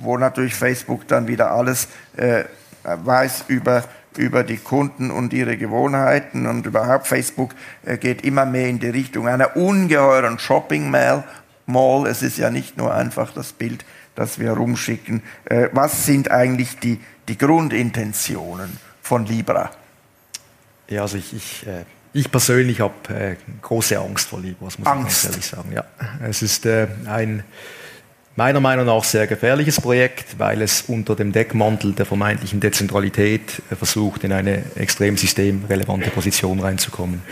wo 0.00 0.18
natürlich 0.18 0.54
Facebook 0.54 1.06
dann 1.08 1.28
wieder 1.28 1.52
alles 1.52 1.88
äh, 2.16 2.44
weiß 2.82 3.44
über 3.48 3.84
über 4.18 4.44
die 4.44 4.56
Kunden 4.56 5.10
und 5.10 5.32
ihre 5.32 5.56
Gewohnheiten 5.56 6.46
und 6.46 6.66
überhaupt 6.66 7.06
Facebook 7.06 7.54
äh, 7.84 7.98
geht 7.98 8.22
immer 8.24 8.46
mehr 8.46 8.68
in 8.68 8.78
die 8.78 8.88
Richtung 8.88 9.28
einer 9.28 9.56
ungeheuren 9.56 10.38
Shopping 10.38 10.90
Mall. 10.90 11.24
Mall. 11.66 12.06
Es 12.06 12.22
ist 12.22 12.38
ja 12.38 12.50
nicht 12.50 12.76
nur 12.76 12.94
einfach 12.94 13.32
das 13.32 13.52
Bild, 13.52 13.84
das 14.14 14.38
wir 14.38 14.52
rumschicken. 14.52 15.22
Äh, 15.44 15.68
was 15.72 16.06
sind 16.06 16.30
eigentlich 16.30 16.78
die, 16.78 17.00
die 17.28 17.38
Grundintentionen 17.38 18.78
von 19.02 19.26
Libra? 19.26 19.70
Ja, 20.88 21.02
also 21.02 21.16
ich, 21.16 21.34
ich, 21.34 21.66
äh, 21.66 21.84
ich 22.12 22.30
persönlich 22.30 22.80
habe 22.80 23.36
große 23.60 23.98
Angst 23.98 24.28
vor 24.28 24.40
Libra, 24.40 24.64
muss 24.64 24.78
Angst. 24.84 24.86
ich 24.86 25.22
ganz 25.22 25.24
ehrlich 25.24 25.46
sagen. 25.46 25.72
Ja, 25.72 25.84
es 26.22 26.42
ist 26.42 26.66
ein 26.66 27.42
meiner 28.36 28.60
Meinung 28.60 28.86
nach 28.86 29.02
sehr 29.02 29.26
gefährliches 29.26 29.80
Projekt, 29.80 30.38
weil 30.38 30.60
es 30.60 30.82
unter 30.82 31.16
dem 31.16 31.32
Deckmantel 31.32 31.92
der 31.94 32.04
vermeintlichen 32.04 32.60
Dezentralität 32.60 33.62
äh, 33.70 33.74
versucht, 33.74 34.24
in 34.24 34.32
eine 34.32 34.62
extrem 34.76 35.16
systemrelevante 35.16 36.10
Position 36.10 36.60
reinzukommen. 36.60 37.22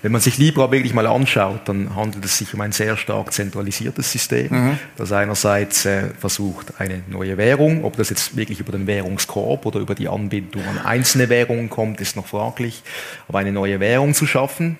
Wenn 0.00 0.12
man 0.12 0.20
sich 0.20 0.36
Libra 0.36 0.70
wirklich 0.70 0.92
mal 0.92 1.06
anschaut, 1.06 1.60
dann 1.66 1.94
handelt 1.96 2.24
es 2.24 2.36
sich 2.36 2.52
um 2.52 2.60
ein 2.60 2.72
sehr 2.72 2.96
stark 2.96 3.32
zentralisiertes 3.32 4.10
System, 4.10 4.48
mhm. 4.50 4.78
das 4.96 5.12
einerseits 5.12 5.86
äh, 5.86 6.10
versucht, 6.18 6.78
eine 6.78 7.02
neue 7.08 7.36
Währung, 7.36 7.84
ob 7.84 7.96
das 7.96 8.10
jetzt 8.10 8.36
wirklich 8.36 8.60
über 8.60 8.72
den 8.72 8.86
Währungskorb 8.86 9.64
oder 9.66 9.80
über 9.80 9.94
die 9.94 10.08
Anbindung 10.08 10.62
an 10.66 10.78
einzelne 10.78 11.28
Währungen 11.28 11.70
kommt, 11.70 12.00
ist 12.00 12.16
noch 12.16 12.26
fraglich, 12.26 12.82
aber 13.28 13.38
eine 13.38 13.52
neue 13.52 13.80
Währung 13.80 14.14
zu 14.14 14.26
schaffen. 14.26 14.78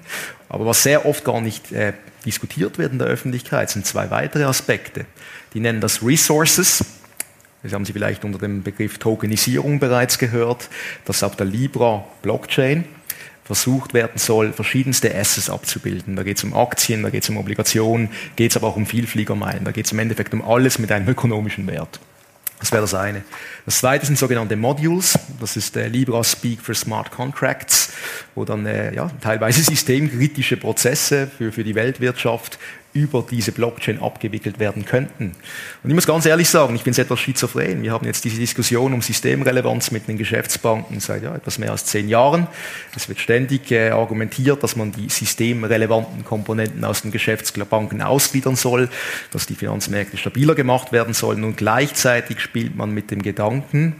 Aber 0.48 0.66
was 0.66 0.82
sehr 0.82 1.06
oft 1.06 1.24
gar 1.24 1.40
nicht 1.40 1.72
äh, 1.72 1.94
diskutiert 2.24 2.78
wird 2.78 2.92
in 2.92 2.98
der 2.98 3.08
Öffentlichkeit, 3.08 3.70
sind 3.70 3.86
zwei 3.86 4.10
weitere 4.10 4.44
Aspekte. 4.44 5.06
Die 5.54 5.60
nennen 5.60 5.80
das 5.80 6.02
Resources. 6.02 6.84
Das 7.62 7.72
haben 7.72 7.84
Sie 7.84 7.92
vielleicht 7.92 8.24
unter 8.24 8.38
dem 8.38 8.62
Begriff 8.62 8.98
Tokenisierung 8.98 9.78
bereits 9.78 10.18
gehört, 10.18 10.68
dass 11.06 11.22
auf 11.22 11.36
der 11.36 11.46
Libra 11.46 12.04
Blockchain 12.20 12.84
versucht 13.44 13.94
werden 13.94 14.16
soll, 14.18 14.52
verschiedenste 14.52 15.14
Assets 15.14 15.48
abzubilden. 15.48 16.16
Da 16.16 16.22
geht 16.22 16.38
es 16.38 16.44
um 16.44 16.54
Aktien, 16.54 17.02
da 17.02 17.10
geht 17.10 17.22
es 17.22 17.28
um 17.28 17.36
Obligationen, 17.36 18.10
geht 18.36 18.50
es 18.50 18.56
aber 18.56 18.68
auch 18.68 18.76
um 18.76 18.86
Vielfliegermeilen, 18.86 19.64
da 19.64 19.70
geht 19.70 19.86
es 19.86 19.92
im 19.92 19.98
Endeffekt 19.98 20.32
um 20.34 20.42
alles 20.42 20.78
mit 20.78 20.90
einem 20.90 21.08
ökonomischen 21.08 21.66
Wert. 21.66 22.00
Das 22.60 22.72
wäre 22.72 22.82
das 22.82 22.94
eine. 22.94 23.22
Das 23.66 23.78
zweite 23.78 24.06
sind 24.06 24.18
sogenannte 24.18 24.56
Modules. 24.56 25.18
Das 25.40 25.56
ist 25.56 25.74
der 25.76 25.90
Libra 25.90 26.24
Speak 26.24 26.62
for 26.62 26.74
Smart 26.74 27.10
Contracts, 27.10 27.92
wo 28.34 28.46
dann 28.46 28.64
äh, 28.64 28.94
ja, 28.94 29.10
teilweise 29.20 29.62
systemkritische 29.64 30.56
Prozesse 30.56 31.26
für, 31.26 31.52
für 31.52 31.64
die 31.64 31.74
Weltwirtschaft 31.74 32.58
über 32.94 33.26
diese 33.28 33.50
Blockchain 33.52 34.00
abgewickelt 34.00 34.60
werden 34.60 34.84
könnten. 34.84 35.34
Und 35.82 35.90
ich 35.90 35.94
muss 35.94 36.06
ganz 36.06 36.24
ehrlich 36.26 36.48
sagen, 36.48 36.76
ich 36.76 36.84
bin 36.84 36.94
etwas 36.94 37.18
schizophren. 37.18 37.82
Wir 37.82 37.90
haben 37.90 38.06
jetzt 38.06 38.24
diese 38.24 38.38
Diskussion 38.38 38.94
um 38.94 39.02
Systemrelevanz 39.02 39.90
mit 39.90 40.06
den 40.06 40.16
Geschäftsbanken 40.16 41.00
seit 41.00 41.24
ja, 41.24 41.34
etwas 41.34 41.58
mehr 41.58 41.72
als 41.72 41.84
zehn 41.86 42.08
Jahren. 42.08 42.46
Es 42.94 43.08
wird 43.08 43.18
ständig 43.18 43.70
äh, 43.72 43.90
argumentiert, 43.90 44.62
dass 44.62 44.76
man 44.76 44.92
die 44.92 45.08
systemrelevanten 45.08 46.24
Komponenten 46.24 46.84
aus 46.84 47.02
den 47.02 47.10
Geschäftsbanken 47.10 48.00
ausgliedern 48.00 48.54
soll, 48.54 48.88
dass 49.32 49.46
die 49.46 49.56
Finanzmärkte 49.56 50.16
stabiler 50.16 50.54
gemacht 50.54 50.92
werden 50.92 51.14
sollen 51.14 51.42
und 51.42 51.56
gleichzeitig 51.56 52.40
spielt 52.40 52.76
man 52.76 52.92
mit 52.92 53.10
dem 53.10 53.22
Gedanken, 53.22 53.96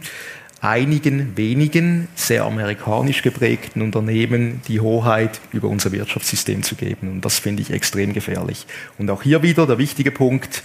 einigen 0.65 1.37
wenigen 1.37 2.07
sehr 2.15 2.43
amerikanisch 2.43 3.21
geprägten 3.21 3.83
Unternehmen 3.83 4.61
die 4.67 4.79
Hoheit 4.79 5.39
über 5.51 5.67
unser 5.67 5.91
Wirtschaftssystem 5.91 6.63
zu 6.63 6.75
geben. 6.75 7.09
Und 7.09 7.23
das 7.23 7.37
finde 7.37 7.61
ich 7.61 7.69
extrem 7.69 8.13
gefährlich. 8.13 8.65
Und 8.97 9.11
auch 9.11 9.21
hier 9.21 9.43
wieder 9.43 9.67
der 9.67 9.77
wichtige 9.77 10.11
Punkt, 10.11 10.63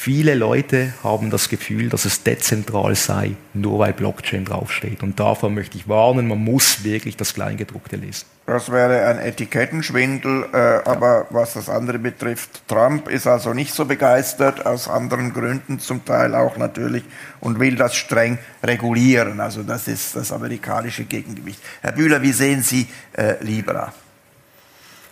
Viele 0.00 0.34
Leute 0.34 0.94
haben 1.02 1.28
das 1.28 1.48
Gefühl, 1.48 1.88
dass 1.88 2.04
es 2.04 2.22
dezentral 2.22 2.94
sei, 2.94 3.34
nur 3.52 3.80
weil 3.80 3.92
Blockchain 3.92 4.44
draufsteht. 4.44 5.02
Und 5.02 5.18
davor 5.18 5.50
möchte 5.50 5.76
ich 5.76 5.88
warnen, 5.88 6.28
man 6.28 6.38
muss 6.38 6.84
wirklich 6.84 7.16
das 7.16 7.34
Kleingedruckte 7.34 7.96
lesen. 7.96 8.26
Das 8.46 8.70
wäre 8.70 9.06
ein 9.06 9.18
Etikettenschwindel, 9.18 10.46
äh, 10.52 10.56
aber 10.88 11.26
was 11.30 11.54
das 11.54 11.68
andere 11.68 11.98
betrifft, 11.98 12.62
Trump 12.68 13.08
ist 13.08 13.26
also 13.26 13.52
nicht 13.54 13.74
so 13.74 13.86
begeistert, 13.86 14.64
aus 14.64 14.86
anderen 14.86 15.32
Gründen 15.32 15.80
zum 15.80 16.04
Teil 16.04 16.32
auch 16.36 16.56
natürlich, 16.56 17.02
und 17.40 17.58
will 17.58 17.74
das 17.74 17.96
streng 17.96 18.38
regulieren. 18.62 19.40
Also 19.40 19.64
das 19.64 19.88
ist 19.88 20.14
das 20.14 20.30
amerikanische 20.30 21.06
Gegengewicht. 21.06 21.60
Herr 21.82 21.90
Bühler, 21.90 22.22
wie 22.22 22.32
sehen 22.32 22.62
Sie 22.62 22.86
äh, 23.14 23.34
Libra? 23.42 23.92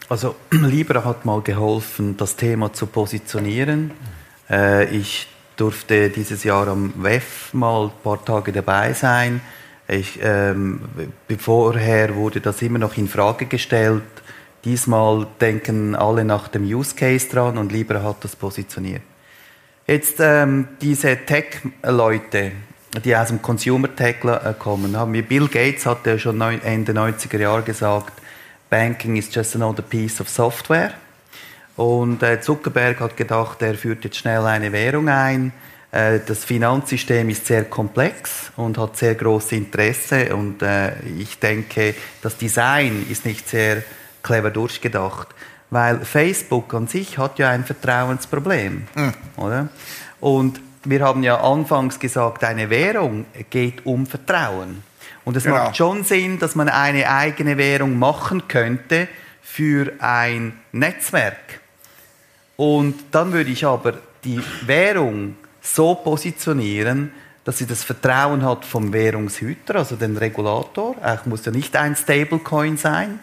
Also 0.09 0.37
Libra 0.53 1.05
hat 1.05 1.25
mal 1.25 1.43
geholfen, 1.43 2.17
das 2.17 2.37
Thema 2.37 2.73
zu 2.73 2.87
positionieren. 2.87 3.91
Äh, 4.51 4.85
ich 4.97 5.29
durfte 5.57 6.11
dieses 6.11 6.45
Jahr 6.45 6.69
am 6.69 6.93
WEF 6.97 7.53
mal 7.55 7.87
ein 7.87 8.03
paar 8.03 8.25
Tage 8.25 8.53
dabei 8.53 8.93
sein. 8.93 9.41
Ich, 9.89 10.19
ähm, 10.23 10.81
vorher 11.39 12.15
wurde 12.15 12.41
das 12.41 12.61
immer 12.63 12.79
noch 12.79 12.97
in 12.97 13.09
Frage 13.09 13.47
gestellt. 13.47 14.03
Diesmal 14.65 15.27
denken 15.41 15.95
alle 15.95 16.25
nach 16.25 16.49
dem 16.49 16.65
Use 16.65 16.95
Case 16.97 17.29
dran 17.29 17.57
und 17.57 17.71
Libra 17.71 18.03
hat 18.03 18.25
das 18.25 18.35
positioniert. 18.35 19.03
Jetzt 19.87 20.17
ähm, 20.19 20.69
diese 20.81 21.17
Tech-Leute, 21.17 22.51
die 23.05 23.15
aus 23.17 23.29
dem 23.29 23.41
Consumer 23.41 23.95
Tech 23.95 24.25
äh, 24.25 24.55
kommen, 24.59 24.97
haben 24.97 25.13
wir 25.13 25.23
Bill 25.23 25.47
Gates 25.47 25.87
hat 25.87 26.05
ja 26.07 26.19
schon 26.19 26.41
Ende 26.41 26.93
90er 26.93 27.39
Jahre 27.39 27.63
gesagt, 27.63 28.13
Banking 28.69 29.17
is 29.17 29.33
just 29.33 29.55
another 29.55 29.83
piece 29.83 30.21
of 30.21 30.29
software. 30.29 30.95
Und 31.77 32.23
äh, 32.23 32.41
Zuckerberg 32.41 33.01
hat 33.01 33.17
gedacht, 33.17 33.61
er 33.63 33.75
führt 33.75 34.05
jetzt 34.05 34.17
schnell 34.17 34.45
eine 34.47 34.73
Währung 34.73 35.09
ein. 35.09 35.53
Äh, 35.93 36.21
das 36.27 36.45
Finanzsystem 36.45 37.29
ist 37.29 37.47
sehr 37.47 37.65
komplex 37.65 38.51
und 38.57 38.79
hat 38.79 38.97
sehr 38.97 39.15
großes 39.15 39.53
Interesse. 39.53 40.35
Und 40.35 40.63
äh, 40.63 40.99
ich 41.19 41.39
denke, 41.39 41.95
das 42.23 42.37
Design 42.39 43.07
ist 43.11 43.27
nicht 43.27 43.49
sehr 43.49 43.83
clever 44.23 44.51
durchgedacht. 44.51 45.29
Weil 45.71 46.01
Facebook 46.01 46.73
an 46.75 46.87
sich 46.87 47.19
hat 47.19 47.39
ja 47.39 47.51
ein 47.51 47.65
Vertrauensproblem. 47.65 48.87
Mhm. 48.95 49.15
Oder? 49.37 49.69
Und 50.21 50.61
wir 50.85 51.01
haben 51.01 51.23
ja 51.23 51.41
anfangs 51.41 51.99
gesagt, 51.99 52.45
eine 52.45 52.71
Währung 52.71 53.27
geht 53.51 53.85
um 53.85 54.07
Vertrauen. 54.07 54.83
Und 55.25 55.37
es 55.37 55.45
genau. 55.45 55.57
macht 55.57 55.77
schon 55.77 56.05
Sinn, 56.05 56.39
dass 56.39 56.55
man 56.55 56.69
eine 56.69 57.11
eigene 57.11 57.59
Währung 57.59 57.99
machen 57.99 58.47
könnte 58.49 59.09
für 59.43 59.93
ein 59.99 60.53
Netzwerk. 60.73 61.61
Und 62.57 62.95
dann 63.11 63.33
würde 63.33 63.51
ich 63.51 63.65
aber 63.65 63.95
die 64.25 64.41
Währung 64.65 65.37
so 65.61 65.95
positionieren, 65.95 67.13
dass 67.45 67.59
sie 67.59 67.67
das 67.67 67.85
Vertrauen 67.85 68.45
hat 68.45 68.65
vom 68.65 68.93
Währungshüter, 68.93 69.77
also 69.77 69.97
den 69.97 70.17
Regulator. 70.17 70.97
Auch 71.03 71.27
muss 71.27 71.45
ja 71.45 71.53
nicht 71.53 71.77
ein 71.77 71.95
Stablecoin 71.95 72.77
sein. 72.77 73.21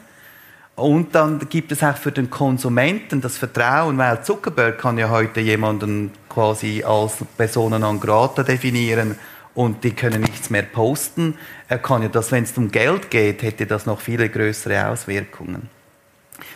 Und 0.75 1.13
dann 1.13 1.39
gibt 1.49 1.71
es 1.71 1.83
auch 1.83 1.97
für 1.97 2.11
den 2.11 2.29
Konsumenten 2.29 3.21
das 3.21 3.37
Vertrauen, 3.37 3.97
weil 3.97 4.23
Zuckerberg 4.23 4.79
kann 4.79 4.97
ja 4.97 5.09
heute 5.09 5.39
jemanden 5.39 6.11
quasi 6.29 6.83
als 6.83 7.17
Persona 7.37 7.77
non 7.77 7.99
grata 7.99 8.43
definieren 8.43 9.15
und 9.53 9.83
die 9.83 9.91
können 9.91 10.21
nichts 10.21 10.49
mehr 10.49 10.63
posten. 10.63 11.37
Er 11.67 11.77
kann 11.77 12.01
ja 12.01 12.07
das, 12.07 12.31
wenn 12.31 12.43
es 12.43 12.57
um 12.57 12.71
Geld 12.71 13.11
geht, 13.11 13.43
hätte 13.43 13.67
das 13.67 13.85
noch 13.85 13.99
viele 13.99 14.29
größere 14.29 14.87
Auswirkungen. 14.87 15.69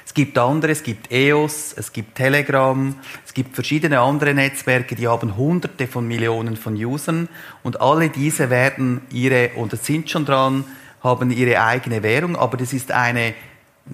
Es 0.05 0.13
gibt 0.13 0.37
andere, 0.37 0.71
es 0.71 0.83
gibt 0.83 1.11
EOS, 1.11 1.73
es 1.73 1.93
gibt 1.93 2.15
Telegram, 2.15 2.95
es 3.25 3.33
gibt 3.33 3.55
verschiedene 3.55 3.99
andere 3.99 4.33
Netzwerke, 4.33 4.95
die 4.95 5.07
haben 5.07 5.37
hunderte 5.37 5.87
von 5.87 6.07
Millionen 6.07 6.57
von 6.57 6.73
Usern 6.73 7.29
und 7.63 7.79
alle 7.81 8.09
diese 8.09 8.49
werden 8.49 9.01
ihre, 9.11 9.51
oder 9.55 9.77
sind 9.77 10.09
schon 10.09 10.25
dran, 10.25 10.65
haben 11.01 11.31
ihre 11.31 11.61
eigene 11.61 12.03
Währung, 12.03 12.35
aber 12.35 12.57
das 12.57 12.73
ist 12.73 12.91
eine, 12.91 13.33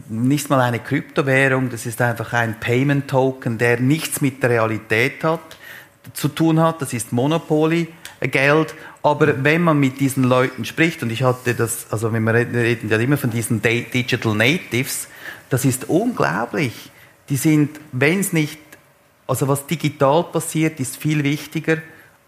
nicht 0.08 0.50
mal 0.50 0.62
eine 0.62 0.80
Kryptowährung, 0.80 1.70
das 1.70 1.86
ist 1.86 2.02
einfach 2.02 2.34
ein 2.34 2.60
Payment 2.60 3.10
Token, 3.10 3.58
der 3.58 3.80
nichts 3.80 4.22
mit 4.22 4.42
der 4.42 4.52
Realität 4.52 5.24
hat, 5.24 5.58
zu 6.14 6.28
tun 6.28 6.60
hat, 6.60 6.82
das 6.82 6.94
ist 6.94 7.12
Monopoly 7.12 7.88
Geld. 8.22 8.74
Aber 9.02 9.44
wenn 9.44 9.62
man 9.62 9.80
mit 9.80 10.00
diesen 10.00 10.24
Leuten 10.24 10.66
spricht, 10.66 11.04
und 11.04 11.12
ich 11.12 11.24
hatte 11.24 11.54
das, 11.54 11.88
also 11.92 12.14
wir 12.14 12.34
reden 12.34 12.90
ja 12.90 12.98
immer 12.98 13.18
von 13.18 13.30
diesen 13.30 13.62
Digital 13.62 14.34
Natives, 14.34 15.08
das 15.54 15.66
ist 15.66 15.88
unglaublich. 15.88 16.90
Die 17.30 17.38
sind, 17.38 17.80
wenn 17.92 18.22
es 18.22 18.34
nicht, 18.34 18.60
also 19.28 19.48
was 19.48 19.68
digital 19.68 20.24
passiert, 20.24 20.80
ist 20.80 20.98
viel 20.98 21.24
wichtiger, 21.24 21.78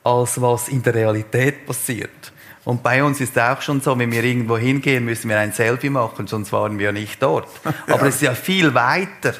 als 0.03 0.39
was 0.39 0.69
in 0.69 0.84
der 0.84 0.93
Realität 0.93 1.65
passiert. 1.65 2.31
Und 2.65 2.84
bei 2.84 3.03
uns 3.03 3.19
ist 3.19 3.35
es 3.35 3.41
auch 3.41 3.64
schon 3.64 3.81
so, 3.81 3.97
wenn 3.97 4.11
wir 4.11 4.23
irgendwo 4.23 4.60
hingehen, 4.60 5.06
müssen 5.06 5.27
wir 5.30 5.39
ein 5.39 5.53
Selfie 5.53 5.89
machen, 5.89 6.27
sonst 6.27 6.52
waren 6.52 6.77
wir 6.77 6.91
nicht 6.91 7.19
dort. 7.19 7.47
Aber 7.88 8.03
es 8.03 8.18
ist 8.18 8.22
ja 8.22 8.35
viel 8.35 8.76
weiter, 8.76 9.34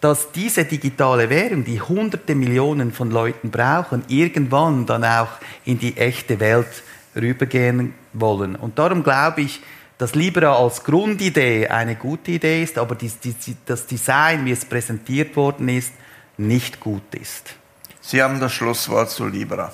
dass 0.00 0.30
diese 0.30 0.64
digitale 0.64 1.28
Währung, 1.28 1.64
die 1.64 1.80
hunderte 1.80 2.36
Millionen 2.36 2.92
von 2.92 3.10
Leuten 3.10 3.50
brauchen, 3.50 4.04
irgendwann 4.06 4.86
dann 4.86 5.02
auch 5.02 5.40
in 5.64 5.80
die 5.80 5.96
echte 5.96 6.38
Welt 6.38 6.84
rübergehen 7.16 7.94
wollen. 8.12 8.54
Und 8.54 8.78
darum 8.78 9.02
glaube 9.02 9.40
ich, 9.40 9.60
dass 9.98 10.14
Libra 10.14 10.56
als 10.56 10.82
Grundidee 10.82 11.68
eine 11.68 11.96
gute 11.96 12.32
Idee 12.32 12.62
ist, 12.62 12.78
aber 12.78 12.96
das 12.96 13.86
Design, 13.86 14.44
wie 14.44 14.50
es 14.50 14.64
präsentiert 14.64 15.36
worden 15.36 15.68
ist, 15.68 15.92
nicht 16.36 16.80
gut 16.80 17.14
ist. 17.14 17.54
Sie 18.00 18.22
haben 18.22 18.40
das 18.40 18.52
Schlusswort 18.52 19.10
zu 19.10 19.26
Libra. 19.26 19.72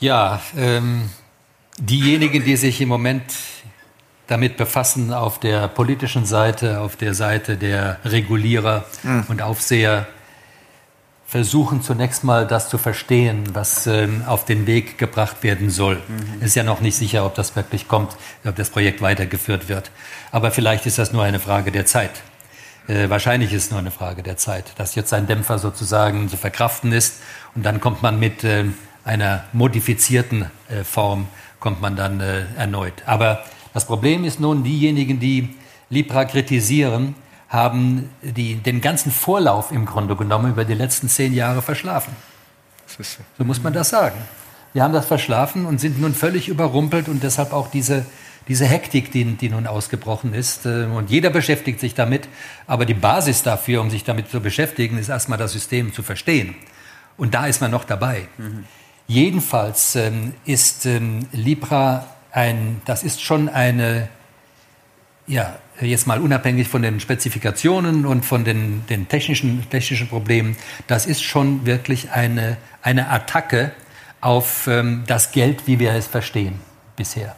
Ja, 0.00 0.40
ähm, 0.56 1.10
diejenigen, 1.78 2.44
die 2.44 2.56
sich 2.56 2.80
im 2.80 2.88
Moment 2.88 3.22
damit 4.26 4.56
befassen, 4.56 5.12
auf 5.12 5.40
der 5.40 5.68
politischen 5.68 6.24
Seite, 6.24 6.80
auf 6.80 6.96
der 6.96 7.14
Seite 7.14 7.56
der 7.56 7.98
Regulierer 8.04 8.84
mhm. 9.02 9.24
und 9.28 9.42
Aufseher, 9.42 10.06
versuchen 11.30 11.80
zunächst 11.80 12.24
mal 12.24 12.44
das 12.44 12.68
zu 12.68 12.76
verstehen, 12.76 13.44
was 13.52 13.86
ähm, 13.86 14.24
auf 14.26 14.44
den 14.44 14.66
Weg 14.66 14.98
gebracht 14.98 15.44
werden 15.44 15.70
soll. 15.70 16.02
Mhm. 16.08 16.42
Ist 16.44 16.56
ja 16.56 16.64
noch 16.64 16.80
nicht 16.80 16.96
sicher, 16.96 17.24
ob 17.24 17.36
das 17.36 17.54
wirklich 17.54 17.86
kommt, 17.86 18.16
ob 18.44 18.56
das 18.56 18.70
Projekt 18.70 19.00
weitergeführt 19.00 19.68
wird. 19.68 19.92
Aber 20.32 20.50
vielleicht 20.50 20.86
ist 20.86 20.98
das 20.98 21.12
nur 21.12 21.22
eine 21.22 21.38
Frage 21.38 21.70
der 21.70 21.86
Zeit. 21.86 22.10
Äh, 22.88 23.10
wahrscheinlich 23.10 23.52
ist 23.52 23.66
es 23.66 23.70
nur 23.70 23.78
eine 23.78 23.92
Frage 23.92 24.24
der 24.24 24.38
Zeit, 24.38 24.72
dass 24.76 24.96
jetzt 24.96 25.12
ein 25.12 25.28
Dämpfer 25.28 25.60
sozusagen 25.60 26.28
zu 26.28 26.36
verkraften 26.36 26.90
ist 26.90 27.20
und 27.54 27.64
dann 27.64 27.80
kommt 27.80 28.02
man 28.02 28.18
mit 28.18 28.42
äh, 28.42 28.64
einer 29.04 29.44
modifizierten 29.52 30.50
äh, 30.68 30.82
Form, 30.82 31.28
kommt 31.60 31.80
man 31.80 31.94
dann 31.94 32.18
äh, 32.18 32.42
erneut. 32.56 33.04
Aber 33.06 33.44
das 33.72 33.84
Problem 33.84 34.24
ist 34.24 34.40
nun, 34.40 34.64
diejenigen, 34.64 35.20
die 35.20 35.54
Libra 35.90 36.24
kritisieren, 36.24 37.14
haben 37.50 38.08
die, 38.22 38.54
den 38.54 38.80
ganzen 38.80 39.10
Vorlauf 39.10 39.72
im 39.72 39.84
Grunde 39.84 40.16
genommen 40.16 40.52
über 40.52 40.64
die 40.64 40.74
letzten 40.74 41.08
zehn 41.08 41.34
Jahre 41.34 41.62
verschlafen. 41.62 42.14
So 43.36 43.44
muss 43.44 43.62
man 43.62 43.72
das 43.72 43.90
sagen. 43.90 44.16
Wir 44.72 44.84
haben 44.84 44.94
das 44.94 45.06
verschlafen 45.06 45.66
und 45.66 45.80
sind 45.80 46.00
nun 46.00 46.14
völlig 46.14 46.48
überrumpelt 46.48 47.08
und 47.08 47.24
deshalb 47.24 47.52
auch 47.52 47.68
diese, 47.68 48.06
diese 48.46 48.66
Hektik, 48.66 49.10
die, 49.10 49.24
die 49.24 49.48
nun 49.48 49.66
ausgebrochen 49.66 50.32
ist. 50.32 50.64
Äh, 50.64 50.84
und 50.84 51.10
jeder 51.10 51.30
beschäftigt 51.30 51.80
sich 51.80 51.94
damit. 51.94 52.28
Aber 52.68 52.86
die 52.86 52.94
Basis 52.94 53.42
dafür, 53.42 53.80
um 53.80 53.90
sich 53.90 54.04
damit 54.04 54.30
zu 54.30 54.40
beschäftigen, 54.40 54.96
ist 54.96 55.08
erstmal 55.08 55.38
das 55.38 55.52
System 55.52 55.92
zu 55.92 56.04
verstehen. 56.04 56.54
Und 57.16 57.34
da 57.34 57.46
ist 57.46 57.60
man 57.60 57.72
noch 57.72 57.84
dabei. 57.84 58.28
Mhm. 58.38 58.64
Jedenfalls 59.08 59.96
ähm, 59.96 60.34
ist 60.44 60.86
ähm, 60.86 61.26
Libra 61.32 62.06
ein, 62.30 62.80
das 62.84 63.02
ist 63.02 63.20
schon 63.22 63.48
eine, 63.48 64.08
ja, 65.26 65.58
jetzt 65.86 66.06
mal 66.06 66.20
unabhängig 66.20 66.68
von 66.68 66.82
den 66.82 67.00
Spezifikationen 67.00 68.06
und 68.06 68.24
von 68.24 68.44
den, 68.44 68.84
den 68.88 69.08
technischen, 69.08 69.68
technischen 69.70 70.08
Problemen, 70.08 70.56
das 70.86 71.06
ist 71.06 71.22
schon 71.22 71.66
wirklich 71.66 72.10
eine, 72.10 72.56
eine 72.82 73.10
Attacke 73.10 73.72
auf 74.20 74.66
ähm, 74.66 75.04
das 75.06 75.32
Geld, 75.32 75.66
wie 75.66 75.78
wir 75.78 75.92
es 75.92 76.06
verstehen 76.06 76.54
bisher. 76.96 77.36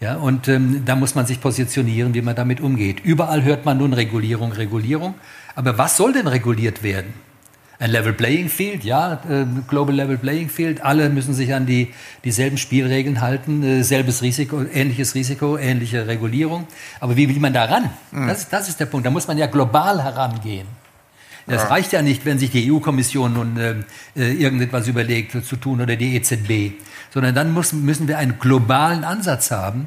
Ja, 0.00 0.16
und 0.16 0.48
ähm, 0.48 0.82
da 0.86 0.96
muss 0.96 1.14
man 1.14 1.26
sich 1.26 1.40
positionieren, 1.40 2.14
wie 2.14 2.22
man 2.22 2.34
damit 2.34 2.60
umgeht. 2.60 3.00
Überall 3.00 3.44
hört 3.44 3.66
man 3.66 3.78
nun 3.78 3.92
Regulierung, 3.92 4.52
Regulierung. 4.52 5.14
Aber 5.54 5.76
was 5.76 5.98
soll 5.98 6.14
denn 6.14 6.26
reguliert 6.26 6.82
werden? 6.82 7.12
Ein 7.80 7.90
Level 7.90 8.12
Playing 8.12 8.50
Field, 8.50 8.84
ja, 8.84 9.14
äh, 9.28 9.46
Global 9.66 9.94
Level 9.94 10.18
Playing 10.18 10.50
Field. 10.50 10.82
Alle 10.82 11.08
müssen 11.08 11.32
sich 11.32 11.54
an 11.54 11.64
die 11.64 11.88
dieselben 12.24 12.58
Spielregeln 12.58 13.22
halten, 13.22 13.62
äh, 13.62 13.82
selbes 13.82 14.20
Risiko, 14.20 14.62
ähnliches 14.62 15.14
Risiko, 15.14 15.56
ähnliche 15.56 16.06
Regulierung. 16.06 16.66
Aber 17.00 17.16
wie 17.16 17.28
will 17.28 17.40
man 17.40 17.54
da 17.54 17.64
ran? 17.64 17.90
Mhm. 18.12 18.28
Das, 18.28 18.50
das 18.50 18.68
ist 18.68 18.78
der 18.80 18.86
Punkt. 18.86 19.06
Da 19.06 19.10
muss 19.10 19.26
man 19.26 19.38
ja 19.38 19.46
global 19.46 20.02
herangehen. 20.02 20.66
Das 21.46 21.62
ja. 21.62 21.68
reicht 21.68 21.92
ja 21.92 22.02
nicht, 22.02 22.26
wenn 22.26 22.38
sich 22.38 22.50
die 22.50 22.70
EU-Kommission 22.70 23.32
nun 23.32 23.56
äh, 23.56 23.74
äh, 24.14 24.30
irgendetwas 24.34 24.86
überlegt 24.86 25.42
zu 25.44 25.56
tun 25.56 25.80
oder 25.80 25.96
die 25.96 26.16
EZB, 26.16 26.78
sondern 27.12 27.34
dann 27.34 27.50
muss, 27.50 27.72
müssen 27.72 28.06
wir 28.08 28.18
einen 28.18 28.38
globalen 28.38 29.04
Ansatz 29.04 29.50
haben 29.50 29.86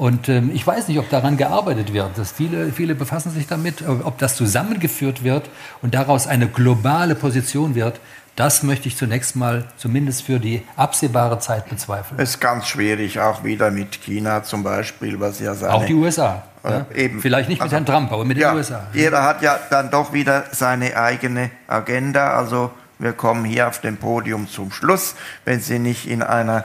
und 0.00 0.30
ähm, 0.30 0.50
ich 0.54 0.66
weiß 0.66 0.88
nicht, 0.88 0.98
ob 0.98 1.10
daran 1.10 1.36
gearbeitet 1.36 1.92
wird. 1.92 2.16
Dass 2.16 2.32
viele, 2.32 2.72
viele 2.72 2.94
befassen 2.94 3.32
sich 3.32 3.46
damit, 3.46 3.86
ob 3.86 4.16
das 4.16 4.34
zusammengeführt 4.34 5.24
wird 5.24 5.50
und 5.82 5.92
daraus 5.92 6.26
eine 6.26 6.46
globale 6.46 7.14
Position 7.14 7.74
wird. 7.74 8.00
Das 8.34 8.62
möchte 8.62 8.88
ich 8.88 8.96
zunächst 8.96 9.36
mal 9.36 9.64
zumindest 9.76 10.22
für 10.22 10.40
die 10.40 10.62
absehbare 10.74 11.38
Zeit 11.38 11.68
bezweifeln. 11.68 12.18
Es 12.18 12.30
ist 12.30 12.40
ganz 12.40 12.66
schwierig, 12.66 13.20
auch 13.20 13.44
wieder 13.44 13.70
mit 13.70 14.00
China 14.00 14.42
zum 14.42 14.62
Beispiel, 14.62 15.20
was 15.20 15.38
ja 15.38 15.54
seine... 15.54 15.74
Auch 15.74 15.84
die 15.84 15.92
USA. 15.92 16.44
Äh, 16.64 16.70
ja? 16.70 16.86
Eben. 16.94 17.20
Vielleicht 17.20 17.50
nicht 17.50 17.60
also, 17.60 17.76
mit 17.76 17.86
Herrn 17.86 17.94
Trump, 17.94 18.10
aber 18.10 18.24
mit 18.24 18.38
ja, 18.38 18.52
den 18.52 18.56
USA. 18.56 18.86
Jeder 18.94 19.22
hat 19.22 19.42
ja 19.42 19.58
dann 19.68 19.90
doch 19.90 20.14
wieder 20.14 20.44
seine 20.52 20.96
eigene 20.96 21.50
Agenda. 21.66 22.38
Also 22.38 22.70
wir 22.98 23.12
kommen 23.12 23.44
hier 23.44 23.68
auf 23.68 23.82
dem 23.82 23.98
Podium 23.98 24.48
zum 24.48 24.72
Schluss. 24.72 25.14
Wenn 25.44 25.60
Sie 25.60 25.78
nicht 25.78 26.08
in 26.08 26.22
einer 26.22 26.64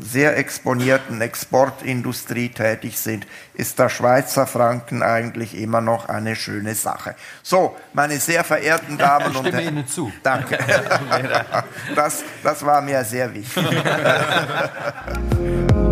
sehr 0.00 0.36
exponierten 0.36 1.20
Exportindustrie 1.20 2.48
tätig 2.48 2.98
sind, 2.98 3.26
ist 3.54 3.78
der 3.78 3.88
Schweizer 3.88 4.48
Franken 4.48 5.02
eigentlich 5.02 5.56
immer 5.56 5.80
noch 5.80 6.08
eine 6.08 6.34
schöne 6.34 6.74
Sache. 6.74 7.14
So, 7.42 7.76
meine 7.92 8.18
sehr 8.18 8.42
verehrten 8.42 8.98
Damen 8.98 9.36
und 9.36 9.52
Herren. 9.52 9.68
Ihnen 9.68 9.86
zu. 9.86 10.12
Danke. 10.22 10.58
Das, 11.94 12.24
das 12.42 12.64
war 12.64 12.80
mir 12.80 13.04
sehr 13.04 13.32
wichtig. 13.34 13.64